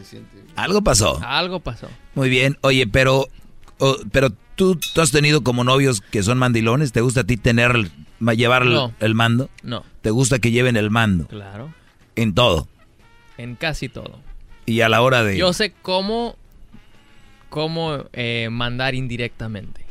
Algo 0.55 0.81
pasó. 0.81 1.19
Algo 1.21 1.59
pasó. 1.59 1.89
Muy 2.15 2.29
bien. 2.29 2.57
Oye, 2.61 2.87
pero, 2.87 3.27
pero 4.11 4.29
tú, 4.55 4.79
tú 4.93 5.01
has 5.01 5.11
tenido 5.11 5.43
como 5.43 5.65
novios 5.65 5.99
que 5.99 6.23
son 6.23 6.37
mandilones. 6.37 6.93
¿Te 6.93 7.01
gusta 7.01 7.21
a 7.21 7.23
ti 7.25 7.35
tener, 7.35 7.91
llevar 8.21 8.63
el 9.01 9.15
mando? 9.15 9.49
No. 9.63 9.83
¿Te 10.01 10.11
gusta 10.11 10.39
que 10.39 10.51
lleven 10.51 10.77
el 10.77 10.89
mando? 10.89 11.27
Claro. 11.27 11.73
En 12.15 12.33
todo. 12.33 12.69
En 13.37 13.55
casi 13.55 13.89
todo. 13.89 14.21
Y 14.69 14.81
a 14.81 14.89
la 14.89 15.01
hora 15.01 15.23
de... 15.23 15.37
Yo 15.37 15.51
sé 15.53 15.73
cómo, 15.81 16.35
cómo 17.49 18.05
eh, 18.13 18.49
mandar 18.51 18.95
indirectamente. 18.95 19.85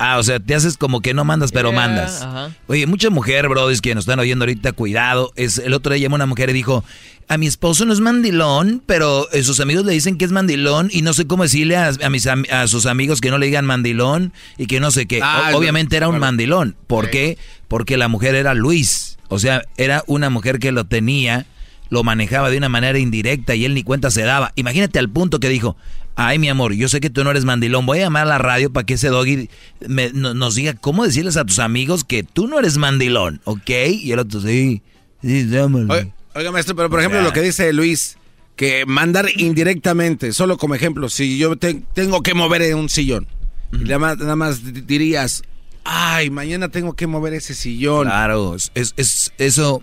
Ah, 0.00 0.18
o 0.18 0.22
sea, 0.22 0.38
te 0.38 0.54
haces 0.54 0.76
como 0.76 1.00
que 1.00 1.12
no 1.12 1.24
mandas, 1.24 1.50
pero 1.50 1.70
Yeah, 1.70 1.76
mandas. 1.80 2.22
ajá. 2.22 2.50
Oye, 2.68 2.86
mucha 2.86 3.10
mujer, 3.10 3.48
brodis, 3.48 3.80
que 3.80 3.96
nos 3.96 4.02
están 4.02 4.20
oyendo 4.20 4.44
ahorita, 4.44 4.70
cuidado. 4.72 5.32
Es, 5.34 5.58
el 5.58 5.74
otro 5.74 5.92
día 5.92 6.02
llamó 6.02 6.14
una 6.14 6.26
mujer 6.26 6.50
y 6.50 6.52
dijo, 6.52 6.84
a 7.26 7.36
mi 7.36 7.48
esposo 7.48 7.84
no 7.84 7.92
es 7.92 7.98
mandilón, 7.98 8.80
pero 8.86 9.28
eh, 9.32 9.42
sus 9.42 9.58
amigos 9.58 9.84
le 9.84 9.92
dicen 9.92 10.16
que 10.16 10.24
es 10.24 10.30
mandilón 10.30 10.88
y 10.92 11.02
no 11.02 11.14
sé 11.14 11.26
cómo 11.26 11.42
decirle 11.42 11.76
a, 11.76 11.90
a 12.00 12.10
mis, 12.10 12.28
a 12.28 12.66
sus 12.68 12.86
amigos 12.86 13.20
que 13.20 13.30
no 13.30 13.38
le 13.38 13.46
digan 13.46 13.64
mandilón 13.66 14.32
y 14.56 14.66
que 14.66 14.78
no 14.78 14.92
sé 14.92 15.06
qué. 15.06 15.18
Ah, 15.20 15.50
O- 15.52 15.58
obviamente 15.58 15.96
era 15.96 16.06
un 16.06 16.12
bueno. 16.12 16.26
mandilón. 16.26 16.76
¿Por 16.86 17.10
qué? 17.10 17.36
Porque 17.66 17.96
la 17.96 18.06
mujer 18.06 18.36
era 18.36 18.54
Luis. 18.54 19.18
O 19.26 19.40
sea, 19.40 19.64
era 19.76 20.04
una 20.06 20.30
mujer 20.30 20.60
que 20.60 20.70
lo 20.70 20.84
tenía, 20.86 21.44
lo 21.90 22.02
manejaba 22.04 22.50
de 22.50 22.58
una 22.58 22.68
manera 22.68 22.98
indirecta 22.98 23.54
y 23.54 23.64
él 23.64 23.74
ni 23.74 23.82
cuenta 23.82 24.10
se 24.10 24.22
daba. 24.22 24.52
Imagínate 24.56 24.98
al 24.98 25.08
punto 25.08 25.40
que 25.40 25.48
dijo, 25.48 25.76
ay 26.16 26.38
mi 26.38 26.48
amor, 26.48 26.72
yo 26.74 26.88
sé 26.88 27.00
que 27.00 27.10
tú 27.10 27.24
no 27.24 27.30
eres 27.30 27.44
mandilón, 27.44 27.86
voy 27.86 27.98
a 27.98 28.02
llamar 28.02 28.22
a 28.24 28.26
la 28.30 28.38
radio 28.38 28.72
para 28.72 28.84
que 28.84 28.94
ese 28.94 29.08
doggy 29.08 29.48
me- 29.86 30.10
no- 30.12 30.34
nos 30.34 30.54
diga 30.54 30.74
cómo 30.74 31.04
decirles 31.04 31.36
a 31.36 31.44
tus 31.44 31.58
amigos 31.58 32.04
que 32.04 32.22
tú 32.24 32.46
no 32.48 32.58
eres 32.58 32.76
mandilón, 32.76 33.40
¿ok? 33.44 33.70
Y 34.02 34.12
el 34.12 34.18
otro, 34.18 34.40
sí, 34.40 34.82
sí, 35.22 35.44
dámelo. 35.44 35.92
Oiga, 35.94 36.08
oiga, 36.34 36.52
maestro, 36.52 36.74
pero 36.76 36.90
por 36.90 36.98
ejemplo 37.00 37.22
lo 37.22 37.32
que 37.32 37.40
dice 37.42 37.72
Luis, 37.72 38.16
que 38.56 38.84
mandar 38.86 39.26
indirectamente, 39.36 40.32
solo 40.32 40.56
como 40.58 40.74
ejemplo, 40.74 41.08
si 41.08 41.38
yo 41.38 41.56
te- 41.56 41.82
tengo 41.94 42.22
que 42.22 42.34
mover 42.34 42.74
un 42.74 42.88
sillón, 42.88 43.26
y 43.72 43.84
nada 43.84 43.98
más, 43.98 44.18
nada 44.18 44.34
más 44.36 44.64
di- 44.72 44.80
dirías, 44.80 45.42
ay, 45.84 46.30
mañana 46.30 46.68
tengo 46.68 46.94
que 46.94 47.06
mover 47.06 47.34
ese 47.34 47.54
sillón. 47.54 48.06
Claro, 48.06 48.56
es- 48.56 49.32
eso. 49.38 49.82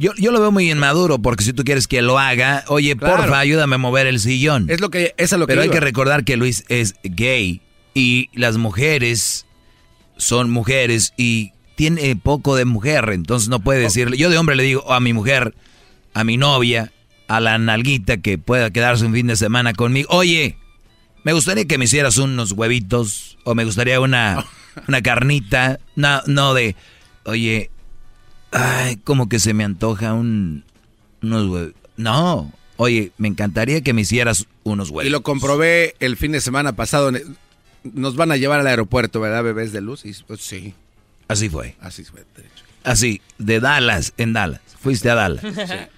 Yo, 0.00 0.12
yo 0.16 0.32
lo 0.32 0.40
veo 0.40 0.50
muy 0.50 0.70
inmaduro 0.70 1.18
porque 1.18 1.44
si 1.44 1.52
tú 1.52 1.62
quieres 1.62 1.86
que 1.86 2.00
lo 2.00 2.18
haga, 2.18 2.64
oye, 2.68 2.96
Claro. 2.96 3.16
porfa, 3.18 3.38
ayúdame 3.38 3.74
a 3.74 3.78
mover 3.78 4.06
el 4.06 4.18
sillón. 4.18 4.64
Es 4.70 4.80
lo 4.80 4.88
que, 4.90 5.14
es 5.18 5.32
a 5.34 5.36
lo 5.36 5.46
que 5.46 5.50
Pero 5.52 5.60
hay 5.60 5.66
iba. 5.66 5.74
que 5.74 5.80
recordar 5.80 6.24
que 6.24 6.38
Luis 6.38 6.64
es 6.70 6.94
gay 7.04 7.60
y 7.92 8.30
las 8.32 8.56
mujeres 8.56 9.44
son 10.16 10.48
mujeres 10.50 11.12
y 11.18 11.52
tiene 11.74 12.16
poco 12.16 12.56
de 12.56 12.64
mujer, 12.64 13.10
entonces 13.12 13.50
no 13.50 13.60
puede 13.60 13.80
decirle. 13.80 14.16
Yo 14.16 14.30
de 14.30 14.38
hombre 14.38 14.56
le 14.56 14.62
digo 14.62 14.90
a 14.90 15.00
mi 15.00 15.12
mujer, 15.12 15.54
a 16.14 16.24
mi 16.24 16.36
novia, 16.38 16.92
a 17.28 17.38
la 17.40 17.58
nalguita 17.58 18.16
que 18.18 18.38
pueda 18.38 18.70
quedarse 18.70 19.04
un 19.04 19.12
fin 19.12 19.26
de 19.26 19.36
semana 19.36 19.74
conmigo, 19.74 20.08
oye, 20.10 20.56
me 21.24 21.32
gustaría 21.34 21.66
que 21.66 21.76
me 21.78 21.84
hicieras 21.84 22.16
unos 22.16 22.52
huevitos 22.52 23.36
o 23.44 23.54
me 23.54 23.64
gustaría 23.64 24.00
una, 24.00 24.46
una 24.88 25.02
carnita, 25.02 25.78
no, 25.94 26.22
no 26.26 26.54
de, 26.54 26.74
oye, 27.24 27.70
ay, 28.52 28.96
como 28.96 29.28
que 29.28 29.38
se 29.38 29.54
me 29.54 29.64
antoja 29.64 30.12
un, 30.14 30.64
unos 31.22 31.46
huevitos. 31.48 31.80
No, 31.96 32.52
oye, 32.76 33.12
me 33.18 33.28
encantaría 33.28 33.82
que 33.82 33.92
me 33.92 34.02
hicieras 34.02 34.46
unos 34.64 34.90
huevitos. 34.90 35.08
Y 35.08 35.10
lo 35.10 35.22
comprobé 35.22 35.94
el 36.00 36.16
fin 36.16 36.32
de 36.32 36.40
semana 36.40 36.72
pasado. 36.74 37.12
Nos 37.84 38.16
van 38.16 38.32
a 38.32 38.36
llevar 38.36 38.60
al 38.60 38.66
aeropuerto, 38.66 39.20
¿verdad, 39.20 39.42
bebés 39.44 39.72
de 39.72 39.80
luz? 39.80 40.04
Y, 40.04 40.12
pues, 40.26 40.40
sí, 40.40 40.74
Así 41.28 41.48
fue. 41.48 41.76
así 41.80 42.04
fue. 42.04 42.20
de 42.36 42.42
hecho. 42.42 42.64
Así, 42.84 43.20
de 43.38 43.60
Dallas, 43.60 44.12
en 44.16 44.32
Dallas. 44.32 44.60
Fuiste 44.80 45.10
a 45.10 45.14
Dallas. 45.14 45.42
Le- 45.44 45.88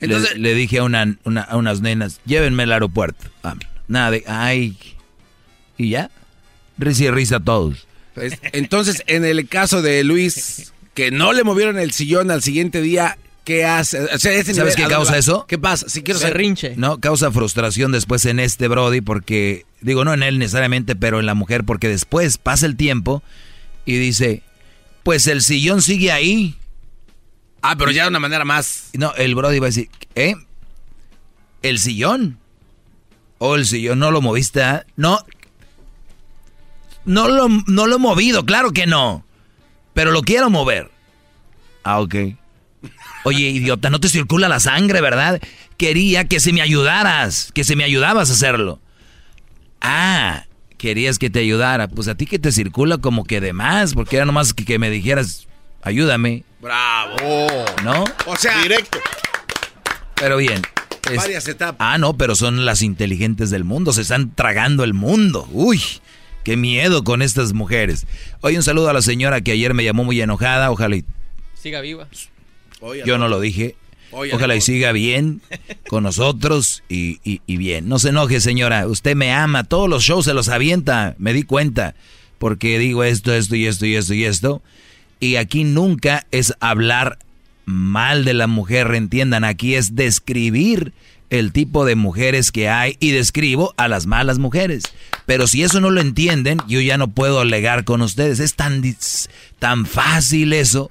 Entonces- 0.00 0.36
le, 0.38 0.54
dije 0.54 0.78
a, 0.78 0.82
una, 0.84 1.16
una- 1.24 1.42
a 1.42 1.56
unas 1.56 1.80
nenas, 1.80 2.20
llévenme 2.26 2.64
al 2.64 2.72
aeropuerto. 2.72 3.26
Vámonos. 3.42 3.68
Nada 3.88 4.10
de, 4.10 4.24
ay. 4.26 4.76
Y 5.78 5.90
ya. 5.90 6.10
Risa 6.78 7.04
y 7.04 7.10
risa 7.10 7.36
a 7.36 7.40
todos. 7.40 7.86
Es- 8.16 8.38
Entonces, 8.52 9.02
en 9.06 9.24
el 9.24 9.48
caso 9.48 9.80
de 9.82 10.02
Luis, 10.04 10.72
que 10.94 11.10
no 11.10 11.32
le 11.32 11.44
movieron 11.44 11.78
el 11.78 11.92
sillón 11.92 12.30
al 12.30 12.42
siguiente 12.42 12.80
día, 12.82 13.18
¿qué 13.44 13.64
hace? 13.64 14.00
O 14.04 14.18
sea, 14.18 14.32
ese 14.32 14.54
¿Sabes 14.54 14.56
nivel, 14.56 14.76
qué 14.76 14.82
¿a 14.82 14.84
dónde 14.84 14.94
causa 14.96 15.12
va? 15.12 15.18
eso? 15.18 15.46
¿Qué 15.46 15.58
pasa? 15.58 15.88
Si 15.88 16.02
quiero 16.02 16.20
saber. 16.20 16.34
Berrinche. 16.34 16.74
No, 16.76 17.00
causa 17.00 17.30
frustración 17.32 17.92
después 17.92 18.24
en 18.26 18.38
este 18.40 18.68
Brody 18.68 19.00
porque, 19.00 19.64
digo, 19.80 20.04
no 20.04 20.12
en 20.14 20.22
él 20.22 20.38
necesariamente, 20.38 20.94
pero 20.96 21.20
en 21.20 21.26
la 21.26 21.34
mujer, 21.34 21.64
porque 21.64 21.88
después 21.88 22.38
pasa 22.38 22.66
el 22.66 22.76
tiempo 22.76 23.22
y 23.86 23.96
dice, 23.96 24.42
pues 25.02 25.26
el 25.26 25.42
sillón 25.42 25.82
sigue 25.82 26.12
ahí. 26.12 26.56
Ah, 27.62 27.76
pero 27.76 27.90
ya 27.90 28.02
de 28.04 28.08
una 28.10 28.20
manera 28.20 28.44
más. 28.44 28.90
No, 28.94 29.14
el 29.14 29.34
Brody 29.34 29.58
va 29.60 29.66
a 29.66 29.70
decir, 29.70 29.88
¿eh? 30.14 30.34
¿El 31.62 31.78
sillón? 31.78 32.38
¿O 33.38 33.54
el 33.54 33.66
sillón 33.66 33.98
no 34.00 34.10
lo 34.10 34.20
moviste? 34.20 34.62
ah? 34.62 34.84
No. 34.96 35.24
No 37.04 37.28
lo, 37.28 37.48
no 37.66 37.86
lo 37.86 37.96
he 37.96 37.98
movido, 37.98 38.44
claro 38.44 38.72
que 38.72 38.86
no. 38.86 39.24
Pero 39.94 40.10
lo 40.10 40.22
quiero 40.22 40.50
mover. 40.50 40.90
Ah, 41.84 42.00
ok. 42.00 42.14
Oye, 43.24 43.50
idiota, 43.50 43.90
no 43.90 44.00
te 44.00 44.08
circula 44.08 44.48
la 44.48 44.58
sangre, 44.60 45.00
¿verdad? 45.00 45.40
Quería 45.76 46.24
que 46.24 46.40
se 46.40 46.52
me 46.52 46.62
ayudaras, 46.62 47.50
que 47.54 47.64
se 47.64 47.76
me 47.76 47.84
ayudabas 47.84 48.30
a 48.30 48.32
hacerlo. 48.32 48.80
Ah, 49.80 50.44
querías 50.78 51.18
que 51.18 51.30
te 51.30 51.40
ayudara. 51.40 51.88
Pues 51.88 52.08
a 52.08 52.14
ti 52.14 52.26
que 52.26 52.38
te 52.38 52.52
circula 52.52 52.98
como 52.98 53.24
que 53.24 53.40
de 53.40 53.52
más, 53.52 53.94
porque 53.94 54.16
era 54.16 54.24
nomás 54.24 54.54
que, 54.54 54.64
que 54.64 54.78
me 54.78 54.90
dijeras, 54.90 55.46
ayúdame, 55.82 56.44
Bravo. 56.60 57.16
¿no? 57.84 58.04
O 58.26 58.36
sea, 58.36 58.60
Directo. 58.62 58.98
Pero 60.16 60.36
bien. 60.36 60.62
es- 61.10 61.16
varias 61.16 61.46
etapas. 61.48 61.76
Ah, 61.80 61.98
no, 61.98 62.16
pero 62.16 62.34
son 62.36 62.64
las 62.64 62.82
inteligentes 62.82 63.50
del 63.50 63.64
mundo, 63.64 63.92
se 63.92 64.02
están 64.02 64.34
tragando 64.34 64.84
el 64.84 64.94
mundo. 64.94 65.48
Uy, 65.50 65.80
qué 66.44 66.56
miedo 66.56 67.04
con 67.04 67.22
estas 67.22 67.52
mujeres. 67.52 68.06
Oye, 68.40 68.56
un 68.56 68.62
saludo 68.62 68.88
a 68.88 68.92
la 68.92 69.02
señora 69.02 69.40
que 69.40 69.52
ayer 69.52 69.74
me 69.74 69.84
llamó 69.84 70.04
muy 70.04 70.20
enojada, 70.20 70.70
ojalá 70.70 70.96
y 70.96 71.04
Siga 71.54 71.80
viva. 71.80 72.08
Oye, 72.80 73.02
yo 73.06 73.18
no 73.18 73.28
lo 73.28 73.40
dije. 73.40 73.76
Oye, 74.10 74.34
Ojalá 74.34 74.54
y 74.56 74.60
siga 74.60 74.92
bien 74.92 75.40
con 75.88 76.02
nosotros 76.02 76.82
y, 76.88 77.18
y- 77.24 77.40
y 77.46 77.56
bien. 77.56 77.88
No 77.88 77.98
se 77.98 78.10
enoje, 78.10 78.40
señora. 78.40 78.86
Usted 78.86 79.14
me 79.16 79.32
ama. 79.32 79.64
Todos 79.64 79.88
los 79.88 80.02
shows 80.02 80.26
se 80.26 80.34
los 80.34 80.48
avienta. 80.48 81.14
Me 81.18 81.32
di 81.32 81.44
cuenta. 81.44 81.94
Porque 82.38 82.78
digo 82.78 83.04
esto, 83.04 83.32
esto 83.32 83.56
y 83.56 83.66
esto 83.66 83.86
y 83.86 83.94
esto 83.94 84.12
y 84.12 84.24
esto. 84.24 84.62
Y 85.20 85.36
aquí 85.36 85.64
nunca 85.64 86.26
es 86.30 86.52
hablar 86.60 87.18
mal 87.64 88.24
de 88.26 88.34
la 88.34 88.48
mujer, 88.48 88.92
entiendan. 88.94 89.44
Aquí 89.44 89.76
es 89.76 89.94
describir 89.94 90.92
el 91.32 91.50
tipo 91.50 91.86
de 91.86 91.96
mujeres 91.96 92.52
que 92.52 92.68
hay 92.68 92.98
y 93.00 93.10
describo 93.10 93.72
a 93.78 93.88
las 93.88 94.04
malas 94.04 94.38
mujeres. 94.38 94.84
Pero 95.24 95.46
si 95.46 95.62
eso 95.62 95.80
no 95.80 95.88
lo 95.88 96.02
entienden, 96.02 96.58
yo 96.68 96.78
ya 96.82 96.98
no 96.98 97.08
puedo 97.08 97.40
alegar 97.40 97.84
con 97.84 98.02
ustedes. 98.02 98.38
Es 98.38 98.54
tan, 98.54 98.82
tan 99.58 99.86
fácil 99.86 100.52
eso. 100.52 100.90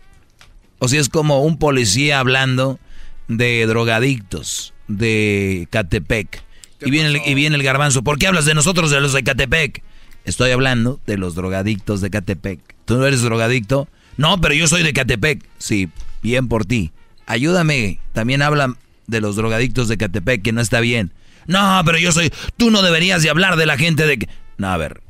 O 0.80 0.88
sea, 0.88 0.99
es 0.99 1.09
como 1.09 1.43
un 1.43 1.59
policía 1.59 2.19
hablando 2.19 2.80
de 3.27 3.68
drogadictos 3.68 4.73
de 4.88 5.68
Catepec. 5.69 6.43
Y 6.84 6.89
viene, 6.89 7.09
el, 7.09 7.22
y 7.23 7.35
viene 7.35 7.55
el 7.55 7.61
garbanzo. 7.61 8.01
¿Por 8.01 8.18
qué 8.18 8.26
hablas 8.26 8.45
de 8.45 8.55
nosotros, 8.55 8.89
de 8.89 8.99
los 8.99 9.13
de 9.13 9.23
Catepec? 9.23 9.84
Estoy 10.26 10.49
hablando 10.49 10.99
de 11.05 11.19
los 11.19 11.35
drogadictos 11.35 12.01
de 12.01 12.09
Catepec. 12.09 12.59
¿Tú 12.85 12.97
no 12.97 13.05
eres 13.05 13.22
drogadicto? 13.22 13.88
No, 14.18 14.41
pero 14.41 14.55
yo 14.55 14.68
soy 14.68 14.81
de 14.81 14.91
Catepec. 14.91 15.47
Sí, 15.59 15.89
bien 16.23 16.47
por 16.47 16.65
ti. 16.65 16.91
Ayúdame. 17.27 17.99
También 18.13 18.41
hablan 18.41 18.77
de 19.12 19.22
los 19.22 19.36
drogadictos 19.36 19.88
de 19.88 19.98
Catepec, 19.98 20.42
que 20.42 20.52
no 20.52 20.62
está 20.62 20.80
bien. 20.80 21.14
No, 21.46 21.82
pero 21.86 22.00
yo 22.00 22.12
soy... 22.12 22.32
Tú 22.58 22.72
no 22.72 22.82
deberías 22.82 23.22
de 23.22 23.30
hablar 23.30 23.58
de 23.58 23.68
la 23.68 23.78
gente 23.78 24.08
de... 24.08 24.28
No, 24.58 24.70
a 24.70 24.78
ver. 24.78 25.02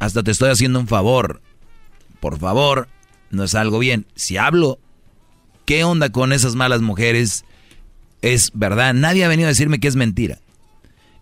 Hasta 0.00 0.22
te 0.22 0.30
estoy 0.30 0.50
haciendo 0.50 0.80
un 0.80 0.88
favor. 0.88 1.40
Por 2.20 2.38
favor, 2.38 2.88
no 3.30 3.44
es 3.44 3.54
algo 3.54 3.78
bien. 3.78 4.06
Si 4.14 4.36
hablo, 4.36 4.78
¿qué 5.66 5.84
onda 5.84 6.10
con 6.10 6.32
esas 6.32 6.54
malas 6.54 6.80
mujeres? 6.80 7.44
Es 8.22 8.50
verdad. 8.54 8.94
Nadie 8.94 9.24
ha 9.24 9.28
venido 9.28 9.46
a 9.46 9.50
decirme 9.52 9.78
que 9.78 9.88
es 9.88 9.96
mentira. 9.96 10.40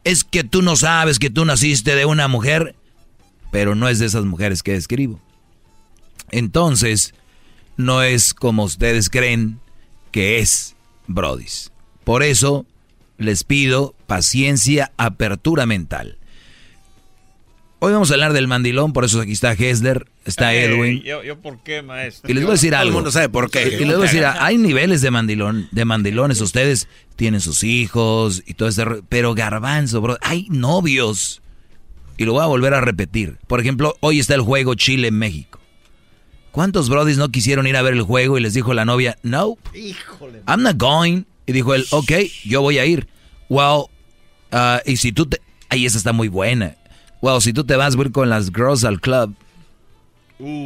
Es 0.04 0.24
que 0.24 0.44
tú 0.44 0.62
no 0.62 0.76
sabes 0.76 1.18
que 1.18 1.30
tú 1.30 1.44
naciste 1.44 1.94
de 1.94 2.04
una 2.04 2.28
mujer, 2.28 2.74
pero 3.50 3.74
no 3.74 3.88
es 3.88 3.98
de 3.98 4.06
esas 4.06 4.24
mujeres 4.24 4.62
que 4.62 4.72
describo. 4.72 5.20
Entonces, 6.30 7.14
no 7.76 8.02
es 8.02 8.32
como 8.32 8.64
ustedes 8.64 9.10
creen 9.10 9.60
que 10.12 10.38
es, 10.38 10.76
Brodis. 11.06 11.71
Por 12.04 12.22
eso 12.22 12.66
les 13.18 13.44
pido 13.44 13.94
paciencia, 14.06 14.92
apertura 14.96 15.66
mental. 15.66 16.18
Hoy 17.84 17.92
vamos 17.92 18.10
a 18.12 18.14
hablar 18.14 18.32
del 18.32 18.46
mandilón, 18.46 18.92
por 18.92 19.04
eso 19.04 19.20
aquí 19.20 19.32
está 19.32 19.52
Hessler, 19.54 20.06
está 20.24 20.54
Edwin. 20.54 21.02
Yo, 21.02 21.36
por 21.40 21.64
qué, 21.64 21.82
maestro? 21.82 22.30
Y 22.30 22.34
les 22.34 22.44
voy 22.44 22.50
a 22.50 22.54
decir 22.54 22.76
algo. 22.76 22.84
Todo 22.84 22.90
el 22.90 22.94
mundo 22.94 23.10
sabe 23.10 23.28
por 23.28 23.50
qué. 23.50 23.76
Y 23.80 23.84
les 23.84 23.96
voy 23.96 24.06
a 24.06 24.10
decir, 24.10 24.24
hay 24.24 24.56
niveles 24.56 25.00
de 25.00 25.10
mandilón, 25.10 25.66
de 25.72 25.84
mandilones. 25.84 26.40
Ustedes 26.40 26.86
tienen 27.16 27.40
sus 27.40 27.64
hijos 27.64 28.44
y 28.46 28.54
todo 28.54 28.68
ese... 28.68 28.84
Pero 29.08 29.34
garbanzo, 29.34 30.00
bro, 30.00 30.16
hay 30.20 30.46
novios. 30.48 31.42
Y 32.18 32.24
lo 32.24 32.34
voy 32.34 32.42
a 32.42 32.46
volver 32.46 32.72
a 32.74 32.80
repetir. 32.80 33.38
Por 33.48 33.58
ejemplo, 33.58 33.96
hoy 33.98 34.20
está 34.20 34.36
el 34.36 34.42
juego 34.42 34.76
Chile-México. 34.76 35.58
¿Cuántos 36.52 36.88
brodis 36.88 37.16
no 37.16 37.30
quisieron 37.30 37.66
ir 37.66 37.76
a 37.76 37.82
ver 37.82 37.94
el 37.94 38.02
juego 38.02 38.38
y 38.38 38.42
les 38.42 38.54
dijo 38.54 38.74
la 38.74 38.84
novia, 38.84 39.18
no, 39.24 39.56
Híjole. 39.74 40.42
I'm 40.46 40.62
not 40.62 40.76
going? 40.76 41.24
Y 41.52 41.54
dijo 41.54 41.74
él, 41.74 41.84
ok, 41.90 42.12
yo 42.44 42.62
voy 42.62 42.78
a 42.78 42.86
ir. 42.86 43.06
Well, 43.50 43.84
uh, 44.52 44.78
y 44.86 44.96
si 44.96 45.12
tú 45.12 45.26
te... 45.26 45.38
Ay, 45.68 45.84
esa 45.84 45.98
está 45.98 46.14
muy 46.14 46.28
buena. 46.28 46.76
Well, 47.20 47.42
si 47.42 47.52
tú 47.52 47.64
te 47.64 47.76
vas, 47.76 47.94
a 47.94 48.00
ir 48.00 48.10
con 48.10 48.30
las 48.30 48.50
girls 48.50 48.84
al 48.84 49.02
club. 49.02 49.34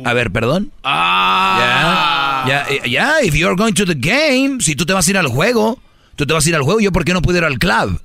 A 0.05 0.13
ver, 0.13 0.31
perdón. 0.31 0.71
Ah. 0.85 2.45
Ya, 2.47 2.67
ya, 2.69 2.87
ya, 2.87 3.15
if 3.25 3.35
you're 3.35 3.57
going 3.57 3.75
to 3.75 3.85
the 3.85 3.97
game, 3.97 4.61
si 4.61 4.77
tú 4.77 4.87
te 4.87 4.93
vas 4.93 5.09
a 5.09 5.11
ir 5.11 5.19
al 5.19 5.27
juego, 5.27 5.81
tú 6.15 6.25
te 6.25 6.33
vas 6.33 6.47
a 6.47 6.49
ir 6.49 6.55
al 6.55 6.63
juego, 6.63 6.79
yo 6.79 6.93
por 6.93 7.05
qué 7.05 7.13
no 7.13 7.21
puedo 7.21 7.37
ir 7.39 7.45
al 7.45 7.59
club. 7.59 8.01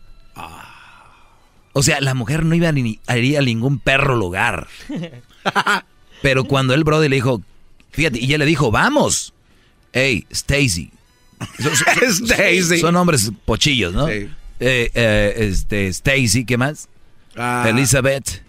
O 1.73 1.83
sea, 1.83 2.01
la 2.01 2.15
mujer 2.15 2.43
no 2.43 2.55
iba 2.55 2.69
a, 2.69 2.71
ni, 2.71 2.99
a 3.05 3.17
ir 3.17 3.37
a 3.37 3.41
ningún 3.41 3.77
perro 3.77 4.15
lugar. 4.15 4.67
Pero 6.23 6.45
cuando 6.45 6.73
el 6.73 6.83
brother 6.83 7.11
le 7.11 7.17
dijo, 7.17 7.43
fíjate, 7.91 8.19
y 8.19 8.25
ella 8.25 8.39
le 8.39 8.45
dijo, 8.47 8.71
vamos. 8.71 9.33
Hey, 9.93 10.25
Stacy. 10.31 10.91
Stacy. 11.59 12.79
Son 12.79 12.93
nombres 12.93 13.31
pochillos, 13.45 13.93
¿no? 13.93 14.07
Sí. 14.07 14.29
Eh, 14.59 14.91
eh, 14.93 15.33
este, 15.37 15.87
Stacy, 15.87 16.45
¿qué 16.45 16.57
más? 16.57 16.87
Ah. 17.35 17.65
Elizabeth. 17.67 18.43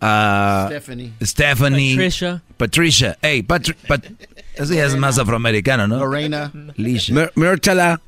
ah, 0.00 0.66
Stephanie. 0.70 1.12
Stephanie. 1.22 1.94
Patricia. 1.96 2.42
Patricia. 2.56 3.18
Hey, 3.22 3.42
Patri 3.42 3.74
Pat 3.86 4.04
Eso 4.54 4.74
ya 4.74 4.84
es 4.86 4.96
más 4.96 5.18
afroamericano, 5.18 5.86
¿no? 5.88 5.98
Lorena. 5.98 6.52
Lisha. 6.76 7.12
Mir- 7.14 7.32
Mirtala. 7.34 8.00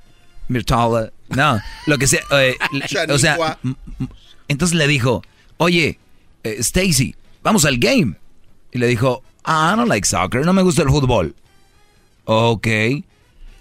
Mirtala. 0.48 1.10
No, 1.28 1.60
lo 1.86 1.96
que 1.98 2.06
sea. 2.06 2.20
eh, 2.32 2.56
o 3.08 3.18
sea, 3.18 3.58
entonces 4.48 4.76
le 4.76 4.86
dijo, 4.86 5.22
oye, 5.56 5.98
eh, 6.44 6.56
Stacy, 6.58 7.14
vamos 7.42 7.64
al 7.64 7.78
game. 7.78 8.16
Y 8.72 8.78
le 8.78 8.86
dijo, 8.86 9.22
ah, 9.44 9.72
I 9.72 9.76
don't 9.76 9.88
like 9.88 10.06
soccer, 10.06 10.44
no 10.44 10.52
me 10.52 10.62
gusta 10.62 10.82
el 10.82 10.88
fútbol. 10.88 11.34
Ok. 12.24 12.66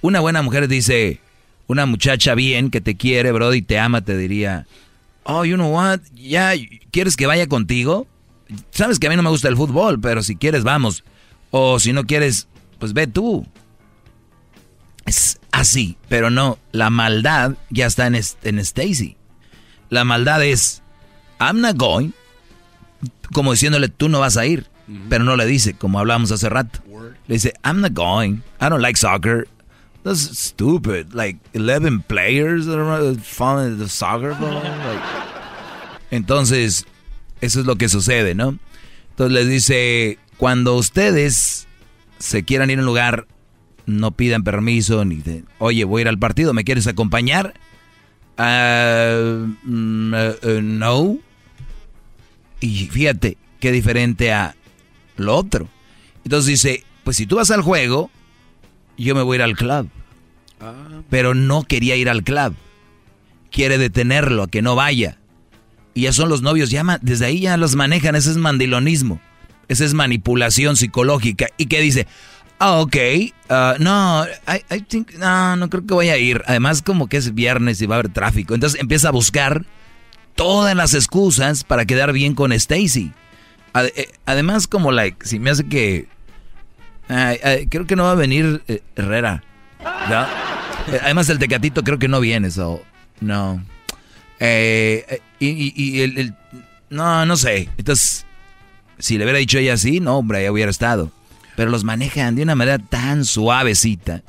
Una 0.02 0.20
buena 0.20 0.42
mujer 0.42 0.68
dice, 0.68 1.20
una 1.68 1.86
muchacha 1.86 2.36
bien 2.36 2.70
que 2.70 2.82
te 2.82 2.98
quiere, 2.98 3.32
bro, 3.32 3.54
y 3.54 3.62
te 3.62 3.80
ama, 3.80 4.02
te 4.02 4.18
diría, 4.18 4.68
oh, 5.24 5.46
you 5.46 5.56
know 5.56 5.74
what, 5.74 6.00
ya, 6.16 6.54
¿quieres 6.92 7.16
que 7.16 7.28
vaya 7.28 7.48
contigo? 7.48 8.08
Sabes 8.72 9.00
que 9.00 9.08
a 9.08 9.10
mí 9.10 9.16
no 9.16 9.24
me 9.24 9.30
gusta 9.30 9.48
el 9.48 9.56
fútbol, 9.56 10.00
pero 10.00 10.24
si 10.24 10.36
quieres, 10.36 10.64
vamos. 10.64 11.04
O 11.52 11.80
si 11.80 11.94
no 11.94 12.06
quieres, 12.06 12.48
pues 12.80 12.94
ve 12.94 13.08
tú. 13.08 13.46
Es 15.06 15.40
así, 15.52 15.98
pero 16.10 16.30
no, 16.30 16.58
la 16.72 16.90
maldad 16.90 17.54
ya 17.70 17.86
está 17.86 18.08
en, 18.08 18.16
en 18.16 18.60
Stacy. 18.60 19.18
La 19.90 20.04
maldad 20.04 20.44
es, 20.44 20.82
I'm 21.40 21.62
not 21.62 21.78
going, 21.78 22.12
como 23.34 23.52
diciéndole, 23.52 23.90
tú 23.90 24.10
no 24.10 24.20
vas 24.20 24.38
a 24.38 24.46
ir, 24.46 24.68
pero 25.10 25.24
no 25.24 25.36
le 25.36 25.46
dice, 25.46 25.74
como 25.74 26.00
hablamos 26.00 26.32
hace 26.32 26.50
rato. 26.50 26.80
Le 27.28 27.36
dice, 27.36 27.54
I'm 27.64 27.82
not 27.82 27.94
going, 27.94 28.42
I 28.60 28.70
don't 28.70 28.82
like 28.82 28.98
soccer. 28.98 29.48
That's 30.04 30.38
stupid, 30.40 31.14
like 31.14 31.38
11 31.54 32.04
players 32.08 32.66
that 32.66 32.80
are 32.80 33.16
following 33.16 33.78
the 33.78 33.88
soccer 33.88 34.34
ball. 34.34 34.56
Like, 34.56 35.02
entonces, 36.10 36.86
eso 37.40 37.60
es 37.60 37.66
lo 37.66 37.76
que 37.76 37.88
sucede, 37.88 38.34
¿no? 38.34 38.58
Entonces 39.12 39.34
les 39.34 39.48
dice, 39.48 40.18
cuando 40.38 40.76
ustedes 40.76 41.68
se 42.18 42.44
quieran 42.44 42.72
ir 42.72 42.80
a 42.80 42.82
un 42.82 42.88
lugar, 42.88 43.28
no 43.86 44.12
pidan 44.12 44.44
permiso 44.44 45.06
ni 45.06 45.18
de, 45.18 45.44
oye, 45.60 45.84
voy 45.84 46.00
a 46.00 46.04
ir 46.04 46.08
al 46.08 46.18
partido, 46.20 46.54
¿me 46.54 46.64
quieres 46.64 46.88
acompañar? 46.88 47.54
Eh, 48.38 49.46
no. 49.64 51.18
Y 52.60 52.88
fíjate, 52.88 53.38
qué 53.60 53.72
diferente 53.72 54.34
a 54.34 54.56
lo 55.18 55.36
otro. 55.36 55.68
Entonces 56.24 56.48
dice, 56.48 56.84
pues 57.04 57.18
si 57.18 57.26
tú 57.26 57.38
vas 57.38 57.52
al 57.52 57.62
juego, 57.62 58.10
yo 59.02 59.16
me 59.16 59.22
voy 59.22 59.36
a 59.36 59.40
ir 59.40 59.44
al 59.44 59.56
club. 59.56 59.90
Pero 61.10 61.34
no 61.34 61.64
quería 61.64 61.96
ir 61.96 62.10
al 62.10 62.24
club. 62.24 62.56
Quiere 63.52 63.78
detenerlo, 63.78 64.44
a 64.44 64.48
que 64.48 64.62
no 64.62 64.76
vaya. 64.76 65.18
Y 65.94 66.04
ya 66.04 66.14
son 66.14 66.30
los 66.30 66.42
novios, 66.42 66.70
ya 66.70 66.84
desde 67.02 67.26
ahí 67.26 67.42
ya 67.42 67.58
los 67.58 67.76
manejan, 67.76 68.16
ese 68.16 68.32
es 68.32 68.38
mandilonismo. 68.38 69.20
Esa 69.68 69.86
es 69.86 69.94
manipulación 69.94 70.78
psicológica. 70.78 71.48
¿Y 71.58 71.66
qué 71.66 71.82
dice? 71.82 72.08
Ah, 72.60 72.80
ok, 72.80 72.96
ah, 73.50 73.76
no, 73.80 74.26
I, 74.48 74.76
I 74.76 74.82
think, 74.82 75.14
no, 75.16 75.56
no 75.56 75.70
creo 75.70 75.86
que 75.86 75.94
voy 75.94 76.10
a 76.10 76.18
ir. 76.18 76.44
Además, 76.46 76.82
como 76.82 77.08
que 77.08 77.18
es 77.18 77.34
viernes 77.34 77.82
y 77.82 77.88
va 77.88 77.96
a 77.96 78.00
haber 78.00 78.14
tráfico. 78.14 78.54
Entonces 78.54 78.80
empieza 78.80 79.08
a 79.08 79.12
buscar 79.12 79.66
todas 80.36 80.76
las 80.76 80.94
excusas 80.94 81.64
para 81.64 81.86
quedar 81.86 82.14
bien 82.14 82.36
con 82.36 82.52
Stacy. 82.52 83.14
Eh, 83.74 84.12
Además, 84.26 84.68
como, 84.68 84.92
like, 84.92 85.26
si 85.26 85.40
me 85.40 85.50
hace 85.50 85.64
que... 85.66 86.08
creo 87.70 87.86
que 87.86 87.96
no 87.96 88.04
va 88.04 88.12
a 88.12 88.16
venir 88.16 88.62
eh, 88.68 88.82
Herrera. 88.96 89.44
Eh, 90.92 91.00
Además, 91.04 91.30
el 91.30 91.40
Tecatito 91.40 91.84
creo 91.84 92.00
que 92.00 92.08
no 92.08 92.20
viene, 92.20 92.50
so... 92.52 92.82
No. 93.20 93.64
Eh, 94.40 95.06
eh, 95.10 95.22
y 95.40 95.48
y- 95.50 95.74
y 95.76 96.02
el, 96.02 96.34
No, 96.90 97.26
no 97.26 97.38
sé. 97.38 97.70
Entonces, 97.78 98.26
si 98.98 99.18
le 99.18 99.26
hubiera 99.26 99.38
dicho 99.40 99.60
ella 99.60 99.74
así, 99.74 100.00
no, 100.00 100.18
hombre, 100.18 100.44
ya 100.44 100.52
hubiera 100.52 100.72
estado. 100.72 101.12
Pero 101.56 101.70
los 101.70 101.84
manejan 101.84 102.36
de 102.36 102.44
una 102.44 102.56
manera 102.56 102.80
tan 102.80 103.26
suavecita. 103.26 104.24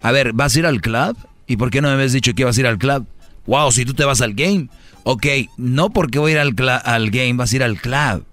A 0.00 0.12
ver, 0.12 0.32
¿vas 0.32 0.54
a 0.54 0.58
ir 0.60 0.66
al 0.66 0.80
club? 0.80 1.16
¿Y 1.46 1.56
por 1.56 1.70
qué 1.70 1.80
no 1.80 1.88
me 1.88 1.94
habías 1.94 2.12
dicho 2.12 2.32
que 2.34 2.42
ibas 2.42 2.56
a 2.56 2.60
ir 2.60 2.66
al 2.66 2.78
club? 2.78 3.06
Wow, 3.46 3.72
si 3.72 3.84
tú 3.84 3.94
te 3.94 4.04
vas 4.04 4.20
al 4.20 4.34
game. 4.34 4.68
Ok, 5.02 5.26
no 5.56 5.90
porque 5.90 6.20
voy 6.20 6.32
a 6.32 6.34
ir 6.34 6.38
al, 6.40 6.54
al 6.84 7.10
game, 7.10 7.32
vas 7.34 7.52
a 7.52 7.56
ir 7.56 7.62
al 7.64 7.80
club. 7.80 8.24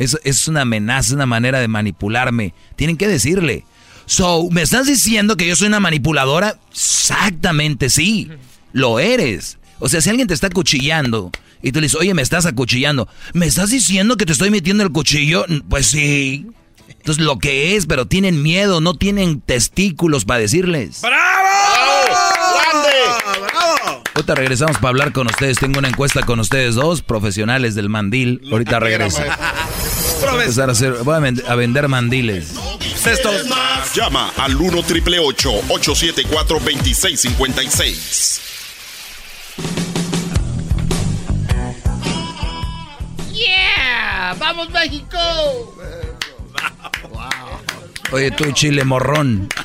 Eso 0.00 0.18
es 0.24 0.48
una 0.48 0.62
amenaza, 0.62 1.14
una 1.14 1.26
manera 1.26 1.60
de 1.60 1.68
manipularme. 1.68 2.54
Tienen 2.74 2.96
que 2.96 3.06
decirle. 3.06 3.66
So, 4.06 4.48
¿me 4.50 4.62
estás 4.62 4.86
diciendo 4.86 5.36
que 5.36 5.46
yo 5.46 5.54
soy 5.54 5.68
una 5.68 5.78
manipuladora? 5.78 6.58
Exactamente, 6.70 7.90
sí. 7.90 8.30
Lo 8.72 8.98
eres. 8.98 9.58
O 9.78 9.90
sea, 9.90 10.00
si 10.00 10.08
alguien 10.08 10.26
te 10.26 10.32
está 10.32 10.46
acuchillando 10.46 11.30
y 11.60 11.72
tú 11.72 11.80
le 11.80 11.84
dices, 11.84 12.00
oye, 12.00 12.14
me 12.14 12.22
estás 12.22 12.46
acuchillando, 12.46 13.08
¿me 13.34 13.44
estás 13.44 13.68
diciendo 13.70 14.16
que 14.16 14.24
te 14.24 14.32
estoy 14.32 14.48
metiendo 14.48 14.82
el 14.82 14.90
cuchillo? 14.90 15.44
Pues 15.68 15.88
sí. 15.88 16.46
Entonces, 16.88 17.22
lo 17.22 17.38
que 17.38 17.76
es, 17.76 17.84
pero 17.84 18.06
tienen 18.06 18.42
miedo, 18.42 18.80
no 18.80 18.94
tienen 18.94 19.42
testículos 19.42 20.24
para 20.24 20.40
decirles. 20.40 21.02
Ahorita 24.14 24.34
regresamos 24.34 24.76
para 24.78 24.88
hablar 24.88 25.12
con 25.12 25.26
ustedes. 25.26 25.58
Tengo 25.58 25.78
una 25.78 25.88
encuesta 25.88 26.22
con 26.22 26.40
ustedes 26.40 26.74
dos, 26.74 27.02
profesionales 27.02 27.74
del 27.74 27.90
mandil. 27.90 28.40
Ahorita 28.50 28.80
regreso. 28.80 29.22
Voy 30.20 30.28
a 30.28 30.34
a, 30.64 30.70
hacer, 30.70 30.92
voy 31.02 31.14
a, 31.46 31.54
vender 31.54 31.88
mandiles. 31.88 32.52
Estos. 33.06 33.46
Llama 33.94 34.30
al 34.36 34.56
1 34.56 34.82
triple 34.82 35.18
874 35.18 36.58
2656. 36.58 38.40
¡Yeah! 43.32 44.36
¡Vamos, 44.38 44.68
México! 44.70 45.16
Wow. 47.08 47.30
Oye, 48.12 48.30
tú, 48.32 48.52
chile 48.52 48.84
morrón. 48.84 49.48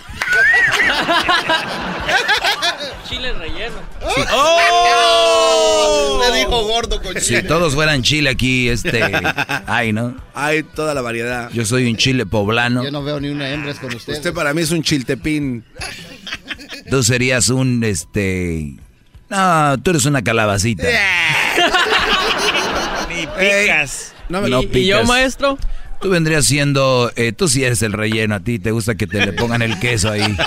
Chile 3.16 3.34
relleno. 3.34 3.76
¡Oh! 4.34 6.22
Le 6.22 6.38
dijo 6.40 6.64
gordo 6.64 7.02
con 7.02 7.20
Si 7.22 7.42
todos 7.44 7.74
fueran 7.74 8.02
chile 8.04 8.30
aquí, 8.30 8.68
este. 8.70 9.02
Ay, 9.68 9.94
¿no? 9.94 10.16
Hay 10.34 10.64
toda 10.64 10.94
la 10.94 11.02
variedad. 11.02 11.50
Yo 11.54 11.66
soy 11.66 11.90
un 11.90 11.96
chile 11.96 12.26
poblano. 12.26 12.84
Yo 12.84 12.92
no 12.92 13.04
veo 13.04 13.20
ni 13.22 13.30
una 13.30 13.50
hembra 13.50 13.74
con 13.76 13.94
usted. 13.96 14.14
Usted 14.14 14.34
para 14.34 14.54
mí 14.54 14.62
es 14.62 14.72
un 14.72 14.84
chiltepín. 14.84 15.64
Tú 16.90 17.04
serías 17.04 17.50
un, 17.50 17.84
este... 17.84 18.74
No, 19.30 19.78
tú 19.82 19.92
eres 19.92 20.06
una 20.06 20.22
calabacita. 20.24 20.84
Ni 23.10 23.26
picas. 23.28 24.14
no 24.30 24.42
me 24.42 24.48
¿Y, 24.50 24.52
no 24.52 24.62
y 24.62 24.66
yo, 24.66 24.70
picas. 24.72 25.08
maestro? 25.08 25.58
Tú 26.02 26.10
vendrías 26.10 26.46
siendo... 26.46 27.12
eh, 27.16 27.32
tú 27.32 27.48
sí 27.48 27.64
eres 27.64 27.82
el 27.82 27.94
relleno. 27.94 28.36
A 28.36 28.40
ti 28.42 28.60
te 28.60 28.72
gusta 28.72 28.96
que 28.96 29.08
te 29.08 29.26
le 29.26 29.34
pongan 29.34 29.62
el 29.62 29.80
queso 29.80 30.12
ahí. 30.12 30.22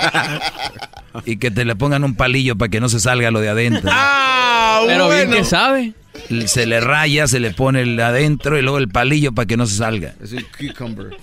Y 1.25 1.37
que 1.37 1.51
te 1.51 1.65
le 1.65 1.75
pongan 1.75 2.03
un 2.03 2.15
palillo 2.15 2.55
para 2.57 2.69
que 2.69 2.79
no 2.79 2.89
se 2.89 2.99
salga 2.99 3.31
lo 3.31 3.39
de 3.39 3.49
adentro. 3.49 3.89
Ah, 4.71 4.83
Pero 4.85 5.09
bien 5.09 5.31
que 5.31 5.43
sabe. 5.43 5.93
Se 6.45 6.65
le 6.67 6.79
raya, 6.79 7.27
se 7.27 7.39
le 7.39 7.51
pone 7.51 7.81
el 7.81 7.97
de 7.97 8.03
adentro 8.03 8.57
y 8.57 8.61
luego 8.61 8.77
el 8.77 8.87
palillo 8.87 9.31
para 9.33 9.47
que 9.47 9.57
no 9.57 9.65
se 9.65 9.77
salga. 9.77 10.13
Es 10.21 10.31
un 10.31 10.45
cucumber. 10.57 11.17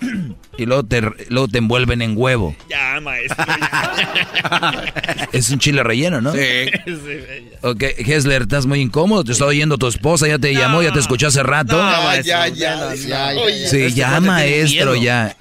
Y 0.57 0.65
luego 0.65 0.83
te, 0.83 1.01
luego 1.29 1.47
te 1.47 1.59
envuelven 1.59 2.01
en 2.01 2.13
huevo. 2.17 2.55
Ya, 2.69 2.99
maestro. 2.99 3.45
Es 5.31 5.49
un 5.49 5.59
chile 5.59 5.81
relleno, 5.83 6.21
¿no? 6.21 6.33
Sí. 6.33 6.39
Ok, 7.61 7.83
Hessler, 7.97 8.43
estás 8.43 8.65
muy 8.65 8.79
incómodo. 8.81 9.23
Te 9.23 9.31
está 9.31 9.45
oyendo 9.45 9.77
tu 9.77 9.87
esposa, 9.87 10.27
ya 10.27 10.37
te 10.37 10.53
llamó, 10.53 10.81
ya 10.83 10.91
te 10.93 10.99
escuchó 10.99 11.27
hace 11.27 11.41
rato. 11.41 11.81
No, 11.81 12.21
ya, 12.21 12.47
ya, 12.49 12.93
ya. 12.93 13.29
Oye, 13.35 13.67
Sí, 13.67 13.81
este 13.83 13.91
ya, 13.93 14.19
maestro, 14.19 14.95
ya. 14.95 15.35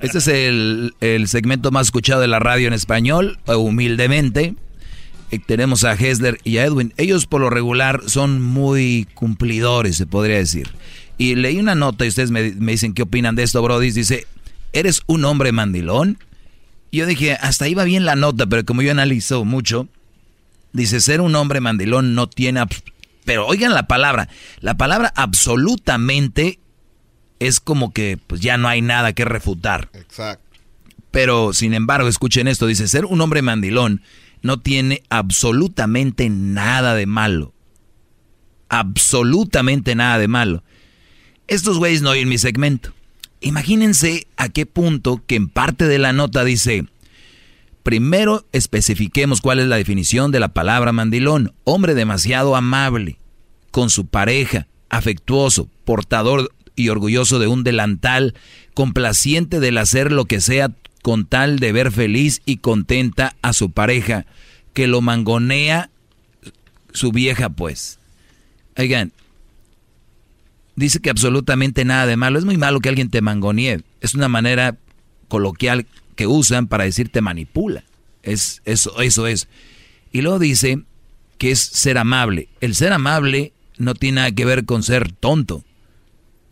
Este 0.00 0.18
es 0.18 0.28
el, 0.28 1.26
segmento 1.26 1.70
más 1.70 1.88
escuchado 1.88 2.20
de 2.20 2.28
la 2.28 2.38
radio 2.38 2.68
en 2.68 2.74
español, 2.74 3.38
eh, 3.46 3.54
humildemente. 3.54 4.54
Eh, 5.30 5.38
tenemos 5.38 5.84
a 5.84 5.94
Hessler 5.94 6.38
y 6.44 6.58
a 6.58 6.64
Edwin. 6.64 6.92
Ellos 6.96 7.26
por 7.26 7.40
lo 7.40 7.50
regular 7.50 8.02
son 8.06 8.42
muy 8.42 9.08
cumplidores, 9.14 9.96
se 9.96 10.06
podría 10.06 10.36
decir. 10.36 10.70
Y 11.18 11.34
leí 11.36 11.58
una 11.58 11.74
nota 11.74 12.04
y 12.04 12.08
ustedes 12.08 12.30
me, 12.30 12.52
me 12.52 12.72
dicen 12.72 12.94
qué 12.94 13.02
opinan 13.02 13.34
de 13.34 13.42
esto, 13.42 13.62
Brody. 13.62 13.90
Dice, 13.90 14.26
¿eres 14.72 15.02
un 15.06 15.24
hombre 15.24 15.52
mandilón? 15.52 16.18
Yo 16.90 17.06
dije, 17.06 17.32
hasta 17.40 17.64
va 17.74 17.84
bien 17.84 18.04
la 18.04 18.16
nota, 18.16 18.46
pero 18.46 18.66
como 18.66 18.82
yo 18.82 18.90
analizo 18.90 19.46
mucho, 19.46 19.88
dice, 20.74 21.00
ser 21.00 21.22
un 21.22 21.34
hombre 21.34 21.60
mandilón 21.60 22.14
no 22.14 22.28
tiene... 22.28 22.62
Pero 23.24 23.46
oigan 23.46 23.72
la 23.72 23.86
palabra, 23.86 24.28
la 24.60 24.76
palabra 24.76 25.12
absolutamente 25.16 26.58
es 27.46 27.60
como 27.60 27.92
que 27.92 28.18
pues 28.26 28.40
ya 28.40 28.56
no 28.56 28.68
hay 28.68 28.82
nada 28.82 29.12
que 29.12 29.24
refutar. 29.24 29.88
Exacto. 29.94 30.52
Pero, 31.10 31.52
sin 31.52 31.74
embargo, 31.74 32.08
escuchen 32.08 32.48
esto, 32.48 32.66
dice, 32.66 32.88
ser 32.88 33.04
un 33.04 33.20
hombre 33.20 33.42
mandilón 33.42 34.02
no 34.40 34.60
tiene 34.60 35.02
absolutamente 35.08 36.28
nada 36.30 36.94
de 36.94 37.06
malo. 37.06 37.52
Absolutamente 38.68 39.94
nada 39.94 40.18
de 40.18 40.28
malo. 40.28 40.64
Estos 41.46 41.78
güeyes 41.78 42.02
no 42.02 42.10
oyen 42.10 42.28
mi 42.28 42.38
segmento. 42.38 42.92
Imagínense 43.40 44.26
a 44.36 44.48
qué 44.48 44.66
punto 44.66 45.22
que 45.26 45.36
en 45.36 45.48
parte 45.48 45.86
de 45.86 45.98
la 45.98 46.12
nota 46.12 46.44
dice, 46.44 46.86
primero 47.82 48.46
especifiquemos 48.52 49.40
cuál 49.40 49.58
es 49.58 49.66
la 49.66 49.76
definición 49.76 50.32
de 50.32 50.40
la 50.40 50.54
palabra 50.54 50.92
mandilón. 50.92 51.52
Hombre 51.64 51.94
demasiado 51.94 52.56
amable 52.56 53.18
con 53.70 53.90
su 53.90 54.06
pareja, 54.06 54.66
afectuoso, 54.88 55.68
portador 55.84 56.52
y 56.76 56.88
orgulloso 56.88 57.38
de 57.38 57.46
un 57.46 57.64
delantal, 57.64 58.34
complaciente 58.74 59.60
del 59.60 59.78
hacer 59.78 60.12
lo 60.12 60.24
que 60.24 60.40
sea 60.40 60.70
con 61.02 61.26
tal 61.26 61.58
de 61.58 61.72
ver 61.72 61.90
feliz 61.90 62.42
y 62.44 62.58
contenta 62.58 63.34
a 63.42 63.52
su 63.52 63.70
pareja, 63.70 64.24
que 64.72 64.86
lo 64.86 65.00
mangonea 65.00 65.90
su 66.92 67.12
vieja 67.12 67.48
pues. 67.50 67.98
Oigan, 68.76 69.12
dice 70.76 71.00
que 71.00 71.10
absolutamente 71.10 71.84
nada 71.84 72.06
de 72.06 72.16
malo. 72.16 72.38
Es 72.38 72.44
muy 72.44 72.56
malo 72.56 72.80
que 72.80 72.88
alguien 72.88 73.10
te 73.10 73.20
mangonee. 73.20 73.82
Es 74.00 74.14
una 74.14 74.28
manera 74.28 74.76
coloquial 75.28 75.86
que 76.16 76.26
usan 76.26 76.66
para 76.66 76.84
decir 76.84 77.08
te 77.08 77.20
manipula. 77.20 77.84
Es, 78.22 78.62
eso, 78.64 79.00
eso 79.00 79.26
es. 79.26 79.48
Y 80.12 80.22
luego 80.22 80.38
dice 80.38 80.82
que 81.38 81.50
es 81.50 81.58
ser 81.58 81.98
amable. 81.98 82.48
El 82.60 82.74
ser 82.74 82.92
amable 82.92 83.52
no 83.78 83.94
tiene 83.94 84.16
nada 84.16 84.32
que 84.32 84.44
ver 84.44 84.64
con 84.64 84.82
ser 84.82 85.12
tonto. 85.12 85.64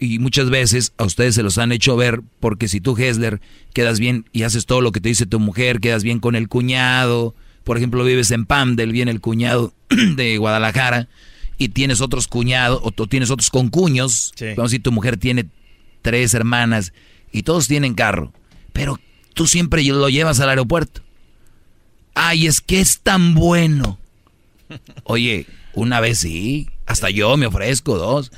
Y 0.02 0.18
muchas 0.18 0.48
veces 0.48 0.93
a 0.97 1.05
ustedes 1.05 1.35
se 1.35 1.43
los 1.43 1.59
han 1.59 1.72
hecho 1.72 1.94
ver 1.94 2.22
porque 2.40 2.68
si 2.68 2.81
tú, 2.81 2.97
Hessler, 2.97 3.40
quedas 3.74 4.01
bien 4.01 4.24
y 4.32 4.43
haces 4.44 4.64
todo 4.66 4.81
lo 4.81 4.93
que 4.93 5.01
te 5.01 5.10
dice 5.10 5.27
tu 5.27 5.39
mujer, 5.39 5.78
quedas 5.81 6.02
bien 6.02 6.20
con 6.20 6.35
el 6.36 6.48
cuñado, 6.48 7.35
por 7.64 7.77
ejemplo, 7.77 8.02
vives 8.02 8.31
en 8.31 8.47
Pamdel, 8.47 8.93
viene 8.93 9.10
el 9.10 9.20
cuñado 9.20 9.74
de 10.16 10.39
Guadalajara 10.39 11.09
y 11.59 11.68
tienes 11.68 12.01
otros 12.01 12.27
cuñados 12.28 12.81
o 12.82 12.93
tienes 13.06 13.31
otros 13.31 13.51
concuños, 13.51 14.32
Sí. 14.35 14.47
vamos 14.56 14.59
a 14.59 14.62
decir, 14.72 14.82
tu 14.82 14.90
mujer 14.93 15.18
tiene 15.18 15.47
tres 16.01 16.32
hermanas 16.32 16.94
y 17.31 17.43
todos 17.43 17.68
tienen 17.68 17.93
carro, 17.93 18.32
pero 18.72 18.98
tú 19.35 19.47
siempre 19.47 19.85
lo 19.85 20.09
llevas 20.09 20.40
al 20.40 20.48
aeropuerto. 20.48 21.02
Ay, 22.14 22.47
es 22.47 22.62
que 22.62 22.81
es 22.81 23.01
tan 23.01 23.35
bueno. 23.35 23.98
Oye, 25.05 25.47
una 25.74 26.01
vez 26.01 26.20
sí, 26.20 26.70
hasta 26.86 27.10
yo 27.10 27.36
me 27.36 27.44
ofrezco 27.47 27.98
dos, 27.98 28.32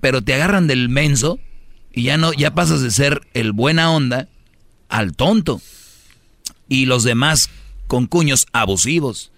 pero 0.00 0.22
te 0.22 0.34
agarran 0.34 0.66
del 0.66 0.88
menso 0.88 1.38
y 1.92 2.04
ya 2.04 2.16
no, 2.16 2.32
ya 2.32 2.54
pasas 2.54 2.82
de 2.82 2.90
ser 2.90 3.20
el 3.34 3.52
buena 3.52 3.90
onda 3.90 4.28
al 4.88 5.14
tonto. 5.14 5.60
Y 6.68 6.86
los 6.86 7.02
demás 7.02 7.50
con 7.86 8.06
cuños 8.06 8.46
abusivos. 8.52 9.32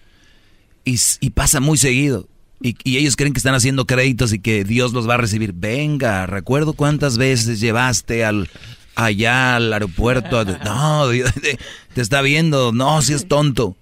Y, 0.84 1.30
pasa 1.30 1.60
muy 1.60 1.78
seguido. 1.78 2.28
Y, 2.60 2.76
y 2.84 2.98
ellos 2.98 3.16
creen 3.16 3.32
que 3.32 3.38
están 3.38 3.54
haciendo 3.54 3.86
créditos 3.86 4.32
y 4.32 4.38
que 4.38 4.64
Dios 4.64 4.92
los 4.92 5.08
va 5.08 5.14
a 5.14 5.18
recibir. 5.18 5.52
Venga, 5.54 6.26
recuerdo 6.26 6.74
cuántas 6.74 7.16
veces 7.16 7.60
llevaste 7.60 8.24
al 8.24 8.50
allá 8.94 9.56
al 9.56 9.72
aeropuerto. 9.72 10.44
No, 10.64 11.08
Dios, 11.08 11.32
te, 11.34 11.58
te 11.94 12.00
está 12.00 12.22
viendo. 12.22 12.72
No, 12.72 13.00
si 13.02 13.14
es 13.14 13.26
tonto. 13.26 13.76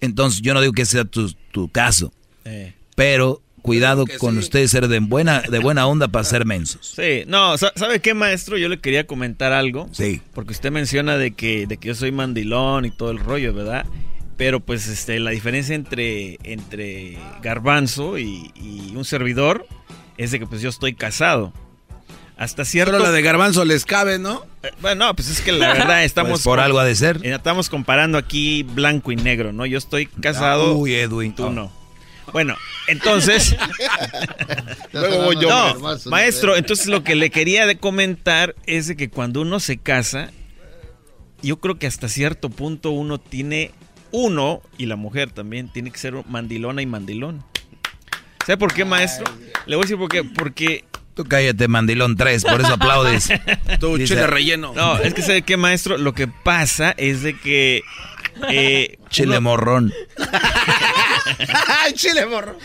Entonces 0.00 0.42
yo 0.42 0.54
no 0.54 0.60
digo 0.60 0.72
que 0.72 0.86
sea 0.86 1.04
tu, 1.04 1.32
tu 1.52 1.68
caso. 1.68 2.12
Eh. 2.44 2.74
Pero 2.94 3.42
cuidado 3.62 4.04
con 4.18 4.34
sí. 4.34 4.38
ustedes 4.40 4.70
ser 4.70 4.88
de 4.88 4.98
buena, 5.00 5.40
de 5.42 5.58
buena 5.58 5.86
onda 5.86 6.08
para 6.08 6.24
ser 6.24 6.44
mensos. 6.46 6.92
Sí, 6.96 7.24
no, 7.26 7.56
sa- 7.58 7.72
¿sabe 7.76 8.00
qué, 8.00 8.14
maestro? 8.14 8.56
Yo 8.58 8.68
le 8.68 8.80
quería 8.80 9.06
comentar 9.06 9.52
algo. 9.52 9.88
Sí. 9.92 10.20
Porque 10.34 10.52
usted 10.52 10.70
menciona 10.70 11.16
de 11.16 11.32
que, 11.32 11.66
de 11.66 11.76
que 11.76 11.88
yo 11.88 11.94
soy 11.94 12.12
mandilón 12.12 12.84
y 12.84 12.90
todo 12.90 13.10
el 13.10 13.18
rollo, 13.18 13.52
¿verdad? 13.54 13.84
Pero 14.36 14.60
pues 14.60 14.88
este, 14.88 15.20
la 15.20 15.30
diferencia 15.32 15.74
entre, 15.74 16.38
entre 16.44 17.18
Garbanzo 17.42 18.18
y, 18.18 18.50
y 18.54 18.94
un 18.96 19.04
servidor 19.04 19.66
es 20.16 20.30
de 20.30 20.38
que 20.38 20.46
pues 20.46 20.60
yo 20.62 20.68
estoy 20.70 20.94
casado. 20.94 21.52
Hasta 22.38 22.64
cierto... 22.64 22.92
Pero 22.92 23.04
la 23.04 23.10
de 23.10 23.20
garbanzo 23.20 23.66
les 23.66 23.84
cabe, 23.84 24.18
¿no? 24.18 24.46
Eh, 24.62 24.70
Bueno, 24.80 25.08
no, 25.08 25.14
pues 25.14 25.28
es 25.28 25.42
que 25.42 25.52
la 25.52 25.74
verdad 25.74 26.04
estamos... 26.04 26.30
Pues 26.32 26.42
por 26.44 26.58
algo 26.58 26.78
ha 26.78 26.86
de 26.86 26.94
ser. 26.94 27.18
eh, 27.22 27.34
Estamos 27.34 27.68
comparando 27.68 28.16
aquí 28.16 28.62
blanco 28.62 29.12
y 29.12 29.16
negro, 29.16 29.52
¿no? 29.52 29.66
Yo 29.66 29.76
estoy 29.76 30.06
casado... 30.06 30.74
Uy, 30.74 30.94
Edwin. 30.94 31.34
Tú 31.34 31.44
Oh. 31.44 31.50
no. 31.50 31.70
Bueno, 32.32 32.56
entonces... 32.86 33.56
Luego 34.92 35.24
voy 35.24 35.36
yo. 35.40 35.48
No, 35.48 35.98
maestro, 36.06 36.56
entonces 36.56 36.86
lo 36.86 37.02
que 37.04 37.14
le 37.14 37.30
quería 37.30 37.66
de 37.66 37.76
comentar 37.78 38.54
es 38.66 38.86
de 38.88 38.96
que 38.96 39.08
cuando 39.10 39.40
uno 39.42 39.60
se 39.60 39.78
casa, 39.78 40.30
yo 41.42 41.58
creo 41.60 41.78
que 41.78 41.86
hasta 41.86 42.08
cierto 42.08 42.50
punto 42.50 42.90
uno 42.90 43.18
tiene, 43.18 43.70
uno 44.10 44.62
y 44.78 44.86
la 44.86 44.96
mujer 44.96 45.30
también, 45.30 45.68
tiene 45.72 45.90
que 45.90 45.98
ser 45.98 46.14
mandilona 46.28 46.82
y 46.82 46.86
mandilón. 46.86 47.44
¿Sabe 48.46 48.56
por 48.56 48.72
qué, 48.72 48.84
maestro? 48.84 49.24
Le 49.66 49.76
voy 49.76 49.82
a 49.82 49.86
decir 49.86 49.98
por 49.98 50.08
qué. 50.08 50.24
Porque... 50.24 50.84
Tú 51.14 51.24
cállate, 51.24 51.66
mandilón 51.68 52.16
3, 52.16 52.44
por 52.44 52.60
eso 52.60 52.74
aplaudes. 52.74 53.28
Dice- 53.80 54.04
chile 54.06 54.26
relleno. 54.26 54.72
No, 54.74 54.96
es 54.98 55.12
que 55.12 55.22
¿sabe 55.22 55.42
qué, 55.42 55.56
maestro? 55.56 55.98
Lo 55.98 56.14
que 56.14 56.26
pasa 56.28 56.94
es 56.96 57.22
de 57.22 57.36
que... 57.38 57.82
eh, 58.48 58.96
Chile 59.10 59.32
uno- 59.38 59.40
morrón. 59.42 59.92
¡Ay, 61.82 61.92
chile 61.94 62.26
morro! 62.26 62.56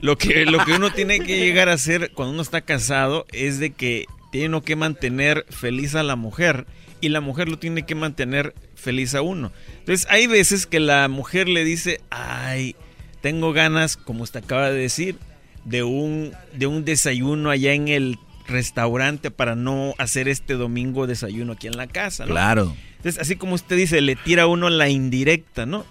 Lo 0.00 0.18
que, 0.18 0.44
lo 0.44 0.64
que 0.64 0.72
uno 0.72 0.92
tiene 0.92 1.20
que 1.20 1.38
llegar 1.38 1.68
a 1.68 1.74
hacer 1.74 2.10
cuando 2.12 2.34
uno 2.34 2.42
está 2.42 2.60
casado 2.60 3.26
es 3.32 3.58
de 3.58 3.70
que 3.70 4.06
tiene 4.30 4.48
uno 4.48 4.62
que 4.62 4.76
mantener 4.76 5.46
feliz 5.48 5.94
a 5.94 6.02
la 6.02 6.16
mujer 6.16 6.66
y 7.00 7.08
la 7.08 7.20
mujer 7.20 7.48
lo 7.48 7.58
tiene 7.58 7.86
que 7.86 7.94
mantener 7.94 8.54
feliz 8.74 9.14
a 9.14 9.22
uno. 9.22 9.52
Entonces 9.78 10.06
hay 10.10 10.26
veces 10.26 10.66
que 10.66 10.80
la 10.80 11.08
mujer 11.08 11.48
le 11.48 11.64
dice, 11.64 12.00
ay, 12.10 12.76
tengo 13.20 13.52
ganas, 13.52 13.96
como 13.96 14.22
usted 14.22 14.44
acaba 14.44 14.70
de 14.70 14.78
decir, 14.78 15.16
de 15.64 15.82
un, 15.82 16.32
de 16.52 16.66
un 16.66 16.84
desayuno 16.84 17.50
allá 17.50 17.72
en 17.72 17.88
el 17.88 18.18
restaurante 18.46 19.30
para 19.30 19.54
no 19.54 19.94
hacer 19.98 20.28
este 20.28 20.54
domingo 20.54 21.06
desayuno 21.06 21.54
aquí 21.54 21.66
en 21.66 21.76
la 21.76 21.86
casa. 21.86 22.24
¿no? 22.24 22.32
Claro. 22.32 22.76
Entonces, 22.96 23.20
así 23.20 23.36
como 23.36 23.54
usted 23.54 23.76
dice, 23.76 24.00
le 24.00 24.16
tira 24.16 24.44
a 24.44 24.46
uno 24.46 24.68
la 24.70 24.88
indirecta, 24.88 25.66
¿no? 25.66 25.84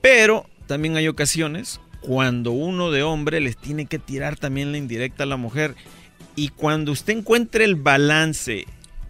Pero 0.00 0.46
también 0.66 0.96
hay 0.96 1.08
ocasiones 1.08 1.80
cuando 2.00 2.52
uno 2.52 2.90
de 2.90 3.02
hombre 3.02 3.40
les 3.40 3.56
tiene 3.56 3.86
que 3.86 3.98
tirar 3.98 4.36
también 4.36 4.72
la 4.72 4.78
indirecta 4.78 5.24
a 5.24 5.26
la 5.26 5.36
mujer. 5.36 5.74
Y 6.36 6.48
cuando 6.48 6.92
usted 6.92 7.18
encuentre 7.18 7.64
el 7.64 7.74
balance, 7.74 8.66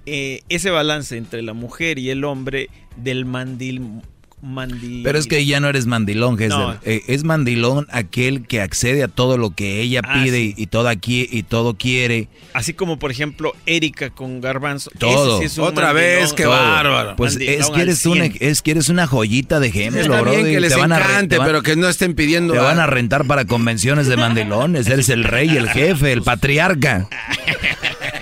eh, 0.07 0.41
ese 0.49 0.71
balance 0.71 1.17
entre 1.17 1.43
la 1.43 1.53
mujer 1.53 1.99
y 1.99 2.11
el 2.11 2.25
hombre 2.25 2.71
del 2.97 3.25
mandil... 3.25 4.03
mandi- 4.43 5.03
Pero 5.05 5.19
es 5.19 5.27
que 5.27 5.45
ya 5.45 5.61
no 5.61 5.69
eres 5.69 5.87
mandilón, 5.87 6.35
Hesler. 6.35 6.51
No. 6.59 6.77
Eh, 6.85 7.03
es 7.09 7.25
mandilón 7.25 7.87
aquel 7.91 8.47
que 8.47 8.61
accede 8.61 9.03
a 9.03 9.09
todo 9.09 9.37
lo 9.39 9.51
que 9.55 9.81
ella 9.81 10.01
Ah, 10.05 10.21
pide 10.23 10.37
sí. 10.39 10.55
y, 10.57 10.63
y 10.63 10.67
todo 10.67 10.89
aquí 10.89 11.29
y 11.31 11.43
todo 11.43 11.75
quiere. 11.75 12.29
Así 12.55 12.73
como, 12.75 12.99
por 12.99 13.11
ejemplo, 13.11 13.55
Erika 13.67 14.11
con 14.11 14.41
Garbanzo. 14.41 14.91
Todo. 14.99 15.39
Ese 15.41 15.49
sí 15.49 15.53
es 15.53 15.59
un 15.59 15.65
Otra 15.65 15.93
vez, 15.93 16.33
qué 16.33 16.45
Todo. 16.45 16.53
bárbaro. 16.53 17.17
Pues 17.17 17.35
Mandilón 17.35 17.61
es 17.61 17.71
que, 17.71 17.81
eres 17.83 18.07
una, 18.07 18.25
100. 18.29 18.37
es 18.41 18.63
que 18.63 18.71
eres 18.73 18.89
una 18.89 19.07
joyita 19.07 19.61
de 19.61 19.69
ejemplo, 19.69 20.01
Está 20.01 20.23
bien 20.23 20.41
brody. 20.41 20.53
que 20.55 20.61
les 20.61 20.73
Te 20.75 20.79
van 20.81 20.93
a 20.93 20.99
encante, 20.99 21.29
te 21.29 21.39
van- 21.39 21.47
pero 21.47 21.63
que 21.63 21.77
no 21.77 21.89
estén 21.89 22.15
pidiendo. 22.15 22.53
Te 22.55 22.59
a- 22.59 22.63
van 22.63 22.79
a 22.81 22.87
rentar 22.87 23.27
para 23.27 23.45
convenciones 23.45 24.07
de 24.07 24.17
mandilones. 24.17 24.87
Eres 24.87 25.09
el 25.11 25.25
rey, 25.25 25.49
el 25.57 25.69
jefe, 25.69 26.13
el 26.13 26.23
patriarca. 26.23 27.09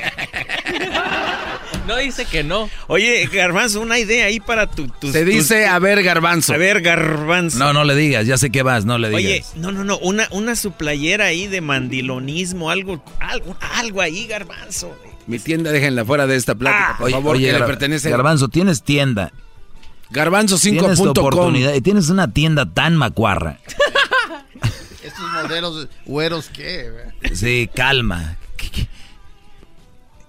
No 1.88 1.96
dice 1.96 2.24
que 2.26 2.44
no. 2.44 2.70
Oye, 2.86 3.26
Garbanzo, 3.32 3.80
una 3.80 3.98
idea 3.98 4.26
ahí 4.26 4.38
para 4.40 4.70
tu... 4.70 4.86
tus- 4.88 5.12
Se 5.12 5.24
dice, 5.24 5.66
a 5.66 5.78
ver, 5.78 6.02
garbanzo. 6.02 6.52
A 6.52 6.56
ver, 6.56 6.80
Garbanzo. 6.82 7.58
No, 7.58 7.72
no 7.72 7.82
le 7.84 7.96
digas, 7.96 8.26
ya 8.26 8.38
sé 8.38 8.50
que 8.50 8.62
vas, 8.62 8.84
no 8.84 8.98
le 8.98 9.08
digas. 9.08 9.22
Oye, 9.24 9.44
no, 9.56 9.72
no, 9.72 9.82
no, 9.84 9.98
una, 9.98 10.28
una 10.30 10.54
su 10.54 10.72
playera 10.72 11.24
ahí 11.26 11.46
de 11.48 11.60
mandilonismo, 11.62 12.70
algo, 12.70 13.02
algo, 13.20 13.56
algo 13.74 14.00
ahí, 14.02 14.26
Garbanzo. 14.26 14.94
Mi 15.26 15.38
tienda, 15.38 15.72
déjenla 15.72 16.04
fuera 16.04 16.26
de 16.26 16.36
esta 16.36 16.54
plática, 16.54 16.94
por 16.98 17.06
Oye, 17.06 17.14
favor, 17.14 17.36
oye, 17.36 17.46
que 17.52 17.58
le 17.58 17.64
pertenece. 17.66 18.10
Garbanzo, 18.10 18.48
tienes 18.48 18.82
tienda. 18.82 19.30
Tienes 19.30 20.08
tu 20.08 20.20
Garbanzo5.com. 20.20 21.08
oportunidad 21.10 21.74
y 21.74 21.80
tienes 21.80 22.08
una 22.10 22.32
tienda 22.32 22.64
tan 22.72 22.96
macuarra. 22.96 23.58
Estos 25.02 25.24
modelos 25.42 25.88
güeros, 26.06 26.48
¿qué? 26.52 26.90
Sí, 27.34 27.68
calma. 27.74 28.36
¿Qué- 28.56 28.70
qué? 28.70 28.88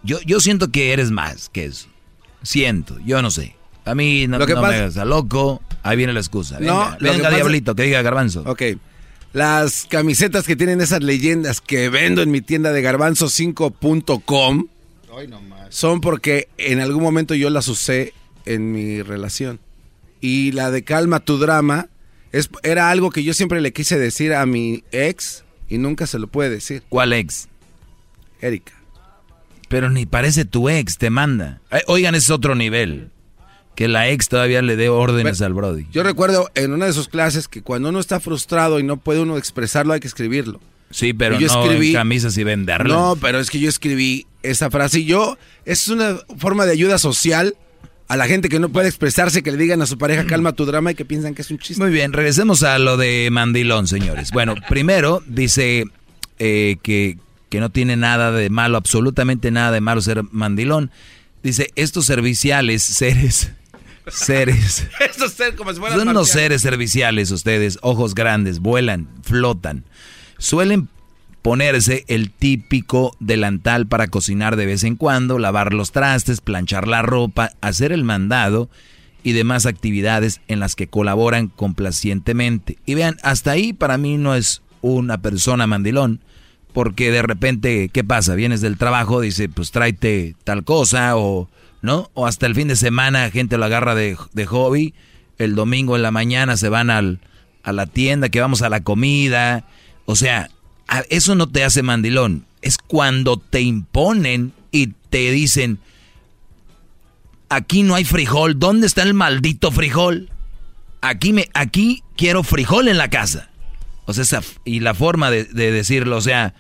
Yo, 0.04 0.20
yo 0.22 0.40
siento 0.40 0.70
que 0.72 0.94
eres 0.94 1.12
más 1.12 1.50
que 1.50 1.66
eso. 1.66 1.88
Siento, 2.44 2.98
yo 3.06 3.22
no 3.22 3.32
sé. 3.32 3.56
A 3.86 3.96
mí 3.96 4.28
no, 4.28 4.38
Lo 4.40 4.46
que 4.48 4.54
no 4.54 4.62
pasa- 4.62 4.72
me 4.74 4.78
hagas 4.80 4.98
a 4.98 5.06
loco. 5.06 5.62
Ahí 5.84 5.98
viene 5.98 6.14
la 6.14 6.20
excusa. 6.20 6.60
Venga, 6.60 6.72
No, 6.74 6.92
lo 6.92 6.98
que 6.98 7.04
venga 7.06 7.24
pasa- 7.24 7.36
diablito, 7.36 7.76
que 7.76 7.84
diga 7.84 8.02
garbanzo. 8.02 8.44
Ok. 8.46 8.62
Las 9.34 9.86
camisetas 9.90 10.46
que 10.46 10.56
tienen 10.56 10.82
esas 10.82 11.04
leyendas 11.04 11.62
que 11.62 11.90
vendo 11.90 12.22
en 12.22 12.32
mi 12.32 12.42
tienda 12.42 12.72
de 12.72 12.82
garbanzo5.com 12.82 14.68
son 15.70 16.02
porque 16.02 16.48
en 16.58 16.80
algún 16.80 17.04
momento 17.04 17.36
yo 17.36 17.50
las 17.50 17.68
usé 17.68 18.14
en 18.46 18.72
mi 18.72 19.02
relación. 19.04 19.60
Y 20.22 20.52
la 20.54 20.72
de 20.72 20.84
calma 20.84 21.20
tu 21.20 21.38
drama 21.38 21.88
es, 22.32 22.50
era 22.64 22.90
algo 22.90 23.10
que 23.12 23.24
yo 23.24 23.34
siempre 23.34 23.62
le 23.62 23.72
quise 23.74 23.98
decir 24.00 24.34
a 24.34 24.46
mi 24.46 24.84
ex 24.92 25.44
y 25.68 25.78
nunca 25.78 26.08
se 26.08 26.20
lo 26.20 26.28
puede 26.28 26.50
decir. 26.50 26.84
¿Cuál 26.90 27.14
ex? 27.14 27.48
Erika. 28.42 28.74
Pero 29.70 29.90
ni 29.90 30.06
parece 30.06 30.44
tu 30.46 30.68
ex, 30.70 30.98
te 30.98 31.10
manda. 31.10 31.62
Eh, 31.72 31.82
Oigan, 31.88 32.16
ese 32.16 32.26
es 32.26 32.30
otro 32.32 32.56
nivel. 32.56 33.12
Que 33.76 33.88
la 33.88 34.10
ex 34.10 34.28
todavía 34.28 34.62
le 34.62 34.76
dé 34.76 34.90
órdenes 34.90 35.42
al 35.42 35.54
Brody. 35.54 35.86
Yo 35.92 36.04
recuerdo 36.04 36.50
en 36.56 36.74
una 36.74 36.86
de 36.88 36.92
sus 36.94 37.08
clases 37.08 37.48
que 37.48 37.62
cuando 37.62 37.88
uno 37.90 38.00
está 38.02 38.20
frustrado 38.20 38.80
y 38.80 38.84
no 38.84 38.98
puede 38.98 39.22
uno 39.22 39.38
expresarlo, 39.38 39.94
hay 39.94 40.02
que 40.02 40.08
escribirlo. 40.08 40.60
Sí, 40.92 41.14
pero 41.14 41.40
yo 41.40 41.48
no 41.48 41.64
escribí- 41.64 41.90
en 41.90 41.94
camisas 41.94 42.38
y 42.38 42.44
venderlas. 42.44 42.92
No, 42.98 43.16
pero 43.22 43.40
es 43.40 43.50
que 43.50 43.60
yo 43.60 43.70
escribí 43.70 44.26
esa 44.44 44.70
frase 44.70 45.00
y 45.02 45.06
yo, 45.06 45.38
es 45.64 45.88
una 45.88 46.18
forma 46.38 46.66
de 46.66 46.72
ayuda 46.74 46.98
social 46.98 47.56
a 48.08 48.18
la 48.18 48.26
gente 48.26 48.50
que 48.50 48.60
no 48.60 48.70
puede 48.70 48.88
expresarse, 48.88 49.44
que 49.44 49.52
le 49.52 49.58
digan 49.58 49.82
a 49.84 49.86
su 49.86 49.98
pareja 50.00 50.26
calma 50.28 50.52
tu 50.54 50.66
drama 50.66 50.92
y 50.92 50.96
que 50.96 51.06
piensan 51.06 51.36
que 51.36 51.44
es 51.44 51.52
un 51.52 51.60
chiste. 51.60 51.82
Muy 51.82 51.92
bien, 51.94 52.12
regresemos 52.12 52.64
a 52.64 52.80
lo 52.80 52.98
de 52.98 53.30
Mandilón, 53.32 53.88
señores. 53.88 54.32
Bueno, 54.32 54.56
primero 54.68 55.22
dice 55.28 55.86
eh, 56.40 56.78
que, 56.82 57.18
que 57.50 57.60
no 57.60 57.72
tiene 57.72 57.96
nada 57.98 58.32
de 58.32 58.50
malo, 58.50 58.78
absolutamente 58.78 59.52
nada 59.52 59.72
de 59.72 59.82
malo 59.82 60.02
ser 60.02 60.24
mandilón. 60.32 60.92
Dice, 61.44 61.72
estos 61.76 62.06
serviciales, 62.06 62.84
seres, 62.84 63.52
seres, 64.08 64.88
Esto 65.00 65.26
es 65.26 65.34
ser 65.34 65.56
como 65.56 65.74
si 65.74 65.80
fueran 65.80 66.00
son 66.00 66.10
unos 66.10 66.30
seres 66.30 66.62
serviciales 66.62 67.32
ustedes, 67.32 67.80
ojos 67.82 68.16
grandes, 68.16 68.60
vuelan, 68.60 69.08
flotan. 69.24 69.84
Suelen 70.38 70.90
ponerse 71.42 72.06
el 72.08 72.32
típico 72.32 73.16
delantal 73.20 73.88
para 73.88 74.08
cocinar 74.08 74.56
de 74.56 74.66
vez 74.66 74.84
en 74.84 74.96
cuando, 74.96 75.40
lavar 75.40 75.74
los 75.74 75.92
trastes, 75.92 76.42
planchar 76.42 76.88
la 76.88 77.02
ropa, 77.02 77.52
hacer 77.62 77.92
el 77.92 78.04
mandado 78.04 78.70
y 79.24 79.34
demás 79.34 79.66
actividades 79.66 80.42
en 80.48 80.60
las 80.60 80.76
que 80.76 80.88
colaboran 80.88 81.48
complacientemente. 81.48 82.78
Y 82.86 82.96
vean, 82.96 83.18
hasta 83.24 83.52
ahí 83.52 83.74
para 83.74 83.98
mí 83.98 84.18
no 84.18 84.36
es 84.36 84.62
una 84.82 85.22
persona 85.22 85.68
mandilón, 85.68 86.22
porque 86.74 87.12
de 87.12 87.22
repente, 87.22 87.90
¿qué 87.92 88.04
pasa? 88.04 88.36
Vienes 88.36 88.62
del 88.62 88.78
trabajo, 88.78 89.22
dice, 89.22 89.50
pues 89.50 89.72
tráete 89.72 90.36
tal 90.44 90.64
cosa, 90.64 91.18
o, 91.18 91.50
¿no? 91.82 92.10
O 92.14 92.28
hasta 92.28 92.46
el 92.46 92.56
fin 92.56 92.68
de 92.68 92.76
semana 92.76 93.30
gente 93.32 93.58
lo 93.58 93.66
agarra 93.66 93.96
de, 93.96 94.18
de 94.34 94.46
hobby, 94.46 94.94
el 95.38 95.56
domingo 95.56 95.96
en 95.96 96.04
la 96.04 96.12
mañana 96.12 96.58
se 96.58 96.70
van 96.70 96.90
al, 96.90 97.20
a 97.64 97.72
la 97.72 97.86
tienda, 97.86 98.30
que 98.30 98.42
vamos 98.42 98.62
a 98.62 98.70
la 98.70 98.84
comida, 98.84 99.66
o 100.06 100.16
sea, 100.16 100.50
eso 101.10 101.36
no 101.36 101.48
te 101.48 101.64
hace 101.64 101.84
mandilón, 101.84 102.46
es 102.62 102.78
cuando 102.78 103.38
te 103.38 103.62
imponen 103.62 104.54
y 104.72 104.88
te 105.10 105.32
dicen, 105.32 105.80
aquí 107.50 107.84
no 107.84 107.96
hay 107.96 108.06
frijol, 108.06 108.60
¿dónde 108.60 108.88
está 108.88 109.04
el 109.04 109.14
maldito 109.14 109.72
frijol? 109.72 110.30
Aquí, 111.02 111.34
me, 111.34 111.50
aquí 111.54 112.04
quiero 112.16 112.44
frijol 112.44 112.88
en 112.90 112.98
la 112.98 113.10
casa. 113.10 113.49
O 114.10 114.14
sea, 114.14 114.24
esa, 114.24 114.42
y 114.66 114.80
la 114.80 114.96
forma 114.96 115.30
de, 115.30 115.44
de 115.44 115.72
decirlo, 115.72 116.18
o 116.18 116.22
sea, 116.22 116.56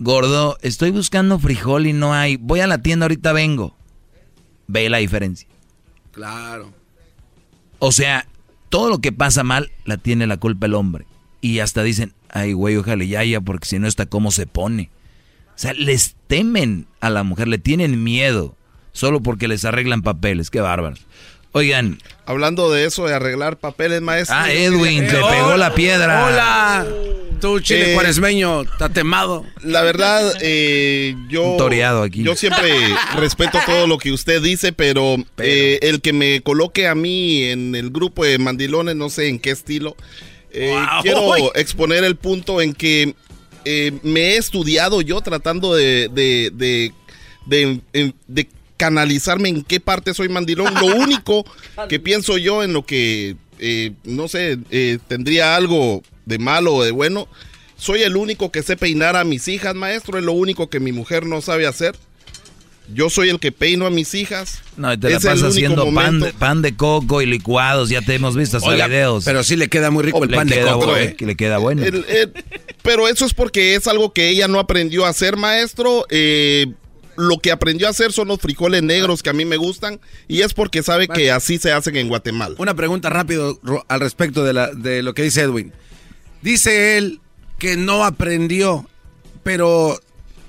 gordo, 0.00 0.58
estoy 0.60 0.90
buscando 0.90 1.38
frijol 1.38 1.86
y 1.86 1.92
no 1.92 2.12
hay, 2.14 2.34
voy 2.34 2.58
a 2.58 2.66
la 2.66 2.82
tienda, 2.82 3.04
ahorita 3.04 3.32
vengo. 3.32 3.76
Ve 4.66 4.90
la 4.90 4.98
diferencia. 4.98 5.46
Claro. 6.10 6.72
O 7.78 7.92
sea, 7.92 8.26
todo 8.70 8.88
lo 8.88 8.98
que 8.98 9.12
pasa 9.12 9.44
mal 9.44 9.70
la 9.84 9.98
tiene 9.98 10.26
la 10.26 10.38
culpa 10.38 10.66
el 10.66 10.74
hombre. 10.74 11.06
Y 11.40 11.60
hasta 11.60 11.84
dicen, 11.84 12.12
ay, 12.28 12.54
güey, 12.54 12.74
ojalá 12.74 13.04
ya, 13.04 13.22
ya, 13.22 13.40
porque 13.40 13.68
si 13.68 13.78
no 13.78 13.86
está 13.86 14.06
cómo 14.06 14.32
se 14.32 14.48
pone. 14.48 14.90
O 15.50 15.58
sea, 15.58 15.74
les 15.74 16.16
temen 16.26 16.88
a 16.98 17.08
la 17.08 17.22
mujer, 17.22 17.46
le 17.46 17.58
tienen 17.58 18.02
miedo, 18.02 18.56
solo 18.90 19.22
porque 19.22 19.46
les 19.46 19.64
arreglan 19.64 20.02
papeles. 20.02 20.50
Qué 20.50 20.60
bárbaros. 20.60 21.06
Oigan. 21.58 21.98
Hablando 22.24 22.70
de 22.70 22.84
eso, 22.84 23.06
de 23.06 23.14
arreglar 23.14 23.56
papeles, 23.56 24.00
maestro. 24.02 24.36
Ah, 24.38 24.52
Edwin, 24.52 25.06
te 25.06 25.14
pegó 25.14 25.56
la 25.56 25.74
piedra. 25.74 26.26
Hola. 26.26 26.86
Tú, 27.40 27.60
chile 27.60 27.92
Eh, 27.92 27.94
cuaresmeño, 27.94 28.64
tatemado. 28.78 29.44
La 29.62 29.82
verdad, 29.82 30.32
eh, 30.40 31.14
yo. 31.28 31.42
Un 31.52 31.56
toreado 31.56 32.02
aquí. 32.02 32.22
Yo 32.22 32.34
siempre 32.36 32.70
respeto 33.16 33.58
todo 33.64 33.86
lo 33.86 33.96
que 33.98 34.10
usted 34.12 34.42
dice, 34.42 34.72
pero, 34.72 35.16
eh, 35.38 35.78
el 35.82 36.00
que 36.00 36.12
me 36.12 36.40
coloque 36.42 36.86
a 36.88 36.94
mí 36.94 37.44
en 37.44 37.74
el 37.76 37.90
grupo 37.90 38.24
de 38.24 38.38
mandilones, 38.38 38.96
no 38.96 39.08
sé 39.08 39.28
en 39.28 39.38
qué 39.38 39.50
estilo. 39.50 39.96
eh, 40.50 40.70
Wow. 40.74 41.02
Quiero 41.02 41.54
exponer 41.54 42.04
el 42.04 42.16
punto 42.16 42.60
en 42.60 42.72
que 42.74 43.14
eh, 43.64 43.92
me 44.02 44.20
he 44.20 44.36
estudiado 44.36 45.00
yo 45.02 45.20
tratando 45.20 45.74
de, 45.74 46.08
de, 46.12 46.50
de, 46.54 46.92
de- 47.46 47.80
en- 47.92 48.14
de 48.26 48.48
canalizarme 48.78 49.50
en 49.50 49.62
qué 49.62 49.80
parte 49.80 50.14
soy 50.14 50.30
mandilón. 50.30 50.72
Lo 50.74 50.86
único 50.96 51.44
que 51.90 52.00
pienso 52.00 52.38
yo 52.38 52.62
en 52.62 52.72
lo 52.72 52.86
que, 52.86 53.36
eh, 53.58 53.92
no 54.04 54.28
sé, 54.28 54.56
eh, 54.70 54.98
tendría 55.08 55.54
algo 55.56 56.02
de 56.24 56.38
malo 56.38 56.76
o 56.76 56.84
de 56.84 56.92
bueno. 56.92 57.28
Soy 57.76 58.02
el 58.02 58.16
único 58.16 58.50
que 58.50 58.62
sé 58.62 58.76
peinar 58.76 59.14
a 59.16 59.24
mis 59.24 59.46
hijas, 59.48 59.74
maestro. 59.74 60.18
Es 60.18 60.24
lo 60.24 60.32
único 60.32 60.70
que 60.70 60.80
mi 60.80 60.92
mujer 60.92 61.26
no 61.26 61.42
sabe 61.42 61.66
hacer. 61.66 61.94
Yo 62.92 63.10
soy 63.10 63.28
el 63.28 63.38
que 63.38 63.52
peino 63.52 63.84
a 63.84 63.90
mis 63.90 64.14
hijas. 64.14 64.62
No, 64.78 64.90
y 64.94 64.96
te 64.96 65.10
la 65.10 65.20
pasas 65.20 65.42
haciendo 65.50 65.92
pan 65.92 66.20
de, 66.20 66.32
pan 66.32 66.62
de 66.62 66.74
coco 66.74 67.20
y 67.20 67.26
licuados, 67.26 67.90
ya 67.90 68.00
te 68.00 68.14
hemos 68.14 68.34
visto 68.34 68.56
hasta 68.56 68.70
Oiga, 68.70 68.86
videos. 68.86 69.26
pero 69.26 69.44
sí 69.44 69.56
le 69.56 69.68
queda 69.68 69.90
muy 69.90 70.02
rico 70.04 70.24
el 70.24 70.30
Le 70.30 70.36
pan 70.38 70.48
de 70.48 70.54
queda 70.54 70.72
coco, 70.72 70.96
eh. 70.96 71.14
que 71.14 71.26
le 71.26 71.36
queda 71.36 71.58
bueno. 71.58 71.84
El- 71.84 72.06
el- 72.08 72.32
pero 72.82 73.06
eso 73.06 73.26
es 73.26 73.34
porque 73.34 73.74
es 73.74 73.86
algo 73.86 74.14
que 74.14 74.30
ella 74.30 74.48
no 74.48 74.58
aprendió 74.58 75.04
a 75.04 75.10
hacer, 75.10 75.36
maestro. 75.36 76.06
Eh, 76.08 76.68
lo 77.18 77.38
que 77.38 77.50
aprendió 77.50 77.88
a 77.88 77.90
hacer 77.90 78.12
son 78.12 78.28
los 78.28 78.38
frijoles 78.40 78.82
negros 78.82 79.22
que 79.24 79.30
a 79.30 79.32
mí 79.32 79.44
me 79.44 79.56
gustan 79.56 79.98
y 80.28 80.42
es 80.42 80.54
porque 80.54 80.82
sabe 80.84 81.08
que 81.08 81.30
así 81.32 81.58
se 81.58 81.72
hacen 81.72 81.96
en 81.96 82.08
Guatemala. 82.08 82.54
Una 82.58 82.74
pregunta 82.74 83.10
rápido 83.10 83.60
al 83.88 84.00
respecto 84.00 84.44
de, 84.44 84.52
la, 84.52 84.68
de 84.68 85.02
lo 85.02 85.14
que 85.14 85.22
dice 85.24 85.42
Edwin. 85.42 85.72
Dice 86.42 86.96
él 86.96 87.20
que 87.58 87.76
no 87.76 88.04
aprendió, 88.04 88.88
pero 89.42 89.98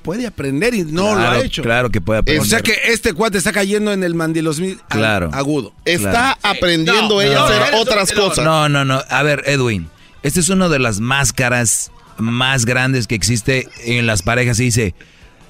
puede 0.03 0.27
aprender 0.27 0.73
y 0.75 0.83
no 0.83 1.09
lo 1.13 1.15
Claro, 1.17 1.39
ha 1.39 1.43
hecho. 1.43 1.61
Claro 1.63 1.89
que 1.89 2.01
puede 2.01 2.19
aprender. 2.19 2.41
O 2.43 2.45
sea 2.45 2.61
que 2.61 2.77
este 2.85 3.13
cuate 3.13 3.37
está 3.39 3.51
cayendo 3.51 3.91
en 3.91 4.03
el 4.03 4.13
mandilosmil 4.13 4.79
Claro. 4.89 5.29
agudo. 5.33 5.73
Está 5.85 6.37
Claro. 6.39 6.57
aprendiendo 6.57 7.15
No, 7.15 7.21
ella 7.21 7.33
no, 7.35 7.41
a 7.41 7.47
hacer 7.49 7.73
no, 7.73 7.79
otras 7.81 8.11
cosas. 8.11 8.45
No, 8.45 8.69
no, 8.69 8.85
no. 8.85 9.01
A 9.09 9.23
ver, 9.23 9.41
Edwin, 9.47 9.89
esta 10.21 10.39
es 10.39 10.49
una 10.49 10.69
de 10.69 10.77
las 10.79 10.99
máscaras 10.99 11.91
más 12.17 12.65
grandes 12.65 13.07
que 13.07 13.15
existe 13.15 13.67
en 13.85 14.05
las 14.05 14.21
parejas. 14.21 14.59
Y 14.59 14.65
dice, 14.65 14.93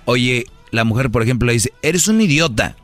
oye, 0.05 0.45
la 0.71 0.83
mujer, 0.83 1.09
por 1.09 1.23
ejemplo, 1.23 1.47
le 1.47 1.53
dice, 1.53 1.73
eres 1.81 2.07
un 2.07 2.21
idiota. 2.21 2.75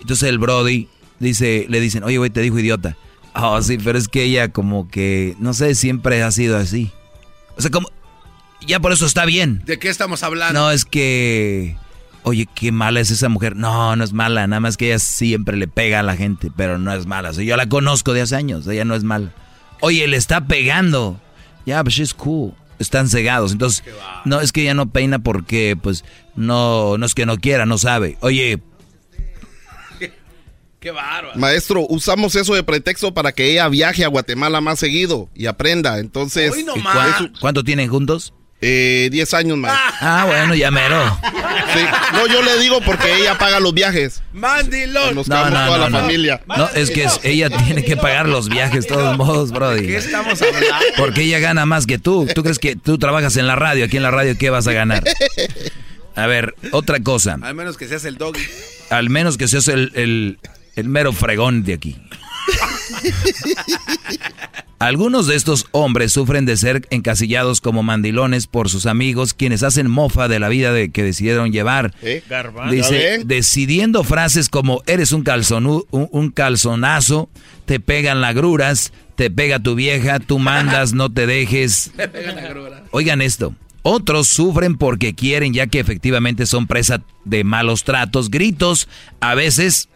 Entonces 0.00 0.28
el 0.28 0.38
Brody 0.38 0.88
dice, 1.18 1.66
le 1.68 1.80
dicen, 1.80 2.04
oye, 2.04 2.18
güey, 2.18 2.30
te 2.30 2.40
dijo 2.40 2.58
idiota. 2.58 2.96
Oh, 3.34 3.62
sí, 3.62 3.78
pero 3.78 3.98
es 3.98 4.08
que 4.08 4.24
ella 4.24 4.52
como 4.52 4.88
que, 4.88 5.36
no 5.38 5.54
sé, 5.54 5.74
siempre 5.74 6.22
ha 6.22 6.30
sido 6.30 6.56
así. 6.56 6.90
O 7.56 7.62
sea, 7.62 7.70
como... 7.70 7.88
ya 8.66 8.80
por 8.80 8.92
eso 8.92 9.06
está 9.06 9.24
bien. 9.24 9.62
¿De 9.64 9.78
qué 9.78 9.88
estamos 9.88 10.22
hablando? 10.22 10.60
No, 10.60 10.70
es 10.70 10.84
que... 10.84 11.76
Oye, 12.24 12.46
qué 12.54 12.70
mala 12.70 13.00
es 13.00 13.10
esa 13.10 13.28
mujer. 13.28 13.56
No, 13.56 13.96
no 13.96 14.04
es 14.04 14.12
mala, 14.12 14.46
nada 14.46 14.60
más 14.60 14.76
que 14.76 14.86
ella 14.88 14.98
siempre 15.00 15.56
le 15.56 15.66
pega 15.66 16.00
a 16.00 16.02
la 16.04 16.16
gente, 16.16 16.52
pero 16.54 16.78
no 16.78 16.92
es 16.92 17.06
mala. 17.06 17.30
O 17.30 17.32
sea, 17.32 17.42
yo 17.42 17.56
la 17.56 17.68
conozco 17.68 18.12
de 18.12 18.20
hace 18.20 18.36
años, 18.36 18.66
ella 18.68 18.84
no 18.84 18.94
es 18.94 19.02
mala. 19.02 19.32
Oye, 19.80 20.06
le 20.06 20.16
está 20.16 20.46
pegando. 20.46 21.20
Ya, 21.66 21.82
but 21.82 21.92
she's 21.92 22.14
cool. 22.14 22.54
Están 22.82 23.08
cegados. 23.08 23.52
Entonces, 23.52 23.82
no, 24.24 24.40
es 24.40 24.52
que 24.52 24.62
ella 24.62 24.74
no 24.74 24.90
peina 24.90 25.18
porque, 25.20 25.76
pues, 25.80 26.04
no, 26.36 26.98
no 26.98 27.06
es 27.06 27.14
que 27.14 27.24
no 27.26 27.38
quiera, 27.38 27.64
no 27.64 27.78
sabe. 27.78 28.18
Oye, 28.20 28.60
Qué 30.80 30.90
bárbaro. 30.90 31.38
Maestro, 31.38 31.86
usamos 31.88 32.34
eso 32.34 32.54
de 32.54 32.64
pretexto 32.64 33.14
para 33.14 33.30
que 33.30 33.52
ella 33.52 33.68
viaje 33.68 34.04
a 34.04 34.08
Guatemala 34.08 34.60
más 34.60 34.80
seguido 34.80 35.28
y 35.32 35.46
aprenda. 35.46 36.00
Entonces, 36.00 36.50
Hoy 36.52 36.64
no 36.64 36.76
¿y 36.76 36.80
más. 36.80 36.94
cuánto, 36.94 37.40
cuánto 37.40 37.62
tienen 37.64 37.88
juntos? 37.88 38.34
Eh, 38.62 39.08
10 39.12 39.34
años 39.34 39.58
más. 39.58 39.78
Ah, 40.00 40.24
bueno, 40.26 40.54
ya 40.54 40.70
mero. 40.70 41.18
Sí. 41.74 41.80
No, 42.14 42.26
yo 42.26 42.42
le 42.42 42.58
digo 42.58 42.80
porque 42.80 43.14
ella 43.16 43.36
paga 43.36 43.60
los 43.60 43.74
viajes. 43.74 44.22
Mandilón. 44.32 45.14
Nos 45.14 45.28
No, 45.28 45.36
no, 45.36 45.50
toda 45.50 45.66
no, 45.66 45.78
la 45.78 45.90
no. 45.90 45.98
familia. 46.00 46.40
No, 46.46 46.68
es 46.74 46.90
que 46.90 47.04
es- 47.04 47.20
ella 47.22 47.50
tiene 47.50 47.84
que 47.84 47.96
pagar 47.96 48.28
los 48.28 48.48
viajes, 48.48 48.84
de 48.84 48.88
todos 48.88 49.16
modos, 49.16 49.50
Brody. 49.50 49.86
¿Qué 49.86 49.96
estamos 49.96 50.40
hablando? 50.40 50.68
Porque 50.96 51.22
ella 51.22 51.38
gana 51.40 51.66
más 51.66 51.86
que 51.86 51.98
tú. 51.98 52.26
¿Tú 52.34 52.42
crees 52.42 52.58
que 52.58 52.76
tú 52.76 52.98
trabajas 52.98 53.36
en 53.36 53.46
la 53.46 53.56
radio? 53.56 53.84
Aquí 53.84 53.96
en 53.96 54.02
la 54.04 54.10
radio, 54.10 54.36
¿qué 54.38 54.50
vas 54.50 54.66
a 54.66 54.72
ganar? 54.72 55.02
A 56.14 56.26
ver, 56.26 56.54
otra 56.72 57.00
cosa. 57.00 57.38
Al 57.42 57.54
menos 57.54 57.76
que 57.76 57.88
seas 57.88 58.04
el 58.04 58.16
doggy. 58.16 58.40
Al 58.90 59.08
menos 59.10 59.36
que 59.38 59.48
seas 59.48 59.68
el, 59.68 59.90
el- 59.94 60.38
el 60.76 60.88
mero 60.88 61.12
fregón 61.12 61.64
de 61.64 61.74
aquí. 61.74 61.96
Algunos 64.78 65.28
de 65.28 65.36
estos 65.36 65.66
hombres 65.70 66.12
sufren 66.12 66.44
de 66.44 66.56
ser 66.56 66.86
encasillados 66.90 67.60
como 67.60 67.84
mandilones 67.84 68.48
por 68.48 68.68
sus 68.68 68.86
amigos, 68.86 69.32
quienes 69.32 69.62
hacen 69.62 69.88
mofa 69.88 70.26
de 70.26 70.40
la 70.40 70.48
vida 70.48 70.72
de 70.72 70.90
que 70.90 71.04
decidieron 71.04 71.52
llevar. 71.52 71.94
¿Eh? 72.02 73.22
Decidiendo 73.24 74.02
frases 74.02 74.48
como 74.48 74.82
eres 74.88 75.12
un, 75.12 75.22
calzonu- 75.24 75.86
un, 75.92 76.08
un 76.10 76.30
calzonazo, 76.30 77.30
te 77.64 77.78
pegan 77.78 78.20
lagruras, 78.20 78.92
te 79.14 79.30
pega 79.30 79.60
tu 79.60 79.76
vieja, 79.76 80.18
tú 80.18 80.40
mandas, 80.40 80.94
no 80.94 81.12
te 81.12 81.28
dejes. 81.28 81.92
Oigan 82.90 83.22
esto. 83.22 83.54
Otros 83.84 84.26
sufren 84.28 84.76
porque 84.76 85.14
quieren, 85.14 85.54
ya 85.54 85.68
que 85.68 85.78
efectivamente 85.80 86.46
son 86.46 86.66
presa 86.66 87.02
de 87.24 87.44
malos 87.44 87.84
tratos, 87.84 88.30
gritos, 88.30 88.88
a 89.20 89.34
veces 89.36 89.88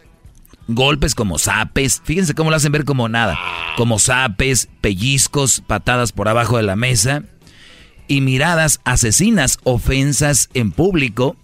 golpes 0.67 1.15
como 1.15 1.39
zapes. 1.39 2.01
Fíjense 2.03 2.33
cómo 2.33 2.49
lo 2.49 2.55
hacen 2.55 2.71
ver 2.71 2.85
como 2.85 3.09
nada. 3.09 3.37
Como 3.75 3.99
zapes, 3.99 4.69
pellizcos, 4.81 5.61
patadas 5.65 6.11
por 6.11 6.27
abajo 6.27 6.57
de 6.57 6.63
la 6.63 6.75
mesa 6.75 7.23
y 8.07 8.21
miradas 8.21 8.79
asesinas, 8.85 9.59
ofensas 9.63 10.49
en 10.53 10.71
público. 10.71 11.35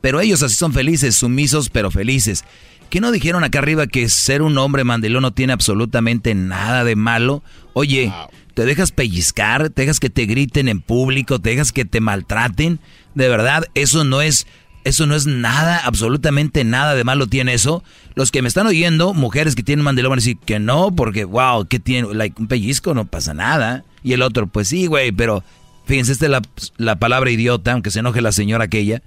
Pero 0.00 0.20
ellos 0.20 0.42
así 0.42 0.54
son 0.54 0.72
felices, 0.72 1.16
sumisos 1.16 1.68
pero 1.68 1.90
felices. 1.90 2.44
¿Qué 2.90 3.00
no 3.00 3.12
dijeron 3.12 3.44
acá 3.44 3.60
arriba 3.60 3.86
que 3.86 4.08
ser 4.08 4.42
un 4.42 4.58
hombre 4.58 4.82
mandilón 4.82 5.22
no 5.22 5.32
tiene 5.32 5.52
absolutamente 5.52 6.34
nada 6.34 6.82
de 6.82 6.96
malo? 6.96 7.42
Oye, 7.72 8.12
te 8.54 8.64
dejas 8.64 8.90
pellizcar, 8.90 9.70
te 9.70 9.82
dejas 9.82 10.00
que 10.00 10.10
te 10.10 10.26
griten 10.26 10.68
en 10.68 10.80
público, 10.80 11.38
te 11.38 11.50
dejas 11.50 11.72
que 11.72 11.84
te 11.84 12.00
maltraten. 12.00 12.80
De 13.14 13.28
verdad, 13.28 13.64
eso 13.74 14.04
no 14.04 14.22
es, 14.22 14.46
eso 14.84 15.06
no 15.06 15.14
es 15.14 15.26
nada, 15.26 15.78
absolutamente 15.84 16.64
nada 16.64 16.94
de 16.94 17.04
malo 17.04 17.26
tiene 17.26 17.54
eso. 17.54 17.84
Los 18.14 18.30
que 18.30 18.42
me 18.42 18.48
están 18.48 18.66
oyendo, 18.66 19.14
mujeres 19.14 19.54
que 19.54 19.62
tienen 19.62 19.84
mandilón 19.84 20.10
van 20.10 20.18
a 20.18 20.22
decir 20.22 20.38
que 20.44 20.58
no, 20.58 20.94
porque 20.94 21.24
wow, 21.24 21.66
¿qué 21.66 21.78
tiene? 21.78 22.14
Like, 22.14 22.40
un 22.40 22.48
pellizco 22.48 22.94
no 22.94 23.06
pasa 23.06 23.34
nada. 23.34 23.84
Y 24.02 24.12
el 24.14 24.22
otro, 24.22 24.46
pues 24.46 24.68
sí, 24.68 24.86
güey, 24.86 25.12
pero 25.12 25.44
fíjense, 25.84 26.12
esta 26.12 26.26
es 26.26 26.30
la, 26.30 26.42
la 26.78 26.96
palabra 26.98 27.30
idiota, 27.30 27.72
aunque 27.72 27.90
se 27.90 28.00
enoje 28.00 28.20
la 28.20 28.32
señora 28.32 28.64
aquella. 28.64 29.02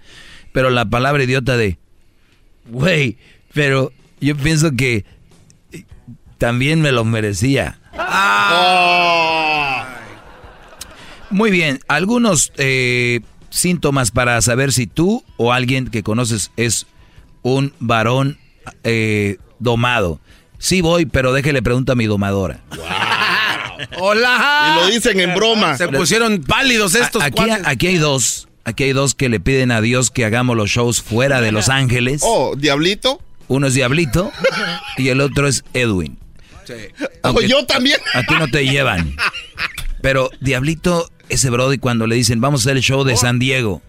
Pero 0.52 0.70
la 0.70 0.86
palabra 0.86 1.24
idiota 1.24 1.58
de, 1.58 1.80
güey, 2.70 3.18
pero 3.54 3.92
yo 4.22 4.38
pienso 4.38 4.72
que 4.72 5.06
también 6.38 6.82
me 6.82 6.92
lo 6.92 7.06
merecía. 7.06 7.80
Muy 11.30 11.50
bien, 11.50 11.80
algunos 11.88 12.52
eh, 12.58 13.22
síntomas 13.54 14.12
para 14.12 14.42
saber 14.42 14.74
si 14.74 14.88
tú 14.88 15.24
o 15.38 15.54
alguien 15.54 15.88
que 15.88 16.02
conoces 16.04 16.52
es 16.58 16.88
un 17.44 17.74
varón 17.80 18.38
eh, 18.84 19.38
domado. 19.60 20.20
Sí 20.58 20.82
voy, 20.82 21.06
pero 21.06 21.34
déjele 21.34 21.62
pregunta 21.62 21.94
a 21.94 21.96
mi 21.96 22.06
domadora. 22.06 22.62
Hola. 24.00 24.78
Y 24.78 24.82
lo 24.82 24.88
dicen 24.88 25.20
en 25.20 25.36
broma. 25.36 25.78
Se 25.78 25.88
pusieron 25.88 26.42
pálidos 26.42 26.96
estos 26.96 27.22
aquí, 27.22 27.44
aquí 27.66 27.88
hay 27.88 27.98
dos, 27.98 28.48
aquí 28.64 28.86
hay 28.86 28.94
dos 28.94 29.14
que 29.14 29.30
le 29.30 29.40
piden 29.40 29.72
a 29.72 29.82
Dios 29.82 30.10
que 30.10 30.26
hagamos 30.26 30.58
los 30.58 30.70
shows 30.70 31.02
fuera 31.02 31.42
de 31.42 31.52
Los 31.52 31.70
Ángeles. 31.70 32.22
Oh, 32.24 32.56
Diablito. 32.56 33.22
Uno 33.50 33.68
es 33.68 33.74
Diablito 33.74 34.32
y 34.98 35.10
el 35.10 35.22
otro 35.22 35.48
es 35.48 35.64
Edwin. 35.74 36.18
Oh, 36.24 37.08
Aunque 37.24 37.48
yo 37.48 37.66
también. 37.66 38.00
A 38.14 38.24
ti 38.24 38.34
no 38.40 38.48
te 38.48 38.66
llevan. 38.66 39.16
Pero 40.02 40.30
Diablito, 40.40 41.10
ese 41.30 41.50
Brody 41.50 41.78
cuando 41.78 42.08
le 42.08 42.16
dicen 42.16 42.42
vamos 42.42 42.62
a 42.62 42.64
hacer 42.70 42.78
el 42.78 42.84
show 42.84 43.04
de 43.04 43.16
San 43.18 43.40
Diego, 43.40 43.82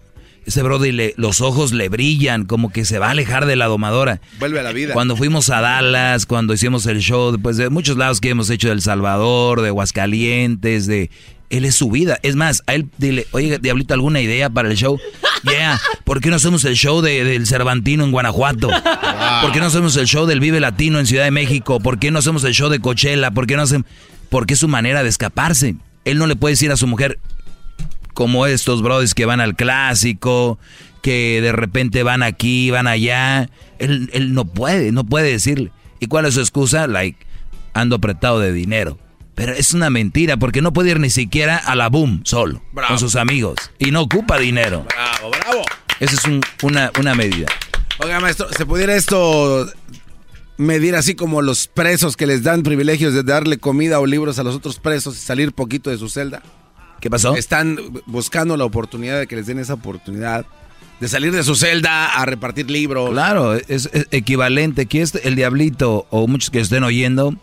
ese 0.45 0.61
Brody 0.61 0.91
le, 0.91 1.13
los 1.17 1.41
ojos 1.41 1.73
le 1.73 1.89
brillan, 1.89 2.45
como 2.45 2.71
que 2.71 2.85
se 2.85 2.99
va 2.99 3.07
a 3.07 3.11
alejar 3.11 3.45
de 3.47 3.55
la 3.55 3.65
domadora. 3.65 4.21
Vuelve 4.39 4.59
a 4.59 4.63
la 4.63 4.71
vida. 4.73 4.93
Cuando 4.93 5.15
fuimos 5.17 5.49
a 5.49 5.59
Dallas, 5.59 6.27
cuando 6.27 6.53
hicimos 6.53 6.85
el 6.85 6.99
show, 6.99 7.31
después 7.31 7.57
de 7.57 7.69
muchos 7.69 7.97
lados 7.97 8.21
que 8.21 8.29
hemos 8.29 8.49
hecho 8.51 8.67
de 8.67 8.73
El 8.75 8.81
Salvador, 8.81 9.61
de 9.61 9.69
Aguascalientes, 9.69 10.85
de... 10.87 11.09
Él 11.51 11.63
es 11.65 11.75
su 11.75 11.91
vida. 11.91 12.19
Es 12.23 12.35
más, 12.35 12.63
a 12.65 12.73
él 12.73 12.87
dile, 12.97 13.27
oye, 13.31 13.59
Diablito, 13.59 13.93
¿alguna 13.93 14.19
idea 14.19 14.49
para 14.49 14.67
el 14.69 14.75
show? 14.75 14.99
Yeah, 15.43 15.79
¿por 16.03 16.19
qué 16.19 16.29
no 16.31 16.35
hacemos 16.37 16.65
el 16.65 16.75
show 16.75 17.01
de- 17.01 17.23
del 17.23 17.45
Cervantino 17.45 18.03
en 18.03 18.11
Guanajuato? 18.11 18.67
¿Por 19.41 19.51
qué 19.51 19.59
no 19.59 19.67
hacemos 19.67 19.95
el 19.97 20.07
show 20.07 20.25
del 20.25 20.39
Vive 20.39 20.59
Latino 20.59 20.99
en 20.99 21.05
Ciudad 21.05 21.23
de 21.23 21.31
México? 21.31 21.79
¿Por 21.79 21.99
qué 21.99 22.09
no 22.09 22.17
hacemos 22.19 22.43
el 22.45 22.53
show 22.53 22.69
de 22.69 22.79
Coachella? 22.79 23.31
¿Por 23.31 23.45
qué 23.47 23.55
no 23.55 23.61
hacemos...? 23.61 23.87
Porque 24.29 24.55
es 24.55 24.59
su 24.59 24.67
manera 24.67 25.03
de 25.03 25.09
escaparse. 25.09 25.75
Él 26.05 26.17
no 26.17 26.27
le 26.27 26.35
puede 26.35 26.53
decir 26.53 26.71
a 26.71 26.77
su 26.77 26.87
mujer, 26.87 27.19
como 28.13 28.45
estos 28.45 28.81
brothers 28.81 29.13
que 29.13 29.25
van 29.25 29.41
al 29.41 29.55
clásico, 29.55 30.57
que 31.01 31.39
de 31.41 31.51
repente 31.51 32.03
van 32.03 32.23
aquí, 32.23 32.71
van 32.71 32.87
allá. 32.87 33.49
Él, 33.79 34.09
él 34.13 34.33
no 34.33 34.45
puede, 34.45 34.91
no 34.91 35.03
puede 35.03 35.31
decirle. 35.31 35.71
¿Y 35.99 36.07
cuál 36.07 36.25
es 36.25 36.35
su 36.35 36.39
excusa? 36.39 36.87
Like, 36.87 37.25
ando 37.73 37.97
apretado 37.97 38.39
de 38.39 38.51
dinero. 38.53 38.97
Pero 39.33 39.51
es 39.51 39.73
una 39.73 39.89
mentira, 39.89 40.37
porque 40.37 40.61
no 40.61 40.71
puede 40.71 40.91
ir 40.91 40.99
ni 41.01 41.09
siquiera 41.09 41.57
a 41.57 41.75
la 41.75 41.89
boom 41.89 42.21
solo, 42.23 42.61
Bravo. 42.71 42.87
con 42.89 42.99
sus 42.99 43.17
amigos. 43.17 43.57
Y 43.79 43.91
no 43.91 44.01
ocupa 44.03 44.37
dinero. 44.39 44.85
Bravo, 44.87 45.29
bravo. 45.31 45.61
Esa 45.99 46.15
es 46.15 46.23
un- 46.25 46.41
una, 46.63 46.91
una 46.99 47.15
medida. 47.15 47.47
Oiga, 47.99 48.19
maestro, 48.21 48.47
¿se 48.55 48.65
pudiera 48.65 48.95
esto 48.95 49.67
medir 50.57 50.95
así 50.95 51.15
como 51.15 51.41
los 51.41 51.67
presos 51.67 52.15
que 52.15 52.27
les 52.27 52.43
dan 52.43 52.63
privilegios 52.63 53.13
de 53.13 53.23
darle 53.23 53.57
comida 53.57 53.99
o 53.99 54.05
libros 54.05 54.39
a 54.39 54.43
los 54.43 54.55
otros 54.55 54.79
presos 54.79 55.15
y 55.17 55.19
salir 55.19 55.53
poquito 55.53 55.89
de 55.89 55.97
su 55.97 56.09
celda? 56.09 56.41
¿Qué 57.01 57.09
pasó? 57.09 57.35
Están 57.35 57.77
buscando 58.05 58.57
la 58.57 58.65
oportunidad 58.65 59.19
de 59.19 59.27
que 59.27 59.35
les 59.35 59.45
den 59.45 59.59
esa 59.59 59.73
oportunidad 59.73 60.45
de 60.99 61.07
salir 61.09 61.33
de 61.33 61.43
su 61.43 61.55
celda 61.55 62.07
a 62.07 62.25
repartir 62.25 62.71
libros. 62.71 63.09
Claro, 63.11 63.53
es, 63.53 63.89
es 63.91 64.07
equivalente. 64.11 64.83
Aquí 64.83 64.99
este- 64.99 65.27
el 65.27 65.35
diablito 65.35 66.07
o 66.09 66.27
muchos 66.27 66.49
que 66.49 66.61
estén 66.61 66.83
oyendo, 66.83 67.35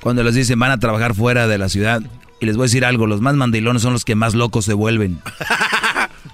cuando 0.00 0.22
les 0.22 0.34
dicen 0.34 0.58
van 0.58 0.70
a 0.70 0.78
trabajar 0.78 1.14
fuera 1.14 1.46
de 1.46 1.58
la 1.58 1.68
ciudad, 1.68 2.02
y 2.40 2.46
les 2.46 2.56
voy 2.56 2.64
a 2.64 2.66
decir 2.66 2.84
algo, 2.84 3.06
los 3.06 3.20
más 3.20 3.34
mandilones 3.36 3.82
son 3.82 3.92
los 3.92 4.04
que 4.04 4.14
más 4.14 4.34
locos 4.34 4.64
se 4.64 4.72
vuelven. 4.72 5.20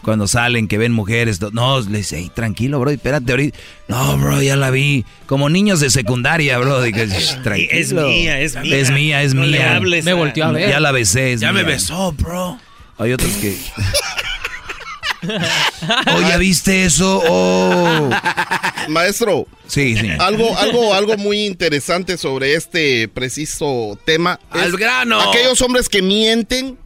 Cuando 0.09 0.26
salen, 0.26 0.68
que 0.68 0.78
ven 0.78 0.93
mujeres, 0.93 1.39
no, 1.52 1.78
les 1.80 1.89
dice, 1.89 2.16
"Ey, 2.18 2.30
tranquilo, 2.30 2.80
bro, 2.80 2.90
espérate 2.90 3.30
ahorita. 3.30 3.59
No, 3.89 4.16
bro, 4.16 4.40
ya 4.40 4.56
la 4.56 4.70
vi. 4.70 5.05
Como 5.26 5.51
niños 5.51 5.80
de 5.80 5.90
secundaria, 5.90 6.56
bro. 6.59 6.80
de 6.80 6.93
que, 6.94 7.06
"Shh, 7.06 7.36
tranquilo. 7.43 7.70
Es 7.70 7.93
mía, 7.93 8.40
es 8.40 8.55
mía. 8.56 8.76
Es 8.78 8.90
mía, 8.90 9.22
es 9.22 9.35
No 9.35 9.43
le 9.44 9.59
mía. 9.59 9.76
hables 9.76 10.05
Me 10.06 10.14
volteó 10.14 10.47
a 10.47 10.52
ver. 10.52 10.70
Ya 10.70 10.80
la 10.80 10.93
besé. 10.93 11.35
es 11.35 11.40
Ya 11.40 11.52
me 11.52 11.62
mía". 11.62 11.72
besó, 11.74 12.12
bro. 12.12 12.59
Hay 12.97 13.12
otros 13.12 13.30
que... 13.35 13.55
oh, 16.06 16.20
¿ya 16.22 16.36
viste 16.39 16.85
eso? 16.85 17.22
Oh. 17.28 18.10
Maestro, 18.89 19.47
Sí, 19.66 19.97
sí. 19.97 20.09
algo, 20.18 20.56
algo, 20.56 20.94
algo 20.94 21.16
muy 21.18 21.44
interesante 21.44 22.16
sobre 22.16 22.55
este 22.55 23.09
preciso 23.09 23.98
tema. 24.06 24.40
es 24.55 24.62
¡Al 24.62 24.72
grano! 24.78 25.20
Aquellos 25.20 25.60
hombres 25.60 25.89
que 25.90 26.01
mienten, 26.01 26.78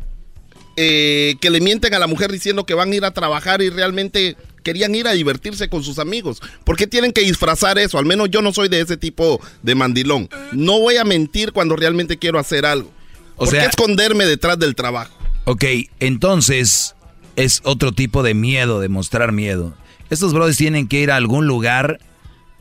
eh, 0.77 1.37
que 1.41 1.51
le 1.51 1.61
mienten 1.61 1.95
a 1.95 1.99
la 1.99 2.07
mujer 2.07 2.33
diciendo 2.33 2.65
que 2.65 2.75
van 2.75 2.93
a 2.93 2.95
ir 2.97 3.05
a 3.05 3.11
trabajar 3.13 3.61
y 3.63 3.71
realmente 3.71 4.37
querían 4.63 4.95
ir 4.95 5.07
a 5.09 5.13
divertirse 5.13 5.69
con 5.69 5.83
sus 5.83 5.99
amigos. 5.99 6.41
¿Por 6.65 6.77
qué 6.77 6.87
tienen 6.87 7.13
que 7.13 7.23
disfrazar 7.23 7.79
eso? 7.79 7.99
Al 7.99 8.07
menos 8.07 8.31
yo 8.31 8.43
no 8.43 8.53
soy 8.53 8.69
de 8.69 8.81
ese 8.81 8.97
tipo 8.97 9.41
de 9.63 9.75
mandilón. 9.75 10.29
No 10.53 10.79
voy 10.79 10.97
a 10.97 11.05
mentir 11.05 11.53
cuando 11.53 11.77
realmente 11.77 12.17
quiero 12.17 12.39
hacer 12.39 12.65
algo. 12.65 12.91
O 13.37 13.45
¿Por 13.45 13.49
sea- 13.51 13.63
qué 13.63 13.67
esconderme 13.69 14.25
detrás 14.25 14.59
del 14.59 14.75
trabajo? 14.75 15.13
Ok, 15.45 15.65
entonces 16.17 16.95
es 17.37 17.61
otro 17.65 17.93
tipo 17.93 18.23
de 18.23 18.35
miedo, 18.35 18.79
de 18.81 18.89
mostrar 18.89 19.33
miedo. 19.33 19.75
Estos 20.11 20.33
brothers 20.33 20.57
tienen 20.59 20.87
que 20.87 21.01
ir 21.01 21.11
a 21.11 21.17
algún 21.17 21.47
lugar 21.47 21.99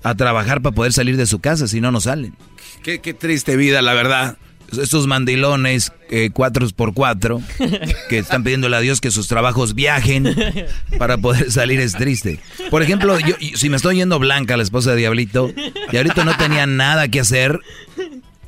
a 0.04 0.16
trabajar 0.16 0.62
para 0.62 0.74
poder 0.74 0.94
salir 0.94 1.18
de 1.18 1.28
su 1.28 1.40
casa, 1.40 1.68
si 1.68 1.80
no, 1.82 1.92
no 1.92 2.02
salen. 2.02 2.36
Qué, 2.82 3.00
qué 3.02 3.14
triste 3.14 3.56
vida, 3.56 3.82
la 3.84 3.94
verdad. 3.94 4.38
Estos 4.80 5.08
mandilones 5.08 5.92
eh, 6.10 6.30
cuatro 6.32 6.68
por 6.76 6.94
cuatro 6.94 7.42
que 8.10 8.20
están 8.20 8.44
pidiéndole 8.44 8.76
a 8.76 8.80
Dios 8.80 9.02
que 9.02 9.12
sus 9.12 9.28
trabajos 9.28 9.76
viajen 9.76 10.36
para 10.98 11.18
poder 11.18 11.52
salir 11.52 11.80
es 11.80 11.94
triste. 11.94 12.40
Por 12.70 12.82
ejemplo, 12.82 13.20
yo, 13.20 13.36
si 13.56 13.70
me 13.70 13.78
estoy 13.78 13.98
yendo 13.98 14.20
Blanca, 14.20 14.58
la 14.58 14.64
esposa 14.64 14.92
de 14.92 14.98
Diablito, 14.98 15.52
Diablito 15.92 16.26
no 16.26 16.36
tenía 16.38 16.66
nada 16.66 17.08
que 17.08 17.20
hacer. 17.20 17.60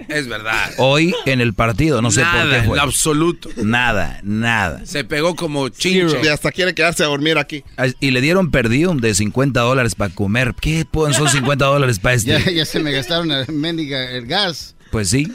Es 0.08 0.28
verdad. 0.28 0.72
Hoy 0.78 1.14
en 1.26 1.40
el 1.40 1.54
partido, 1.54 2.02
no 2.02 2.12
sé 2.12 2.24
por 2.24 2.50
qué 2.50 2.64
fue. 2.64 2.78
En 2.78 2.84
absoluto. 2.84 3.50
Nada, 3.64 4.20
nada. 4.24 4.86
Se 4.86 5.04
pegó 5.04 5.36
como 5.36 5.70
chinche. 5.70 6.20
Y 6.24 6.28
hasta 6.28 6.52
quiere 6.52 6.74
quedarse 6.74 7.04
a 7.04 7.08
dormir 7.08 7.38
aquí. 7.38 7.64
Y 8.00 8.12
le 8.12 8.22
dieron 8.22 8.52
perdido 8.52 8.94
de 8.96 9.14
50 9.14 9.60
dólares 9.62 9.96
para 9.96 10.14
comer. 10.14 10.56
¿Qué 10.60 10.86
son 10.92 11.30
50 11.30 11.66
dólares 11.66 12.00
para 12.00 12.16
este? 12.16 12.32
Ya, 12.44 12.52
ya 12.52 12.66
se 12.66 12.80
me 12.80 12.92
gastaron 12.92 13.32
el, 13.32 13.48
mendiga, 13.54 14.12
el 14.12 14.26
gas. 14.26 14.76
Pues 14.92 15.10
sí. 15.10 15.32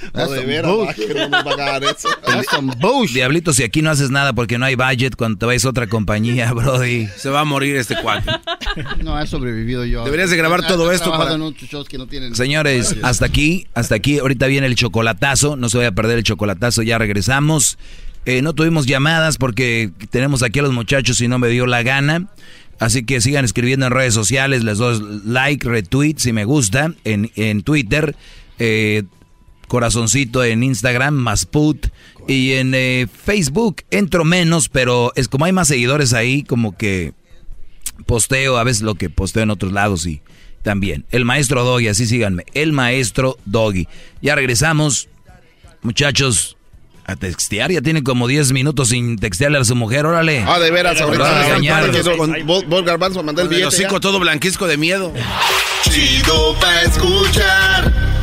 No, 0.14 0.28
de 0.28 0.44
veras, 0.44 0.94
que 0.94 1.14
no 1.14 1.28
nos 1.28 1.46
va 1.46 1.76
a 1.76 1.78
eso. 1.78 2.08
Diablito, 3.12 3.52
si 3.52 3.62
aquí 3.62 3.82
no 3.82 3.90
haces 3.90 4.10
nada 4.10 4.32
porque 4.32 4.58
no 4.58 4.66
hay 4.66 4.74
budget, 4.74 5.16
cuando 5.16 5.38
te 5.38 5.46
vayas 5.46 5.64
a 5.64 5.70
otra 5.70 5.86
compañía, 5.86 6.52
Brody. 6.54 7.08
Se 7.16 7.30
va 7.30 7.40
a 7.40 7.44
morir 7.44 7.76
este 7.76 7.96
cuate. 7.96 8.30
No, 9.02 9.20
he 9.20 9.26
sobrevivido 9.26 9.84
yo. 9.84 10.04
Deberías 10.04 10.30
de 10.30 10.36
grabar 10.36 10.66
todo 10.66 10.92
esto 10.92 11.10
para... 11.10 11.34
En 11.34 11.42
otros 11.42 11.68
shows 11.70 11.88
que 11.88 11.98
no 11.98 12.06
tienen 12.06 12.34
Señores, 12.34 12.96
hasta 13.02 13.26
aquí, 13.26 13.66
hasta 13.74 13.94
aquí. 13.94 14.18
Ahorita 14.18 14.46
viene 14.46 14.66
el 14.66 14.74
chocolatazo. 14.74 15.56
No 15.56 15.68
se 15.68 15.78
vaya 15.78 15.90
a 15.90 15.92
perder 15.92 16.18
el 16.18 16.24
chocolatazo. 16.24 16.82
Ya 16.82 16.98
regresamos. 16.98 17.78
Eh, 18.26 18.42
no 18.42 18.54
tuvimos 18.54 18.86
llamadas 18.86 19.38
porque 19.38 19.90
tenemos 20.10 20.42
aquí 20.42 20.58
a 20.58 20.62
los 20.62 20.72
muchachos 20.72 21.20
y 21.20 21.28
no 21.28 21.38
me 21.38 21.48
dio 21.48 21.66
la 21.66 21.82
gana. 21.82 22.28
Así 22.78 23.04
que 23.04 23.20
sigan 23.20 23.44
escribiendo 23.44 23.86
en 23.86 23.92
redes 23.92 24.14
sociales. 24.14 24.64
Les 24.64 24.78
doy 24.78 25.20
like, 25.24 25.68
retweet 25.68 26.16
si 26.18 26.32
me 26.32 26.44
gusta. 26.44 26.94
En, 27.04 27.30
en 27.36 27.62
Twitter. 27.62 28.16
Eh, 28.58 29.04
corazoncito 29.70 30.42
en 30.42 30.64
Instagram, 30.64 31.14
más 31.14 31.46
put. 31.46 31.86
Y 32.26 32.54
en 32.54 32.74
eh, 32.74 33.06
Facebook 33.24 33.82
entro 33.92 34.24
menos, 34.24 34.68
pero 34.68 35.12
es 35.14 35.28
como 35.28 35.44
hay 35.44 35.52
más 35.52 35.68
seguidores 35.68 36.12
ahí, 36.12 36.42
como 36.42 36.76
que 36.76 37.12
posteo 38.04 38.56
a 38.56 38.64
veces 38.64 38.82
lo 38.82 38.96
que 38.96 39.10
posteo 39.10 39.44
en 39.44 39.50
otros 39.50 39.72
lados 39.72 40.06
y 40.06 40.22
también. 40.62 41.06
El 41.12 41.24
maestro 41.24 41.62
Doggy, 41.62 41.86
así 41.86 42.06
síganme. 42.06 42.44
El 42.52 42.72
maestro 42.72 43.38
Doggy. 43.44 43.86
Ya 44.20 44.34
regresamos, 44.34 45.08
muchachos. 45.82 46.56
A 47.06 47.16
textear, 47.16 47.72
ya 47.72 47.80
tiene 47.80 48.04
como 48.04 48.28
10 48.28 48.52
minutos 48.52 48.90
sin 48.90 49.16
textearle 49.16 49.58
a 49.58 49.64
su 49.64 49.74
mujer, 49.74 50.06
órale. 50.06 50.44
Ah, 50.46 50.60
de 50.60 50.70
veras, 50.70 51.00
ahorita. 51.00 51.58
Vos, 52.44 52.84
Garbanzo, 52.84 53.24
mandé 53.24 53.42
el 53.42 53.48
billete. 53.48 53.66
El 53.66 53.68
hocico 53.68 53.98
todo 53.98 54.20
blanquisco 54.20 54.68
de 54.68 54.76
miedo. 54.76 55.12
Chido 55.82 56.54
pa' 56.60 56.82
escuchar. 56.82 58.09